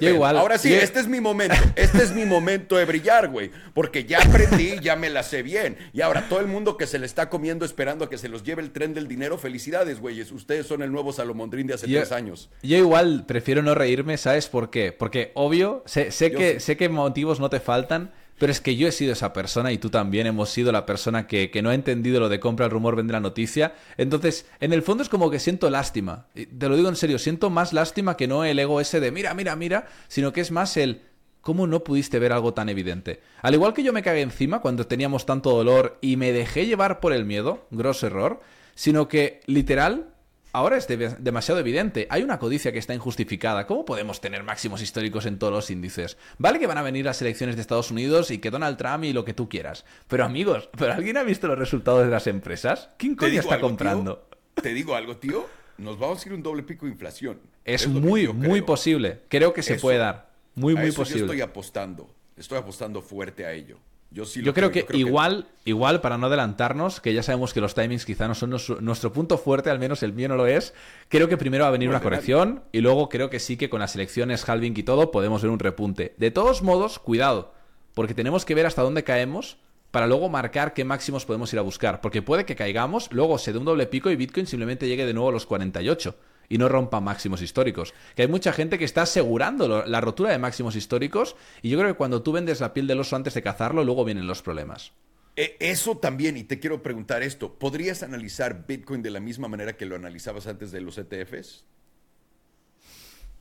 Igual, 0.00 0.36
Ahora 0.36 0.58
sí, 0.58 0.72
este 0.72 1.00
es 1.00 1.06
mi 1.06 1.20
momento. 1.20 1.56
Este 1.76 2.02
es 2.02 2.12
mi 2.12 2.24
momento 2.24 2.76
de 2.76 2.84
brillar, 2.84 3.28
güey. 3.28 3.50
Porque 3.72 4.04
ya 4.04 4.18
aprendí, 4.18 4.78
ya 4.80 4.96
me 4.96 5.10
la 5.10 5.22
sé 5.22 5.42
bien. 5.42 5.76
Y 5.92 6.00
ahora 6.00 6.28
todo 6.28 6.40
el 6.40 6.46
mundo 6.46 6.76
que 6.76 6.86
se 6.86 6.98
le 6.98 7.06
está 7.06 7.28
comiendo 7.28 7.64
esperando 7.64 8.04
a 8.04 8.10
que 8.10 8.18
se 8.18 8.28
los 8.28 8.42
lleve 8.42 8.62
el 8.62 8.70
tren 8.70 8.94
del 8.94 9.08
dinero, 9.08 9.38
felicidades, 9.38 10.00
güeyes. 10.00 10.32
Ustedes 10.32 10.66
son 10.66 10.82
el 10.82 10.92
nuevo 10.92 11.12
Salomondrín 11.12 11.66
de 11.66 11.74
hace 11.74 11.86
tres 11.86 12.12
años. 12.12 12.50
Yo 12.62 12.76
igual 12.76 13.24
prefiero 13.26 13.62
no 13.62 13.74
reírme, 13.74 14.16
¿sabes 14.16 14.48
por 14.48 14.70
qué? 14.70 14.92
Porque 14.92 15.32
obvio, 15.34 15.82
sé, 15.86 16.10
que, 16.30 16.60
sé 16.60 16.76
que 16.76 16.88
motivos 16.88 17.40
no 17.40 17.50
te 17.50 17.60
faltan 17.60 18.12
pero 18.38 18.50
es 18.52 18.60
que 18.60 18.76
yo 18.76 18.88
he 18.88 18.92
sido 18.92 19.12
esa 19.12 19.32
persona 19.32 19.72
y 19.72 19.78
tú 19.78 19.90
también 19.90 20.26
hemos 20.26 20.50
sido 20.50 20.72
la 20.72 20.86
persona 20.86 21.26
que, 21.26 21.50
no 21.62 21.70
ha 21.70 21.74
entendido 21.74 22.20
lo 22.20 22.28
de 22.28 22.40
compra 22.40 22.66
el 22.66 22.72
rumor, 22.72 22.96
vende 22.96 23.12
la 23.12 23.20
noticia. 23.20 23.74
Entonces, 23.96 24.46
en 24.60 24.72
el 24.72 24.82
fondo 24.82 25.02
es 25.02 25.08
como 25.08 25.30
que 25.30 25.38
siento 25.38 25.70
lástima. 25.70 26.26
Te 26.34 26.68
lo 26.68 26.76
digo 26.76 26.88
en 26.88 26.96
serio, 26.96 27.18
siento 27.18 27.50
más 27.50 27.72
lástima 27.72 28.16
que 28.16 28.28
no 28.28 28.44
el 28.44 28.58
ego 28.58 28.80
ese 28.80 29.00
de 29.00 29.12
mira, 29.12 29.34
mira, 29.34 29.56
mira, 29.56 29.86
sino 30.08 30.32
que 30.32 30.40
es 30.40 30.50
más 30.50 30.76
el 30.76 31.02
¿cómo 31.40 31.66
no 31.66 31.84
pudiste 31.84 32.18
ver 32.18 32.32
algo 32.32 32.54
tan 32.54 32.68
evidente? 32.68 33.20
Al 33.42 33.54
igual 33.54 33.74
que 33.74 33.82
yo 33.82 33.92
me 33.92 34.02
cagué 34.02 34.22
encima 34.22 34.60
cuando 34.60 34.86
teníamos 34.86 35.26
tanto 35.26 35.50
dolor 35.50 35.98
y 36.00 36.16
me 36.16 36.32
dejé 36.32 36.66
llevar 36.66 37.00
por 37.00 37.12
el 37.12 37.24
miedo, 37.24 37.66
grosso 37.70 38.06
error, 38.06 38.40
sino 38.74 39.08
que 39.08 39.40
literal 39.46 40.13
ahora 40.54 40.78
es 40.78 40.86
demasiado 41.18 41.60
evidente. 41.60 42.06
Hay 42.08 42.22
una 42.22 42.38
codicia 42.38 42.72
que 42.72 42.78
está 42.78 42.94
injustificada. 42.94 43.66
¿Cómo 43.66 43.84
podemos 43.84 44.20
tener 44.20 44.44
máximos 44.44 44.80
históricos 44.80 45.26
en 45.26 45.38
todos 45.38 45.52
los 45.52 45.68
índices? 45.68 46.16
Vale 46.38 46.58
que 46.58 46.66
van 46.66 46.78
a 46.78 46.82
venir 46.82 47.04
las 47.04 47.20
elecciones 47.20 47.56
de 47.56 47.62
Estados 47.62 47.90
Unidos 47.90 48.30
y 48.30 48.38
que 48.38 48.50
Donald 48.50 48.78
Trump 48.78 49.04
y 49.04 49.12
lo 49.12 49.24
que 49.24 49.34
tú 49.34 49.48
quieras. 49.48 49.84
Pero 50.08 50.24
amigos, 50.24 50.70
¿pero 50.78 50.92
alguien 50.94 51.16
ha 51.16 51.24
visto 51.24 51.48
los 51.48 51.58
resultados 51.58 52.04
de 52.04 52.10
las 52.10 52.26
empresas? 52.26 52.88
¿Quién 52.96 53.16
coño 53.16 53.40
está 53.40 53.60
comprando? 53.60 54.28
Te 54.54 54.72
digo 54.72 54.94
algo, 54.94 55.16
tío. 55.16 55.46
Nos 55.76 55.98
vamos 55.98 56.24
a 56.24 56.28
ir 56.28 56.34
un 56.34 56.42
doble 56.42 56.62
pico 56.62 56.86
de 56.86 56.92
inflación. 56.92 57.40
Es, 57.64 57.88
muy, 57.88 58.28
muy 58.28 58.62
posible. 58.62 59.22
Creo 59.28 59.52
que 59.52 59.62
se 59.62 59.74
puede 59.74 59.98
dar. 59.98 60.30
Muy, 60.54 60.76
muy 60.76 60.92
posible. 60.92 61.20
Yo 61.20 61.26
estoy 61.26 61.40
apostando. 61.40 62.08
Estoy 62.36 62.58
apostando 62.58 63.02
fuerte 63.02 63.44
a 63.44 63.52
ello. 63.52 63.78
Yo, 64.14 64.54
creo, 64.54 64.70
que 64.70 64.86
igual, 64.92 65.48
igual, 65.64 66.00
para 66.00 66.16
no 66.16 66.28
adelantarnos, 66.28 67.00
que 67.00 67.12
ya 67.12 67.24
sabemos 67.24 67.52
que 67.52 67.60
los 67.60 67.74
timings 67.74 68.06
quizá 68.06 68.28
no 68.28 68.36
son 68.36 68.50
nuestro, 68.50 69.12
punto 69.12 69.38
fuerte, 69.38 69.70
al 69.70 69.80
menos 69.80 70.04
el 70.04 70.12
mío 70.12 70.28
no 70.28 70.36
lo 70.36 70.46
es, 70.46 70.72
creo 71.08 71.28
que 71.28 71.36
primero 71.36 71.64
va 71.64 71.68
a 71.68 71.72
venir 71.72 71.88
una 71.88 72.00
corrección 72.00 72.62
y 72.70 72.80
luego 72.80 73.08
creo 73.08 73.28
que 73.28 73.40
sí 73.40 73.56
que 73.56 73.68
con 73.68 73.80
las 73.80 73.96
elecciones, 73.96 74.48
halving 74.48 74.74
y 74.76 74.84
todo 74.84 75.10
podemos 75.10 75.42
ver 75.42 75.50
un 75.50 75.58
repunte. 75.58 76.14
De 76.16 76.30
todos 76.30 76.62
modos, 76.62 77.00
cuidado, 77.00 77.54
porque 77.92 78.14
tenemos 78.14 78.44
que 78.44 78.54
ver 78.54 78.66
hasta 78.66 78.82
dónde 78.82 79.02
caemos 79.02 79.56
para 79.90 80.06
luego 80.06 80.28
marcar 80.28 80.74
qué 80.74 80.84
máximos 80.84 81.24
podemos 81.24 81.52
ir 81.52 81.58
a 81.58 81.62
buscar, 81.62 82.00
porque 82.00 82.22
puede 82.22 82.44
que 82.44 82.54
caigamos, 82.54 83.08
luego 83.10 83.36
se 83.38 83.52
dé 83.52 83.58
un 83.58 83.64
doble 83.64 83.86
pico 83.88 84.10
y 84.10 84.16
Bitcoin 84.16 84.46
simplemente 84.46 84.86
llegue 84.86 85.06
de 85.06 85.14
nuevo 85.14 85.30
a 85.30 85.32
los 85.32 85.44
48 85.44 86.14
y 86.48 86.58
no 86.58 86.68
rompa 86.68 87.00
máximos 87.00 87.42
históricos. 87.42 87.94
Que 88.14 88.22
hay 88.22 88.28
mucha 88.28 88.52
gente 88.52 88.78
que 88.78 88.84
está 88.84 89.02
asegurando 89.02 89.84
la 89.86 90.00
rotura 90.00 90.30
de 90.30 90.38
máximos 90.38 90.76
históricos 90.76 91.36
y 91.62 91.70
yo 91.70 91.78
creo 91.78 91.92
que 91.92 91.96
cuando 91.96 92.22
tú 92.22 92.32
vendes 92.32 92.60
la 92.60 92.72
piel 92.72 92.86
del 92.86 93.00
oso 93.00 93.16
antes 93.16 93.34
de 93.34 93.42
cazarlo, 93.42 93.84
luego 93.84 94.04
vienen 94.04 94.26
los 94.26 94.42
problemas. 94.42 94.92
E, 95.36 95.56
eso 95.58 95.98
también, 95.98 96.36
y 96.36 96.44
te 96.44 96.60
quiero 96.60 96.82
preguntar 96.82 97.22
esto, 97.22 97.54
¿podrías 97.54 98.02
analizar 98.02 98.66
Bitcoin 98.66 99.02
de 99.02 99.10
la 99.10 99.20
misma 99.20 99.48
manera 99.48 99.76
que 99.76 99.86
lo 99.86 99.96
analizabas 99.96 100.46
antes 100.46 100.70
de 100.70 100.80
los 100.80 100.98
ETFs? 100.98 101.64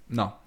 No. 0.07 0.39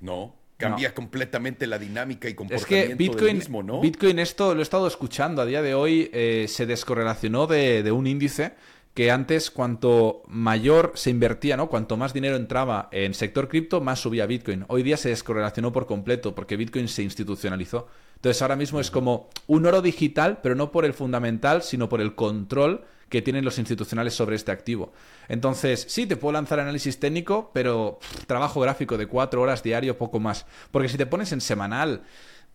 No. 0.00 0.36
Cambia 0.58 0.92
completamente 0.92 1.68
la 1.68 1.78
dinámica 1.78 2.28
y 2.28 2.34
comportamiento 2.34 2.84
es 2.84 2.88
que 2.88 2.94
Bitcoin, 2.96 3.36
mismo, 3.36 3.62
¿no? 3.62 3.80
Bitcoin, 3.80 4.18
esto 4.18 4.54
lo 4.54 4.60
he 4.60 4.64
estado 4.64 4.88
escuchando. 4.88 5.40
A 5.40 5.46
día 5.46 5.62
de 5.62 5.74
hoy 5.74 6.10
eh, 6.12 6.46
se 6.48 6.66
descorrelacionó 6.66 7.46
de, 7.46 7.84
de 7.84 7.92
un 7.92 8.08
índice 8.08 8.54
que 8.98 9.12
antes 9.12 9.52
cuanto 9.52 10.24
mayor 10.26 10.90
se 10.96 11.10
invertía, 11.10 11.56
¿no? 11.56 11.68
Cuanto 11.68 11.96
más 11.96 12.12
dinero 12.12 12.34
entraba 12.34 12.88
en 12.90 13.14
sector 13.14 13.46
cripto, 13.46 13.80
más 13.80 14.00
subía 14.00 14.26
Bitcoin. 14.26 14.64
Hoy 14.66 14.82
día 14.82 14.96
se 14.96 15.10
descorrelacionó 15.10 15.70
por 15.70 15.86
completo 15.86 16.34
porque 16.34 16.56
Bitcoin 16.56 16.88
se 16.88 17.04
institucionalizó. 17.04 17.86
Entonces 18.16 18.42
ahora 18.42 18.56
mismo 18.56 18.80
es 18.80 18.90
como 18.90 19.30
un 19.46 19.66
oro 19.66 19.82
digital, 19.82 20.40
pero 20.42 20.56
no 20.56 20.72
por 20.72 20.84
el 20.84 20.94
fundamental, 20.94 21.62
sino 21.62 21.88
por 21.88 22.00
el 22.00 22.16
control 22.16 22.86
que 23.08 23.22
tienen 23.22 23.44
los 23.44 23.60
institucionales 23.60 24.14
sobre 24.14 24.34
este 24.34 24.50
activo. 24.50 24.92
Entonces, 25.28 25.86
sí, 25.88 26.06
te 26.06 26.16
puedo 26.16 26.32
lanzar 26.32 26.58
análisis 26.58 26.98
técnico, 26.98 27.52
pero 27.54 28.00
trabajo 28.26 28.60
gráfico 28.60 28.98
de 28.98 29.06
cuatro 29.06 29.42
horas 29.42 29.62
diario, 29.62 29.96
poco 29.96 30.18
más. 30.18 30.44
Porque 30.72 30.88
si 30.88 30.98
te 30.98 31.06
pones 31.06 31.30
en 31.30 31.40
semanal, 31.40 32.02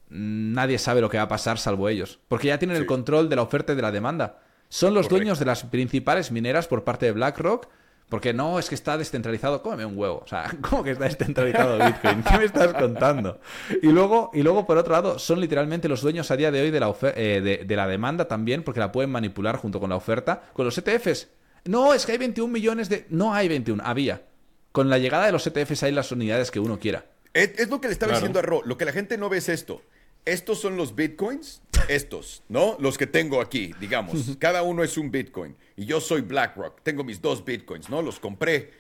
nadie 0.10 0.78
sabe 0.78 1.00
lo 1.00 1.10
que 1.10 1.16
va 1.16 1.24
a 1.24 1.30
pasar 1.30 1.58
salvo 1.58 1.88
ellos. 1.88 2.20
Porque 2.28 2.50
ya 2.50 2.60
tienen 2.60 2.76
el 2.76 2.86
control 2.86 3.30
de 3.30 3.38
la 3.38 3.44
oferta 3.44 3.72
y 3.72 3.78
de 3.78 3.82
la 3.82 3.94
demanda. 3.94 4.43
Son 4.74 4.96
los 4.96 5.08
dueños 5.08 5.38
de 5.38 5.46
las 5.46 5.66
principales 5.66 6.32
mineras 6.32 6.68
por 6.68 6.84
parte 6.84 7.06
de 7.06 7.12
BlackRock. 7.12 7.68
Porque 8.10 8.34
no, 8.34 8.58
es 8.58 8.70
que 8.70 8.76
está 8.76 8.98
descentralizado. 8.98 9.62
Cómeme 9.62 9.86
un 9.86 9.96
huevo. 9.96 10.24
O 10.26 10.28
sea, 10.28 10.52
¿cómo 10.68 10.84
que 10.84 10.92
está 10.92 11.06
descentralizado 11.06 11.78
Bitcoin? 11.78 12.24
¿Qué 12.24 12.38
me 12.40 12.46
estás 12.46 12.74
contando? 12.74 13.40
Y 13.84 13.92
luego, 13.92 14.32
y 14.34 14.42
luego, 14.42 14.66
por 14.66 14.80
otro 14.80 14.94
lado, 14.94 15.20
son 15.20 15.40
literalmente 15.40 15.88
los 15.88 16.02
dueños 16.02 16.32
a 16.32 16.38
día 16.38 16.50
de 16.50 16.60
hoy 16.60 16.72
de 16.72 16.80
la, 16.80 16.92
eh, 17.16 17.64
de, 17.64 17.76
la 17.76 17.88
demanda 17.88 18.28
también, 18.28 18.64
porque 18.64 18.80
la 18.80 18.92
pueden 18.92 19.12
manipular 19.12 19.58
junto 19.58 19.80
con 19.80 19.92
la 19.92 19.96
oferta. 19.96 20.42
Con 20.54 20.66
los 20.66 20.76
ETFs. 20.76 21.28
No, 21.66 21.94
es 21.94 22.08
que 22.08 22.14
hay 22.14 22.18
21 22.18 22.52
millones 22.52 22.90
de. 22.90 23.06
No 23.10 23.36
hay 23.36 23.50
21, 23.50 23.84
había. 23.86 24.24
Con 24.72 24.90
la 24.90 24.98
llegada 24.98 25.28
de 25.28 25.34
los 25.34 25.46
ETFs 25.46 25.84
hay 25.84 25.92
las 25.92 26.12
unidades 26.12 26.50
que 26.50 26.60
uno 26.60 26.80
quiera. 26.80 27.06
Es, 27.32 27.70
lo 27.70 27.80
que 27.80 27.90
le 27.90 27.94
estaba 27.94 28.14
diciendo 28.14 28.40
a 28.40 28.42
Ro. 28.42 28.64
Lo 28.66 28.76
que 28.76 28.86
la 28.86 28.92
gente 28.92 29.20
no 29.20 29.30
ve 29.30 29.38
es 29.38 29.50
esto 29.50 29.84
estos 30.26 30.60
son 30.60 30.78
los 30.78 30.96
bitcoins, 30.96 31.62
estos, 31.88 32.44
¿no? 32.48 32.78
Los 32.80 32.98
que 32.98 33.08
tengo 33.08 33.42
aquí, 33.42 33.74
digamos. 33.80 34.38
Cada 34.40 34.64
uno 34.64 34.84
es 34.84 34.98
un 34.98 35.12
bitcoin. 35.12 35.56
Y 35.76 35.86
yo 35.86 36.00
soy 36.00 36.22
BlackRock, 36.22 36.82
tengo 36.82 37.04
mis 37.04 37.22
dos 37.22 37.44
bitcoins, 37.44 37.90
¿no? 37.90 38.02
Los 38.02 38.20
compré. 38.20 38.72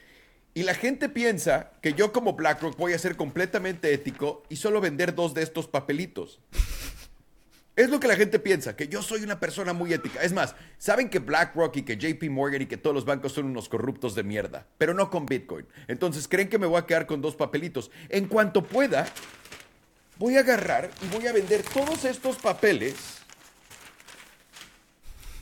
Y 0.54 0.64
la 0.64 0.76
gente 0.76 1.10
piensa 1.10 1.72
que 1.82 1.94
yo 1.94 2.12
como 2.12 2.34
BlackRock 2.34 2.78
voy 2.78 2.94
a 2.94 3.00
ser 3.00 3.16
completamente 3.16 3.92
ético 3.92 4.44
y 4.50 4.56
solo 4.56 4.80
vender 4.82 5.16
dos 5.16 5.34
de 5.34 5.42
estos 5.42 5.68
papelitos. 5.68 6.40
Es 7.76 7.90
lo 7.90 8.00
que 8.00 8.08
la 8.08 8.16
gente 8.16 8.38
piensa, 8.38 8.76
que 8.76 8.88
yo 8.88 9.02
soy 9.02 9.24
una 9.24 9.40
persona 9.40 9.74
muy 9.74 9.92
ética. 9.94 10.22
Es 10.22 10.32
más, 10.32 10.56
saben 10.78 11.10
que 11.10 11.18
BlackRock 11.18 11.76
y 11.78 11.82
que 11.82 11.98
JP 11.98 12.30
Morgan 12.30 12.62
y 12.62 12.68
que 12.68 12.78
todos 12.78 12.94
los 12.94 13.04
bancos 13.04 13.32
son 13.32 13.46
unos 13.46 13.68
corruptos 13.68 14.14
de 14.14 14.22
mierda, 14.22 14.68
pero 14.78 14.94
no 14.94 15.10
con 15.10 15.26
Bitcoin. 15.26 15.66
Entonces 15.88 16.28
creen 16.28 16.50
que 16.50 16.60
me 16.60 16.68
voy 16.68 16.78
a 16.78 16.86
quedar 16.86 17.08
con 17.08 17.20
dos 17.20 17.36
papelitos. 17.36 17.90
En 18.10 18.28
cuanto 18.28 18.62
pueda, 18.64 19.08
voy 20.18 20.38
a 20.38 20.42
agarrar 20.42 20.90
y 21.02 21.16
voy 21.16 21.28
a 21.28 21.34
vender 21.34 21.64
todos 21.64 22.06
estos 22.06 22.38
papeles 22.38 23.20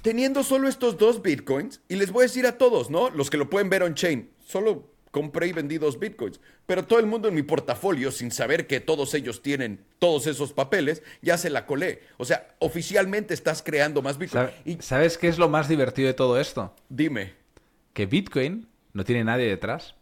teniendo 0.01 0.43
solo 0.43 0.67
estos 0.67 0.97
dos 0.97 1.21
bitcoins 1.21 1.81
y 1.87 1.95
les 1.95 2.11
voy 2.11 2.23
a 2.23 2.27
decir 2.27 2.45
a 2.45 2.57
todos, 2.57 2.89
¿no? 2.89 3.09
Los 3.09 3.29
que 3.29 3.37
lo 3.37 3.49
pueden 3.49 3.69
ver 3.69 3.83
on-chain, 3.83 4.31
solo 4.43 4.91
compré 5.11 5.47
y 5.47 5.53
vendí 5.53 5.77
dos 5.77 5.99
bitcoins, 5.99 6.39
pero 6.65 6.85
todo 6.85 6.99
el 6.99 7.05
mundo 7.05 7.27
en 7.27 7.35
mi 7.35 7.43
portafolio, 7.43 8.11
sin 8.11 8.31
saber 8.31 8.65
que 8.65 8.79
todos 8.79 9.13
ellos 9.13 9.41
tienen 9.41 9.83
todos 9.99 10.25
esos 10.25 10.53
papeles, 10.53 11.03
ya 11.21 11.37
se 11.37 11.49
la 11.49 11.65
colé. 11.65 12.01
O 12.17 12.25
sea, 12.25 12.55
oficialmente 12.59 13.33
estás 13.33 13.61
creando 13.61 14.01
más 14.01 14.17
bitcoin. 14.17 14.49
¿Sabes 14.79 15.17
qué 15.17 15.27
es 15.27 15.37
lo 15.37 15.49
más 15.49 15.67
divertido 15.67 16.07
de 16.07 16.13
todo 16.13 16.39
esto? 16.39 16.73
Dime. 16.89 17.33
Que 17.93 18.05
bitcoin 18.05 18.67
no 18.93 19.03
tiene 19.03 19.23
nadie 19.23 19.47
detrás. 19.47 19.95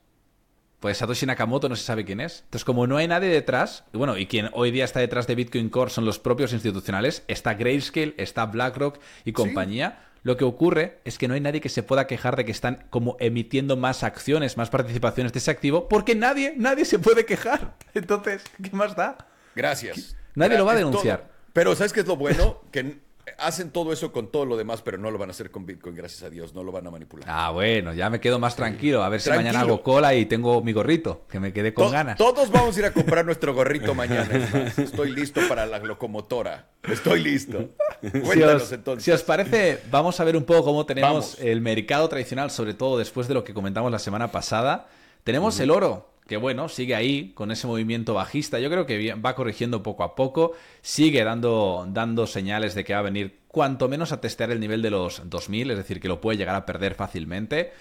Pues 0.80 0.98
Satoshi 0.98 1.26
Nakamoto 1.26 1.68
no 1.68 1.76
se 1.76 1.84
sabe 1.84 2.06
quién 2.06 2.22
es. 2.22 2.42
Entonces, 2.46 2.66
como 2.66 2.88
no 2.88 2.98
hay 2.98 3.08
nadie 3.08 3.30
detrás, 3.30 3.84
y 3.94 3.98
bueno, 3.98 4.18
y 4.18 4.28
quien 4.28 4.50
hoy 4.54 4.72
día 4.72 4.86
está 4.86 5.00
detrás 5.00 5.28
de 5.28 5.36
Bitcoin 5.36 5.70
Core 5.70 5.92
son 5.92 6.06
los 6.06 6.20
propios 6.20 6.54
institucionales, 6.54 7.24
está 7.28 7.54
Grayscale, 7.54 8.16
está 8.18 8.46
BlackRock 8.46 9.00
y 9.26 9.34
compañía. 9.34 10.06
Lo 10.24 10.38
que 10.38 10.44
ocurre 10.44 11.00
es 11.06 11.18
que 11.18 11.28
no 11.28 11.34
hay 11.34 11.40
nadie 11.40 11.62
que 11.62 11.70
se 11.70 11.84
pueda 11.84 12.08
quejar 12.08 12.36
de 12.36 12.46
que 12.46 12.52
están 12.52 12.86
como 12.90 13.16
emitiendo 13.20 13.78
más 13.78 14.04
acciones, 14.04 14.58
más 14.58 14.70
participaciones 14.70 15.34
de 15.34 15.40
ese 15.40 15.52
activo, 15.52 15.88
porque 15.88 16.16
nadie, 16.16 16.54
nadie 16.58 16.86
se 16.86 17.00
puede 17.00 17.26
quejar. 17.26 17.76
Entonces, 17.94 18.44
¿qué 18.62 18.72
más 18.72 18.96
da? 18.96 19.18
Gracias. 19.56 20.16
Nadie 20.36 20.58
lo 20.58 20.66
va 20.66 20.74
a 20.74 20.76
denunciar. 20.76 21.30
Pero 21.54 21.76
¿sabes 21.76 21.94
qué 21.94 22.02
es 22.02 22.08
lo 22.08 22.16
bueno? 22.16 22.62
Que 22.72 23.00
hacen 23.42 23.72
todo 23.72 23.94
eso 23.94 24.12
con 24.12 24.28
todo 24.28 24.46
lo 24.46 24.58
demás, 24.58 24.82
pero 24.82 24.98
no 24.98 25.12
lo 25.12 25.18
van 25.18 25.30
a 25.30 25.32
hacer 25.32 25.52
con 25.52 25.66
Bitcoin, 25.66 25.96
gracias 25.96 26.24
a 26.24 26.30
Dios, 26.30 26.54
no 26.54 26.64
lo 26.64 26.72
van 26.72 26.88
a 26.88 26.92
manipular. 26.92 27.28
Ah, 27.30 27.52
bueno, 27.52 27.94
ya 27.94 28.10
me 28.10 28.20
quedo 28.20 28.40
más 28.40 28.56
tranquilo. 28.56 29.04
A 29.04 29.10
ver 29.10 29.22
si 29.22 29.30
mañana 29.30 29.62
hago 29.62 29.82
cola 29.82 30.14
y 30.16 30.26
tengo 30.26 30.62
mi 30.62 30.74
gorrito, 30.74 31.26
que 31.30 31.40
me 31.40 31.54
quedé 31.54 31.74
con 31.74 31.92
ganas. 31.92 32.18
Todos 32.18 32.52
vamos 32.52 32.76
a 32.76 32.80
ir 32.80 32.86
a 32.86 32.94
comprar 32.94 33.26
nuestro 33.26 33.54
gorrito 33.54 33.94
mañana. 33.96 34.30
Estoy 34.78 35.12
listo 35.12 35.42
para 35.48 35.66
la 35.66 35.80
locomotora. 35.80 36.70
Estoy 36.84 37.22
listo. 37.22 37.70
Cuéntanos 38.02 38.34
si 38.34 38.44
os, 38.44 38.72
entonces. 38.72 39.04
Si 39.04 39.12
os 39.12 39.24
parece, 39.24 39.80
vamos 39.92 40.20
a 40.20 40.24
ver 40.24 40.36
un 40.36 40.44
poco 40.44 40.64
cómo 40.64 40.86
tenemos 40.86 41.38
el 41.40 41.62
mercado 41.62 42.08
tradicional, 42.10 42.52
sobre 42.52 42.74
todo 42.74 42.98
después 42.98 43.28
de 43.28 43.34
lo 43.34 43.44
que 43.44 43.54
comentamos 43.54 43.92
la 43.92 44.00
semana 44.00 44.32
pasada. 44.32 44.88
Tenemos 45.24 45.60
el 45.60 45.72
oro, 45.72 46.10
que 46.30 46.38
bueno, 46.38 46.70
sigue 46.70 46.94
ahí 46.94 47.32
con 47.34 47.50
ese 47.50 47.66
movimiento 47.66 48.14
bajista. 48.14 48.60
Yo 48.60 48.70
creo 48.70 48.86
que 48.86 49.16
va 49.16 49.34
corrigiendo 49.34 49.82
poco 49.82 50.04
a 50.04 50.14
poco, 50.14 50.52
sigue 50.84 51.24
dando, 51.24 51.88
dando 51.90 52.28
señales 52.28 52.76
de 52.76 52.84
que 52.84 52.94
va 52.94 53.00
a 53.00 53.02
venir 53.02 53.40
cuanto 53.48 53.90
menos 53.90 54.12
a 54.12 54.22
testear 54.22 54.52
el 54.52 54.60
nivel 54.60 54.84
de 54.84 54.92
los 54.92 55.28
2000, 55.28 55.72
es 55.72 55.78
decir, 55.78 56.00
que 56.00 56.08
lo 56.08 56.22
puede 56.22 56.38
llegar 56.38 56.56
a 56.56 56.68
perder 56.68 56.94
fácilmente. 56.94 57.72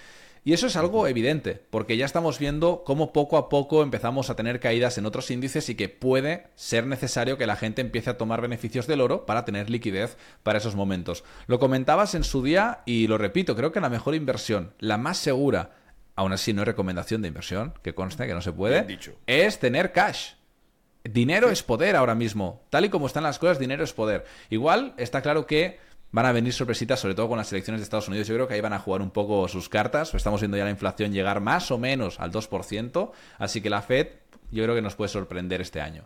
Y 0.43 0.53
eso 0.53 0.65
es 0.65 0.75
algo 0.77 1.05
evidente, 1.05 1.61
porque 1.69 1.95
ya 1.95 2.05
estamos 2.05 2.39
viendo 2.39 2.83
cómo 2.83 3.13
poco 3.13 3.37
a 3.37 3.49
poco 3.49 3.83
empezamos 3.83 4.31
a 4.31 4.35
tener 4.35 4.59
caídas 4.59 4.97
en 4.97 5.05
otros 5.05 5.29
índices 5.29 5.69
y 5.69 5.75
que 5.75 5.87
puede 5.87 6.47
ser 6.55 6.87
necesario 6.87 7.37
que 7.37 7.45
la 7.45 7.55
gente 7.55 7.81
empiece 7.81 8.09
a 8.09 8.17
tomar 8.17 8.41
beneficios 8.41 8.87
del 8.87 9.01
oro 9.01 9.27
para 9.27 9.45
tener 9.45 9.69
liquidez 9.69 10.17
para 10.41 10.57
esos 10.57 10.75
momentos. 10.75 11.23
Lo 11.45 11.59
comentabas 11.59 12.15
en 12.15 12.23
su 12.23 12.41
día 12.41 12.79
y 12.87 13.05
lo 13.05 13.19
repito, 13.19 13.55
creo 13.55 13.71
que 13.71 13.79
la 13.79 13.89
mejor 13.89 14.15
inversión, 14.15 14.73
la 14.79 14.97
más 14.97 15.19
segura, 15.19 15.78
aún 16.19 16.33
así 16.33 16.51
no 16.51 16.63
es 16.63 16.67
recomendación 16.67 17.21
de 17.21 17.29
inversión, 17.29 17.73
que 17.81 17.95
conste 17.95 18.27
que 18.27 18.33
no 18.33 18.41
se 18.41 18.51
puede, 18.51 18.99
es 19.25 19.57
tener 19.57 19.93
cash. 19.93 20.33
Dinero 21.05 21.49
es 21.49 21.63
poder 21.63 21.95
ahora 21.95 22.13
mismo. 22.13 22.61
Tal 22.69 22.83
y 22.83 22.89
como 22.89 23.07
están 23.07 23.23
las 23.23 23.39
cosas, 23.39 23.57
dinero 23.57 23.85
es 23.85 23.93
poder. 23.93 24.25
Igual 24.49 24.93
está 24.97 25.21
claro 25.21 25.47
que 25.47 25.79
van 26.11 26.25
a 26.25 26.33
venir 26.33 26.51
sorpresitas, 26.51 26.99
sobre 26.99 27.15
todo 27.15 27.29
con 27.29 27.37
las 27.37 27.49
elecciones 27.53 27.79
de 27.79 27.83
Estados 27.83 28.09
Unidos. 28.09 28.27
Yo 28.27 28.35
creo 28.35 28.49
que 28.49 28.55
ahí 28.55 28.59
van 28.59 28.73
a 28.73 28.79
jugar 28.79 29.01
un 29.01 29.11
poco 29.11 29.47
sus 29.47 29.69
cartas. 29.69 30.13
Estamos 30.13 30.41
viendo 30.41 30.57
ya 30.57 30.65
la 30.65 30.71
inflación 30.71 31.13
llegar 31.13 31.39
más 31.39 31.71
o 31.71 31.77
menos 31.77 32.19
al 32.19 32.33
2%, 32.33 33.11
así 33.37 33.61
que 33.61 33.69
la 33.69 33.81
Fed 33.81 34.07
yo 34.51 34.63
creo 34.63 34.75
que 34.75 34.81
nos 34.81 34.95
puede 34.95 35.07
sorprender 35.07 35.61
este 35.61 35.79
año. 35.79 36.03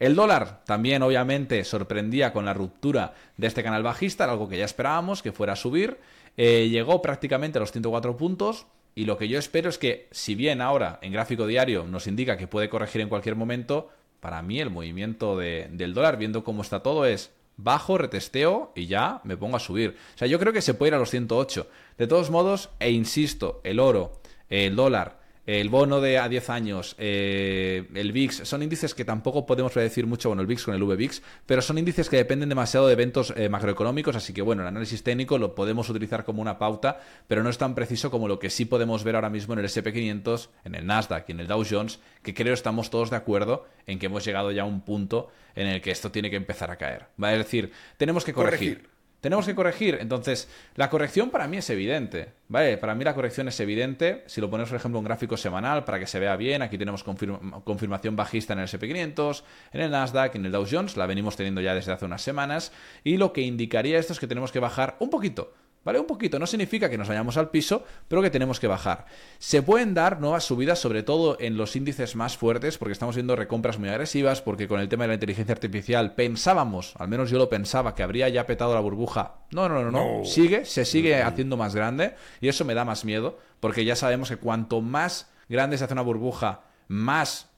El 0.00 0.16
dólar 0.16 0.64
también 0.64 1.02
obviamente 1.02 1.62
sorprendía 1.62 2.32
con 2.32 2.44
la 2.44 2.52
ruptura 2.52 3.14
de 3.36 3.46
este 3.46 3.62
canal 3.62 3.84
bajista, 3.84 4.24
algo 4.24 4.48
que 4.48 4.58
ya 4.58 4.64
esperábamos 4.64 5.22
que 5.22 5.30
fuera 5.30 5.52
a 5.52 5.56
subir. 5.56 6.00
Eh, 6.36 6.68
llegó 6.68 7.00
prácticamente 7.00 7.58
a 7.58 7.60
los 7.60 7.70
104 7.70 8.16
puntos, 8.16 8.66
y 8.94 9.06
lo 9.06 9.16
que 9.16 9.28
yo 9.28 9.38
espero 9.38 9.68
es 9.68 9.78
que, 9.78 10.08
si 10.10 10.34
bien 10.34 10.60
ahora 10.60 10.98
en 11.02 11.12
gráfico 11.12 11.46
diario 11.46 11.84
nos 11.84 12.06
indica 12.06 12.36
que 12.36 12.46
puede 12.46 12.68
corregir 12.68 13.00
en 13.00 13.08
cualquier 13.08 13.36
momento, 13.36 13.88
para 14.20 14.42
mí 14.42 14.60
el 14.60 14.70
movimiento 14.70 15.36
del 15.36 15.94
dólar, 15.94 16.16
viendo 16.16 16.44
cómo 16.44 16.62
está 16.62 16.80
todo, 16.80 17.06
es 17.06 17.32
bajo, 17.56 17.98
retesteo 17.98 18.72
y 18.74 18.86
ya 18.86 19.20
me 19.24 19.36
pongo 19.36 19.56
a 19.56 19.60
subir. 19.60 19.96
O 20.14 20.18
sea, 20.18 20.28
yo 20.28 20.38
creo 20.38 20.52
que 20.52 20.62
se 20.62 20.74
puede 20.74 20.90
ir 20.90 20.94
a 20.94 20.98
los 20.98 21.10
108. 21.10 21.66
De 21.98 22.06
todos 22.06 22.30
modos, 22.30 22.70
e 22.78 22.90
insisto, 22.90 23.60
el 23.64 23.80
oro, 23.80 24.20
el 24.48 24.76
dólar, 24.76 25.21
el 25.46 25.68
bono 25.70 26.00
de 26.00 26.18
a 26.18 26.28
10 26.28 26.50
años, 26.50 26.94
eh, 26.98 27.88
el 27.94 28.12
VIX, 28.12 28.42
son 28.44 28.62
índices 28.62 28.94
que 28.94 29.04
tampoco 29.04 29.44
podemos 29.44 29.72
predecir 29.72 30.06
mucho, 30.06 30.28
bueno, 30.28 30.42
el 30.42 30.46
VIX 30.46 30.64
con 30.64 30.74
el 30.74 30.84
VVIX, 30.84 31.22
pero 31.46 31.62
son 31.62 31.78
índices 31.78 32.08
que 32.08 32.16
dependen 32.16 32.48
demasiado 32.48 32.86
de 32.86 32.92
eventos 32.92 33.34
eh, 33.36 33.48
macroeconómicos, 33.48 34.14
así 34.14 34.32
que 34.32 34.42
bueno, 34.42 34.62
el 34.62 34.68
análisis 34.68 35.02
técnico 35.02 35.38
lo 35.38 35.54
podemos 35.54 35.88
utilizar 35.88 36.24
como 36.24 36.42
una 36.42 36.58
pauta, 36.58 37.00
pero 37.26 37.42
no 37.42 37.50
es 37.50 37.58
tan 37.58 37.74
preciso 37.74 38.10
como 38.10 38.28
lo 38.28 38.38
que 38.38 38.50
sí 38.50 38.64
podemos 38.66 39.02
ver 39.02 39.16
ahora 39.16 39.30
mismo 39.30 39.54
en 39.54 39.60
el 39.60 39.66
SP500, 39.66 40.48
en 40.64 40.74
el 40.76 40.86
Nasdaq 40.86 41.28
y 41.28 41.32
en 41.32 41.40
el 41.40 41.48
Dow 41.48 41.64
Jones, 41.68 41.98
que 42.22 42.34
creo 42.34 42.54
estamos 42.54 42.90
todos 42.90 43.10
de 43.10 43.16
acuerdo 43.16 43.66
en 43.86 43.98
que 43.98 44.06
hemos 44.06 44.24
llegado 44.24 44.52
ya 44.52 44.62
a 44.62 44.66
un 44.66 44.82
punto 44.82 45.30
en 45.56 45.66
el 45.66 45.80
que 45.80 45.90
esto 45.90 46.12
tiene 46.12 46.30
que 46.30 46.36
empezar 46.36 46.70
a 46.70 46.76
caer. 46.76 47.06
¿va? 47.22 47.32
Es 47.32 47.38
decir, 47.38 47.72
tenemos 47.96 48.24
que 48.24 48.32
corregir 48.32 48.91
tenemos 49.22 49.46
que 49.46 49.54
corregir. 49.54 49.98
Entonces, 50.00 50.48
la 50.74 50.90
corrección 50.90 51.30
para 51.30 51.46
mí 51.46 51.56
es 51.56 51.70
evidente. 51.70 52.32
¿Vale? 52.48 52.76
Para 52.76 52.94
mí 52.96 53.04
la 53.04 53.14
corrección 53.14 53.46
es 53.48 53.58
evidente. 53.60 54.24
Si 54.26 54.40
lo 54.40 54.50
ponemos, 54.50 54.68
por 54.68 54.76
ejemplo, 54.76 54.98
un 54.98 55.04
gráfico 55.04 55.36
semanal 55.36 55.84
para 55.84 56.00
que 56.00 56.06
se 56.06 56.18
vea 56.18 56.36
bien, 56.36 56.60
aquí 56.60 56.76
tenemos 56.76 57.04
confirmación 57.04 58.16
bajista 58.16 58.52
en 58.52 58.58
el 58.58 58.66
SP500, 58.66 59.44
en 59.72 59.80
el 59.80 59.90
Nasdaq, 59.92 60.34
en 60.34 60.44
el 60.44 60.52
Dow 60.52 60.66
Jones, 60.68 60.96
la 60.96 61.06
venimos 61.06 61.36
teniendo 61.36 61.60
ya 61.60 61.72
desde 61.72 61.92
hace 61.92 62.04
unas 62.04 62.20
semanas. 62.20 62.72
Y 63.04 63.16
lo 63.16 63.32
que 63.32 63.42
indicaría 63.42 63.98
esto 63.98 64.12
es 64.12 64.18
que 64.18 64.26
tenemos 64.26 64.50
que 64.50 64.58
bajar 64.58 64.96
un 64.98 65.08
poquito. 65.08 65.54
¿Vale? 65.84 65.98
Un 65.98 66.06
poquito, 66.06 66.38
no 66.38 66.46
significa 66.46 66.88
que 66.88 66.96
nos 66.96 67.08
vayamos 67.08 67.36
al 67.36 67.50
piso, 67.50 67.84
pero 68.06 68.22
que 68.22 68.30
tenemos 68.30 68.60
que 68.60 68.68
bajar. 68.68 69.06
Se 69.38 69.62
pueden 69.62 69.94
dar 69.94 70.20
nuevas 70.20 70.44
subidas, 70.44 70.78
sobre 70.78 71.02
todo 71.02 71.36
en 71.40 71.56
los 71.56 71.74
índices 71.74 72.14
más 72.14 72.36
fuertes, 72.36 72.78
porque 72.78 72.92
estamos 72.92 73.16
viendo 73.16 73.34
recompras 73.34 73.78
muy 73.78 73.88
agresivas, 73.88 74.42
porque 74.42 74.68
con 74.68 74.78
el 74.78 74.88
tema 74.88 75.04
de 75.04 75.08
la 75.08 75.14
inteligencia 75.14 75.54
artificial 75.54 76.14
pensábamos, 76.14 76.94
al 76.98 77.08
menos 77.08 77.30
yo 77.30 77.38
lo 77.38 77.48
pensaba, 77.48 77.96
que 77.96 78.04
habría 78.04 78.28
ya 78.28 78.46
petado 78.46 78.74
la 78.74 78.80
burbuja. 78.80 79.34
No, 79.50 79.68
no, 79.68 79.82
no, 79.82 79.90
no. 79.90 80.24
Sigue, 80.24 80.64
se 80.64 80.84
sigue 80.84 81.20
haciendo 81.22 81.56
más 81.56 81.74
grande, 81.74 82.14
y 82.40 82.48
eso 82.48 82.64
me 82.64 82.74
da 82.74 82.84
más 82.84 83.04
miedo, 83.04 83.38
porque 83.58 83.84
ya 83.84 83.96
sabemos 83.96 84.28
que 84.28 84.36
cuanto 84.36 84.80
más 84.80 85.30
grande 85.48 85.78
se 85.78 85.84
hace 85.84 85.94
una 85.94 86.02
burbuja, 86.02 86.60
más 86.86 87.48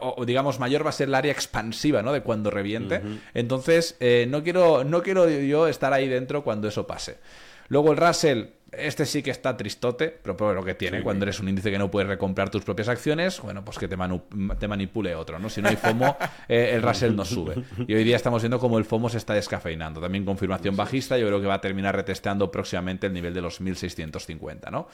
o, 0.00 0.24
digamos 0.24 0.60
mayor 0.60 0.84
va 0.84 0.90
a 0.90 0.92
ser 0.92 1.08
el 1.08 1.14
área 1.14 1.32
expansiva 1.32 2.02
¿no? 2.02 2.12
de 2.12 2.22
cuando 2.22 2.50
reviente 2.50 3.02
entonces 3.34 3.96
eh, 3.98 4.26
no 4.28 4.42
quiero 4.42 4.84
no 4.84 5.02
quiero 5.02 5.28
yo 5.28 5.66
estar 5.66 5.92
ahí 5.92 6.08
dentro 6.08 6.44
cuando 6.44 6.68
eso 6.68 6.86
pase 6.86 7.18
Luego 7.68 7.92
el 7.92 7.98
Russell, 7.98 8.44
este 8.72 9.06
sí 9.06 9.22
que 9.22 9.30
está 9.30 9.56
tristote, 9.56 10.08
pero 10.22 10.36
por 10.36 10.54
lo 10.54 10.64
que 10.64 10.74
tiene, 10.74 11.02
cuando 11.02 11.24
eres 11.24 11.40
un 11.40 11.48
índice 11.48 11.70
que 11.70 11.78
no 11.78 11.90
puedes 11.90 12.08
recomprar 12.08 12.50
tus 12.50 12.62
propias 12.62 12.88
acciones, 12.88 13.40
bueno, 13.40 13.64
pues 13.64 13.78
que 13.78 13.88
te, 13.88 13.96
te 14.58 14.68
manipule 14.68 15.14
otro, 15.14 15.38
¿no? 15.38 15.48
Si 15.48 15.62
no 15.62 15.68
hay 15.68 15.76
FOMO, 15.76 16.16
eh, 16.48 16.72
el 16.74 16.82
Russell 16.82 17.14
no 17.14 17.24
sube. 17.24 17.54
Y 17.86 17.94
hoy 17.94 18.04
día 18.04 18.16
estamos 18.16 18.42
viendo 18.42 18.58
cómo 18.58 18.78
el 18.78 18.84
FOMO 18.84 19.08
se 19.08 19.18
está 19.18 19.34
descafeinando. 19.34 20.00
También 20.00 20.24
confirmación 20.24 20.76
bajista, 20.76 21.16
yo 21.18 21.26
creo 21.26 21.40
que 21.40 21.46
va 21.46 21.54
a 21.54 21.60
terminar 21.60 21.94
retesteando 21.94 22.50
próximamente 22.50 23.06
el 23.06 23.12
nivel 23.12 23.34
de 23.34 23.40
los 23.40 23.60
1650, 23.60 24.70
¿no? 24.70 24.88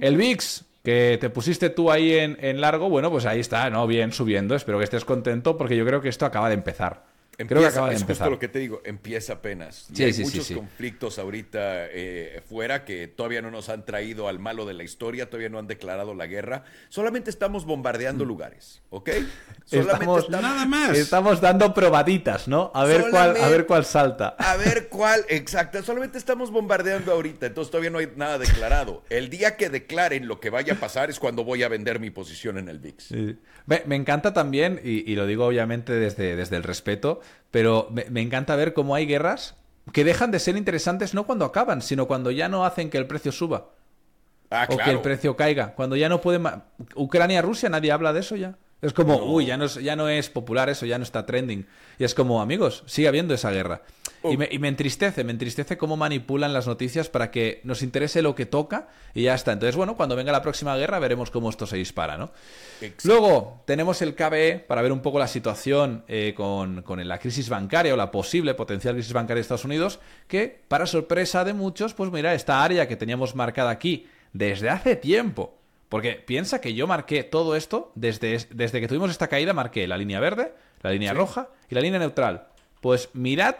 El 0.00 0.16
VIX, 0.16 0.64
que 0.82 1.18
te 1.20 1.30
pusiste 1.30 1.70
tú 1.70 1.90
ahí 1.90 2.12
en, 2.12 2.38
en 2.40 2.60
largo, 2.60 2.88
bueno, 2.88 3.10
pues 3.10 3.26
ahí 3.26 3.40
está, 3.40 3.68
¿no? 3.70 3.86
Bien 3.86 4.12
subiendo, 4.12 4.54
espero 4.54 4.78
que 4.78 4.84
estés 4.84 5.04
contento 5.04 5.56
porque 5.58 5.76
yo 5.76 5.84
creo 5.84 6.00
que 6.00 6.08
esto 6.08 6.26
acaba 6.26 6.48
de 6.48 6.54
empezar. 6.54 7.15
Creo 7.36 7.60
que 7.60 7.66
acaba 7.66 7.90
de 7.90 7.96
es 7.96 8.04
justo 8.04 8.30
lo 8.30 8.38
que 8.38 8.48
te 8.48 8.58
digo, 8.58 8.80
empieza 8.84 9.34
apenas. 9.34 9.88
hay 9.98 10.12
muchos 10.14 10.50
conflictos 10.50 11.18
ahorita 11.18 11.86
eh, 11.90 12.42
fuera 12.48 12.84
que 12.84 13.08
todavía 13.08 13.42
no 13.42 13.50
nos 13.50 13.68
han 13.68 13.84
traído 13.84 14.28
al 14.28 14.38
malo 14.38 14.64
de 14.64 14.74
la 14.74 14.84
historia, 14.84 15.26
todavía 15.26 15.50
no 15.50 15.58
han 15.58 15.66
declarado 15.66 16.14
la 16.14 16.26
guerra. 16.26 16.64
Solamente 16.88 17.28
estamos 17.28 17.66
bombardeando 17.66 18.24
mm. 18.24 18.28
lugares, 18.28 18.82
¿ok? 18.90 19.10
Solamente 19.64 20.02
estamos, 20.02 20.30
nada 20.30 20.64
más. 20.64 20.96
Estamos 20.96 21.40
dando 21.40 21.74
probaditas, 21.74 22.48
¿no? 22.48 22.70
A 22.74 22.84
ver 22.84 23.06
cuál, 23.10 23.36
a 23.36 23.48
ver 23.48 23.66
cuál 23.66 23.84
salta. 23.84 24.28
A 24.38 24.56
ver 24.56 24.88
cuál, 24.90 25.24
exacto. 25.28 25.82
Solamente 25.82 26.16
estamos 26.16 26.50
bombardeando 26.50 27.12
ahorita, 27.12 27.46
entonces 27.46 27.70
todavía 27.70 27.90
no 27.90 27.98
hay 27.98 28.08
nada 28.16 28.38
declarado. 28.38 29.02
El 29.10 29.28
día 29.28 29.56
que 29.56 29.68
declaren 29.68 30.26
lo 30.26 30.40
que 30.40 30.48
vaya 30.48 30.74
a 30.74 30.76
pasar 30.76 31.10
es 31.10 31.18
cuando 31.18 31.44
voy 31.44 31.62
a 31.62 31.68
vender 31.68 32.00
mi 32.00 32.10
posición 32.10 32.56
en 32.56 32.68
el 32.68 32.78
VIX. 32.78 33.14
Me, 33.66 33.96
encanta 33.96 34.32
también, 34.32 34.80
y, 34.82 35.10
y, 35.10 35.16
lo 35.16 35.26
digo 35.26 35.44
obviamente 35.44 35.92
desde, 35.92 36.36
desde 36.36 36.56
el 36.56 36.62
respeto, 36.62 37.20
pero 37.50 37.88
me, 37.90 38.20
encanta 38.20 38.56
ver 38.56 38.72
cómo 38.72 38.94
hay 38.94 39.06
guerras 39.06 39.56
que 39.92 40.04
dejan 40.04 40.30
de 40.30 40.40
ser 40.40 40.56
interesantes 40.56 41.14
no 41.14 41.24
cuando 41.24 41.44
acaban, 41.44 41.80
sino 41.80 42.06
cuando 42.06 42.30
ya 42.30 42.48
no 42.48 42.64
hacen 42.64 42.90
que 42.90 42.98
el 42.98 43.06
precio 43.06 43.32
suba. 43.32 43.70
Ah, 44.50 44.66
o 44.70 44.76
que 44.76 44.90
el 44.90 45.00
precio 45.00 45.36
caiga. 45.36 45.74
Cuando 45.74 45.96
ya 45.96 46.08
no 46.08 46.20
puede... 46.20 46.40
Ucrania-Rusia, 46.94 47.68
nadie 47.68 47.92
habla 47.92 48.12
de 48.12 48.20
eso 48.20 48.36
ya. 48.36 48.56
Es 48.86 48.92
como, 48.92 49.16
uy, 49.16 49.46
ya 49.46 49.56
no, 49.56 49.64
es, 49.64 49.74
ya 49.74 49.96
no 49.96 50.08
es 50.08 50.30
popular 50.30 50.68
eso, 50.68 50.86
ya 50.86 50.96
no 50.96 51.02
está 51.02 51.26
trending. 51.26 51.66
Y 51.98 52.04
es 52.04 52.14
como, 52.14 52.40
amigos, 52.40 52.84
sigue 52.86 53.08
habiendo 53.08 53.34
esa 53.34 53.50
guerra. 53.50 53.82
Y, 54.22 54.36
me, 54.36 54.48
y, 54.48 54.60
me, 54.60 54.68
entristece, 54.68 55.24
me 55.24 55.32
entristece 55.32 55.76
cómo 55.76 55.96
manipulan 55.96 56.52
las 56.52 56.68
noticias 56.68 57.08
para 57.08 57.32
que 57.32 57.60
nos 57.64 57.82
interese 57.82 58.22
lo 58.22 58.36
que 58.36 58.46
toca 58.46 58.86
y 59.12 59.24
ya 59.24 59.34
está. 59.34 59.50
Entonces, 59.50 59.74
bueno, 59.74 59.96
cuando 59.96 60.14
venga 60.14 60.30
la 60.30 60.40
próxima 60.40 60.76
guerra 60.76 61.00
veremos 61.00 61.32
cómo 61.32 61.50
esto 61.50 61.66
se 61.66 61.76
dispara, 61.76 62.16
¿no? 62.16 62.30
Luego 63.02 63.62
tenemos 63.66 64.02
el 64.02 64.14
KBE 64.14 64.64
para 64.68 64.82
ver 64.82 64.92
un 64.92 65.00
poco 65.00 65.18
la 65.18 65.28
situación 65.28 66.04
eh, 66.06 66.32
con, 66.36 66.82
con, 66.82 67.06
la 67.06 67.18
crisis 67.18 67.48
bancaria 67.48 67.92
o 67.92 67.96
la 67.96 68.12
posible 68.12 68.54
potencial 68.54 68.94
crisis 68.94 69.12
bancaria 69.12 69.36
de 69.36 69.42
Estados 69.42 69.64
Unidos, 69.64 69.98
que 70.28 70.62
para 70.68 70.86
sorpresa 70.86 71.44
de 71.44 71.54
muchos, 71.54 71.92
pues 71.92 72.12
mira, 72.12 72.34
esta 72.34 72.62
área 72.62 72.86
que 72.86 72.96
teníamos 72.96 73.34
marcada 73.34 73.70
aquí 73.70 74.06
desde 74.32 74.70
hace 74.70 74.94
tiempo 74.94 75.56
porque 75.88 76.14
piensa 76.14 76.60
que 76.60 76.74
yo 76.74 76.86
marqué 76.86 77.22
todo 77.22 77.56
esto, 77.56 77.92
desde, 77.94 78.46
desde 78.50 78.80
que 78.80 78.88
tuvimos 78.88 79.10
esta 79.10 79.28
caída, 79.28 79.52
marqué 79.52 79.86
la 79.86 79.96
línea 79.96 80.20
verde, 80.20 80.54
la 80.82 80.90
línea 80.90 81.14
roja 81.14 81.48
y 81.68 81.74
la 81.74 81.80
línea 81.80 81.98
neutral. 81.98 82.48
Pues 82.80 83.10
mirad, 83.12 83.56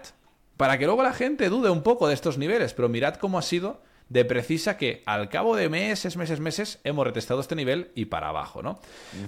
para 0.56 0.78
que 0.78 0.86
luego 0.86 1.02
la 1.02 1.12
gente 1.12 1.48
dude 1.48 1.70
un 1.70 1.82
poco 1.82 2.08
de 2.08 2.14
estos 2.14 2.38
niveles, 2.38 2.74
pero 2.74 2.88
mirad 2.88 3.14
cómo 3.14 3.38
ha 3.38 3.42
sido 3.42 3.80
de 4.08 4.24
precisa 4.24 4.76
que 4.76 5.02
al 5.06 5.28
cabo 5.28 5.56
de 5.56 5.68
meses, 5.68 6.16
meses, 6.16 6.40
meses 6.40 6.80
hemos 6.84 7.06
retestado 7.06 7.40
este 7.40 7.56
nivel 7.56 7.90
y 7.94 8.06
para 8.06 8.28
abajo, 8.28 8.62
¿no? 8.62 8.78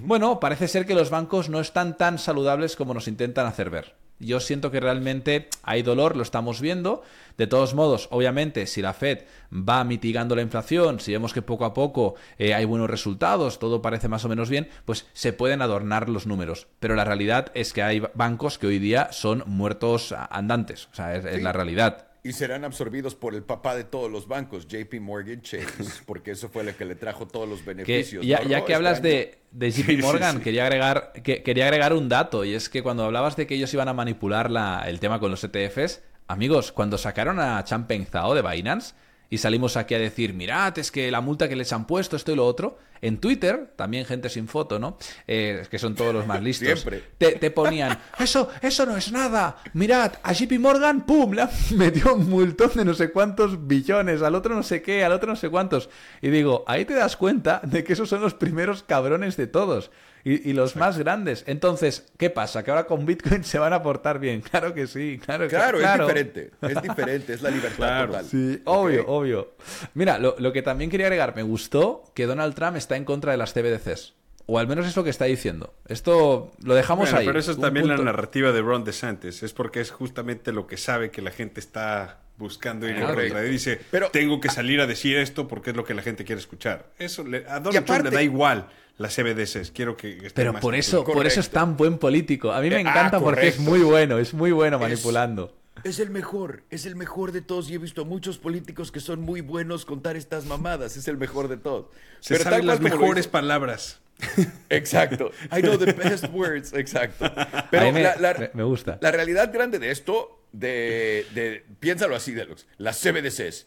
Bueno, 0.03 0.39
parece 0.39 0.67
ser 0.67 0.85
que 0.85 0.95
los 0.95 1.09
bancos 1.09 1.49
no 1.49 1.59
están 1.59 1.97
tan 1.97 2.17
saludables 2.17 2.75
como 2.75 2.93
nos 2.93 3.07
intentan 3.07 3.45
hacer 3.45 3.69
ver. 3.69 3.95
Yo 4.19 4.39
siento 4.39 4.71
que 4.71 4.79
realmente 4.79 5.47
hay 5.63 5.81
dolor, 5.81 6.15
lo 6.15 6.23
estamos 6.23 6.61
viendo. 6.61 7.03
De 7.37 7.47
todos 7.47 7.73
modos, 7.73 8.09
obviamente, 8.11 8.67
si 8.67 8.81
la 8.81 8.93
Fed 8.93 9.19
va 9.53 9.83
mitigando 9.85 10.35
la 10.35 10.41
inflación, 10.41 10.99
si 10.99 11.13
vemos 11.13 11.33
que 11.33 11.41
poco 11.41 11.63
a 11.63 11.73
poco 11.73 12.15
eh, 12.37 12.53
hay 12.53 12.65
buenos 12.65 12.89
resultados, 12.89 13.59
todo 13.59 13.81
parece 13.81 14.09
más 14.09 14.25
o 14.25 14.29
menos 14.29 14.49
bien, 14.49 14.67
pues 14.83 15.07
se 15.13 15.31
pueden 15.31 15.61
adornar 15.61 16.09
los 16.09 16.27
números. 16.27 16.67
Pero 16.79 16.95
la 16.95 17.05
realidad 17.05 17.51
es 17.53 17.71
que 17.71 17.81
hay 17.81 18.03
bancos 18.13 18.57
que 18.57 18.67
hoy 18.67 18.79
día 18.79 19.13
son 19.13 19.43
muertos 19.45 20.13
andantes. 20.29 20.89
O 20.91 20.95
sea, 20.95 21.15
es 21.15 21.41
la 21.41 21.53
realidad 21.53 22.08
y 22.23 22.33
serán 22.33 22.65
absorbidos 22.65 23.15
por 23.15 23.33
el 23.33 23.43
papá 23.43 23.75
de 23.75 23.83
todos 23.83 24.11
los 24.11 24.27
bancos, 24.27 24.67
JP 24.67 24.95
Morgan 24.99 25.41
Chase, 25.41 25.67
porque 26.05 26.31
eso 26.31 26.49
fue 26.49 26.63
lo 26.63 26.75
que 26.75 26.85
le 26.85 26.95
trajo 26.95 27.27
todos 27.27 27.47
los 27.47 27.63
beneficios. 27.63 28.25
ya, 28.25 28.39
que 28.45 28.55
este 28.55 28.75
hablas 28.75 29.01
de, 29.01 29.39
de, 29.51 29.71
JP 29.71 30.01
Morgan, 30.01 30.41
Quería, 30.41 30.65
agregar, 30.65 31.13
que, 31.23 31.43
quería 31.43 31.65
agregar 31.65 31.93
un 31.93 32.09
dato, 32.09 32.43
y 32.43 32.53
es 32.53 32.69
que 32.69 32.83
cuando 32.83 33.05
hablabas 33.05 33.35
de 33.35 33.47
que 33.47 33.55
ellos 33.55 33.73
iban 33.73 33.87
a 33.87 33.93
manipular 33.93 34.51
la, 34.51 34.83
el 34.87 34.99
tema 34.99 35.19
con 35.19 35.31
los 35.31 35.43
ETFs, 35.43 36.01
amigos, 36.27 36.71
cuando 36.71 36.97
sacaron 36.97 37.39
a 37.39 37.63
Champagne 37.63 38.05
Zhao 38.05 38.35
de 38.35 38.41
Binance, 38.41 38.93
y 39.29 39.37
salimos 39.37 39.77
aquí 39.77 39.93
a 39.93 39.99
decir, 39.99 40.33
mirad, 40.33 40.77
es 40.79 40.91
que 40.91 41.11
la 41.11 41.21
multa 41.21 41.47
que 41.47 41.55
les 41.55 41.71
han 41.71 41.85
puesto, 41.85 42.15
esto 42.15 42.31
y 42.31 42.35
lo 42.35 42.45
otro. 42.45 42.79
En 43.01 43.19
Twitter, 43.19 43.71
también 43.77 44.05
gente 44.05 44.27
sin 44.27 44.47
foto, 44.47 44.77
¿no? 44.77 44.97
Eh, 45.25 45.63
que 45.69 45.79
son 45.79 45.95
todos 45.95 46.13
los 46.13 46.27
más 46.27 46.41
listos. 46.43 46.81
Siempre. 46.81 47.03
Te, 47.17 47.51
ponían, 47.51 47.97
eso, 48.19 48.49
eso 48.61 48.85
no 48.85 48.97
es 48.97 49.11
nada. 49.11 49.57
Mirad, 49.73 50.13
a 50.23 50.33
JP 50.33 50.59
Morgan, 50.59 51.05
¡pum! 51.05 51.33
Le 51.33 51.47
metió 51.75 52.15
un 52.15 52.29
multón 52.29 52.71
de 52.75 52.83
no 52.83 52.93
sé 52.93 53.11
cuántos 53.11 53.67
billones, 53.67 54.21
al 54.21 54.35
otro 54.35 54.55
no 54.55 54.63
sé 54.63 54.81
qué, 54.81 55.03
al 55.03 55.11
otro 55.11 55.29
no 55.29 55.35
sé 55.35 55.49
cuántos. 55.49 55.89
Y 56.21 56.29
digo, 56.29 56.63
ahí 56.67 56.85
te 56.85 56.95
das 56.95 57.15
cuenta 57.15 57.61
de 57.63 57.83
que 57.83 57.93
esos 57.93 58.09
son 58.09 58.21
los 58.21 58.33
primeros 58.33 58.83
cabrones 58.83 59.37
de 59.37 59.47
todos. 59.47 59.91
Y, 60.23 60.53
los 60.53 60.75
más 60.75 60.97
grandes. 60.97 61.43
Entonces, 61.47 62.11
¿qué 62.17 62.29
pasa? 62.29 62.63
¿Que 62.63 62.71
ahora 62.71 62.85
con 62.85 63.05
Bitcoin 63.05 63.43
se 63.45 63.59
van 63.59 63.73
a 63.73 63.81
portar 63.81 64.19
bien? 64.19 64.41
Claro 64.41 64.73
que 64.73 64.87
sí, 64.87 65.19
claro 65.23 65.45
que 65.45 65.49
Claro, 65.49 65.79
es 65.79 65.99
diferente. 65.99 66.51
Es 66.61 66.81
diferente, 66.81 67.33
es 67.33 67.41
la 67.41 67.49
libertad 67.49 68.07
total. 68.07 68.25
Sí, 68.25 68.61
obvio, 68.65 69.07
obvio. 69.07 69.53
Mira, 69.93 70.17
lo, 70.17 70.35
lo, 70.39 70.51
que 70.51 70.61
también 70.61 70.89
quería 70.89 71.07
agregar, 71.07 71.35
me 71.35 71.43
gustó 71.43 72.03
que 72.13 72.25
Donald 72.25 72.55
Trump 72.55 72.75
está 72.77 72.97
en 72.97 73.05
contra 73.05 73.31
de 73.31 73.37
las 73.37 73.53
CBDCs. 73.53 74.13
O 74.51 74.57
al 74.57 74.67
menos 74.67 74.87
es 74.87 74.95
lo 74.95 75.03
que 75.03 75.11
está 75.11 75.25
diciendo. 75.25 75.75
Esto 75.87 76.51
lo 76.63 76.73
dejamos 76.73 77.13
ahí. 77.13 77.27
Pero 77.27 77.37
eso 77.37 77.51
es 77.51 77.59
también 77.59 77.87
la 77.87 77.97
narrativa 77.97 78.51
de 78.51 78.61
Ron 78.61 78.83
DeSantis. 78.83 79.43
Es 79.43 79.53
porque 79.53 79.79
es 79.79 79.91
justamente 79.91 80.51
lo 80.51 80.65
que 80.65 80.75
sabe 80.75 81.11
que 81.11 81.21
la 81.21 81.29
gente 81.29 81.59
está 81.59 82.21
buscando 82.35 82.89
ir 82.89 82.95
en 82.95 83.05
contra. 83.05 83.45
Y 83.45 83.51
dice, 83.51 83.79
pero, 83.91 84.09
tengo 84.09 84.39
que 84.39 84.49
salir 84.49 84.81
a 84.81 84.87
decir 84.87 85.17
esto 85.17 85.47
porque 85.47 85.69
es 85.69 85.75
lo 85.75 85.83
que 85.83 85.93
la 85.93 86.01
gente 86.01 86.25
quiere 86.25 86.39
escuchar. 86.39 86.87
Eso 86.97 87.23
a 87.47 87.59
Donald 87.59 87.85
Trump 87.85 88.05
le 88.05 88.09
da 88.09 88.23
igual 88.23 88.67
las 88.99 89.15
CBDCs. 89.15 89.71
Quiero 89.71 89.97
que 89.97 90.29
Pero 90.35 90.53
por 90.59 90.75
eso, 90.75 91.03
por 91.03 91.25
eso 91.25 91.39
es 91.39 91.49
tan 91.49 91.75
buen 91.77 91.97
político. 91.97 92.51
A 92.51 92.61
mí 92.61 92.69
me 92.69 92.75
eh, 92.75 92.81
encanta 92.81 93.17
ah, 93.17 93.19
porque 93.21 93.47
es 93.47 93.57
muy 93.57 93.79
bueno, 93.79 94.19
es 94.19 94.33
muy 94.33 94.51
bueno 94.51 94.77
manipulando. 94.77 95.55
Es, 95.85 95.99
el 95.99 96.09
mejor, 96.09 96.63
es 96.69 96.85
el 96.85 96.97
mejor 96.97 97.31
de 97.31 97.41
todos 97.41 97.69
y 97.69 97.75
he 97.75 97.77
visto 97.77 98.01
a 98.01 98.05
muchos 98.05 98.37
políticos 98.37 98.91
que 98.91 98.99
son 98.99 99.21
muy 99.21 99.39
buenos 99.39 99.85
contar 99.85 100.17
estas 100.17 100.45
mamadas. 100.45 100.97
Es 100.97 101.07
el 101.07 101.17
mejor 101.17 101.47
de 101.47 101.55
todos. 101.55 101.87
Se 102.19 102.33
Pero 102.33 102.43
saben 102.43 102.67
las 102.67 102.81
mejores 102.81 103.27
palabras. 103.27 104.01
Exacto. 104.69 105.31
I 105.49 105.61
know 105.61 105.77
the 105.77 105.93
best 105.93 106.25
words. 106.33 106.73
Exacto. 106.73 107.31
Pero 107.71 107.93
me, 107.93 108.63
gusta. 108.63 108.99
La 109.01 109.13
realidad 109.13 109.49
grande 109.53 109.79
de 109.79 109.91
esto, 109.91 110.41
de, 110.51 111.25
de 111.33 111.63
piénsalo 111.79 112.17
así, 112.17 112.33
Deluxe, 112.33 112.67
las 112.77 112.99
CBDCs. 112.99 113.65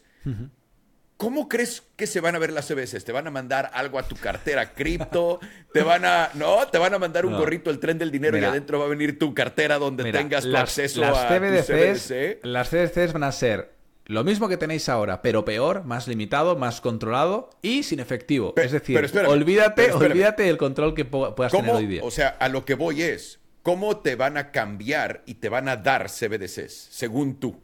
¿Cómo 1.23 1.47
crees 1.47 1.83
que 1.95 2.05
se 2.05 2.19
van 2.19 2.35
a 2.35 2.39
ver 2.39 2.51
las 2.51 2.67
CBDCs? 2.67 3.05
¿Te 3.05 3.13
van 3.13 3.25
a 3.25 3.31
mandar 3.31 3.71
algo 3.73 3.97
a 3.97 4.03
tu 4.03 4.13
cartera 4.17 4.73
cripto? 4.73 5.39
¿Te 5.71 5.81
van 5.81 6.03
a, 6.03 6.29
no? 6.33 6.67
¿Te 6.67 6.77
van 6.77 6.93
a 6.93 6.99
mandar 6.99 7.25
un 7.25 7.37
gorrito, 7.37 7.69
el 7.69 7.79
tren 7.79 7.97
del 7.97 8.11
dinero 8.11 8.37
y 8.37 8.43
adentro 8.43 8.77
va 8.77 8.87
a 8.87 8.89
venir 8.89 9.17
tu 9.17 9.33
cartera 9.33 9.77
donde 9.77 10.11
tengas 10.11 10.45
acceso 10.45 11.01
a 11.05 11.29
CBDCs, 11.29 12.43
Las 12.43 12.69
CBDCs 12.69 13.13
van 13.13 13.23
a 13.23 13.31
ser 13.31 13.71
lo 14.05 14.25
mismo 14.25 14.49
que 14.49 14.57
tenéis 14.57 14.89
ahora, 14.89 15.21
pero 15.21 15.45
peor, 15.45 15.85
más 15.85 16.09
limitado, 16.09 16.57
más 16.57 16.81
controlado 16.81 17.51
y 17.61 17.83
sin 17.83 18.01
efectivo. 18.01 18.53
es 18.57 18.73
decir, 18.73 18.99
olvídate, 19.25 19.93
olvídate 19.93 20.43
del 20.43 20.57
control 20.57 20.93
que 20.93 21.05
puedas 21.05 21.53
tener 21.53 21.71
hoy 21.73 21.85
día. 21.85 22.01
O 22.03 22.11
sea, 22.11 22.35
a 22.37 22.49
lo 22.49 22.65
que 22.65 22.73
voy 22.73 23.01
es, 23.01 23.39
¿cómo 23.61 23.95
te 23.95 24.17
van 24.17 24.35
a 24.35 24.51
cambiar 24.51 25.23
y 25.25 25.35
te 25.35 25.47
van 25.47 25.69
a 25.69 25.77
dar 25.77 26.09
CBDCs, 26.09 26.89
según 26.91 27.39
tú? 27.39 27.61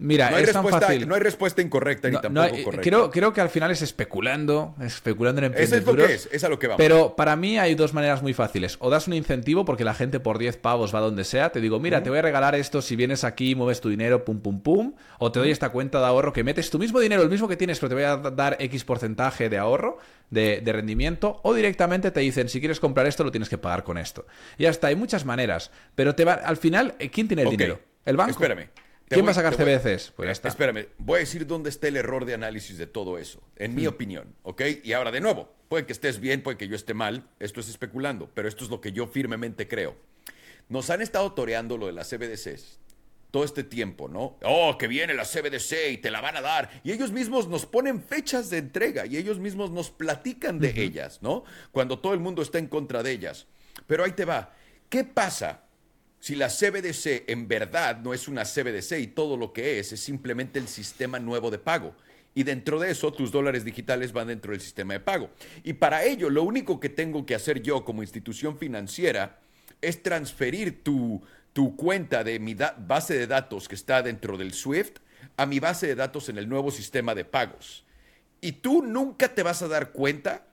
Mira, 0.00 0.30
no 0.30 0.36
hay, 0.36 0.46
respuesta, 0.46 0.94
no 1.06 1.14
hay 1.14 1.20
respuesta 1.20 1.60
incorrecta 1.60 2.08
ni 2.08 2.18
tampoco 2.18 2.48
correcta. 2.64 2.80
Creo, 2.80 3.10
creo, 3.10 3.32
que 3.34 3.42
al 3.42 3.50
final 3.50 3.70
es 3.70 3.82
especulando, 3.82 4.74
especulando 4.80 5.40
en 5.40 5.44
empresas. 5.46 5.80
Es 5.80 5.84
lo 5.84 5.94
que 5.94 6.14
es, 6.14 6.28
es 6.32 6.42
a 6.42 6.48
lo 6.48 6.58
que 6.58 6.68
vamos. 6.68 6.78
Pero 6.78 7.14
para 7.16 7.36
mí 7.36 7.58
hay 7.58 7.74
dos 7.74 7.92
maneras 7.92 8.22
muy 8.22 8.32
fáciles. 8.32 8.78
O 8.80 8.88
das 8.88 9.08
un 9.08 9.12
incentivo 9.12 9.66
porque 9.66 9.84
la 9.84 9.92
gente 9.92 10.18
por 10.18 10.38
10 10.38 10.56
pavos 10.56 10.94
va 10.94 11.00
donde 11.00 11.24
sea. 11.24 11.52
Te 11.52 11.60
digo, 11.60 11.78
mira, 11.80 12.02
te 12.02 12.08
voy 12.08 12.18
a 12.18 12.22
regalar 12.22 12.54
esto 12.54 12.80
si 12.80 12.96
vienes 12.96 13.24
aquí, 13.24 13.54
mueves 13.54 13.82
tu 13.82 13.90
dinero, 13.90 14.24
pum, 14.24 14.40
pum, 14.40 14.62
pum. 14.62 14.94
O 15.18 15.30
te 15.30 15.38
doy 15.38 15.50
esta 15.50 15.68
cuenta 15.68 16.00
de 16.00 16.06
ahorro 16.06 16.32
que 16.32 16.44
metes 16.44 16.70
tu 16.70 16.78
mismo 16.78 16.98
dinero, 16.98 17.22
el 17.22 17.28
mismo 17.28 17.46
que 17.46 17.58
tienes, 17.58 17.78
pero 17.78 17.90
te 17.90 17.94
voy 17.96 18.04
a 18.04 18.16
dar 18.16 18.56
X 18.58 18.84
porcentaje 18.84 19.50
de 19.50 19.58
ahorro, 19.58 19.98
de, 20.30 20.62
rendimiento. 20.64 21.40
O 21.42 21.52
directamente 21.52 22.10
te 22.10 22.20
dicen, 22.20 22.48
si 22.48 22.58
quieres 22.58 22.80
comprar 22.80 23.06
esto, 23.06 23.22
lo 23.22 23.30
tienes 23.30 23.50
que 23.50 23.58
pagar 23.58 23.84
con 23.84 23.98
esto. 23.98 24.26
Y 24.56 24.62
ya 24.62 24.70
está, 24.70 24.86
hay 24.86 24.96
muchas 24.96 25.26
maneras. 25.26 25.70
Pero 25.94 26.14
te 26.14 26.24
va, 26.24 26.32
al 26.32 26.56
final, 26.56 26.94
¿quién 27.12 27.28
tiene 27.28 27.42
el 27.42 27.50
dinero? 27.50 27.80
¿El 28.06 28.16
banco? 28.16 28.30
Espérame. 28.30 28.70
¿Quién 29.10 29.26
va 29.26 29.32
a 29.32 29.34
sacar 29.34 29.56
CBDCs? 29.56 30.12
Pues 30.12 30.26
ya 30.28 30.32
está. 30.32 30.48
Espérame, 30.48 30.86
voy 30.98 31.16
a 31.16 31.20
decir 31.20 31.46
dónde 31.46 31.68
está 31.68 31.88
el 31.88 31.96
error 31.96 32.24
de 32.24 32.34
análisis 32.34 32.78
de 32.78 32.86
todo 32.86 33.18
eso, 33.18 33.42
en 33.56 33.74
mi 33.74 33.84
hmm. 33.84 33.88
opinión, 33.88 34.34
¿ok? 34.42 34.62
Y 34.84 34.92
ahora, 34.92 35.10
de 35.10 35.20
nuevo, 35.20 35.52
puede 35.68 35.84
que 35.84 35.92
estés 35.92 36.20
bien, 36.20 36.42
puede 36.42 36.56
que 36.56 36.68
yo 36.68 36.76
esté 36.76 36.94
mal, 36.94 37.28
esto 37.40 37.60
es 37.60 37.68
especulando, 37.68 38.30
pero 38.34 38.46
esto 38.46 38.62
es 38.64 38.70
lo 38.70 38.80
que 38.80 38.92
yo 38.92 39.08
firmemente 39.08 39.66
creo. 39.66 39.96
Nos 40.68 40.90
han 40.90 41.02
estado 41.02 41.32
toreando 41.32 41.76
lo 41.76 41.86
de 41.86 41.92
las 41.92 42.08
CBDCs 42.08 42.78
todo 43.30 43.44
este 43.44 43.64
tiempo, 43.64 44.08
¿no? 44.08 44.38
Oh, 44.42 44.76
que 44.78 44.88
viene 44.88 45.14
la 45.14 45.24
CBDC 45.24 45.92
y 45.92 45.98
te 45.98 46.10
la 46.10 46.20
van 46.20 46.36
a 46.36 46.40
dar. 46.40 46.80
Y 46.82 46.92
ellos 46.92 47.12
mismos 47.12 47.48
nos 47.48 47.66
ponen 47.66 48.02
fechas 48.02 48.50
de 48.50 48.58
entrega 48.58 49.06
y 49.06 49.16
ellos 49.16 49.38
mismos 49.38 49.70
nos 49.70 49.90
platican 49.90 50.58
de 50.58 50.72
ellas, 50.76 51.20
¿no? 51.22 51.44
Cuando 51.70 51.98
todo 51.98 52.14
el 52.14 52.20
mundo 52.20 52.42
está 52.42 52.58
en 52.58 52.66
contra 52.66 53.02
de 53.02 53.12
ellas. 53.12 53.46
Pero 53.86 54.04
ahí 54.04 54.12
te 54.12 54.24
va. 54.24 54.52
¿Qué 54.88 55.04
pasa 55.04 55.62
si 56.20 56.36
la 56.36 56.48
CBDC 56.48 57.28
en 57.28 57.48
verdad 57.48 57.98
no 58.00 58.12
es 58.12 58.28
una 58.28 58.44
CBDC 58.44 59.00
y 59.00 59.06
todo 59.08 59.36
lo 59.36 59.52
que 59.52 59.78
es 59.78 59.92
es 59.92 60.00
simplemente 60.00 60.58
el 60.58 60.68
sistema 60.68 61.18
nuevo 61.18 61.50
de 61.50 61.58
pago. 61.58 61.94
Y 62.34 62.44
dentro 62.44 62.78
de 62.78 62.90
eso, 62.90 63.12
tus 63.12 63.32
dólares 63.32 63.64
digitales 63.64 64.12
van 64.12 64.28
dentro 64.28 64.52
del 64.52 64.60
sistema 64.60 64.92
de 64.92 65.00
pago. 65.00 65.30
Y 65.64 65.72
para 65.72 66.04
ello, 66.04 66.30
lo 66.30 66.44
único 66.44 66.78
que 66.78 66.88
tengo 66.88 67.26
que 67.26 67.34
hacer 67.34 67.62
yo 67.62 67.84
como 67.84 68.02
institución 68.02 68.56
financiera 68.56 69.40
es 69.80 70.02
transferir 70.02 70.84
tu, 70.84 71.22
tu 71.52 71.74
cuenta 71.74 72.22
de 72.22 72.38
mi 72.38 72.54
base 72.54 73.14
de 73.14 73.26
datos 73.26 73.66
que 73.66 73.74
está 73.74 74.02
dentro 74.02 74.36
del 74.36 74.52
SWIFT 74.52 74.98
a 75.36 75.46
mi 75.46 75.58
base 75.58 75.86
de 75.86 75.94
datos 75.94 76.28
en 76.28 76.38
el 76.38 76.48
nuevo 76.48 76.70
sistema 76.70 77.14
de 77.14 77.24
pagos. 77.24 77.84
Y 78.40 78.52
tú 78.52 78.82
nunca 78.82 79.34
te 79.34 79.42
vas 79.42 79.62
a 79.62 79.68
dar 79.68 79.92
cuenta 79.92 80.46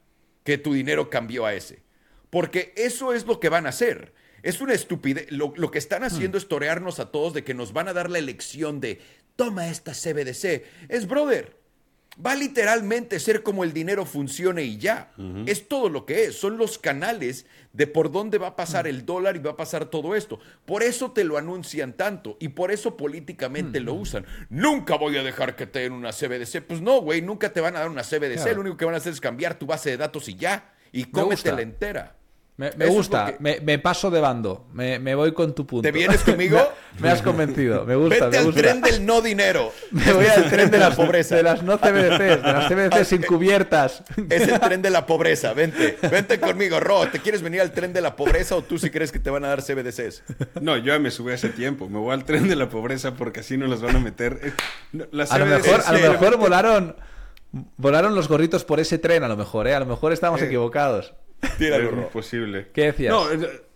que 0.44 0.58
tu 0.58 0.74
dinero 0.74 1.10
cambió 1.10 1.46
a 1.46 1.54
ese. 1.54 1.82
Porque 2.30 2.74
eso 2.76 3.14
es 3.14 3.26
lo 3.26 3.40
que 3.40 3.50
van 3.50 3.66
a 3.66 3.70
hacer. 3.70 4.14
Es 4.48 4.62
una 4.62 4.74
estupidez. 4.74 5.30
Lo, 5.30 5.72
que 5.72 5.78
están 5.78 6.06
haciendo 6.06 6.38
hmm. 6.38 6.40
es 6.40 6.48
torearnos 6.48 7.02
a 7.02 7.12
todos 7.12 7.34
de 7.34 7.44
que 7.44 7.54
nos 7.54 7.74
van 7.74 7.90
a 7.90 7.94
dar 7.94 8.10
la 8.10 8.18
elección 8.18 8.80
de 8.80 9.02
toma 9.36 9.68
esta 9.68 9.92
CBDC. 9.92 10.64
Es 10.88 11.06
brother. 11.06 11.58
Va 12.26 12.34
literalmente 12.34 13.18
a 13.18 13.20
ser 13.20 13.44
como 13.44 13.66
el 13.66 13.74
dinero 13.74 14.06
funcione 14.06 14.64
y 14.64 14.78
ya. 14.78 15.12
Es 15.46 15.68
todo 15.68 15.90
lo 15.90 16.06
que 16.06 16.24
es. 16.24 16.40
Son 16.40 16.58
los 16.58 16.78
canales 16.78 17.46
de 17.74 17.88
por 17.88 18.10
dónde 18.10 18.38
va 18.38 18.48
a 18.48 18.56
pasar 18.56 18.86
hmm. 18.86 18.88
el 18.88 19.06
dólar 19.06 19.36
y 19.36 19.40
va 19.40 19.52
a 19.52 19.58
pasar 19.58 19.88
todo 19.88 20.16
esto. 20.16 20.40
Por 20.64 20.82
eso 20.82 21.12
te 21.12 21.26
lo 21.26 21.38
anuncian 21.38 21.92
tanto 21.92 22.38
y 22.40 22.48
por 22.48 22.72
eso 22.72 22.96
políticamente 22.96 23.82
lo 23.82 23.96
hmm. 23.96 24.00
usan. 24.00 24.26
Nunca 24.50 24.96
voy 24.96 25.18
a 25.18 25.24
dejar 25.24 25.58
que 25.58 25.68
te 25.68 25.80
den 25.80 25.92
una 25.92 26.14
CBDC. 26.14 26.62
Pues 26.62 26.80
no, 26.80 27.02
güey, 27.02 27.22
nunca 27.22 27.52
te 27.52 27.60
van 27.60 27.76
a 27.76 27.80
dar 27.80 27.90
una 27.90 28.04
CBDC. 28.04 28.54
Lo 28.54 28.62
único 28.62 28.78
que 28.78 28.86
van 28.86 28.94
a 28.94 29.00
hacer 29.00 29.12
es 29.12 29.20
cambiar 29.20 29.60
tu 29.60 29.66
base 29.66 29.90
de 29.90 29.98
datos 29.98 30.30
y 30.30 30.36
ya. 30.36 30.74
Y 30.94 31.04
cómetela 31.04 31.62
entera. 31.62 32.17
Me, 32.58 32.88
gusta, 32.88 33.36
me, 33.40 33.78
paso 33.78 34.10
de 34.10 34.20
bando, 34.20 34.66
me, 34.74 35.14
voy 35.14 35.32
con 35.32 35.54
tu 35.54 35.68
punto. 35.68 35.84
¿Te 35.84 35.92
vienes 35.92 36.24
conmigo? 36.24 36.60
me, 37.00 37.10
has 37.10 37.22
convencido, 37.22 37.86
me 37.86 37.96
gusta. 37.96 38.26
Vete 38.26 38.40
al 38.40 38.52
tren 38.52 38.82
del 38.82 39.06
no 39.06 39.22
dinero. 39.22 39.72
Me 39.92 40.12
voy 40.12 40.26
al 40.26 40.50
tren 40.50 40.72
de 40.72 40.80
la 40.80 40.90
pobreza. 40.96 41.36
De 41.36 41.44
las 41.44 41.62
no 41.62 41.78
CBDCs, 41.78 42.18
de 42.18 42.38
las 42.42 42.68
CBDCs 42.68 43.12
encubiertas. 43.14 44.04
Es 44.28 44.48
el 44.48 44.60
tren 44.60 44.82
de 44.82 44.90
la 44.90 45.06
pobreza, 45.06 45.54
vente, 45.54 46.00
vente 46.10 46.40
conmigo. 46.40 46.80
Ro, 46.80 47.08
¿te 47.12 47.20
quieres 47.20 47.44
venir 47.44 47.62
al 47.62 47.72
tren 47.72 47.94
de 47.94 48.02
la 48.02 48.16
pobreza 48.16 48.56
o 48.56 48.64
tú 48.64 48.80
si 48.80 48.90
crees 48.90 49.12
que 49.12 49.20
te 49.20 49.30
van 49.30 49.46
a 49.46 49.50
dar 49.50 49.62
CBDCs? 49.62 50.24
No, 50.60 50.78
yo 50.78 50.94
ya 50.94 51.00
me 51.00 51.12
subí 51.12 51.34
hace 51.34 51.50
tiempo, 51.50 51.88
me 51.88 52.00
voy 52.00 52.14
al 52.14 52.26
tren 52.26 52.48
de 52.48 52.56
la 52.56 52.70
pobreza 52.70 53.14
porque 53.14 53.42
así 53.42 53.56
no 53.58 53.68
los 53.68 53.84
van 53.84 53.98
a 53.98 54.00
meter. 54.00 54.40
Eh, 54.42 55.08
a, 55.30 55.38
lo 55.38 55.46
mejor, 55.46 55.84
a 55.86 55.92
lo 55.94 56.00
mejor 56.00 56.38
volaron, 56.38 56.96
volaron 57.78 58.16
los 58.16 58.28
gorritos 58.28 58.66
por 58.66 58.80
ese 58.80 58.98
tren, 58.98 59.24
a 59.24 59.28
lo 59.28 59.38
mejor, 59.38 59.68
¿eh? 59.68 59.76
A 59.76 59.80
lo 59.80 59.86
mejor 59.86 60.12
estamos 60.12 60.42
eh, 60.42 60.46
equivocados. 60.46 61.14
Es 61.42 61.94
muy 61.94 62.06
posible. 62.06 62.68
¿Qué 62.74 62.86
decías? 62.86 63.14
No, 63.14 63.26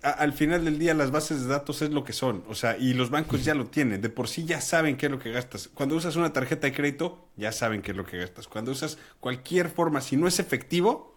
al 0.02 0.34
final 0.34 0.66
del 0.66 0.80
día 0.80 0.94
las 0.94 1.12
bases 1.12 1.44
de 1.44 1.48
datos 1.48 1.82
es 1.82 1.92
lo 1.92 2.04
que 2.04 2.14
son. 2.14 2.44
O 2.48 2.56
sea, 2.56 2.78
y 2.78 2.94
los 2.94 3.10
bancos 3.10 3.46
ya 3.46 3.54
lo 3.54 3.68
tienen. 3.68 4.02
De 4.02 4.10
por 4.10 4.28
sí 4.28 4.46
ya 4.46 4.62
saben 4.62 4.98
qué 4.98 5.08
es 5.08 5.12
lo 5.12 5.20
que 5.20 5.32
gastas. 5.32 5.68
Cuando 5.68 5.96
usas 5.96 6.16
una 6.16 6.34
tarjeta 6.34 6.68
de 6.68 6.74
crédito, 6.74 7.28
ya 7.36 7.52
saben 7.52 7.82
qué 7.82 7.92
es 7.92 7.98
lo 7.98 8.06
que 8.06 8.18
gastas. 8.18 8.48
Cuando 8.48 8.72
usas 8.72 8.98
cualquier 9.20 9.70
forma, 9.70 10.02
si 10.02 10.18
no 10.18 10.28
es 10.28 10.40
efectivo, 10.40 11.16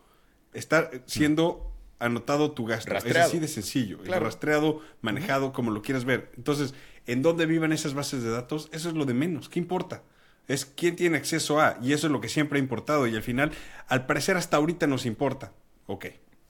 está 0.52 0.90
siendo 1.06 1.72
anotado 1.98 2.52
tu 2.52 2.66
gasto. 2.66 2.94
Es 2.96 3.16
así 3.16 3.38
de 3.38 3.48
sencillo. 3.48 3.98
Rastreado, 4.04 4.80
manejado, 5.00 5.52
como 5.52 5.70
lo 5.70 5.82
quieras 5.82 6.04
ver. 6.04 6.30
Entonces, 6.36 6.74
¿en 7.06 7.22
dónde 7.22 7.46
vivan 7.46 7.72
esas 7.72 7.94
bases 7.94 8.22
de 8.22 8.30
datos? 8.30 8.68
Eso 8.72 8.88
es 8.88 8.94
lo 8.94 9.06
de 9.06 9.14
menos. 9.14 9.48
¿Qué 9.48 9.58
importa? 9.58 10.02
Es 10.46 10.66
quién 10.66 10.94
tiene 10.94 11.16
acceso 11.16 11.60
a. 11.60 11.78
Y 11.80 11.94
eso 11.94 12.06
es 12.08 12.12
lo 12.12 12.20
que 12.20 12.28
siempre 12.28 12.58
ha 12.58 12.62
importado. 12.62 13.06
Y 13.06 13.16
al 13.16 13.22
final, 13.22 13.52
al 13.88 14.04
parecer 14.04 14.36
hasta 14.36 14.58
ahorita 14.58 14.86
nos 14.86 15.06
importa. 15.06 15.52
Ok. 15.86 16.06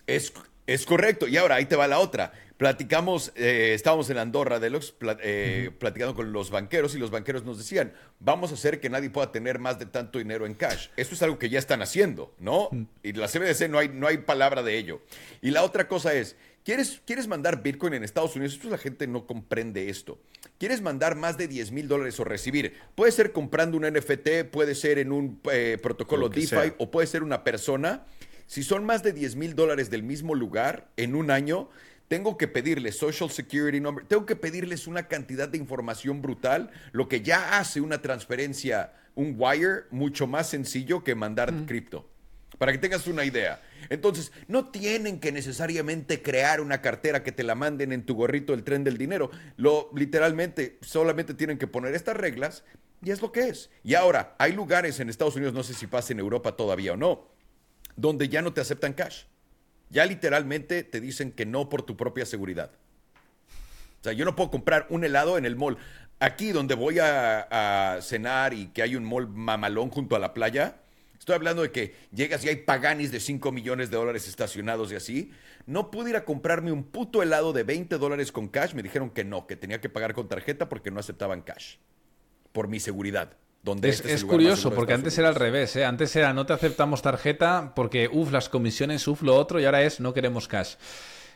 Es, 0.07 0.33
es 0.67 0.87
correcto. 0.87 1.29
Y 1.29 1.37
ahora 1.37 1.57
ahí 1.57 1.67
te 1.67 1.77
va 1.77 1.87
la 1.87 1.99
otra. 1.99 2.33
Platicamos, 2.57 3.33
eh, 3.35 3.73
estábamos 3.75 4.09
en 4.11 4.19
Andorra 4.19 4.61
Deluxe 4.61 4.95
eh, 5.23 5.71
platicando 5.77 6.15
con 6.15 6.33
los 6.33 6.51
banqueros 6.51 6.95
y 6.95 6.99
los 6.99 7.11
banqueros 7.11 7.45
nos 7.45 7.59
decían, 7.59 7.93
vamos 8.21 8.53
a 8.53 8.55
hacer 8.55 8.79
que 8.79 8.89
nadie 8.89 9.11
pueda 9.11 9.33
tener 9.33 9.59
más 9.59 9.81
de 9.81 9.87
tanto 9.87 10.19
dinero 10.19 10.47
en 10.47 10.55
cash. 10.55 10.89
Eso 10.97 11.15
es 11.15 11.23
algo 11.23 11.37
que 11.37 11.51
ya 11.51 11.59
están 11.59 11.83
haciendo, 11.83 12.33
¿no? 12.39 12.69
Y 13.03 13.13
la 13.13 13.27
CBDC 13.27 13.69
no 13.69 13.81
hay, 13.81 13.89
no 13.89 14.07
hay 14.07 14.19
palabra 14.19 14.63
de 14.63 14.79
ello. 14.79 15.03
Y 15.43 15.51
la 15.51 15.65
otra 15.65 15.89
cosa 15.89 16.15
es, 16.15 16.37
¿quieres, 16.65 17.03
¿quieres 17.05 17.27
mandar 17.27 17.61
Bitcoin 17.61 17.95
en 17.95 18.05
Estados 18.05 18.37
Unidos? 18.37 18.55
Esto 18.55 18.71
la 18.71 18.79
gente 18.79 19.09
no 19.09 19.27
comprende 19.27 19.89
esto. 19.89 20.21
¿Quieres 20.57 20.81
mandar 20.81 21.17
más 21.17 21.37
de 21.37 21.49
10 21.49 21.73
mil 21.73 21.89
dólares 21.89 22.21
o 22.21 22.25
recibir? 22.25 22.75
Puede 22.95 23.11
ser 23.11 23.33
comprando 23.33 23.77
un 23.77 23.83
NFT, 23.83 24.45
puede 24.53 24.77
ser 24.77 25.01
en 25.01 25.11
un 25.11 25.41
eh, 25.51 25.77
protocolo 25.83 26.29
DeFi 26.29 26.75
o 26.79 26.89
puede 26.89 27.09
ser 27.09 27.25
una 27.25 27.43
persona 27.43 28.07
si 28.47 28.63
son 28.63 28.85
más 28.85 29.03
de 29.03 29.13
10 29.13 29.37
mil 29.37 29.55
dólares 29.55 29.91
del 29.91 30.03
mismo 30.03 30.35
lugar 30.35 30.89
en 30.97 31.15
un 31.15 31.31
año, 31.31 31.69
tengo 32.09 32.37
que 32.37 32.49
pedirles 32.49 32.97
Social 32.97 33.31
Security 33.31 33.81
Number, 33.81 34.05
tengo 34.05 34.27
que 34.27 34.37
pedirles 34.37 34.87
una 34.87 35.09
cantidad 35.09 35.49
de 35.49 35.59
información 35.59 36.23
brutal, 36.23 36.71
lo 36.93 37.09
que 37.09 37.23
ya 37.23 37.59
hace 37.59 37.81
una 37.81 38.03
transferencia, 38.03 38.93
un 39.15 39.35
wire, 39.39 39.85
mucho 39.91 40.27
más 40.27 40.49
sencillo 40.49 41.03
que 41.03 41.15
mandar 41.15 41.53
cripto. 41.67 42.09
Para 42.59 42.71
que 42.71 42.79
tengas 42.79 43.09
una 43.09 43.25
idea. 43.25 43.61
Entonces, 43.89 44.31
no 44.47 44.71
tienen 44.71 45.19
que 45.19 45.33
necesariamente 45.33 46.23
crear 46.23 46.61
una 46.61 46.81
cartera 46.81 47.25
que 47.25 47.33
te 47.33 47.43
la 47.43 47.57
manden 47.57 47.93
en 47.93 48.07
tu 48.07 48.15
gorrito 48.15 48.53
del 48.53 48.63
tren 48.63 48.85
del 48.85 48.97
dinero. 48.97 49.31
Lo 49.57 49.91
literalmente 49.95 50.79
solamente 50.81 51.35
tienen 51.35 51.59
que 51.59 51.67
poner 51.67 51.95
estas 51.95 52.17
reglas 52.17 52.65
y 53.03 53.11
es 53.11 53.21
lo 53.21 53.33
que 53.33 53.49
es. 53.49 53.71
Y 53.83 53.95
ahora, 53.95 54.37
hay 54.39 54.53
lugares 54.53 55.01
en 55.01 55.11
Estados 55.11 55.37
Unidos, 55.37 55.53
no 55.53 55.63
sé 55.63 55.75
si 55.75 55.87
pasa 55.87 56.13
en 56.13 56.21
Europa 56.21 56.57
todavía 56.57 56.93
o 56.93 56.97
no, 56.97 57.34
donde 57.97 58.29
ya 58.29 58.43
no 58.43 58.53
te 58.53 58.61
aceptan 58.61 58.93
cash. 58.93 59.25
Ya 59.91 60.07
literalmente 60.07 60.83
te 60.83 61.01
dicen 61.01 61.33
que 61.33 61.47
no 61.47 61.69
por 61.69 61.83
tu 61.83 61.97
propia 61.97 62.27
seguridad. 62.27 62.71
O 64.01 64.05
sea, 64.05 64.13
yo 64.13 64.25
no 64.25 64.37
puedo 64.37 64.51
comprar 64.51 64.87
un 64.91 65.05
helado 65.05 65.39
en 65.39 65.45
el 65.45 65.57
mall. 65.57 65.79
Aquí 66.21 66.53
donde 66.53 66.75
voy 66.75 66.99
a, 67.01 67.99
cenar 68.03 68.55
y 68.55 68.69
que 68.69 68.83
hay 68.83 68.97
un 68.97 69.05
mall 69.05 69.29
mamalón 69.29 69.91
junto 69.91 70.17
a 70.17 70.19
la 70.19 70.35
playa, 70.35 70.77
estoy 71.19 71.35
hablando 71.35 71.63
de 71.63 71.71
que 71.71 71.95
llegas 72.13 72.45
y 72.45 72.49
hay 72.49 72.57
paganis 72.57 73.13
de 73.13 73.21
5 73.21 73.53
millones 73.53 73.91
de 73.91 73.97
dólares 73.97 74.29
estacionados 74.29 74.93
y 74.93 74.97
así. 74.97 75.33
No 75.67 75.91
pude 75.91 76.11
ir 76.11 76.17
a 76.17 76.25
comprarme 76.25 76.73
un 76.73 76.85
puto 76.85 77.23
helado 77.23 77.53
de 77.53 77.63
20 77.63 77.97
dólares 77.97 78.33
con 78.33 78.49
cash. 78.49 78.75
Me 78.75 78.83
dijeron 78.83 79.11
que 79.11 79.25
no, 79.25 79.47
que 79.47 79.57
tenía 79.57 79.81
que 79.81 79.89
pagar 79.89 80.13
con 80.13 80.29
tarjeta 80.29 80.69
porque 80.69 80.91
no 80.91 81.01
aceptaban 81.01 81.43
cash. 81.43 81.77
Por 82.53 82.69
mi 82.69 82.81
seguridad 82.81 83.37
es, 83.83 84.05
este 84.05 84.27
curioso, 84.27 84.71
porque 84.73 84.93
antes 84.93 85.17
era 85.19 85.29
al 85.29 85.35
revés, 85.35 85.77
¿eh? 85.77 85.85
Antes 85.85 86.15
era 86.17 86.33
no 86.35 86.47
te 86.47 86.53
aceptamos 86.53 87.03
tarjeta 87.03 87.73
porque, 87.75 88.09
uff, 88.13 88.31
las 88.31 88.49
comisiones, 88.49 89.07
uff, 89.09 89.23
lo 89.23 89.37
otro, 89.37 89.61
y 89.61 89.65
ahora 89.65 89.83
es 89.83 90.01
no 90.01 90.13
queremos 90.13 90.49
cash. 90.49 90.75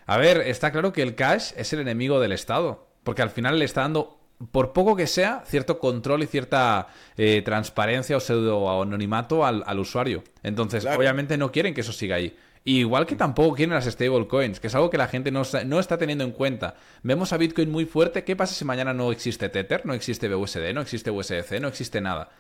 A 0.06 0.16
ver, 0.16 0.42
está 0.42 0.72
claro 0.72 0.92
que 0.92 1.02
el 1.02 1.14
cash 1.14 1.52
es 1.56 1.72
el 1.72 1.80
enemigo 1.80 2.20
del 2.20 2.32
Estado, 2.32 2.86
porque 3.04 3.22
al 3.22 3.30
final 3.30 3.58
le 3.58 3.64
está 3.64 3.82
dando, 3.82 4.18
por 4.52 4.72
poco 4.72 4.96
que 4.96 5.06
sea, 5.06 5.42
cierto 5.46 5.78
control 5.78 6.22
y 6.22 6.26
cierta 6.26 6.88
eh, 7.16 7.42
transparencia 7.42 8.16
o 8.16 8.20
pseudo 8.20 8.82
anonimato 8.82 9.44
al, 9.44 9.78
usuario. 9.78 10.22
Entonces, 10.42 10.86
obviamente 10.86 11.36
no 11.36 11.52
quieren 11.52 11.74
que 11.74 11.82
eso 11.82 11.92
siga 11.92 12.16
ahí 12.16 12.36
igual 12.64 13.06
que 13.06 13.16
tampoco 13.16 13.56
quieren 13.56 13.74
las 13.74 13.86
stablecoins, 13.86 14.60
que 14.60 14.66
es 14.66 14.74
algo 14.74 14.90
que 14.90 14.98
la 14.98 15.08
gente 15.08 15.30
no, 15.30 15.42
no, 15.66 15.80
está 15.80 15.98
teniendo 15.98 16.24
en 16.24 16.32
cuenta. 16.32 16.74
Vemos 17.02 17.32
a 17.32 17.36
Bitcoin 17.36 17.70
muy 17.70 17.84
fuerte. 17.84 18.24
¿Qué 18.24 18.36
pasa 18.36 18.54
si 18.54 18.64
mañana 18.64 18.92
no 18.92 19.12
existe 19.12 19.48
Tether, 19.48 19.86
no 19.86 19.94
existe 19.94 20.28
BUSD, 20.28 20.72
no 20.74 20.80
existe 20.80 21.10
USDC, 21.10 21.60
no 21.60 21.68
existe 21.68 22.00
nada? 22.00 22.30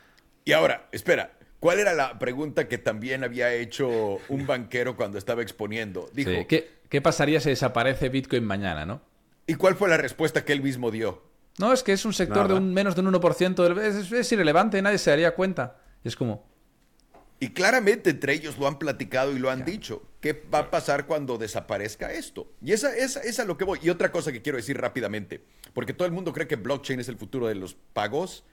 Y 0.44 0.52
ahora, 0.52 0.88
espera, 0.92 1.32
¿cuál 1.60 1.78
era 1.78 1.94
la 1.94 2.18
pregunta 2.18 2.68
que 2.68 2.78
también 2.78 3.24
había 3.24 3.52
hecho 3.52 4.18
un 4.28 4.46
banquero 4.46 4.96
cuando 4.96 5.18
estaba 5.18 5.42
exponiendo? 5.42 6.08
Dijo, 6.12 6.46
¿Qué, 6.48 7.00
pasaría 7.00 7.40
si 7.40 7.50
desaparece 7.50 8.08
Bitcoin 8.08 8.44
mañana, 8.44 8.86
no? 8.86 9.02
¿Y 9.46 9.54
cuál 9.54 9.76
fue 9.76 9.88
la 9.88 9.96
respuesta 9.96 10.44
que 10.44 10.52
él 10.52 10.62
mismo 10.62 10.90
dio? 10.90 11.22
No, 11.58 11.72
es 11.72 11.82
que 11.82 11.92
es 11.92 12.04
un 12.04 12.12
sector 12.12 12.48
de 12.48 12.54
un 12.54 12.72
menos 12.72 12.94
de 12.94 13.00
un 13.00 13.12
1%, 13.12 13.80
es, 13.80 14.12
es 14.12 14.32
irrelevante, 14.32 14.80
nadie 14.80 14.98
se 14.98 15.10
daría 15.10 15.34
cuenta. 15.34 15.76
Es 16.04 16.16
como... 16.16 16.47
Y 17.40 17.50
claramente 17.50 18.10
entre 18.10 18.32
ellos 18.34 18.58
lo 18.58 18.66
han 18.66 18.78
platicado 18.78 19.36
y 19.36 19.38
lo 19.38 19.50
han 19.50 19.64
dicho. 19.64 20.02
¿Qué 20.20 20.32
va 20.52 20.58
a 20.58 20.70
pasar 20.70 21.06
cuando 21.06 21.38
desaparezca 21.38 22.12
esto? 22.12 22.50
Y 22.60 22.72
esa, 22.72 22.96
esa, 22.96 23.20
esa 23.20 23.42
es 23.42 23.48
lo 23.48 23.56
que 23.56 23.64
voy. 23.64 23.78
Y 23.82 23.90
otra 23.90 24.10
cosa 24.10 24.32
que 24.32 24.42
quiero 24.42 24.58
decir 24.58 24.76
rápidamente, 24.76 25.40
porque 25.72 25.92
todo 25.92 26.06
el 26.06 26.12
mundo 26.12 26.32
cree 26.32 26.48
que 26.48 26.56
blockchain 26.56 26.98
es 26.98 27.08
el 27.08 27.16
futuro 27.16 27.46
de 27.46 27.54
los 27.54 27.74
pagos. 27.92 28.44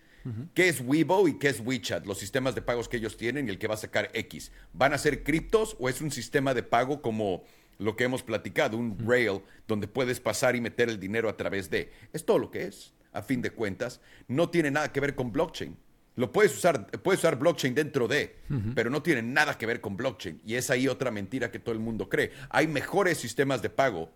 ¿Qué 0.56 0.70
es 0.70 0.82
Weibo 0.82 1.28
y 1.28 1.38
qué 1.38 1.50
es 1.50 1.60
WeChat? 1.60 2.08
Los 2.08 2.18
sistemas 2.18 2.56
de 2.56 2.64
pagos 2.64 2.90
que 2.90 2.98
ellos 2.98 3.16
tienen 3.16 3.48
y 3.48 3.52
el 3.52 3.60
que 3.60 3.68
va 3.68 3.76
a 3.76 3.78
sacar 3.78 4.10
X. 4.12 4.52
¿Van 4.74 4.92
a 4.92 4.98
ser 4.98 5.24
criptos 5.24 5.76
o 5.80 5.88
es 5.88 6.02
un 6.02 6.10
sistema 6.10 6.56
de 6.56 6.64
pago 6.64 7.00
como 7.04 7.44
lo 7.78 7.96
que 7.96 8.06
hemos 8.06 8.24
platicado, 8.24 8.76
un 8.76 8.98
rail 8.98 9.42
donde 9.68 9.88
puedes 9.88 10.20
pasar 10.20 10.56
y 10.56 10.62
meter 10.62 10.90
el 10.90 11.00
dinero 11.00 11.30
a 11.30 11.38
través 11.38 11.70
de? 11.70 11.92
Es 12.12 12.26
todo 12.26 12.40
lo 12.40 12.50
que 12.50 12.64
es, 12.64 12.92
a 13.14 13.22
fin 13.22 13.44
de 13.44 13.52
cuentas. 13.52 14.02
No 14.28 14.50
tiene 14.50 14.72
nada 14.72 14.92
que 14.92 15.00
ver 15.00 15.14
con 15.14 15.32
blockchain. 15.32 15.78
Lo 16.16 16.32
puedes 16.32 16.56
usar, 16.56 16.88
puedes 17.02 17.20
usar 17.20 17.38
blockchain 17.38 17.76
dentro 17.76 18.08
de, 18.08 18.38
pero 18.74 18.90
no 18.90 19.02
tiene 19.02 19.22
nada 19.22 19.58
que 19.58 19.66
ver 19.66 19.82
con 19.82 19.98
blockchain. 19.98 20.42
Y 20.46 20.56
es 20.56 20.70
ahí 20.70 20.88
otra 20.88 21.12
mentira 21.12 21.52
que 21.52 21.60
todo 21.60 21.74
el 21.74 21.82
mundo 21.82 22.08
cree. 22.08 22.32
Hay 22.50 22.68
mejores 22.68 23.18
sistemas 23.18 23.62
de 23.62 23.70
pago 23.70 24.12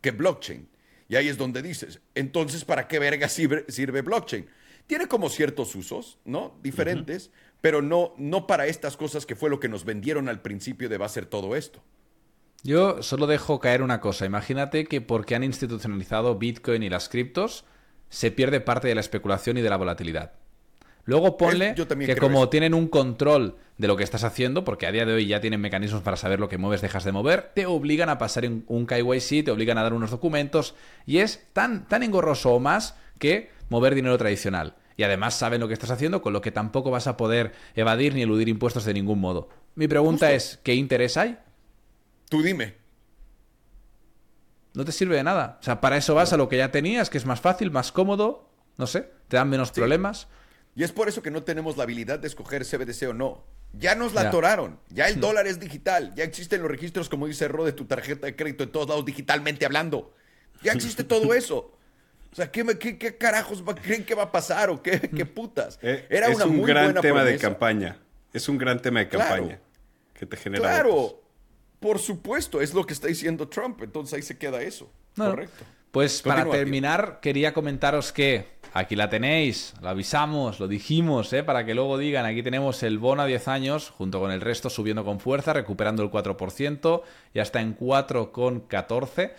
que 0.00 0.12
blockchain. 0.12 0.68
Y 1.08 1.16
ahí 1.16 1.28
es 1.28 1.36
donde 1.36 1.60
dices, 1.60 2.00
entonces, 2.14 2.64
¿para 2.64 2.86
qué 2.86 3.00
verga 3.00 3.28
sirve, 3.28 4.02
blockchain? 4.02 4.46
Tiene 4.86 5.08
como 5.08 5.28
ciertos 5.28 5.74
usos, 5.74 6.18
¿no? 6.24 6.56
Diferentes, 6.62 7.32
pero 7.60 7.82
no, 7.82 8.14
no 8.16 8.46
para 8.46 8.66
estas 8.66 8.96
cosas 8.96 9.26
que 9.26 9.34
fue 9.34 9.50
lo 9.50 9.58
que 9.58 9.68
nos 9.68 9.84
vendieron 9.84 10.28
al 10.28 10.40
principio 10.40 10.88
de 10.88 10.98
va 10.98 11.06
a 11.06 11.10
ser 11.10 11.26
todo 11.26 11.56
esto. 11.56 11.82
Yo 12.62 13.02
solo 13.02 13.26
dejo 13.26 13.58
caer 13.58 13.82
una 13.82 14.00
cosa. 14.00 14.24
Imagínate 14.24 14.84
que 14.84 15.00
porque 15.00 15.34
han 15.34 15.44
institucionalizado 15.44 16.38
Bitcoin 16.38 16.82
y 16.84 16.90
las 16.90 17.08
criptos, 17.08 17.64
se 18.08 18.30
pierde 18.30 18.60
parte 18.60 18.86
de 18.86 18.94
la 18.94 19.00
especulación 19.00 19.56
y 19.56 19.62
de 19.62 19.70
la 19.70 19.76
volatilidad. 19.76 20.39
Luego 21.04 21.36
ponle 21.36 21.74
que 21.74 22.16
como 22.16 22.48
tienen 22.48 22.74
un 22.74 22.88
control 22.88 23.56
de 23.78 23.88
lo 23.88 23.96
que 23.96 24.04
estás 24.04 24.24
haciendo, 24.24 24.64
porque 24.64 24.86
a 24.86 24.92
día 24.92 25.06
de 25.06 25.14
hoy 25.14 25.26
ya 25.26 25.40
tienen 25.40 25.60
mecanismos 25.60 26.02
para 26.02 26.16
saber 26.16 26.38
lo 26.38 26.48
que 26.48 26.58
mueves, 26.58 26.82
dejas 26.82 27.04
de 27.04 27.12
mover, 27.12 27.52
te 27.54 27.66
obligan 27.66 28.08
a 28.10 28.18
pasar 28.18 28.44
un 28.44 28.86
KYC, 28.86 29.44
te 29.44 29.50
obligan 29.50 29.78
a 29.78 29.82
dar 29.82 29.94
unos 29.94 30.10
documentos, 30.10 30.74
y 31.06 31.18
es 31.18 31.46
tan, 31.52 31.88
tan 31.88 32.02
engorroso 32.02 32.52
o 32.52 32.60
más 32.60 32.96
que 33.18 33.50
mover 33.70 33.94
dinero 33.94 34.18
tradicional. 34.18 34.74
Y 34.96 35.02
además 35.02 35.34
saben 35.34 35.62
lo 35.62 35.68
que 35.68 35.72
estás 35.72 35.90
haciendo, 35.90 36.20
con 36.20 36.34
lo 36.34 36.42
que 36.42 36.50
tampoco 36.50 36.90
vas 36.90 37.06
a 37.06 37.16
poder 37.16 37.52
evadir 37.74 38.14
ni 38.14 38.20
eludir 38.20 38.50
impuestos 38.50 38.84
de 38.84 38.92
ningún 38.92 39.18
modo. 39.18 39.48
Mi 39.74 39.88
pregunta 39.88 40.32
es, 40.32 40.60
¿qué 40.62 40.74
interés 40.74 41.16
hay? 41.16 41.38
Tú 42.28 42.42
dime. 42.42 42.74
No 44.74 44.84
te 44.84 44.92
sirve 44.92 45.16
de 45.16 45.24
nada. 45.24 45.58
O 45.58 45.62
sea, 45.62 45.80
para 45.80 45.96
eso 45.96 46.14
vas 46.14 46.34
a 46.34 46.36
lo 46.36 46.50
que 46.50 46.58
ya 46.58 46.70
tenías, 46.70 47.08
que 47.08 47.16
es 47.16 47.24
más 47.24 47.40
fácil, 47.40 47.70
más 47.70 47.92
cómodo, 47.92 48.50
no 48.76 48.86
sé, 48.86 49.10
te 49.28 49.38
dan 49.38 49.48
menos 49.48 49.72
problemas. 49.72 50.28
Y 50.74 50.84
es 50.84 50.92
por 50.92 51.08
eso 51.08 51.22
que 51.22 51.30
no 51.30 51.42
tenemos 51.42 51.76
la 51.76 51.82
habilidad 51.82 52.18
de 52.18 52.28
escoger 52.28 52.64
CBDC 52.64 53.08
o 53.08 53.14
no. 53.14 53.44
Ya 53.72 53.94
nos 53.94 54.14
la 54.14 54.22
atoraron. 54.22 54.78
Ya 54.88 55.06
el 55.06 55.20
dólar 55.20 55.46
es 55.46 55.60
digital. 55.60 56.12
Ya 56.14 56.24
existen 56.24 56.62
los 56.62 56.70
registros, 56.70 57.08
como 57.08 57.26
dice 57.26 57.48
Ro, 57.48 57.64
de 57.64 57.72
tu 57.72 57.84
tarjeta 57.84 58.26
de 58.26 58.36
crédito 58.36 58.64
en 58.64 58.70
todos 58.70 58.88
lados 58.88 59.04
digitalmente 59.04 59.64
hablando. 59.64 60.14
Ya 60.62 60.72
existe 60.72 61.04
todo 61.04 61.34
eso. 61.34 61.72
O 62.32 62.36
sea, 62.36 62.50
¿qué, 62.50 62.64
qué, 62.78 63.16
carajos 63.16 63.62
creen 63.82 64.04
que 64.04 64.14
va 64.14 64.24
a 64.24 64.32
pasar 64.32 64.70
o 64.70 64.82
qué, 64.82 65.00
qué 65.00 65.26
putas? 65.26 65.78
Eh, 65.82 66.06
Era 66.08 66.28
es 66.28 66.40
un 66.40 66.62
gran 66.62 66.94
tema 66.94 67.24
de 67.24 67.36
campaña. 67.38 67.98
Es 68.32 68.48
un 68.48 68.58
gran 68.58 68.80
tema 68.80 69.00
de 69.00 69.08
campaña 69.08 69.60
que 70.14 70.26
te 70.26 70.36
genera. 70.36 70.62
Claro, 70.62 71.20
por 71.80 71.98
supuesto, 71.98 72.60
es 72.60 72.72
lo 72.72 72.86
que 72.86 72.92
está 72.92 73.08
diciendo 73.08 73.48
Trump. 73.48 73.82
Entonces 73.82 74.14
ahí 74.14 74.22
se 74.22 74.38
queda 74.38 74.62
eso. 74.62 74.90
Correcto. 75.16 75.64
Pues 75.90 76.22
para 76.22 76.48
terminar, 76.48 77.18
quería 77.20 77.52
comentaros 77.52 78.12
que 78.12 78.59
aquí 78.72 78.96
la 78.96 79.08
tenéis, 79.08 79.74
lo 79.80 79.88
avisamos, 79.88 80.60
lo 80.60 80.68
dijimos, 80.68 81.32
¿eh? 81.32 81.42
para 81.42 81.64
que 81.64 81.74
luego 81.74 81.98
digan, 81.98 82.26
aquí 82.26 82.42
tenemos 82.42 82.82
el 82.82 82.98
bono 82.98 83.22
a 83.22 83.26
10 83.26 83.48
años, 83.48 83.90
junto 83.90 84.20
con 84.20 84.30
el 84.30 84.40
resto 84.40 84.70
subiendo 84.70 85.04
con 85.04 85.20
fuerza, 85.20 85.52
recuperando 85.52 86.02
el 86.02 86.10
4%, 86.10 87.02
ya 87.34 87.42
está 87.42 87.60
en 87.60 87.76
4,14. 87.76 89.32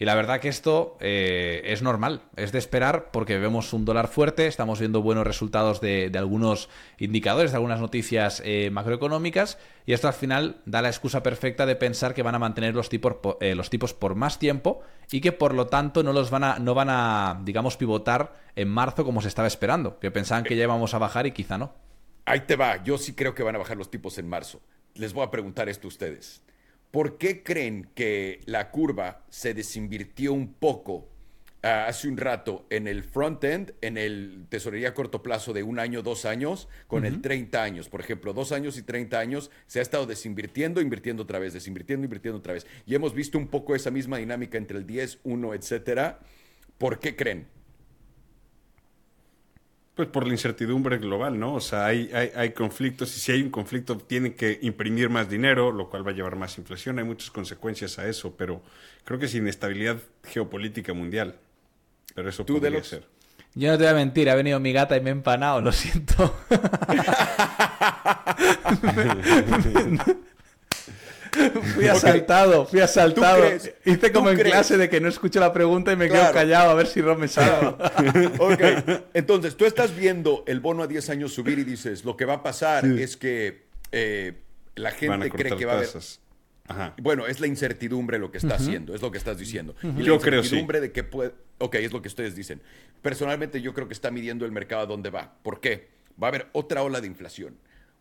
Y 0.00 0.04
la 0.04 0.14
verdad 0.14 0.40
que 0.40 0.48
esto 0.48 0.96
eh, 1.00 1.62
es 1.64 1.82
normal, 1.82 2.22
es 2.36 2.52
de 2.52 2.58
esperar 2.58 3.10
porque 3.10 3.36
vemos 3.38 3.72
un 3.72 3.84
dólar 3.84 4.06
fuerte, 4.06 4.46
estamos 4.46 4.78
viendo 4.78 5.02
buenos 5.02 5.26
resultados 5.26 5.80
de, 5.80 6.12
algunos 6.14 6.68
indicadores, 6.98 7.50
de 7.50 7.56
algunas 7.56 7.80
noticias 7.80 8.40
eh, 8.44 8.70
macroeconómicas 8.70 9.58
y 9.86 9.94
esto 9.94 10.06
al 10.06 10.14
final 10.14 10.62
da 10.66 10.82
la 10.82 10.88
excusa 10.88 11.24
perfecta 11.24 11.66
de 11.66 11.74
pensar 11.74 12.14
que 12.14 12.22
van 12.22 12.36
a 12.36 12.38
mantener 12.38 12.76
los 12.76 12.88
tipos, 12.88 13.16
eh, 13.40 13.56
los 13.56 13.70
tipos 13.70 13.92
por 13.92 14.14
más 14.14 14.38
tiempo 14.38 14.82
y 15.10 15.20
que 15.20 15.32
por 15.32 15.52
lo 15.52 15.66
tanto 15.66 16.04
no 16.04 16.12
los 16.12 16.30
van 16.30 16.44
a, 16.44 16.58
no 16.60 16.74
van 16.74 16.90
a, 16.90 17.40
digamos, 17.42 17.76
pivotar 17.76 18.36
en 18.54 18.68
marzo 18.68 19.04
como 19.04 19.20
se 19.20 19.26
estaba 19.26 19.48
esperando, 19.48 19.98
que 19.98 20.12
pensaban 20.12 20.44
que 20.44 20.54
ya 20.54 20.62
íbamos 20.62 20.94
a 20.94 20.98
bajar 20.98 21.26
y 21.26 21.32
quizá 21.32 21.58
no. 21.58 21.74
Ahí 22.24 22.40
te 22.40 22.54
va, 22.54 22.84
yo 22.84 22.98
sí 22.98 23.14
creo 23.14 23.34
que 23.34 23.42
van 23.42 23.56
a 23.56 23.58
bajar 23.58 23.76
los 23.76 23.90
tipos 23.90 24.16
en 24.18 24.28
marzo. 24.28 24.60
Les 24.94 25.12
voy 25.12 25.24
a 25.24 25.30
preguntar 25.30 25.68
esto 25.68 25.86
a 25.86 25.88
ustedes. 25.88 26.42
¿Por 26.90 27.18
qué 27.18 27.42
creen 27.42 27.90
que 27.94 28.40
la 28.46 28.70
curva 28.70 29.24
se 29.28 29.52
desinvirtió 29.52 30.32
un 30.32 30.54
poco 30.54 31.06
ah, 31.62 31.86
hace 31.86 32.08
un 32.08 32.16
rato 32.16 32.66
en 32.70 32.88
el 32.88 33.04
front 33.04 33.44
end, 33.44 33.74
en 33.82 33.98
el 33.98 34.46
tesorería 34.48 34.88
a 34.88 34.94
corto 34.94 35.22
plazo 35.22 35.52
de 35.52 35.62
un 35.62 35.78
año, 35.78 36.02
dos 36.02 36.24
años, 36.24 36.66
con 36.86 37.04
el 37.04 37.20
30 37.20 37.62
años? 37.62 37.90
Por 37.90 38.00
ejemplo, 38.00 38.32
dos 38.32 38.52
años 38.52 38.78
y 38.78 38.82
30 38.82 39.18
años 39.18 39.50
se 39.66 39.80
ha 39.80 39.82
estado 39.82 40.06
desinvirtiendo, 40.06 40.80
invirtiendo 40.80 41.24
otra 41.24 41.38
vez, 41.38 41.52
desinvirtiendo, 41.52 42.04
invirtiendo 42.04 42.38
otra 42.38 42.54
vez. 42.54 42.66
Y 42.86 42.94
hemos 42.94 43.12
visto 43.12 43.36
un 43.36 43.48
poco 43.48 43.74
esa 43.74 43.90
misma 43.90 44.16
dinámica 44.16 44.56
entre 44.56 44.78
el 44.78 44.86
10, 44.86 45.18
1, 45.24 45.54
etcétera. 45.54 46.20
¿Por 46.78 47.00
qué 47.00 47.16
creen? 47.16 47.57
Pues 49.98 50.08
por 50.10 50.26
la 50.28 50.32
incertidumbre 50.32 50.98
global, 50.98 51.40
¿no? 51.40 51.54
O 51.54 51.60
sea, 51.60 51.86
hay, 51.86 52.08
hay, 52.12 52.52
conflictos 52.52 53.16
y 53.16 53.18
si 53.18 53.32
hay 53.32 53.42
un 53.42 53.50
conflicto 53.50 53.98
tienen 53.98 54.34
que 54.34 54.60
imprimir 54.62 55.10
más 55.10 55.28
dinero, 55.28 55.72
lo 55.72 55.90
cual 55.90 56.06
va 56.06 56.12
a 56.12 56.14
llevar 56.14 56.36
más 56.36 56.56
inflación. 56.56 57.00
Hay 57.00 57.04
muchas 57.04 57.32
consecuencias 57.32 57.98
a 57.98 58.06
eso, 58.06 58.36
pero 58.36 58.62
creo 59.02 59.18
que 59.18 59.26
es 59.26 59.34
inestabilidad 59.34 59.96
geopolítica 60.22 60.92
mundial. 60.92 61.34
Pero 62.14 62.28
eso 62.28 62.44
¿Tú 62.44 62.60
podría 62.60 62.84
ser. 62.84 63.08
Yo 63.56 63.72
no 63.72 63.76
te 63.76 63.82
voy 63.82 63.92
a 63.92 63.96
mentir, 63.96 64.30
ha 64.30 64.36
venido 64.36 64.60
mi 64.60 64.72
gata 64.72 64.96
y 64.96 65.00
me 65.00 65.10
ha 65.10 65.14
empanado, 65.14 65.60
lo 65.60 65.72
siento. 65.72 66.32
fui 71.74 71.88
asaltado, 71.88 72.66
fui 72.66 72.80
asaltado. 72.80 73.44
Hice 73.84 74.12
como 74.12 74.30
en 74.30 74.38
clase 74.38 74.76
de 74.76 74.88
que 74.88 75.00
no 75.00 75.08
escucho 75.08 75.40
la 75.40 75.52
pregunta 75.52 75.92
y 75.92 75.96
me 75.96 76.08
quedo 76.08 76.32
callado 76.32 76.70
a 76.70 76.74
ver 76.74 76.86
si 76.86 77.00
Ron 77.00 77.20
me 77.20 77.28
salva. 77.28 77.76
ok, 78.38 78.60
entonces 79.14 79.56
tú 79.56 79.64
estás 79.64 79.96
viendo 79.96 80.44
el 80.46 80.60
bono 80.60 80.82
a 80.82 80.86
10 80.86 81.10
años 81.10 81.32
subir 81.32 81.58
y 81.58 81.64
dices, 81.64 82.04
lo 82.04 82.16
que 82.16 82.24
va 82.24 82.34
a 82.34 82.42
pasar 82.42 82.84
es 82.86 83.16
que 83.16 83.66
eh, 83.92 84.34
la 84.74 84.90
gente 84.90 85.30
cree 85.30 85.56
que 85.56 85.64
va 85.64 85.72
a 85.72 85.76
haber... 85.76 85.88
Bueno, 87.00 87.26
es 87.26 87.40
la 87.40 87.46
incertidumbre 87.46 88.18
lo 88.18 88.30
que 88.30 88.38
está 88.38 88.56
haciendo, 88.56 88.94
es 88.94 89.00
lo 89.00 89.10
que 89.10 89.18
estás 89.18 89.38
diciendo. 89.38 89.74
yo 89.96 90.18
creo 90.20 90.42
sí. 90.42 90.64
de 90.66 90.92
que 90.92 91.04
puede... 91.04 91.32
Ok, 91.58 91.76
es 91.76 91.92
lo 91.92 92.02
que 92.02 92.08
ustedes 92.08 92.36
dicen. 92.36 92.60
Personalmente 93.02 93.60
yo 93.60 93.74
creo 93.74 93.88
que 93.88 93.94
está 93.94 94.10
midiendo 94.10 94.44
el 94.44 94.52
mercado 94.52 94.82
a 94.82 94.86
dónde 94.86 95.10
va. 95.10 95.34
¿Por 95.42 95.60
qué? 95.60 95.88
Va 96.22 96.28
a 96.28 96.30
haber 96.30 96.48
otra 96.52 96.82
ola 96.82 97.00
de 97.00 97.06
inflación. 97.06 97.56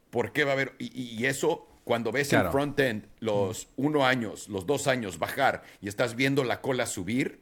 ¿Por 0.10 0.32
qué 0.32 0.44
va 0.44 0.52
a 0.52 0.54
haber? 0.54 0.74
y 0.80 1.26
eso 1.26 1.68
cuando 1.88 2.12
ves 2.12 2.34
el 2.34 2.50
front 2.50 2.78
end 2.82 3.08
los 3.22 3.70
uno 3.78 4.06
años, 4.06 4.50
los 4.50 4.66
dos 4.66 4.88
años 4.88 5.20
bajar 5.20 5.64
y 5.80 5.88
estás 5.88 6.18
viendo 6.18 6.44
la 6.44 6.60
cola 6.60 6.86
subir, 6.86 7.40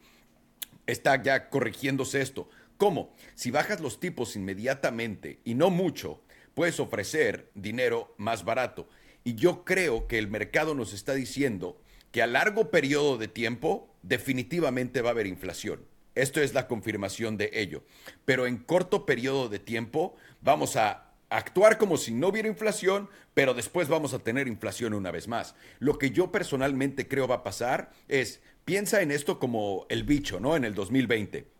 está 0.85 1.19
ya 1.19 1.49
corrigiéndose 1.49 2.21
esto. 2.21 2.47
¿Cómo? 2.77 3.11
Si 3.33 3.49
bajas 3.49 3.81
los 3.81 3.99
tipos 3.99 4.35
inmediatamente 4.35 5.39
y 5.45 5.55
no 5.55 5.71
mucho, 5.71 6.21
puedes 6.53 6.79
ofrecer 6.79 7.49
dinero 7.55 8.13
más 8.17 8.45
barato. 8.45 8.87
Y 9.23 9.33
yo 9.33 9.65
creo 9.65 10.05
que 10.05 10.19
el 10.19 10.27
mercado 10.27 10.75
nos 10.75 10.93
está 10.93 11.15
diciendo 11.15 11.81
que 12.11 12.21
a 12.21 12.27
largo 12.27 12.69
periodo 12.69 13.17
de 13.17 13.27
tiempo 13.27 13.95
definitivamente 14.03 15.01
va 15.01 15.09
a 15.09 15.13
haber 15.13 15.25
inflación. 15.25 15.83
Esto 16.13 16.39
es 16.39 16.53
la 16.53 16.67
confirmación 16.67 17.35
de 17.35 17.49
ello. 17.51 17.83
Pero 18.25 18.45
en 18.45 18.57
corto 18.57 19.07
periodo 19.07 19.49
de 19.49 19.57
tiempo 19.57 20.15
vamos 20.39 20.75
a 20.75 21.04
actuar 21.37 21.77
como 21.77 21.97
si 21.97 22.13
no 22.13 22.29
hubiera 22.29 22.47
inflación, 22.47 23.09
pero 23.33 23.53
después 23.53 23.87
vamos 23.87 24.13
a 24.13 24.19
tener 24.19 24.47
inflación 24.47 24.93
una 24.93 25.11
vez 25.11 25.27
más. 25.27 25.55
Lo 25.79 25.97
que 25.97 26.11
yo 26.11 26.31
personalmente 26.31 27.07
creo 27.07 27.27
va 27.27 27.35
a 27.35 27.43
pasar 27.43 27.91
es, 28.07 28.41
piensa 28.63 29.01
en 29.01 29.11
esto 29.11 29.39
como 29.39 29.85
el 29.89 30.03
bicho, 30.03 30.39
¿no? 30.39 30.55
En 30.55 30.63
el 30.63 30.73
2020 30.73 31.55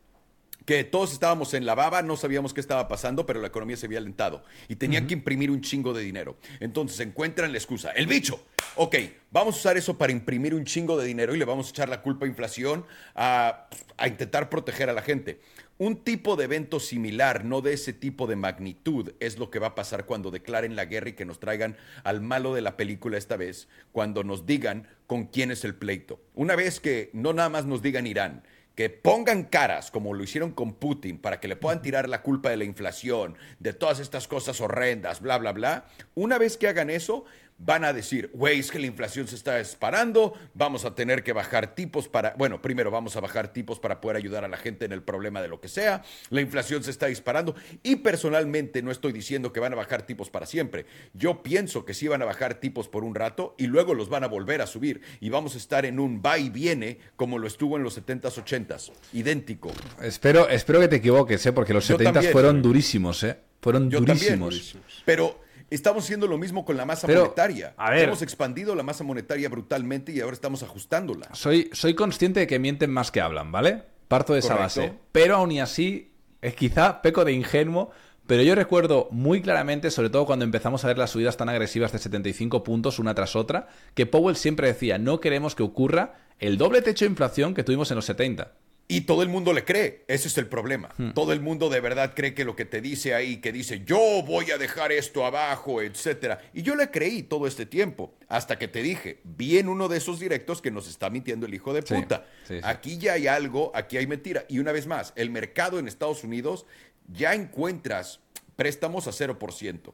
que 0.66 0.84
todos 0.84 1.14
estábamos 1.14 1.54
en 1.54 1.66
la 1.66 1.76
baba, 1.76 2.02
no 2.02 2.18
sabíamos 2.18 2.54
qué 2.54 2.60
estaba 2.60 2.88
pasando, 2.88 3.26
pero 3.26 3.40
la 3.40 3.48
economía 3.48 3.78
se 3.78 3.86
había 3.86 4.00
alentado 4.00 4.44
y 4.68 4.76
tenían 4.76 5.06
que 5.06 5.14
imprimir 5.14 5.52
un 5.52 5.62
chingo 5.62 5.94
de 5.94 6.02
dinero. 6.02 6.38
Entonces 6.60 7.00
encuentran 7.00 7.52
la 7.52 7.60
excusa, 7.60 7.92
el 7.92 8.08
bicho. 8.08 8.44
Ok, 8.76 8.96
vamos 9.30 9.56
a 9.56 9.60
usar 9.60 9.78
eso 9.78 9.98
para 9.98 10.12
imprimir 10.12 10.56
un 10.56 10.66
chingo 10.66 10.98
de 10.98 11.06
dinero 11.06 11.36
y 11.36 11.38
le 11.38 11.46
vamos 11.46 11.68
a 11.68 11.70
echar 11.70 11.88
la 11.88 12.02
culpa 12.02 12.26
a 12.26 12.30
inflación 12.30 12.86
a, 13.14 13.68
a 13.98 14.08
intentar 14.08 14.50
proteger 14.50 14.90
a 14.90 14.94
la 14.94 15.04
gente. 15.04 15.40
Un 15.78 15.98
tipo 15.98 16.38
de 16.38 16.46
evento 16.46 16.80
similar, 16.80 17.44
no 17.44 17.60
de 17.60 17.74
ese 17.74 17.92
tipo 17.92 18.28
de 18.28 18.38
magnitud, 18.38 19.12
es 19.20 19.38
lo 19.38 19.50
que 19.50 19.60
va 19.60 19.68
a 19.68 19.76
pasar 19.76 20.06
cuando 20.06 20.32
declaren 20.32 20.78
la 20.78 20.86
guerra 20.86 21.10
y 21.10 21.14
que 21.14 21.26
nos 21.26 21.42
traigan 21.42 21.76
al 22.06 22.22
malo 22.22 22.54
de 22.54 22.62
la 22.62 22.78
película 22.78 23.18
esta 23.18 23.36
vez, 23.36 23.68
cuando 23.92 24.24
nos 24.24 24.46
digan 24.46 24.88
con 25.06 25.26
quién 25.26 25.52
es 25.52 25.66
el 25.66 25.76
pleito. 25.76 26.22
Una 26.34 26.56
vez 26.56 26.80
que 26.80 27.10
no 27.12 27.34
nada 27.34 27.50
más 27.50 27.66
nos 27.66 27.82
digan 27.82 28.08
Irán, 28.08 28.44
que 28.76 28.90
pongan 28.90 29.44
caras 29.44 29.92
como 29.92 30.14
lo 30.14 30.24
hicieron 30.24 30.52
con 30.52 30.76
Putin 30.76 31.18
para 31.18 31.42
que 31.42 31.50
le 31.50 31.58
puedan 31.58 31.82
tirar 31.82 32.08
la 32.08 32.22
culpa 32.22 32.50
de 32.50 32.58
la 32.58 32.64
inflación, 32.64 33.36
de 33.60 33.74
todas 33.74 34.00
estas 34.00 34.30
cosas 34.30 34.62
horrendas, 34.62 35.20
bla, 35.20 35.38
bla, 35.38 35.52
bla. 35.52 35.88
Una 36.14 36.38
vez 36.38 36.56
que 36.56 36.70
hagan 36.70 36.90
eso, 36.90 37.26
van 37.58 37.86
a 37.86 37.94
decir, 37.94 38.30
güey, 38.34 38.60
es 38.60 38.70
que 38.70 38.80
la 38.80 38.88
inflación 38.88 39.28
se 39.28 39.36
está 39.36 39.58
disparando, 39.58 40.34
vamos 40.54 40.84
a 40.84 40.94
tener 40.94 41.24
que 41.24 41.32
bajar 41.32 41.74
tipos 41.74 42.08
para, 42.10 42.36
bueno, 42.38 42.62
primero 42.62 42.92
vamos 42.92 43.16
a 43.16 43.22
bajar 43.22 43.54
tipos 43.54 43.80
para 43.80 44.02
poder 44.02 44.18
ayudar 44.18 44.44
a 44.44 44.50
la 44.50 44.58
gente 44.58 44.86
en 44.86 44.92
el 44.92 45.02
problema 45.02 45.42
de 45.42 45.48
lo 45.48 45.62
que 45.62 45.70
sea, 45.70 46.04
la 46.30 46.42
inflación 46.42 46.84
se 46.84 46.92
está 46.92 47.06
disparando 47.08 47.56
y 47.82 47.98
personalmente 47.98 48.82
no 48.82 48.92
estoy 48.92 49.14
diciendo 49.14 49.54
que 49.54 49.62
van 49.62 49.72
a 49.74 49.78
bajar 49.78 50.06
tipos 50.06 50.30
para 50.30 50.46
siempre, 50.46 50.86
yo 51.14 51.44
pienso 51.44 51.86
que 51.86 51.94
sí 51.94 52.08
van 52.08 52.22
a 52.22 52.26
bajar 52.26 52.56
tipos 52.56 52.90
por 52.90 53.04
un 53.06 53.16
rato 53.16 53.56
y 53.58 53.68
luego 53.68 53.94
los 53.94 54.10
van 54.10 54.26
a 54.26 54.28
volver 54.28 54.62
a 54.62 54.68
subir 54.68 55.02
y 55.22 55.30
vamos 55.30 55.56
a 55.56 55.58
estar 55.58 55.86
en 55.86 56.00
un 56.00 56.22
va 56.24 56.38
y 56.38 56.50
viene 56.50 57.00
como 57.16 57.40
lo 57.40 57.48
estuvo 57.48 57.78
en 57.78 57.84
los 57.84 57.98
70s, 57.98 58.44
80s, 58.44 58.92
idéntico. 59.14 59.72
Espero, 60.02 60.50
espero 60.50 60.82
que 60.82 60.90
te 60.90 60.96
equivoques, 60.98 61.46
¿eh? 61.46 61.54
porque 61.54 61.74
los 61.74 61.90
70s 61.90 62.32
fueron 62.32 62.62
durísimos, 62.62 63.24
¿eh? 63.24 63.38
fueron 63.62 63.90
durísimos. 63.90 64.78
pero 65.06 65.45
Estamos 65.70 66.04
haciendo 66.04 66.28
lo 66.28 66.38
mismo 66.38 66.64
con 66.64 66.78
la 66.78 66.86
masa 66.86 67.08
monetaria. 67.08 67.76
Hemos 67.94 68.22
expandido 68.22 68.76
la 68.76 68.84
masa 68.84 69.04
monetaria 69.04 69.50
brutalmente 69.50 70.12
y 70.12 70.22
ahora 70.22 70.34
estamos 70.34 70.64
ajustándola. 70.64 71.30
Soy, 71.34 71.70
soy 71.74 71.96
consciente 71.96 72.42
de 72.42 72.48
que 72.48 72.60
mienten 72.60 72.92
más 72.92 73.12
que 73.12 73.22
hablan, 73.22 73.52
¿vale? 73.52 73.84
Parto 74.08 74.34
de 74.34 74.40
esa 74.40 74.56
base. 74.56 74.94
Pero 75.12 75.38
aún 75.38 75.52
y 75.52 75.60
así, 75.60 76.14
es 76.42 76.56
quizá 76.56 77.02
peco 77.02 77.26
de 77.26 77.34
ingenuo, 77.34 77.90
pero 78.28 78.44
yo 78.44 78.56
recuerdo 78.56 79.08
muy 79.12 79.42
claramente, 79.42 79.92
sobre 79.92 80.10
todo 80.10 80.26
cuando 80.26 80.46
empezamos 80.46 80.84
a 80.84 80.88
ver 80.88 80.98
las 80.98 81.12
subidas 81.12 81.38
tan 81.38 81.50
agresivas 81.50 81.92
de 81.92 82.00
75 82.00 82.64
puntos 82.64 83.00
una 83.00 83.14
tras 83.16 83.36
otra, 83.36 83.68
que 83.94 84.06
Powell 84.06 84.36
siempre 84.36 84.68
decía, 84.68 84.98
no 84.98 85.20
queremos 85.20 85.56
que 85.56 85.64
ocurra 85.64 86.16
el 86.40 86.58
doble 86.58 86.82
techo 86.82 87.06
de 87.06 87.12
inflación 87.12 87.54
que 87.54 87.64
tuvimos 87.64 87.92
en 87.92 87.96
los 87.96 88.06
70. 88.06 88.52
Y 88.88 89.02
todo 89.02 89.24
el 89.24 89.30
mundo 89.30 89.52
le 89.52 89.66
cree, 89.66 90.04
ese 90.08 90.28
es 90.28 90.38
el 90.38 90.48
problema. 90.48 90.94
Hmm. 90.98 91.12
Todo 91.12 91.34
el 91.34 91.42
mundo 91.42 91.70
de 91.70 91.80
verdad 91.80 92.14
cree 92.16 92.36
que 92.36 92.46
lo 92.46 92.56
que 92.56 92.66
te 92.66 92.82
dice 92.82 93.16
ahí, 93.16 93.38
que 93.38 93.52
dice 93.52 93.82
yo 93.84 94.22
voy 94.24 94.52
a 94.52 94.60
dejar 94.60 94.92
esto 94.92 95.26
abajo, 95.26 95.82
etcétera. 95.82 96.40
Y 96.54 96.62
yo 96.62 96.76
le 96.76 96.92
creí 96.92 97.24
todo 97.24 97.48
este 97.48 97.66
tiempo, 97.66 98.14
hasta 98.28 98.60
que 98.60 98.68
te 98.68 98.84
dije, 98.84 99.22
vi 99.24 99.58
en 99.58 99.70
uno 99.70 99.88
de 99.88 99.98
esos 99.98 100.20
directos 100.20 100.62
que 100.62 100.70
nos 100.70 100.88
está 100.88 101.10
mintiendo 101.10 101.48
el 101.48 101.54
hijo 101.56 101.74
de 101.74 101.82
puta. 101.82 102.26
Aquí 102.62 103.00
ya 103.00 103.14
hay 103.14 103.26
algo, 103.26 103.72
aquí 103.74 103.98
hay 103.98 104.06
mentira. 104.06 104.46
Y 104.50 104.60
una 104.60 104.72
vez 104.72 104.86
más, 104.86 105.14
el 105.16 105.32
mercado 105.32 105.80
en 105.80 105.88
Estados 105.88 106.24
Unidos 106.24 106.68
ya 107.08 107.34
encuentras 107.34 108.20
préstamos 108.56 109.08
a 109.08 109.12
0%. 109.12 109.94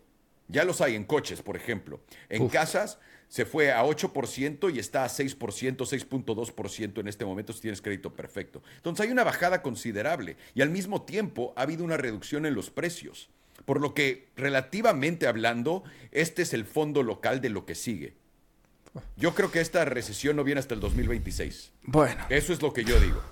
Ya 0.50 0.66
los 0.66 0.82
hay 0.82 0.96
en 0.96 1.06
coches, 1.06 1.42
por 1.42 1.56
ejemplo. 1.56 2.02
En 2.28 2.50
casas 2.50 3.00
se 3.32 3.46
fue 3.46 3.72
a 3.72 3.86
8% 3.86 4.76
y 4.76 4.80
está 4.80 5.06
a 5.06 5.08
6%, 5.08 5.38
6.2% 5.38 7.00
en 7.00 7.08
este 7.08 7.24
momento 7.24 7.54
si 7.54 7.62
tienes 7.62 7.82
crédito 7.82 8.14
perfecto. 8.14 8.62
Entonces 8.76 9.06
hay 9.06 9.12
una 9.14 9.24
bajada 9.24 9.62
considerable 9.62 10.36
y 10.54 10.62
al 10.62 10.70
mismo 10.70 11.04
tiempo 11.04 11.54
ha 11.56 11.62
habido 11.62 11.86
una 11.86 11.96
reducción 11.96 12.46
en 12.46 12.56
los 12.56 12.72
precios. 12.72 13.30
Por 13.64 13.80
lo 13.80 13.94
que, 13.94 14.28
relativamente 14.36 15.28
hablando, 15.28 15.86
este 16.12 16.42
es 16.42 16.54
el 16.54 16.66
fondo 16.66 17.04
local 17.04 17.40
de 17.40 17.50
lo 17.50 17.66
que 17.66 17.74
sigue. 17.74 18.16
Yo 19.16 19.34
creo 19.34 19.50
que 19.50 19.62
esta 19.62 19.86
recesión 19.86 20.36
no 20.36 20.44
viene 20.44 20.60
hasta 20.60 20.74
el 20.74 20.82
2026. 20.82 21.72
Bueno. 21.84 22.26
Eso 22.28 22.52
es 22.52 22.62
lo 22.62 22.74
que 22.74 22.84
yo 22.84 23.00
digo. 23.00 23.24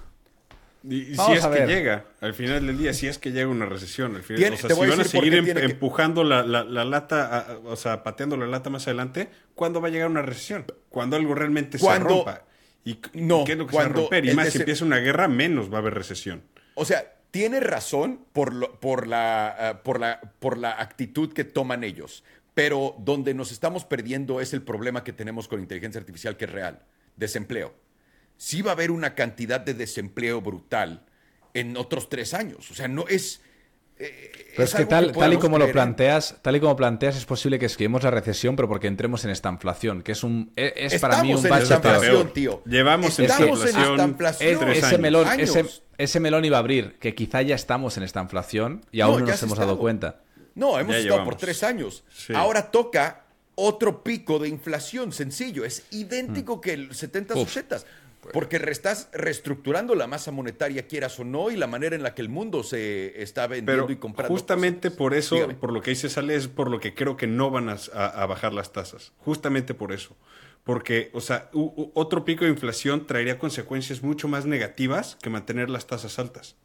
Y, 0.84 1.16
si 1.16 1.32
es 1.34 1.46
que 1.46 1.68
llega, 1.68 2.06
al 2.22 2.34
final 2.34 2.66
del 2.66 2.78
día, 2.78 2.94
si 2.94 3.08
es 3.08 3.18
que 3.18 3.32
llega 3.32 3.48
una 3.48 3.66
recesión, 3.66 4.16
al 4.16 4.24
final, 4.24 4.54
o 4.54 4.58
sea, 4.58 4.70
si 4.70 4.80
van 4.80 5.02
a 5.02 5.04
seguir 5.04 5.34
em- 5.36 5.58
empujando 5.58 6.24
la, 6.24 6.44
lata, 6.44 7.60
o 7.66 7.76
sea, 7.76 8.02
pateando 8.02 8.38
la 8.38 8.48
lata 8.48 8.70
más 8.70 8.88
adelante, 8.88 9.30
¿cuándo 9.56 9.82
va 9.82 9.90
a 9.90 9.92
llegar 9.92 10.10
una 10.10 10.22
recesión? 10.22 10.66
Cuando 10.88 11.18
algo 11.18 11.36
realmente 11.36 11.78
se 11.78 12.00
rompa. 12.00 12.44
¿Y 12.86 12.98
no, 13.14 13.44
qué 13.44 13.52
es 13.54 13.58
lo 13.58 13.66
que 13.68 13.72
se 13.72 13.78
va 13.78 13.84
a 13.86 13.90
romper? 13.90 14.26
Y 14.26 14.34
más, 14.34 14.50
si 14.50 14.60
empieza 14.60 14.86
una 14.86 15.00
guerra, 15.00 15.28
menos 15.28 15.72
va 15.72 15.78
a 15.78 15.82
haber 15.82 15.96
recesión. 15.96 16.44
O 16.76 16.86
sea, 16.86 17.14
tiene 17.32 17.60
razón 17.60 18.22
por, 18.32 18.80
por, 18.80 19.06
la, 19.06 19.56
eh, 19.60 19.80
por, 19.84 20.00
la, 20.00 20.22
por 20.40 20.58
la 20.58 20.80
actitud 20.80 21.34
que 21.34 21.44
toman 21.44 21.84
ellos, 21.84 22.24
pero 22.54 22.96
donde 23.00 23.34
nos 23.34 23.52
estamos 23.52 23.84
perdiendo 23.84 24.40
es 24.40 24.54
el 24.54 24.62
problema 24.62 25.04
que 25.04 25.12
tenemos 25.12 25.50
con 25.50 25.60
inteligencia 25.60 26.00
artificial 26.00 26.38
que 26.38 26.46
es 26.46 26.52
real, 26.52 26.80
desempleo 27.18 27.74
sí 28.40 28.61
va 28.61 28.72
a 28.72 28.74
haber 28.74 28.90
una 28.90 29.14
cantidad 29.14 29.60
de 29.60 29.74
desempleo 29.76 30.41
brutal 30.41 31.03
en 31.53 31.76
otros 31.78 32.10
tres 32.10 32.34
años. 32.34 32.72
O 32.72 32.74
sea, 32.74 32.88
no 32.88 33.06
es... 33.07 33.41
Eh, 33.98 34.32
pero 34.56 34.64
es, 34.64 34.74
que 34.74 34.86
tal, 34.86 35.11
tal 35.11 35.34
y 35.34 35.38
como 35.38 35.60
lo 35.60 35.70
planteas, 35.74 36.38
tal 36.41 36.56
y 36.56 36.61
como 36.61 36.74
planteas, 36.78 37.18
es 37.18 37.26
posible 37.26 37.60
que 37.60 37.66
esquivemos 37.66 38.02
la 38.03 38.11
recesión, 38.11 38.56
pero 38.56 38.70
porque 38.70 38.88
entremos 38.88 39.26
en 39.26 39.32
esta 39.32 39.49
inflación, 39.49 40.03
que 40.03 40.14
es 40.14 40.24
un 40.24 40.53
e, 40.56 40.74
es, 40.74 41.02
para 41.02 41.22
mí 41.22 41.34
un 41.34 41.44
bache 41.44 41.76
inflación, 41.76 42.32
tío. 42.34 42.64
Llevamos 42.66 43.20
Estamos 43.20 43.61
en 43.61 43.78
esta 43.78 44.03
inflación. 44.06 44.70
ese 44.70 44.98
melón, 44.98 45.28
ese, 45.98 46.20
melón 46.22 46.45
iba 46.45 46.56
a 46.56 46.60
abrir, 46.61 46.98
que 46.98 47.14
quizá 47.14 47.41
ya 47.41 47.56
estamos 47.56 47.98
en 47.98 48.03
esta 48.03 48.22
inflación 48.22 48.86
y 48.90 49.02
aún 49.02 49.20
no, 49.20 49.28
nos 49.28 49.44
hemos 49.44 49.57
dado 49.57 49.78
cuenta. 49.78 50.22
No, 50.56 50.80
hemos 50.80 50.95
estado 50.95 51.26
por 51.26 51.36
tres 51.36 51.61
años. 51.64 52.06
Ahora 52.34 52.72
toca 52.72 53.26
otro 53.56 54.02
pico 54.02 54.40
de 54.40 54.48
inflación, 54.48 55.11
sencillo. 55.11 55.66
Es 55.66 55.84
idéntico 55.91 56.57
mm. 56.57 56.61
que 56.61 56.74
el 56.74 56.95
70 56.95 57.34
80 57.34 57.80
porque 58.34 58.58
estás 58.58 59.10
reestructurando 59.14 59.96
la 59.96 60.08
masa 60.08 60.32
monetaria, 60.32 60.88
quieras 60.88 61.20
o 61.20 61.24
no, 61.24 61.52
y 61.52 61.56
la 61.56 61.68
manera 61.68 61.96
en 61.96 62.04
la 62.04 62.14
que 62.14 62.22
el 62.22 62.30
mundo 62.30 62.64
se 62.64 63.22
está 63.22 63.48
vendiendo 63.48 63.92
y 63.92 63.98
comprando. 63.98 64.34
Justamente 64.34 64.92
por 64.92 65.14
eso, 65.14 65.48
por 65.60 65.72
lo 65.74 65.82
que 65.82 65.92
dice 65.92 66.10
Sale, 66.10 66.36
es 66.36 66.48
por 66.48 66.70
lo 66.70 66.80
que 66.80 66.94
creo 66.94 67.18
que 67.18 67.28
no 67.28 67.52
van 67.52 67.70
a, 67.70 68.26
bajar 68.26 68.54
las 68.54 68.72
tasas. 68.74 69.14
Justamente 69.20 69.74
por 69.74 69.92
eso. 69.92 70.16
Porque, 70.64 71.10
o 71.14 71.22
sea, 71.22 71.50
otro 71.54 72.26
pico 72.26 72.46
de 72.46 72.52
inflación 72.52 73.08
traería 73.08 73.40
consecuencias 73.40 74.04
mucho 74.04 74.28
más 74.28 74.46
negativas 74.46 75.18
que 75.22 75.30
mantener 75.30 75.70
las 75.70 75.88
tasas 75.88 76.20
altas. 76.20 76.56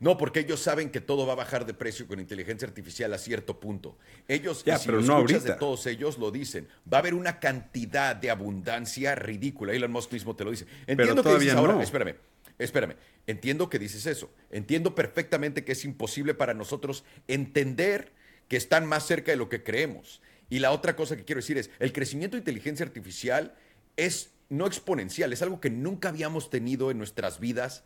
No, 0.00 0.16
porque 0.16 0.40
ellos 0.40 0.60
saben 0.60 0.90
que 0.90 1.02
todo 1.02 1.26
va 1.26 1.34
a 1.34 1.36
bajar 1.36 1.66
de 1.66 1.74
precio 1.74 2.08
con 2.08 2.18
inteligencia 2.18 2.66
artificial 2.66 3.12
a 3.12 3.18
cierto 3.18 3.60
punto. 3.60 3.98
Ellos, 4.26 4.64
ya, 4.64 4.80
pero 4.84 5.02
no 5.02 5.22
de 5.24 5.52
todos 5.52 5.86
ellos, 5.86 6.16
lo 6.16 6.30
dicen. 6.30 6.66
Va 6.90 6.96
a 6.96 7.00
haber 7.00 7.12
una 7.12 7.38
cantidad 7.38 8.16
de 8.16 8.30
abundancia 8.30 9.14
ridícula. 9.14 9.74
Elon 9.74 9.92
Musk 9.92 10.12
mismo 10.12 10.34
te 10.34 10.44
lo 10.44 10.52
dice. 10.52 10.66
Entiendo 10.86 11.22
que 11.22 11.38
dices 11.38 11.54
ahora, 11.54 11.82
espérame, 11.82 12.16
espérame. 12.58 12.96
Entiendo 13.26 13.68
que 13.68 13.78
dices 13.78 14.06
eso. 14.06 14.32
Entiendo 14.50 14.94
perfectamente 14.94 15.64
que 15.64 15.72
es 15.72 15.84
imposible 15.84 16.32
para 16.32 16.54
nosotros 16.54 17.04
entender 17.28 18.12
que 18.48 18.56
están 18.56 18.86
más 18.86 19.06
cerca 19.06 19.32
de 19.32 19.36
lo 19.36 19.50
que 19.50 19.62
creemos. 19.62 20.22
Y 20.48 20.60
la 20.60 20.72
otra 20.72 20.96
cosa 20.96 21.14
que 21.14 21.26
quiero 21.26 21.40
decir 21.40 21.58
es, 21.58 21.70
el 21.78 21.92
crecimiento 21.92 22.36
de 22.36 22.40
inteligencia 22.40 22.86
artificial 22.86 23.54
es 23.98 24.30
no 24.48 24.66
exponencial, 24.66 25.32
es 25.32 25.42
algo 25.42 25.60
que 25.60 25.70
nunca 25.70 26.08
habíamos 26.08 26.48
tenido 26.48 26.90
en 26.90 26.96
nuestras 26.96 27.38
vidas, 27.38 27.84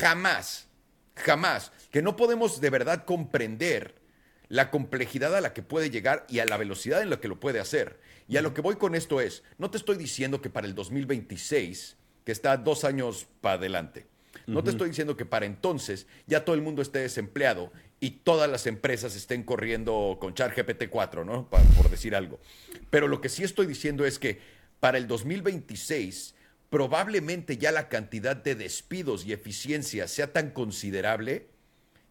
jamás. 0.00 0.71
Jamás. 1.14 1.72
Que 1.90 2.02
no 2.02 2.16
podemos 2.16 2.60
de 2.60 2.70
verdad 2.70 3.04
comprender 3.04 3.94
la 4.48 4.70
complejidad 4.70 5.34
a 5.34 5.40
la 5.40 5.54
que 5.54 5.62
puede 5.62 5.90
llegar 5.90 6.26
y 6.28 6.40
a 6.40 6.44
la 6.44 6.58
velocidad 6.58 7.00
en 7.02 7.10
la 7.10 7.20
que 7.20 7.28
lo 7.28 7.40
puede 7.40 7.58
hacer. 7.58 7.98
Y 8.28 8.36
a 8.36 8.42
lo 8.42 8.52
que 8.54 8.60
voy 8.60 8.76
con 8.76 8.94
esto 8.94 9.20
es, 9.20 9.42
no 9.58 9.70
te 9.70 9.78
estoy 9.78 9.96
diciendo 9.96 10.42
que 10.42 10.50
para 10.50 10.66
el 10.66 10.74
2026, 10.74 11.96
que 12.24 12.32
está 12.32 12.56
dos 12.56 12.84
años 12.84 13.26
para 13.40 13.54
adelante, 13.54 14.06
no 14.46 14.62
te 14.64 14.70
estoy 14.70 14.88
diciendo 14.88 15.16
que 15.16 15.24
para 15.24 15.46
entonces 15.46 16.06
ya 16.26 16.44
todo 16.44 16.54
el 16.54 16.62
mundo 16.62 16.82
esté 16.82 16.98
desempleado 16.98 17.72
y 18.00 18.10
todas 18.10 18.50
las 18.50 18.66
empresas 18.66 19.14
estén 19.14 19.42
corriendo 19.42 20.18
con 20.20 20.34
ChatGPT 20.34 20.88
4, 20.90 21.24
¿no? 21.24 21.48
por 21.48 21.90
decir 21.90 22.14
algo. 22.14 22.40
Pero 22.90 23.08
lo 23.08 23.20
que 23.20 23.28
sí 23.28 23.44
estoy 23.44 23.66
diciendo 23.66 24.04
es 24.04 24.18
que 24.18 24.40
para 24.80 24.98
el 24.98 25.06
2026 25.06 26.34
probablemente 26.72 27.58
ya 27.58 27.70
la 27.70 27.90
cantidad 27.90 28.34
de 28.34 28.54
despidos 28.54 29.26
y 29.26 29.34
eficiencia 29.34 30.08
sea 30.08 30.32
tan 30.32 30.52
considerable 30.52 31.48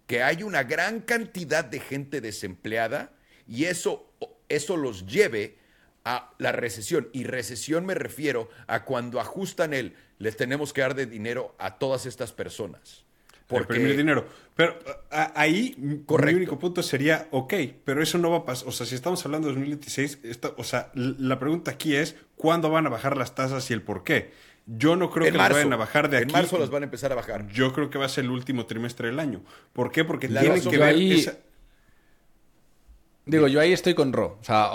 que 0.05 0.21
hay 0.21 0.43
una 0.43 0.61
gran 0.61 1.01
cantidad 1.01 1.65
de 1.65 1.79
gente 1.79 2.21
desempleada 2.21 3.11
y 3.47 3.65
eso, 3.65 4.13
eso 4.49 4.77
los 4.77 5.07
lleve 5.07 5.57
a 6.05 6.35
la 6.38 6.51
recesión. 6.51 7.09
Y 7.11 7.23
recesión 7.23 7.88
me 7.88 7.95
refiero 7.95 8.49
a 8.67 8.85
cuando 8.85 9.19
ajustan 9.19 9.73
el, 9.73 9.95
les 10.19 10.38
tenemos 10.38 10.73
que 10.73 10.81
dar 10.81 10.93
de 10.93 11.07
dinero 11.07 11.55
a 11.57 11.79
todas 11.79 12.05
estas 12.05 12.31
personas. 12.31 13.03
Porque... 13.47 13.83
El 13.83 13.97
dinero. 13.97 14.27
Pero 14.55 14.77
ahí 15.09 15.73
mi 15.77 16.03
único 16.33 16.59
punto 16.59 16.83
sería, 16.83 17.27
ok, 17.31 17.53
pero 17.83 18.03
eso 18.03 18.19
no 18.19 18.29
va 18.29 18.38
a 18.38 18.45
pasar. 18.45 18.67
O 18.67 18.71
sea, 18.71 18.85
si 18.85 18.93
estamos 18.93 19.25
hablando 19.25 19.47
de 19.47 19.55
2016, 19.55 20.19
o 20.55 20.63
sea, 20.63 20.91
la 20.93 21.39
pregunta 21.39 21.71
aquí 21.71 21.95
es, 21.95 22.15
¿cuándo 22.35 22.69
van 22.69 22.85
a 22.85 22.89
bajar 22.89 23.17
las 23.17 23.33
tasas 23.33 23.71
y 23.71 23.73
el 23.73 23.81
por 23.81 24.03
qué? 24.03 24.31
Yo 24.65 24.95
no 24.95 25.09
creo 25.09 25.31
que 25.31 25.38
las 25.38 25.51
vayan 25.51 25.73
a 25.73 25.77
bajar 25.77 26.09
de 26.09 26.17
aquí. 26.17 26.27
En 26.27 26.31
marzo 26.31 26.57
las 26.57 26.69
van 26.69 26.83
a 26.83 26.85
empezar 26.85 27.11
a 27.11 27.15
bajar. 27.15 27.47
Yo 27.47 27.73
creo 27.73 27.89
que 27.89 27.97
va 27.97 28.05
a 28.05 28.09
ser 28.09 28.25
el 28.25 28.31
último 28.31 28.65
trimestre 28.65 29.07
del 29.07 29.19
año. 29.19 29.43
¿Por 29.73 29.91
qué? 29.91 30.05
Porque 30.05 30.27
tienen 30.27 30.61
que 30.61 30.77
ver 30.77 30.95
esa... 30.95 31.38
Digo, 33.26 33.48
yo 33.48 33.60
ahí 33.60 33.72
estoy 33.72 33.93
con 33.93 34.14
Ro. 34.14 34.38
O 34.41 34.43
sea, 34.43 34.72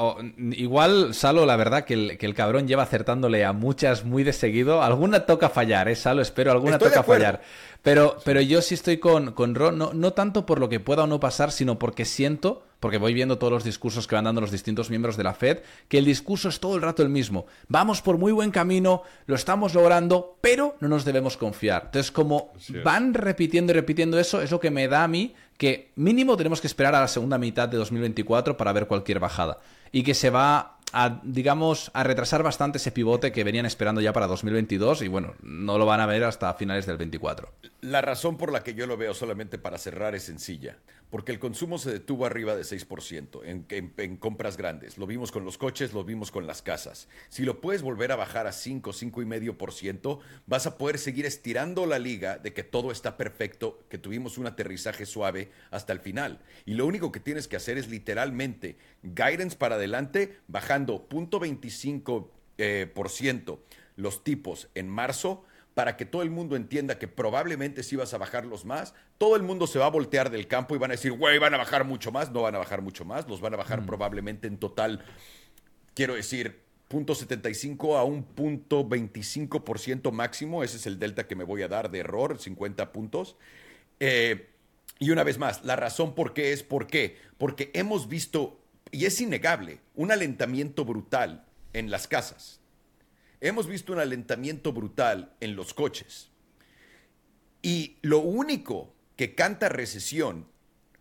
igual 0.53 1.15
Salo, 1.15 1.47
la 1.47 1.57
verdad, 1.57 1.85
que 1.85 1.95
el, 1.95 2.19
que 2.19 2.27
el, 2.27 2.35
cabrón 2.35 2.69
lleva 2.69 2.85
acertándole 2.85 3.45
a 3.45 3.53
muchas 3.53 4.05
muy 4.05 4.23
de 4.23 4.33
seguido. 4.33 4.83
Alguna 4.83 5.27
toca 5.27 5.49
fallar, 5.49 5.89
¿eh, 5.89 5.97
Salo? 5.97 6.23
Espero, 6.23 6.53
alguna 6.53 6.79
toca 6.79 7.03
fallar. 7.03 7.43
Pero, 7.83 8.17
pero 8.25 8.41
yo 8.41 8.63
sí 8.63 8.75
estoy 8.75 8.99
con, 8.99 9.33
con 9.33 9.55
Ro, 9.55 9.73
no, 9.73 9.93
no 9.93 10.13
tanto 10.13 10.47
por 10.47 10.61
lo 10.61 10.69
que 10.69 10.81
pueda 10.81 11.05
o 11.05 11.07
no 11.07 11.19
pasar, 11.19 11.51
sino 11.51 11.79
porque 11.79 12.05
siento 12.05 12.63
porque 12.81 12.99
voy 12.99 13.15
viendo 13.15 13.39
todos 13.39 13.53
los 13.53 13.65
discursos 13.65 14.07
que 14.07 14.15
van 14.15 14.25
dando 14.25 14.41
los 14.41 14.51
distintos 14.51 14.91
miembros 14.91 15.17
de 15.17 15.25
la 15.25 15.35
Fed, 15.35 15.59
que 15.89 15.99
el 15.99 16.05
discurso 16.05 16.49
es 16.49 16.61
todo 16.61 16.77
el 16.77 16.83
rato 16.83 17.03
el 17.03 17.09
mismo. 17.09 17.47
Vamos 17.69 18.03
por 18.03 18.19
muy 18.19 18.33
buen 18.33 18.51
camino, 18.51 19.03
lo 19.27 19.35
estamos 19.35 19.75
logrando, 19.75 20.37
pero 20.41 20.77
no 20.81 20.89
nos 20.89 21.05
debemos 21.05 21.37
confiar. 21.37 21.85
Entonces, 21.87 22.13
como 22.13 22.53
van 22.85 23.15
repitiendo 23.15 23.73
y 23.73 23.75
repitiendo 23.75 24.19
eso, 24.19 24.43
es 24.43 24.51
lo 24.51 24.61
que 24.61 24.71
me 24.71 24.89
da 24.89 25.05
a 25.05 25.09
mí 25.09 25.35
que 25.59 25.93
mínimo 25.97 26.37
tenemos 26.37 26.61
que 26.61 26.67
esperar 26.67 26.95
a 26.95 27.01
la 27.01 27.09
segunda 27.09 27.39
mitad 27.39 27.69
de 27.69 27.77
2024 27.79 28.57
para 28.57 28.73
ver 28.73 28.87
cualquier 28.87 29.21
bajada. 29.21 29.59
Y 29.93 30.03
que 30.03 30.15
se 30.15 30.31
va 30.31 30.79
a, 30.93 31.21
digamos, 31.23 31.91
a 31.95 32.05
retrasar 32.05 32.43
bastante 32.43 32.79
ese 32.79 32.93
pivote 32.93 33.33
que 33.33 33.45
venían 33.45 33.67
esperando 33.67 34.01
ya 34.01 34.13
para 34.13 34.27
2022 34.27 35.03
y 35.03 35.09
bueno, 35.09 35.35
no 35.43 35.79
lo 35.79 35.87
van 35.87 36.01
a 36.01 36.07
ver 36.07 36.25
hasta 36.25 36.53
finales 36.55 36.87
del 36.87 36.97
24. 36.97 37.53
La 37.81 38.01
razón 38.01 38.37
por 38.37 38.53
la 38.53 38.63
que 38.63 38.75
yo 38.75 38.87
lo 38.87 38.97
veo 38.97 39.15
solamente 39.15 39.59
para 39.59 39.79
cerrar 39.79 40.15
es 40.15 40.25
sencilla, 40.25 40.79
porque 41.11 41.33
el 41.33 41.39
consumo 41.39 41.79
se 41.79 41.93
detuvo 41.93 42.27
arriba 42.27 42.57
de 42.57 42.63
6% 42.63 43.43
en, 43.45 43.67
en, 43.97 44.17
compras 44.17 44.57
grandes. 44.57 44.99
Lo 44.99 45.07
vimos 45.07 45.31
con 45.31 45.45
los 45.45 45.59
coches, 45.59 45.93
lo 45.93 46.05
vimos 46.05 46.31
con 46.31 46.47
las 46.47 46.63
casas. 46.63 47.09
Si 47.29 47.45
lo 47.45 47.61
puedes 47.61 47.83
volver 47.83 48.13
a 48.13 48.17
bajar 48.17 48.47
a 48.47 48.53
5, 48.53 48.93
5,5%, 48.93 50.19
vas 50.47 50.67
a 50.67 50.77
poder 50.77 50.99
seguir 50.99 51.27
estirando 51.27 51.87
la 51.87 51.99
liga 51.99 52.39
de 52.39 52.53
que 52.53 52.65
todo 52.65 52.91
está 52.91 53.17
perfecto, 53.17 53.85
que 53.89 53.99
tuvimos 53.99 54.37
un 54.39 54.47
aterrizaje 54.47 55.07
suave 55.07 55.51
hasta 55.71 55.93
el 55.93 56.01
final. 56.01 56.41
Y 56.65 56.75
lo 56.75 56.87
único 56.87 57.13
que 57.13 57.21
tienes 57.21 57.47
que 57.49 57.57
hacer 57.57 57.79
es 57.79 57.89
literalmente 57.89 58.77
guidance 59.03 59.57
para 59.57 59.77
adelante, 59.77 60.39
bajando 60.49 61.09
0.25% 61.09 62.29
eh, 62.59 62.93
los 63.97 64.25
tipos 64.25 64.69
en 64.75 64.89
marzo 64.89 65.45
para 65.77 65.99
que 65.99 66.07
todo 66.07 66.23
el 66.23 66.31
mundo 66.31 66.57
entienda 66.57 66.99
que 66.99 67.07
probablemente 67.07 67.83
si 67.83 67.97
vas 67.97 68.15
a 68.15 68.17
bajarlos 68.17 68.65
más, 68.65 68.95
todo 69.19 69.37
el 69.37 69.43
mundo 69.43 69.67
se 69.67 69.79
va 69.79 69.85
a 69.85 69.91
voltear 69.91 70.31
del 70.31 70.49
campo 70.49 70.75
y 70.75 70.79
van 70.79 70.91
a 70.91 70.95
decir, 70.95 71.13
güey, 71.13 71.39
van 71.39 71.53
a 71.53 71.59
bajar 71.59 71.85
mucho 71.85 72.11
más, 72.11 72.33
no 72.33 72.41
van 72.41 72.55
a 72.55 72.59
bajar 72.59 72.81
mucho 72.81 73.05
más, 73.05 73.29
los 73.29 73.43
van 73.43 73.53
a 73.53 73.59
bajar 73.59 73.83
mm. 73.83 73.87
probablemente 73.87 74.49
en 74.49 74.57
total, 74.57 75.05
quiero 75.93 76.15
decir, 76.15 76.63
punto 76.89 77.15
.75 77.15 77.99
a 77.99 78.05
un 78.05 78.23
punto 78.23 78.89
.25% 78.89 80.13
máximo, 80.13 80.65
ese 80.65 80.79
es 80.79 80.87
el 80.87 80.99
delta 80.99 81.29
que 81.29 81.37
me 81.37 81.45
voy 81.45 81.61
a 81.61 81.69
dar 81.69 81.91
de 81.91 81.99
error, 81.99 82.39
50 82.39 82.91
puntos. 82.91 83.37
Eh, 84.01 84.49
y 84.99 85.11
una 85.11 85.25
vez 85.25 85.37
más, 85.37 85.63
la 85.63 85.77
razón 85.77 86.15
por 86.15 86.33
qué 86.33 86.55
es 86.55 86.63
por 86.63 86.87
qué, 86.87 87.19
porque 87.37 87.71
hemos 87.75 88.09
visto, 88.09 88.59
y 88.93 89.05
es 89.05 89.21
innegable, 89.21 89.81
un 89.95 90.11
alentamiento 90.11 90.87
brutal 90.87 91.45
en 91.75 91.91
las 91.91 92.09
casas 92.09 92.63
hemos 93.49 93.67
visto 93.67 93.93
un 93.93 93.99
alentamiento 93.99 94.73
brutal 94.73 95.35
en 95.41 95.57
los 95.57 95.75
coches. 95.75 96.31
Y 97.63 97.97
lo 98.03 98.19
único 98.19 98.95
que 99.17 99.35
canta 99.35 99.69
recesión, 99.69 100.47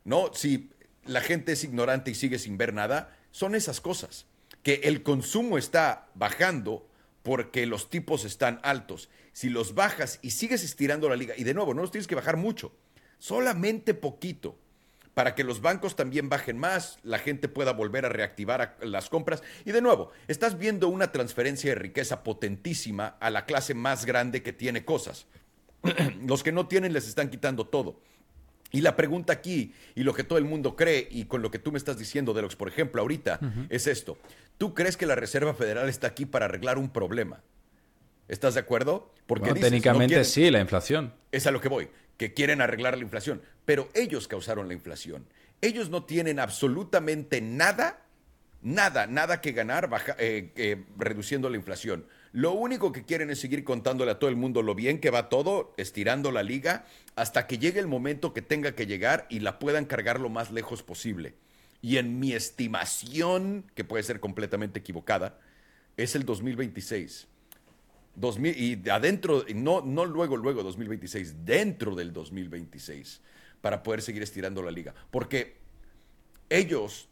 ¿no? 0.04 0.34
Si 0.34 0.72
la 1.06 1.22
gente 1.22 1.52
es 1.52 1.64
ignorante 1.64 2.12
y 2.12 2.16
sigue 2.16 2.40
sin 2.40 2.58
ver 2.58 2.74
nada, 2.74 3.18
son 3.32 3.56
esas 3.56 3.82
cosas. 3.82 4.26
Que 4.64 4.82
el 4.84 5.04
consumo 5.04 5.58
está 5.58 6.10
bajando 6.16 6.88
porque 7.22 7.66
los 7.66 7.90
tipos 7.90 8.26
están 8.26 8.60
altos. 8.64 9.10
Si 9.34 9.50
los 9.50 9.76
bajas 9.76 10.20
y 10.22 10.32
sigues 10.32 10.64
estirando 10.64 11.10
la 11.10 11.16
liga, 11.16 11.36
y 11.38 11.44
de 11.44 11.54
nuevo, 11.54 11.74
no 11.74 11.82
los 11.82 11.92
tienes 11.92 12.08
que 12.08 12.16
bajar 12.16 12.38
mucho, 12.38 12.76
solamente 13.20 13.94
poquito 13.94 14.58
para 15.16 15.34
que 15.34 15.46
los 15.46 15.62
bancos 15.62 15.96
también 15.96 16.28
bajen 16.28 16.58
más, 16.60 17.00
la 17.02 17.18
gente 17.18 17.48
pueda 17.48 17.72
volver 17.72 18.06
a 18.06 18.10
reactivar 18.10 18.78
las 18.82 19.10
compras. 19.10 19.42
Y 19.64 19.72
de 19.72 19.82
nuevo, 19.82 20.12
estás 20.28 20.60
viendo 20.60 20.90
una 20.90 21.14
transferencia 21.14 21.72
de 21.72 21.76
riqueza 21.76 22.22
potentísima 22.22 23.16
a 23.22 23.30
la 23.30 23.46
clase 23.46 23.74
más 23.74 24.06
grande 24.06 24.44
que 24.44 24.54
tiene 24.54 24.84
cosas. 24.84 25.26
los 26.28 26.44
que 26.44 26.52
no 26.52 26.68
tienen 26.68 26.92
les 26.92 27.08
están 27.08 27.30
quitando 27.30 27.66
todo. 27.66 28.02
Y 28.72 28.82
la 28.82 28.98
pregunta 28.98 29.32
aquí, 29.32 29.74
y 29.96 30.04
lo 30.04 30.14
que 30.14 30.26
todo 30.26 30.38
el 30.38 30.44
mundo 30.44 30.76
cree, 30.76 31.08
y 31.10 31.26
con 31.26 31.42
lo 31.42 31.50
que 31.50 31.60
tú 31.60 31.72
me 31.72 31.78
estás 31.78 31.98
diciendo, 31.98 32.34
Delox, 32.34 32.58
por 32.58 32.68
ejemplo, 32.68 33.02
ahorita, 33.02 33.40
es 33.70 33.88
esto. 33.88 34.18
¿Tú 34.58 34.74
crees 34.74 34.98
que 34.98 35.06
la 35.06 35.16
Reserva 35.16 35.54
Federal 35.54 35.88
está 35.88 36.08
aquí 36.08 36.26
para 36.26 36.46
arreglar 36.46 36.78
un 36.78 36.90
problema? 36.90 37.42
¿Estás 38.28 38.56
de 38.56 38.60
acuerdo? 38.60 39.14
Porque 39.28 39.54
técnicamente 39.54 40.26
sí, 40.26 40.52
la 40.52 40.60
inflación. 40.60 41.14
Es 41.32 41.48
a 41.48 41.52
lo 41.52 41.62
que 41.62 41.70
voy 41.70 41.88
que 42.18 42.34
quieren 42.34 42.62
arreglar 42.62 42.98
la 42.98 43.04
inflación, 43.04 43.42
pero 43.66 43.90
ellos 43.94 44.28
causaron 44.28 44.68
la 44.68 44.74
inflación. 44.74 45.26
Ellos 45.62 45.90
no 45.90 46.04
tienen 46.04 46.40
absolutamente 46.40 47.42
nada 47.42 48.06
Nada, 48.66 49.06
nada 49.06 49.42
que 49.42 49.52
ganar 49.52 49.92
eh, 50.18 50.52
eh, 50.56 50.84
reduciendo 50.98 51.52
la 51.52 51.56
inflación. 51.56 52.08
Lo 52.32 52.54
único 52.54 52.92
que 52.92 53.06
quieren 53.06 53.30
es 53.30 53.40
seguir 53.40 53.64
contándole 53.64 54.10
a 54.10 54.18
todo 54.18 54.32
el 54.32 54.36
mundo 54.36 54.64
lo 54.64 54.74
bien 54.74 55.00
que 55.00 55.12
va 55.12 55.30
todo, 55.30 55.76
estirando 55.78 56.32
la 56.32 56.42
liga, 56.42 56.84
hasta 57.16 57.46
que 57.46 57.60
llegue 57.60 57.80
el 57.80 57.86
momento 57.86 58.34
que 58.34 58.42
tenga 58.42 58.74
que 58.74 58.88
llegar 58.88 59.28
y 59.30 59.42
la 59.42 59.60
puedan 59.60 59.86
cargar 59.86 60.20
lo 60.20 60.30
más 60.30 60.50
lejos 60.50 60.82
posible. 60.82 61.36
Y 61.84 61.98
en 61.98 62.20
mi 62.20 62.34
estimación, 62.34 63.70
que 63.76 63.84
puede 63.84 64.02
ser 64.02 64.20
completamente 64.20 64.80
equivocada, 64.80 65.38
es 65.96 66.16
el 66.16 66.26
2026. 66.26 67.28
Y 68.44 68.90
adentro, 68.90 69.46
no, 69.54 69.82
no 69.82 70.06
luego, 70.06 70.38
luego 70.38 70.64
2026, 70.64 71.46
dentro 71.46 71.96
del 71.96 72.14
2026, 72.14 73.22
para 73.62 73.84
poder 73.84 74.02
seguir 74.02 74.24
estirando 74.24 74.62
la 74.62 74.72
liga. 74.72 74.94
Porque 75.12 75.58
ellos 76.50 77.10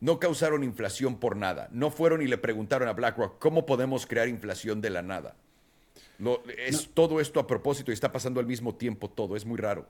no 0.00 0.18
causaron 0.18 0.62
inflación 0.64 1.18
por 1.18 1.36
nada. 1.36 1.68
No 1.72 1.90
fueron 1.90 2.20
y 2.20 2.26
le 2.26 2.36
preguntaron 2.36 2.88
a 2.88 2.92
BlackRock, 2.92 3.38
¿cómo 3.38 3.64
podemos 3.64 4.06
crear 4.06 4.28
inflación 4.28 4.80
de 4.80 4.90
la 4.90 5.02
nada? 5.02 5.36
es 6.56 6.90
todo 6.94 7.20
esto 7.20 7.40
a 7.40 7.46
propósito 7.46 7.90
y 7.90 7.94
está 7.94 8.12
pasando 8.12 8.38
al 8.38 8.46
mismo 8.46 8.74
tiempo 8.74 9.10
todo. 9.10 9.36
Es 9.36 9.44
muy 9.44 9.56
raro. 9.56 9.88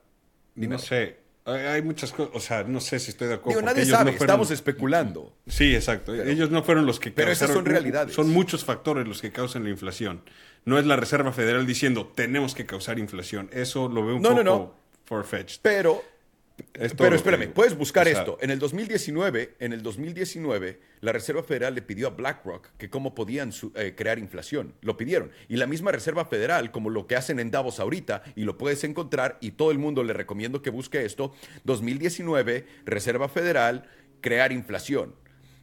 No 0.54 0.78
sé. 0.78 1.18
Hay 1.46 1.82
muchas 1.82 2.10
cosas, 2.10 2.34
o 2.34 2.40
sea, 2.40 2.64
no 2.64 2.80
sé 2.80 2.98
si 2.98 3.10
estoy 3.10 3.28
de 3.28 3.34
acuerdo. 3.34 3.60
nadie 3.60 3.84
sabe, 3.84 4.12
estamos 4.12 4.50
especulando. 4.50 5.36
Sí, 5.46 5.74
exacto. 5.74 6.14
ellos 6.14 6.50
no 6.50 6.62
fueron 6.62 6.86
los 6.86 6.98
que 6.98 7.10
Pero 7.10 7.30
esas 7.30 7.50
son 7.50 7.66
realidades. 7.66 8.14
Son 8.14 8.30
muchos 8.30 8.64
factores 8.64 9.06
los 9.06 9.20
que 9.20 9.30
causan 9.30 9.64
la 9.64 9.70
inflación. 9.70 10.22
No 10.64 10.78
es 10.78 10.86
la 10.86 10.96
Reserva 10.96 11.32
Federal 11.32 11.66
diciendo, 11.66 12.10
tenemos 12.14 12.54
que 12.54 12.64
causar 12.64 12.98
inflación. 12.98 13.50
Eso 13.52 13.88
lo 13.88 14.06
veo 14.06 14.16
un 14.16 14.22
poco 14.22 14.42
no, 14.42 14.74
far-fetched. 15.04 15.60
Pero 15.60 16.02
pero 16.96 17.16
espérame, 17.16 17.52
puedes 17.52 17.76
buscar 17.76 18.06
esto. 18.06 18.38
En 18.40 18.50
el 18.50 18.58
2019, 18.58 19.56
en 19.58 19.72
el 19.72 19.82
2019, 19.82 20.80
la 21.00 21.12
Reserva 21.12 21.42
Federal 21.42 21.74
le 21.74 21.82
pidió 21.82 22.06
a 22.06 22.10
BlackRock 22.10 22.70
que 22.76 22.88
cómo 22.88 23.14
podían 23.14 23.52
eh, 23.74 23.94
crear 23.96 24.18
inflación. 24.18 24.74
Lo 24.80 24.96
pidieron. 24.96 25.32
Y 25.48 25.56
la 25.56 25.66
misma 25.66 25.90
Reserva 25.90 26.24
Federal, 26.26 26.70
como 26.70 26.90
lo 26.90 27.06
que 27.06 27.16
hacen 27.16 27.40
en 27.40 27.50
Davos 27.50 27.80
ahorita, 27.80 28.22
y 28.36 28.44
lo 28.44 28.56
puedes 28.56 28.84
encontrar, 28.84 29.38
y 29.40 29.52
todo 29.52 29.72
el 29.72 29.78
mundo 29.78 30.04
le 30.04 30.12
recomiendo 30.12 30.62
que 30.62 30.70
busque 30.70 31.04
esto, 31.04 31.34
2019, 31.64 32.66
Reserva 32.84 33.28
Federal, 33.28 33.88
crear 34.20 34.52
inflación. 34.52 35.14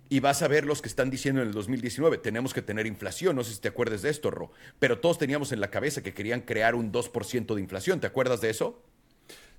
Y 0.09 0.19
vas 0.19 0.41
a 0.41 0.49
ver 0.49 0.65
los 0.65 0.81
que 0.81 0.89
están 0.89 1.09
diciendo 1.09 1.41
en 1.41 1.47
el 1.47 1.53
2019, 1.53 2.17
tenemos 2.17 2.53
que 2.53 2.61
tener 2.61 2.85
inflación, 2.85 3.37
no 3.37 3.45
sé 3.45 3.53
si 3.53 3.61
te 3.61 3.69
acuerdas 3.69 4.01
de 4.01 4.09
esto, 4.09 4.29
Ro, 4.29 4.51
pero 4.77 4.99
todos 4.99 5.17
teníamos 5.17 5.53
en 5.53 5.61
la 5.61 5.71
cabeza 5.71 6.03
que 6.03 6.13
querían 6.13 6.41
crear 6.41 6.75
un 6.75 6.91
2% 6.91 7.55
de 7.55 7.61
inflación, 7.61 8.01
¿te 8.01 8.07
acuerdas 8.07 8.41
de 8.41 8.49
eso? 8.49 8.83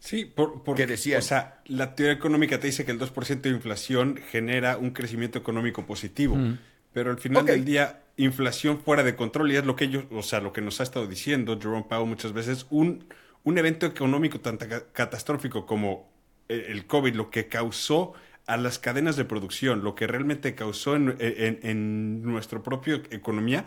Sí, 0.02 0.24
por, 0.24 0.64
porque 0.64 0.88
decía, 0.88 1.18
o 1.18 1.22
sea, 1.22 1.62
la 1.66 1.94
teoría 1.94 2.14
económica 2.14 2.58
te 2.58 2.66
dice 2.66 2.84
que 2.84 2.90
el 2.90 2.98
2% 2.98 3.40
de 3.40 3.50
inflación 3.50 4.18
genera 4.30 4.76
un 4.76 4.90
crecimiento 4.90 5.38
económico 5.38 5.86
positivo, 5.86 6.34
mm. 6.34 6.58
pero 6.92 7.12
al 7.12 7.20
final 7.20 7.46
del 7.46 7.64
día, 7.64 8.02
inflación 8.16 8.80
fuera 8.80 9.04
de 9.04 9.14
control, 9.14 9.52
y 9.52 9.56
es 9.56 9.64
lo 9.64 9.76
que 9.76 9.84
ellos, 9.84 10.06
o 10.10 10.24
sea, 10.24 10.40
lo 10.40 10.52
que 10.52 10.60
nos 10.60 10.80
ha 10.80 10.82
estado 10.82 11.06
diciendo 11.06 11.56
Jerome 11.56 11.86
Powell 11.88 12.08
muchas 12.08 12.32
veces, 12.32 12.66
un, 12.70 13.04
un 13.44 13.58
evento 13.58 13.86
económico 13.86 14.40
tan 14.40 14.58
catastrófico 14.92 15.66
como 15.66 16.10
el 16.48 16.84
COVID, 16.88 17.14
lo 17.14 17.30
que 17.30 17.46
causó 17.46 18.12
a 18.46 18.56
las 18.56 18.80
cadenas 18.80 19.14
de 19.14 19.24
producción, 19.24 19.84
lo 19.84 19.94
que 19.94 20.08
realmente 20.08 20.56
causó 20.56 20.96
en, 20.96 21.16
en, 21.20 21.60
en 21.62 22.22
nuestra 22.24 22.60
propia 22.60 23.00
economía, 23.12 23.66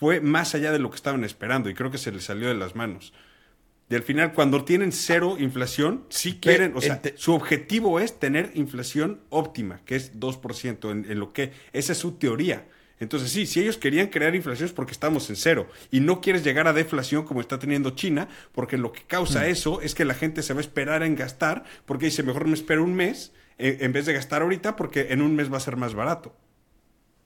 fue 0.00 0.20
más 0.20 0.56
allá 0.56 0.72
de 0.72 0.80
lo 0.80 0.90
que 0.90 0.96
estaban 0.96 1.22
esperando, 1.22 1.70
y 1.70 1.74
creo 1.74 1.92
que 1.92 1.98
se 1.98 2.10
les 2.10 2.24
salió 2.24 2.48
de 2.48 2.56
las 2.56 2.74
manos. 2.74 3.12
Y 3.88 3.94
al 3.94 4.02
final, 4.02 4.32
cuando 4.32 4.64
tienen 4.64 4.90
cero 4.90 5.36
inflación, 5.38 6.04
sí 6.08 6.38
quieren, 6.40 6.72
o 6.74 6.80
sea, 6.80 7.00
su 7.14 7.34
objetivo 7.34 8.00
es 8.00 8.18
tener 8.18 8.50
inflación 8.54 9.20
óptima, 9.28 9.80
que 9.84 9.94
es 9.94 10.18
2% 10.18 10.90
en, 10.90 11.10
en 11.10 11.20
lo 11.20 11.32
que, 11.32 11.52
esa 11.72 11.92
es 11.92 11.98
su 11.98 12.12
teoría. 12.12 12.66
Entonces, 12.98 13.30
sí, 13.30 13.46
si 13.46 13.60
ellos 13.60 13.76
querían 13.76 14.08
crear 14.08 14.34
inflación 14.34 14.66
es 14.66 14.72
porque 14.72 14.92
estamos 14.92 15.28
en 15.28 15.36
cero. 15.36 15.68
Y 15.90 16.00
no 16.00 16.20
quieres 16.20 16.42
llegar 16.42 16.66
a 16.66 16.72
deflación 16.72 17.24
como 17.24 17.40
está 17.40 17.58
teniendo 17.58 17.90
China, 17.90 18.28
porque 18.52 18.78
lo 18.78 18.92
que 18.92 19.02
causa 19.02 19.40
mm. 19.42 19.50
eso 19.50 19.80
es 19.82 19.94
que 19.94 20.04
la 20.04 20.14
gente 20.14 20.42
se 20.42 20.54
va 20.54 20.60
a 20.60 20.62
esperar 20.62 21.02
en 21.02 21.14
gastar, 21.14 21.64
porque 21.84 22.06
dice, 22.06 22.22
mejor 22.22 22.46
me 22.46 22.54
espero 22.54 22.82
un 22.82 22.94
mes 22.94 23.32
eh, 23.58 23.78
en 23.80 23.92
vez 23.92 24.06
de 24.06 24.14
gastar 24.14 24.42
ahorita, 24.42 24.76
porque 24.76 25.08
en 25.10 25.20
un 25.20 25.36
mes 25.36 25.52
va 25.52 25.58
a 25.58 25.60
ser 25.60 25.76
más 25.76 25.94
barato. 25.94 26.34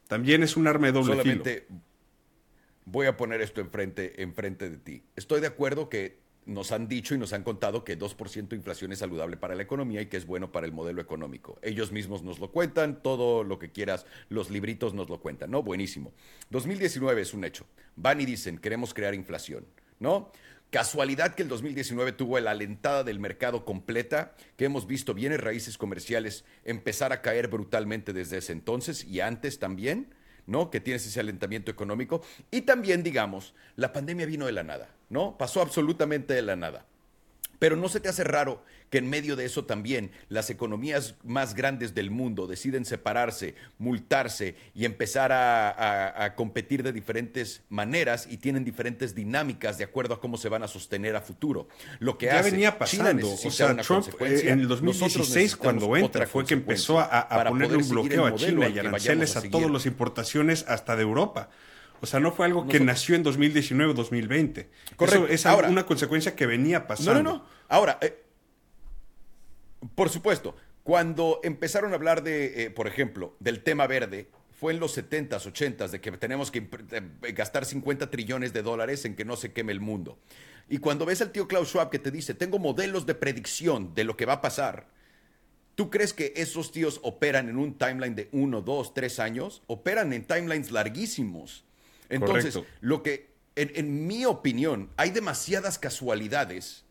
También 0.08 0.42
es 0.42 0.56
un 0.56 0.66
arma 0.66 0.88
de 0.88 0.92
doble 0.92 1.12
Solamente 1.12 1.68
Voy 2.84 3.06
a 3.06 3.16
poner 3.16 3.40
esto 3.40 3.60
enfrente, 3.60 4.20
enfrente 4.20 4.68
de 4.68 4.76
ti. 4.76 5.04
Estoy 5.14 5.40
de 5.40 5.46
acuerdo 5.46 5.88
que 5.88 6.18
nos 6.50 6.72
han 6.72 6.88
dicho 6.88 7.14
y 7.14 7.18
nos 7.18 7.32
han 7.32 7.44
contado 7.44 7.84
que 7.84 7.98
2% 7.98 8.48
de 8.48 8.56
inflación 8.56 8.92
es 8.92 8.98
saludable 8.98 9.36
para 9.36 9.54
la 9.54 9.62
economía 9.62 10.02
y 10.02 10.06
que 10.06 10.16
es 10.16 10.26
bueno 10.26 10.50
para 10.52 10.66
el 10.66 10.72
modelo 10.72 11.00
económico. 11.00 11.58
Ellos 11.62 11.92
mismos 11.92 12.22
nos 12.22 12.40
lo 12.40 12.50
cuentan, 12.50 13.02
todo 13.02 13.44
lo 13.44 13.58
que 13.58 13.70
quieras, 13.70 14.04
los 14.28 14.50
libritos 14.50 14.92
nos 14.92 15.08
lo 15.08 15.20
cuentan, 15.20 15.50
¿no? 15.50 15.62
Buenísimo. 15.62 16.12
2019 16.50 17.22
es 17.22 17.34
un 17.34 17.44
hecho. 17.44 17.66
Van 17.96 18.20
y 18.20 18.26
dicen, 18.26 18.58
queremos 18.58 18.92
crear 18.92 19.14
inflación, 19.14 19.64
¿no? 20.00 20.32
Casualidad 20.70 21.34
que 21.34 21.42
el 21.42 21.48
2019 21.48 22.12
tuvo 22.12 22.38
la 22.38 22.52
alentada 22.52 23.02
del 23.02 23.18
mercado 23.18 23.64
completa, 23.64 24.34
que 24.56 24.66
hemos 24.66 24.86
visto 24.86 25.14
bienes 25.14 25.40
raíces 25.40 25.78
comerciales 25.78 26.44
empezar 26.64 27.12
a 27.12 27.22
caer 27.22 27.48
brutalmente 27.48 28.12
desde 28.12 28.38
ese 28.38 28.52
entonces 28.52 29.04
y 29.04 29.20
antes 29.20 29.58
también. 29.58 30.14
¿no? 30.46 30.70
Que 30.70 30.80
tienes 30.80 31.06
ese 31.06 31.20
alentamiento 31.20 31.70
económico. 31.70 32.22
Y 32.50 32.62
también, 32.62 33.04
digamos, 33.04 33.54
la 33.76 33.92
pandemia 33.92 34.26
vino 34.26 34.46
de 34.46 34.52
la 34.52 34.64
nada, 34.64 34.88
¿no? 35.10 35.36
Pasó 35.36 35.60
absolutamente 35.60 36.32
de 36.32 36.42
la 36.42 36.56
nada. 36.56 36.86
Pero 37.58 37.76
no 37.76 37.90
se 37.90 38.00
te 38.00 38.08
hace 38.08 38.24
raro 38.24 38.64
que 38.88 38.98
en 38.98 39.08
medio 39.08 39.36
de 39.36 39.44
eso 39.44 39.64
también 39.64 40.10
las 40.28 40.50
economías 40.50 41.14
más 41.24 41.54
grandes 41.54 41.94
del 41.94 42.10
mundo 42.10 42.46
deciden 42.46 42.84
separarse, 42.84 43.54
multarse 43.78 44.56
y 44.74 44.84
empezar 44.84 45.30
a, 45.32 46.34
competir 46.36 46.82
de 46.82 46.92
diferentes 46.92 47.62
maneras 47.68 48.26
y 48.30 48.38
tienen 48.38 48.64
diferentes 48.64 49.14
dinámicas 49.14 49.78
de 49.78 49.84
acuerdo 49.84 50.14
a 50.14 50.20
cómo 50.20 50.38
se 50.38 50.48
van 50.48 50.62
a 50.62 50.68
sostener 50.68 51.14
a 51.16 51.20
futuro. 51.20 51.68
Lo 51.98 52.18
que 52.18 52.26
ya 52.26 52.42
venía 52.42 52.78
pasando. 52.78 53.30
o 53.30 53.36
sea, 53.50 53.76
Trump 53.76 54.06
eh, 54.20 54.42
en 54.46 54.60
el 54.60 54.68
2016 54.68 55.56
cuando 55.56 55.96
entra 55.96 56.26
fue 56.26 56.44
que 56.44 56.54
empezó 56.54 56.98
a, 56.98 57.28
ponerle 57.46 57.76
un 57.76 57.88
bloqueo 57.88 58.26
a 58.26 58.34
China 58.34 58.68
y 58.68 58.78
aranceles 58.78 59.36
a, 59.36 59.40
a 59.40 59.50
todas 59.50 59.70
las 59.70 59.86
importaciones 59.86 60.64
hasta 60.66 60.96
de 60.96 61.02
Europa. 61.02 61.50
O 62.00 62.06
sea, 62.06 62.20
no 62.20 62.32
fue 62.32 62.46
algo 62.46 62.66
que 62.66 62.80
nació 62.80 63.14
en 63.14 63.22
2019 63.22 63.92
o 63.92 63.94
2020. 63.94 64.70
Correcto. 64.96 65.24
Eso 65.24 65.32
es 65.32 65.46
Ahora, 65.46 65.68
una 65.68 65.84
consecuencia 65.84 66.34
que 66.34 66.46
venía 66.46 66.86
pasando. 66.86 67.14
No, 67.14 67.22
no, 67.22 67.38
no. 67.38 67.44
Ahora, 67.68 67.98
eh, 68.00 68.24
por 69.94 70.08
supuesto, 70.08 70.56
cuando 70.82 71.40
empezaron 71.42 71.92
a 71.92 71.96
hablar 71.96 72.22
de, 72.22 72.64
eh, 72.64 72.70
por 72.70 72.86
ejemplo, 72.86 73.36
del 73.38 73.62
tema 73.62 73.86
verde, 73.86 74.28
fue 74.60 74.72
en 74.72 74.80
los 74.80 74.96
70s, 74.96 75.50
80s, 75.50 75.90
de 75.90 76.00
que 76.00 76.12
tenemos 76.12 76.50
que 76.50 76.68
eh, 76.90 77.32
gastar 77.32 77.64
50 77.64 78.10
trillones 78.10 78.52
de 78.52 78.62
dólares 78.62 79.04
en 79.04 79.16
que 79.16 79.24
no 79.24 79.36
se 79.36 79.52
queme 79.52 79.72
el 79.72 79.80
mundo. 79.80 80.18
Y 80.68 80.78
cuando 80.78 81.06
ves 81.06 81.22
al 81.22 81.32
tío 81.32 81.48
Klaus 81.48 81.68
Schwab 81.68 81.90
que 81.90 81.98
te 81.98 82.10
dice, 82.10 82.34
tengo 82.34 82.58
modelos 82.58 83.06
de 83.06 83.14
predicción 83.14 83.94
de 83.94 84.04
lo 84.04 84.16
que 84.16 84.26
va 84.26 84.34
a 84.34 84.40
pasar, 84.40 84.88
¿tú 85.74 85.90
crees 85.90 86.12
que 86.12 86.32
esos 86.36 86.72
tíos 86.72 87.00
operan 87.02 87.48
en 87.48 87.56
un 87.56 87.76
timeline 87.76 88.14
de 88.14 88.28
uno, 88.32 88.60
dos, 88.60 88.94
tres 88.94 89.18
años? 89.18 89.62
Operan 89.66 90.12
en 90.12 90.26
timelines 90.26 90.70
larguísimos. 90.70 91.64
Entonces, 92.10 92.58
lo 92.80 93.02
que, 93.02 93.30
en, 93.56 94.06
mi 94.06 94.26
opinión, 94.26 94.90
hay 94.96 95.10
demasiadas 95.10 95.78
casualidades 95.78 96.84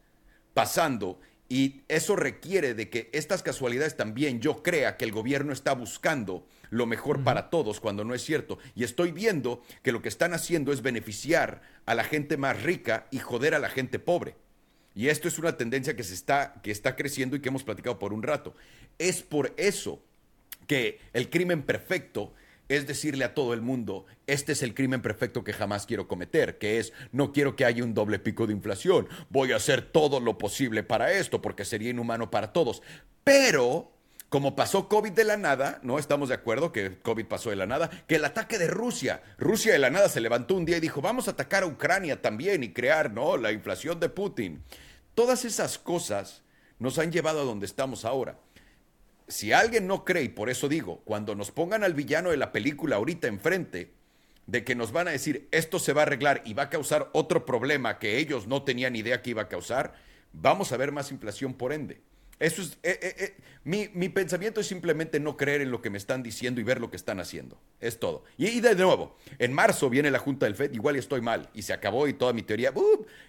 pasando 0.54 1.20
y 1.48 1.82
eso 1.88 2.16
requiere 2.16 2.74
de 2.74 2.90
que 2.90 3.10
estas 3.12 3.44
casualidades 3.44 3.98
también 3.98 4.40
yo 4.40 4.64
crea 4.64 4.98
que 4.98 5.06
el 5.06 5.12
gobierno 5.12 5.52
está 5.52 5.74
buscando 5.74 6.48
lo 6.70 6.86
mejor 6.86 7.24
para 7.24 7.50
todos 7.50 7.80
cuando 7.80 8.04
no 8.04 8.14
es 8.14 8.24
cierto. 8.24 8.60
Y 8.76 8.84
estoy 8.84 9.12
viendo 9.12 9.64
que 9.84 9.92
lo 9.92 10.02
que 10.02 10.10
están 10.10 10.34
haciendo 10.34 10.72
es 10.72 10.82
beneficiar 10.82 11.62
a 11.86 11.96
la 11.96 12.04
gente 12.04 12.38
más 12.38 12.62
rica 12.62 13.08
y 13.12 13.20
joder 13.20 13.56
a 13.56 13.60
la 13.60 13.70
gente 13.70 14.00
pobre. 14.00 14.36
Y 14.96 15.08
esto 15.08 15.28
es 15.28 15.40
una 15.40 15.58
tendencia 15.58 15.96
que 15.96 16.04
se 16.04 16.14
está 16.14 16.56
que 16.62 16.72
está 16.72 16.96
creciendo 16.96 17.36
y 17.36 17.42
que 17.42 17.50
hemos 17.50 17.64
platicado 17.64 18.00
por 18.00 18.14
un 18.14 18.24
rato. 18.24 18.56
Es 18.98 19.22
por 19.22 19.54
eso 19.58 20.04
que 20.68 21.00
el 21.14 21.30
crimen 21.30 21.64
perfecto 21.64 22.34
es 22.70 22.86
decirle 22.86 23.26
a 23.26 23.34
todo 23.34 23.54
el 23.54 23.62
mundo, 23.62 24.06
este 24.28 24.52
es 24.52 24.62
el 24.62 24.76
crimen 24.76 25.02
perfecto 25.02 25.44
que 25.44 25.54
jamás 25.54 25.88
quiero 25.88 26.08
cometer, 26.08 26.60
que 26.60 26.78
es, 26.78 26.94
no 27.12 27.34
quiero 27.34 27.56
que 27.56 27.66
haya 27.66 27.84
un 27.84 27.96
doble 27.96 28.20
pico 28.20 28.46
de 28.46 28.54
inflación, 28.54 29.10
voy 29.30 29.52
a 29.52 29.56
hacer 29.58 29.82
todo 29.82 30.20
lo 30.20 30.38
posible 30.38 30.84
para 30.84 31.12
esto, 31.12 31.42
porque 31.42 31.66
sería 31.66 31.90
inhumano 31.90 32.30
para 32.30 32.54
todos. 32.54 32.84
Pero, 33.24 33.92
como 34.30 34.56
pasó 34.56 34.88
COVID 34.88 35.12
de 35.12 35.24
la 35.24 35.36
nada, 35.36 35.80
¿no? 35.82 35.98
Estamos 35.98 36.30
de 36.30 36.36
acuerdo 36.36 36.72
que 36.72 37.00
COVID 37.00 37.26
pasó 37.26 37.50
de 37.50 37.56
la 37.56 37.66
nada, 37.66 37.90
que 38.08 38.18
el 38.18 38.26
ataque 38.26 38.60
de 38.60 38.68
Rusia, 38.68 39.24
Rusia 39.40 39.74
de 39.74 39.80
la 39.80 39.90
nada 39.90 40.08
se 40.08 40.22
levantó 40.22 40.54
un 40.54 40.66
día 40.66 40.78
y 40.78 40.82
dijo, 40.82 41.02
vamos 41.02 41.28
a 41.28 41.32
atacar 41.32 41.64
a 41.64 41.68
Ucrania 41.68 42.22
también 42.22 42.64
y 42.64 42.72
crear, 42.72 43.12
¿no? 43.12 43.36
La 43.36 43.52
inflación 43.52 44.00
de 44.00 44.10
Putin. 44.10 44.64
Todas 45.16 45.44
esas 45.44 45.80
cosas 45.80 46.44
nos 46.78 47.00
han 47.00 47.12
llevado 47.12 47.42
a 47.42 47.46
donde 47.46 47.66
estamos 47.66 48.06
ahora 48.06 48.40
si 49.30 49.54
alguien 49.54 49.88
no 49.88 50.04
cree, 50.04 50.24
y 50.24 50.30
por 50.30 50.50
eso 50.50 50.68
digo, 50.68 51.02
cuando 51.06 51.36
nos 51.36 51.52
pongan 51.52 51.84
al 51.84 51.94
villano 51.94 52.32
de 52.32 52.38
la 52.38 52.52
película 52.52 52.98
ahorita 52.98 53.28
enfrente, 53.28 53.92
de 54.48 54.64
que 54.64 54.74
nos 54.74 54.92
van 54.92 55.08
a 55.08 55.12
decir 55.12 55.48
esto 55.52 55.78
se 55.78 55.94
va 55.94 56.02
a 56.02 56.04
arreglar 56.04 56.42
y 56.44 56.56
va 56.56 56.64
a 56.64 56.70
causar 56.70 57.10
otro 57.14 57.46
problema 57.46 58.00
que 58.00 58.18
ellos 58.18 58.48
no 58.48 58.64
tenían 58.64 58.96
idea 58.96 59.22
que 59.22 59.30
iba 59.30 59.44
a 59.44 59.48
causar, 59.48 59.94
vamos 60.34 60.72
a 60.72 60.78
ver 60.78 60.92
más 60.92 61.12
inflación 61.12 61.54
por 61.54 61.72
ende. 61.72 62.02
Eso 62.40 62.62
es. 62.62 62.78
Eh, 62.84 63.00
eh, 63.02 63.16
eh, 63.18 63.34
mi, 63.66 63.90
mi, 63.94 64.08
pensamiento 64.08 64.62
es 64.62 64.68
simplemente 64.68 65.20
no 65.20 65.36
creer 65.36 65.62
en 65.62 65.70
lo 65.70 65.82
que 65.82 65.90
me 65.90 65.98
están 65.98 66.24
diciendo 66.24 66.62
y 66.62 66.64
ver 66.64 66.80
lo 66.80 66.90
que 66.90 66.96
están 66.96 67.20
haciendo. 67.20 67.60
Es 67.82 68.00
todo. 68.00 68.24
Y, 68.38 68.62
de 68.62 68.74
nuevo, 68.74 69.18
en 69.38 69.54
marzo 69.54 69.90
viene 69.90 70.10
la 70.10 70.20
Junta 70.20 70.46
del 70.46 70.56
FED, 70.56 70.74
igual 70.74 70.96
estoy 70.96 71.22
mal. 71.22 71.50
Y 71.54 71.64
se 71.64 71.74
acabó 71.74 72.08
y 72.08 72.14
toda 72.14 72.32
mi 72.32 72.42
teoría. 72.42 72.74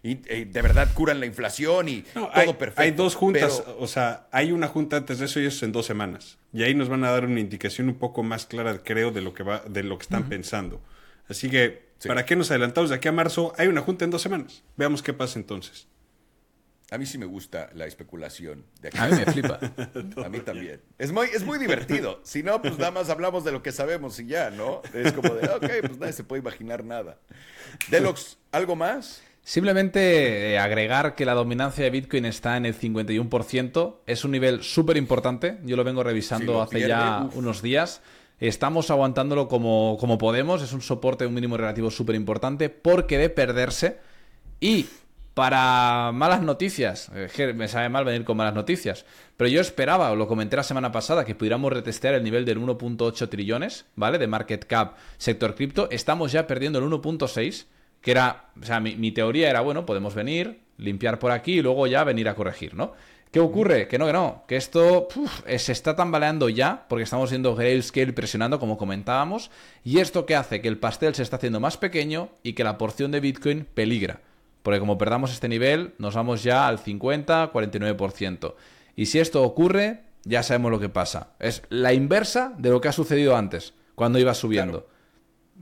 y, 0.02 0.14
de 0.14 0.62
verdad 0.62 0.88
curan 0.94 1.18
la 1.18 1.26
inflación 1.26 1.88
y 1.88 2.02
todo 2.02 2.30
hay, 2.32 2.52
perfecto. 2.54 2.80
Hay 2.80 2.92
dos 2.92 3.16
juntas. 3.16 3.64
O 3.78 3.88
sea, 3.88 4.28
hay 4.30 4.52
una 4.52 4.68
junta 4.68 4.96
antes 4.96 5.18
de 5.18 5.26
eso 5.26 5.40
y 5.40 5.46
eso 5.46 5.56
es 5.56 5.62
en 5.64 5.72
dos 5.72 5.84
semanas. 5.84 6.38
Y 6.52 6.62
ahí 6.62 6.74
nos 6.74 6.88
van 6.88 7.04
a 7.04 7.10
dar 7.10 7.24
una 7.26 7.40
indicación 7.40 7.88
un 7.88 7.96
poco 7.96 8.22
más 8.22 8.46
clara, 8.46 8.78
creo, 8.82 9.10
de 9.10 9.20
lo 9.20 9.34
que, 9.34 9.42
va, 9.42 9.62
de 9.68 9.82
lo 9.82 9.98
que 9.98 10.04
están 10.04 10.28
pensando. 10.28 10.80
Así 11.28 11.50
que, 11.50 11.90
¿para 12.06 12.24
qué 12.24 12.36
nos 12.36 12.50
adelantamos 12.50 12.90
de 12.90 12.96
aquí 12.96 13.08
a 13.08 13.12
marzo? 13.12 13.52
Hay 13.58 13.66
una 13.66 13.80
junta 13.82 14.04
en 14.04 14.10
dos 14.10 14.22
semanas. 14.22 14.62
Veamos 14.76 15.02
qué 15.02 15.12
pasa 15.12 15.38
entonces. 15.38 15.88
A 16.90 16.98
mí 16.98 17.06
sí 17.06 17.18
me 17.18 17.26
gusta 17.26 17.70
la 17.74 17.86
especulación. 17.86 18.64
De 18.80 18.88
aquí. 18.88 18.98
A 18.98 19.06
mí 19.06 19.16
me 19.16 19.26
flipa. 19.26 19.60
A 20.24 20.28
mí 20.28 20.40
también. 20.40 20.80
Es 20.98 21.12
muy, 21.12 21.28
es 21.28 21.44
muy 21.44 21.58
divertido. 21.60 22.20
Si 22.24 22.42
no, 22.42 22.60
pues 22.60 22.78
nada 22.78 22.90
más 22.90 23.10
hablamos 23.10 23.44
de 23.44 23.52
lo 23.52 23.62
que 23.62 23.70
sabemos 23.70 24.18
y 24.18 24.26
ya, 24.26 24.50
¿no? 24.50 24.82
Es 24.92 25.12
como 25.12 25.34
de, 25.34 25.48
ok, 25.48 25.86
pues 25.86 25.98
nadie 25.98 26.12
se 26.12 26.24
puede 26.24 26.40
imaginar 26.40 26.84
nada. 26.84 27.18
Delox, 27.90 28.38
¿algo 28.50 28.74
más? 28.74 29.22
Simplemente 29.42 30.52
eh, 30.52 30.58
agregar 30.58 31.14
que 31.14 31.24
la 31.24 31.34
dominancia 31.34 31.84
de 31.84 31.90
Bitcoin 31.90 32.24
está 32.24 32.56
en 32.56 32.66
el 32.66 32.78
51%. 32.78 33.96
Es 34.06 34.24
un 34.24 34.32
nivel 34.32 34.62
súper 34.62 34.96
importante. 34.96 35.58
Yo 35.64 35.76
lo 35.76 35.84
vengo 35.84 36.02
revisando 36.02 36.60
hace 36.60 36.86
ya 36.86 37.28
unos 37.34 37.62
días. 37.62 38.02
Estamos 38.38 38.90
aguantándolo 38.90 39.48
como, 39.48 39.96
como 39.98 40.18
podemos. 40.18 40.62
Es 40.62 40.72
un 40.72 40.82
soporte, 40.82 41.26
un 41.26 41.34
mínimo 41.34 41.56
relativo 41.56 41.90
súper 41.90 42.16
importante. 42.16 42.68
Porque 42.68 43.16
de 43.16 43.30
perderse. 43.30 43.98
Y 44.60 44.86
para 45.34 46.10
malas 46.12 46.42
noticias, 46.42 47.10
me 47.54 47.68
sabe 47.68 47.88
mal 47.88 48.04
venir 48.04 48.24
con 48.24 48.36
malas 48.36 48.54
noticias, 48.54 49.06
pero 49.36 49.48
yo 49.48 49.60
esperaba, 49.60 50.10
o 50.10 50.16
lo 50.16 50.26
comenté 50.26 50.56
la 50.56 50.62
semana 50.62 50.92
pasada, 50.92 51.24
que 51.24 51.34
pudiéramos 51.34 51.72
retestear 51.72 52.14
el 52.14 52.24
nivel 52.24 52.44
del 52.44 52.60
1.8 52.60 53.28
trillones, 53.28 53.86
¿vale? 53.96 54.18
De 54.18 54.26
market 54.26 54.64
cap 54.66 54.96
sector 55.18 55.54
cripto. 55.54 55.88
Estamos 55.90 56.32
ya 56.32 56.46
perdiendo 56.46 56.78
el 56.78 56.84
1.6, 56.84 57.66
que 58.00 58.10
era, 58.10 58.50
o 58.60 58.64
sea, 58.64 58.80
mi, 58.80 59.12
teoría 59.12 59.50
era, 59.50 59.60
bueno, 59.60 59.86
podemos 59.86 60.14
venir, 60.14 60.60
limpiar 60.78 61.18
por 61.18 61.32
aquí 61.32 61.58
y 61.58 61.62
luego 61.62 61.86
ya 61.86 62.04
venir 62.04 62.28
a 62.28 62.34
corregir, 62.34 62.74
¿no? 62.74 62.92
¿Qué 63.30 63.38
ocurre? 63.38 63.86
Que 63.86 63.96
no, 63.96 64.06
que 64.06 64.12
no, 64.12 64.44
que 64.48 64.56
esto 64.56 65.06
eh, 65.46 65.60
se 65.60 65.70
está 65.70 65.94
tambaleando 65.94 66.48
ya, 66.48 66.86
porque 66.88 67.04
estamos 67.04 67.30
viendo 67.30 67.54
Grayscale 67.54 68.12
presionando, 68.12 68.58
como 68.58 68.76
comentábamos, 68.76 69.52
y 69.84 70.00
esto 70.00 70.26
que 70.26 70.34
hace 70.34 70.60
que 70.60 70.66
el 70.66 70.78
pastel 70.78 71.14
se 71.14 71.22
está 71.22 71.36
haciendo 71.36 71.60
más 71.60 71.76
pequeño 71.76 72.30
y 72.42 72.54
que 72.54 72.64
la 72.64 72.76
porción 72.76 73.12
de 73.12 73.20
Bitcoin 73.20 73.68
peligra. 73.72 74.20
Porque 74.62 74.80
como 74.80 74.98
perdamos 74.98 75.32
este 75.32 75.48
nivel, 75.48 75.94
nos 75.98 76.14
vamos 76.14 76.42
ya 76.42 76.68
al 76.68 76.78
50, 76.78 77.52
49%. 77.52 78.54
Y 78.96 79.06
si 79.06 79.18
esto 79.18 79.42
ocurre, 79.42 80.02
ya 80.24 80.42
sabemos 80.42 80.70
lo 80.70 80.80
que 80.80 80.88
pasa. 80.88 81.30
Es 81.38 81.62
la 81.70 81.92
inversa 81.92 82.52
de 82.58 82.70
lo 82.70 82.80
que 82.80 82.88
ha 82.88 82.92
sucedido 82.92 83.36
antes, 83.36 83.74
cuando 83.94 84.18
iba 84.18 84.34
subiendo. 84.34 84.86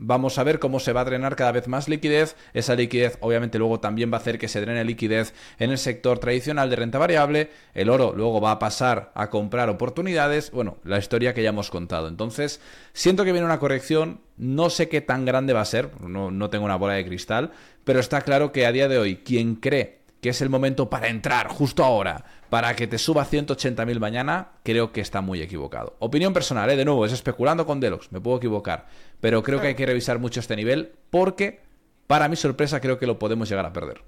Vamos 0.00 0.38
a 0.38 0.44
ver 0.44 0.60
cómo 0.60 0.78
se 0.78 0.92
va 0.92 1.00
a 1.00 1.04
drenar 1.04 1.34
cada 1.34 1.50
vez 1.50 1.66
más 1.66 1.88
liquidez. 1.88 2.36
Esa 2.54 2.76
liquidez 2.76 3.18
obviamente 3.20 3.58
luego 3.58 3.80
también 3.80 4.12
va 4.12 4.18
a 4.18 4.20
hacer 4.20 4.38
que 4.38 4.46
se 4.46 4.60
drene 4.60 4.84
liquidez 4.84 5.34
en 5.58 5.72
el 5.72 5.78
sector 5.78 6.20
tradicional 6.20 6.70
de 6.70 6.76
renta 6.76 6.98
variable. 6.98 7.50
El 7.74 7.90
oro 7.90 8.12
luego 8.14 8.40
va 8.40 8.52
a 8.52 8.58
pasar 8.60 9.10
a 9.16 9.28
comprar 9.28 9.68
oportunidades. 9.68 10.52
Bueno, 10.52 10.76
la 10.84 10.98
historia 10.98 11.34
que 11.34 11.42
ya 11.42 11.48
hemos 11.48 11.70
contado. 11.70 12.06
Entonces, 12.06 12.60
siento 12.92 13.24
que 13.24 13.32
viene 13.32 13.44
una 13.44 13.58
corrección. 13.58 14.20
No 14.36 14.70
sé 14.70 14.88
qué 14.88 15.00
tan 15.00 15.24
grande 15.24 15.52
va 15.52 15.62
a 15.62 15.64
ser. 15.64 15.90
No, 16.00 16.30
no 16.30 16.48
tengo 16.48 16.64
una 16.64 16.76
bola 16.76 16.94
de 16.94 17.04
cristal. 17.04 17.50
Pero 17.82 17.98
está 17.98 18.20
claro 18.20 18.52
que 18.52 18.66
a 18.66 18.72
día 18.72 18.86
de 18.86 18.98
hoy, 18.98 19.16
quien 19.16 19.56
cree 19.56 19.98
que 20.20 20.30
es 20.30 20.40
el 20.42 20.48
momento 20.48 20.90
para 20.90 21.08
entrar 21.08 21.48
justo 21.48 21.84
ahora, 21.84 22.24
para 22.50 22.74
que 22.76 22.86
te 22.86 22.98
suba 22.98 23.26
180.000 23.26 23.98
mañana, 23.98 24.52
creo 24.62 24.92
que 24.92 25.00
está 25.00 25.20
muy 25.20 25.42
equivocado. 25.42 25.96
Opinión 25.98 26.32
personal, 26.32 26.70
¿eh? 26.70 26.76
de 26.76 26.84
nuevo, 26.84 27.04
es 27.04 27.12
especulando 27.12 27.66
con 27.66 27.80
Deluxe, 27.80 28.12
me 28.12 28.20
puedo 28.20 28.38
equivocar, 28.38 28.86
pero 29.20 29.42
creo 29.42 29.60
que 29.60 29.68
hay 29.68 29.74
que 29.74 29.86
revisar 29.86 30.18
mucho 30.18 30.40
este 30.40 30.56
nivel 30.56 30.92
porque, 31.10 31.60
para 32.06 32.28
mi 32.28 32.36
sorpresa, 32.36 32.80
creo 32.80 32.98
que 32.98 33.06
lo 33.06 33.18
podemos 33.18 33.48
llegar 33.48 33.66
a 33.66 33.72
perder. 33.72 34.02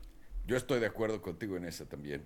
Yo 0.46 0.56
estoy 0.56 0.80
de 0.80 0.86
acuerdo 0.86 1.22
contigo 1.22 1.56
en 1.56 1.64
ese 1.64 1.86
también. 1.86 2.24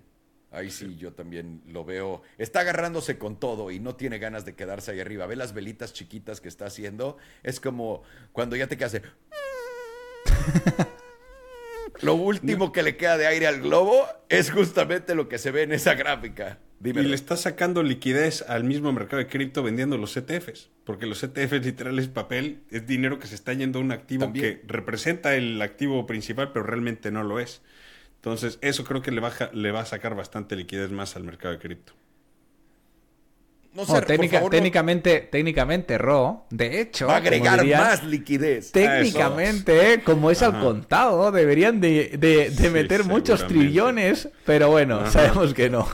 Ahí 0.51 0.71
sí, 0.71 0.95
yo 0.95 1.13
también 1.13 1.61
lo 1.67 1.83
veo. 1.83 2.21
Está 2.37 2.61
agarrándose 2.61 3.17
con 3.17 3.39
todo 3.39 3.71
y 3.71 3.79
no 3.79 3.95
tiene 3.95 4.19
ganas 4.19 4.45
de 4.45 4.55
quedarse 4.55 4.91
ahí 4.91 5.01
arriba. 5.01 5.25
Ve 5.25 5.35
las 5.35 5.53
velitas 5.53 5.91
chiquitas 5.91 6.39
que 6.39 6.47
está 6.47 6.65
haciendo. 6.65 7.17
Es 7.43 7.59
como 7.59 8.03
cuando 8.31 8.55
ya 8.55 8.67
te 8.67 8.77
quedas... 8.77 9.01
Lo 12.01 12.15
último 12.15 12.71
que 12.71 12.83
le 12.83 12.97
queda 12.97 13.17
de 13.17 13.27
aire 13.27 13.47
al 13.47 13.61
globo 13.61 14.05
es 14.29 14.51
justamente 14.51 15.15
lo 15.15 15.29
que 15.29 15.37
se 15.37 15.51
ve 15.51 15.63
en 15.63 15.71
esa 15.71 15.93
gráfica. 15.93 16.59
Y 16.83 16.93
le 16.93 17.15
está 17.15 17.37
sacando 17.37 17.83
liquidez 17.83 18.43
al 18.47 18.63
mismo 18.63 18.91
mercado 18.91 19.17
de 19.17 19.27
cripto 19.27 19.63
vendiendo 19.63 19.97
los 19.97 20.15
ETFs. 20.17 20.69
Porque 20.83 21.05
los 21.05 21.23
ETFs 21.23 21.65
literal 21.65 21.97
es 21.97 22.07
papel, 22.07 22.61
es 22.69 22.85
dinero 22.85 23.17
que 23.17 23.27
se 23.27 23.35
está 23.35 23.53
yendo 23.53 23.79
a 23.79 23.81
un 23.81 23.91
activo 23.91 24.31
que 24.33 24.61
representa 24.67 25.35
el 25.35 25.61
activo 25.61 26.05
principal, 26.05 26.51
pero 26.51 26.65
realmente 26.65 27.11
no 27.11 27.23
lo 27.23 27.39
es. 27.39 27.61
Entonces, 28.17 28.59
eso 28.61 28.83
creo 28.83 29.01
que 29.01 29.11
le, 29.11 29.21
baja, 29.21 29.49
le 29.53 29.71
va 29.71 29.81
a 29.81 29.85
sacar 29.85 30.15
bastante 30.15 30.55
liquidez 30.55 30.91
más 30.91 31.15
al 31.15 31.23
mercado 31.23 31.53
de 31.53 31.59
cripto. 31.59 31.93
No 33.75 33.85
sé, 33.85 34.01
técnicamente, 34.03 35.19
técnicamente, 35.19 35.97
Ro, 35.97 36.45
de 36.49 36.79
hecho. 36.79 37.07
Va 37.07 37.15
a 37.15 37.17
agregar 37.17 37.65
más 37.65 38.05
liquidez. 38.05 38.71
Técnicamente, 38.71 39.93
eh, 39.93 40.01
como 40.01 40.31
es 40.31 40.41
al 40.41 40.61
contado, 40.61 41.29
deberían 41.33 41.81
de, 41.81 42.17
meter 42.71 43.03
muchos 43.03 43.45
trillones, 43.47 44.29
pero 44.45 44.69
bueno, 44.69 45.11
sabemos 45.11 45.53
que 45.53 45.69
no. 45.69 45.85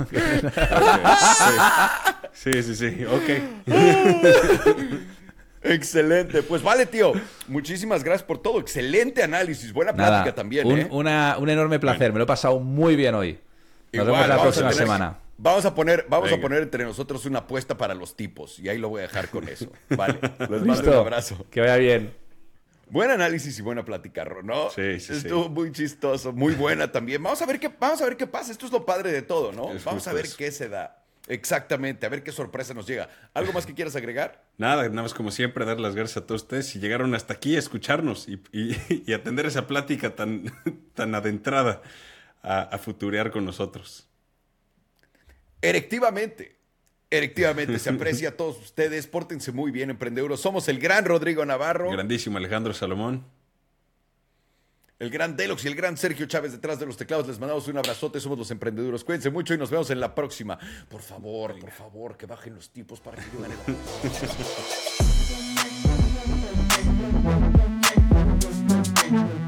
sí, 2.33 2.51
sí, 2.61 2.75
sí, 2.75 3.03
ok. 3.03 3.29
Excelente. 5.63 6.43
Pues 6.43 6.61
vale, 6.61 6.85
tío. 6.85 7.13
Muchísimas 7.47 8.03
gracias 8.03 8.23
por 8.23 8.43
todo. 8.43 8.59
Excelente 8.59 9.23
análisis. 9.23 9.73
Buena 9.73 9.93
plática 9.93 10.35
también. 10.35 10.67
Un, 10.67 11.07
¿eh? 11.07 11.35
un 11.39 11.49
enorme 11.49 11.79
placer. 11.79 12.13
Me 12.13 12.19
lo 12.19 12.25
he 12.25 12.27
pasado 12.27 12.59
muy 12.59 12.95
bien 12.95 13.15
hoy. 13.15 13.39
Nos 13.91 14.05
vemos 14.05 14.27
la 14.27 14.39
próxima 14.39 14.71
semana. 14.71 15.17
Vamos 15.43 15.65
a 15.65 15.73
poner, 15.73 16.05
vamos 16.07 16.31
a 16.31 16.39
poner 16.39 16.61
entre 16.61 16.83
nosotros 16.83 17.25
una 17.25 17.39
apuesta 17.39 17.75
para 17.75 17.95
los 17.95 18.15
tipos 18.15 18.59
y 18.59 18.69
ahí 18.69 18.77
lo 18.77 18.89
voy 18.89 18.99
a 18.99 19.03
dejar 19.03 19.29
con 19.29 19.49
eso. 19.49 19.71
Vale. 19.89 20.19
Les 20.37 20.61
mando 20.61 20.91
un 20.91 20.97
abrazo. 20.97 21.47
Que 21.49 21.61
vaya 21.61 21.77
bien. 21.77 22.13
Buen 22.91 23.09
análisis 23.09 23.57
y 23.57 23.63
buena 23.63 23.83
plática, 23.83 24.23
¿no? 24.43 24.69
Sí, 24.69 24.99
sí, 24.99 25.13
Estuvo 25.13 25.49
muy 25.49 25.71
chistoso, 25.71 26.31
muy 26.31 26.53
buena 26.53 26.91
también. 26.91 27.23
Vamos 27.23 27.41
a 27.41 27.47
ver 27.47 27.59
qué, 27.59 27.69
vamos 27.79 27.99
a 28.01 28.05
ver 28.05 28.17
qué 28.17 28.27
pasa. 28.27 28.51
Esto 28.51 28.67
es 28.67 28.71
lo 28.71 28.85
padre 28.85 29.11
de 29.11 29.23
todo, 29.23 29.51
¿no? 29.51 29.69
vamos 29.83 30.07
a 30.07 30.13
ver 30.13 30.27
qué 30.37 30.51
se 30.51 30.69
da. 30.69 31.03
Exactamente, 31.27 32.05
a 32.05 32.09
ver 32.09 32.21
qué 32.21 32.31
sorpresa 32.31 32.75
nos 32.75 32.85
llega. 32.85 33.09
¿Algo 33.33 33.51
más 33.51 33.65
que 33.65 33.73
quieras 33.73 33.95
agregar? 33.95 34.43
Nada, 34.59 34.87
nada 34.89 35.03
más 35.03 35.13
como 35.15 35.31
siempre, 35.31 35.65
dar 35.65 35.79
las 35.79 35.95
gracias 35.95 36.17
a 36.17 36.27
todos 36.27 36.43
ustedes 36.43 36.67
si 36.67 36.79
llegaron 36.79 37.15
hasta 37.15 37.33
aquí 37.33 37.55
a 37.55 37.59
escucharnos 37.59 38.27
y, 38.27 39.13
atender 39.13 39.47
esa 39.47 39.65
plática 39.65 40.13
tan, 40.13 40.53
tan 40.93 41.15
adentrada 41.15 41.81
a, 42.43 42.61
a 42.61 42.77
futurear 42.77 43.31
con 43.31 43.43
nosotros. 43.45 44.10
Erectivamente. 45.61 46.61
Erectivamente, 47.09 47.77
se 47.77 47.89
aprecia 47.89 48.29
a 48.29 48.31
todos 48.31 48.57
ustedes. 48.61 49.05
Pórtense 49.05 49.51
muy 49.51 49.69
bien, 49.69 49.89
emprendedores. 49.89 50.39
Somos 50.39 50.69
el 50.69 50.79
gran 50.79 51.03
Rodrigo 51.03 51.45
Navarro. 51.45 51.91
Grandísimo 51.91 52.37
Alejandro 52.37 52.73
Salomón. 52.73 53.25
El 54.97 55.09
gran 55.09 55.35
Delox 55.35 55.65
y 55.65 55.67
el 55.67 55.75
gran 55.75 55.97
Sergio 55.97 56.25
Chávez 56.27 56.53
detrás 56.53 56.79
de 56.79 56.85
los 56.85 56.95
teclados. 56.95 57.27
Les 57.27 57.37
mandamos 57.37 57.67
un 57.67 57.77
abrazote. 57.77 58.21
Somos 58.21 58.37
los 58.37 58.49
emprendedores. 58.51 59.03
Cuídense 59.03 59.29
mucho 59.29 59.53
y 59.53 59.57
nos 59.57 59.69
vemos 59.69 59.89
en 59.89 59.99
la 59.99 60.15
próxima. 60.15 60.57
Por 60.87 61.01
favor, 61.01 61.59
por 61.59 61.71
favor, 61.71 62.15
que 62.15 62.27
bajen 62.27 62.55
los 62.55 62.69
tipos 62.69 63.01
para 63.01 63.17
que 63.17 63.25
yo 63.33 63.41
gane 63.41 63.55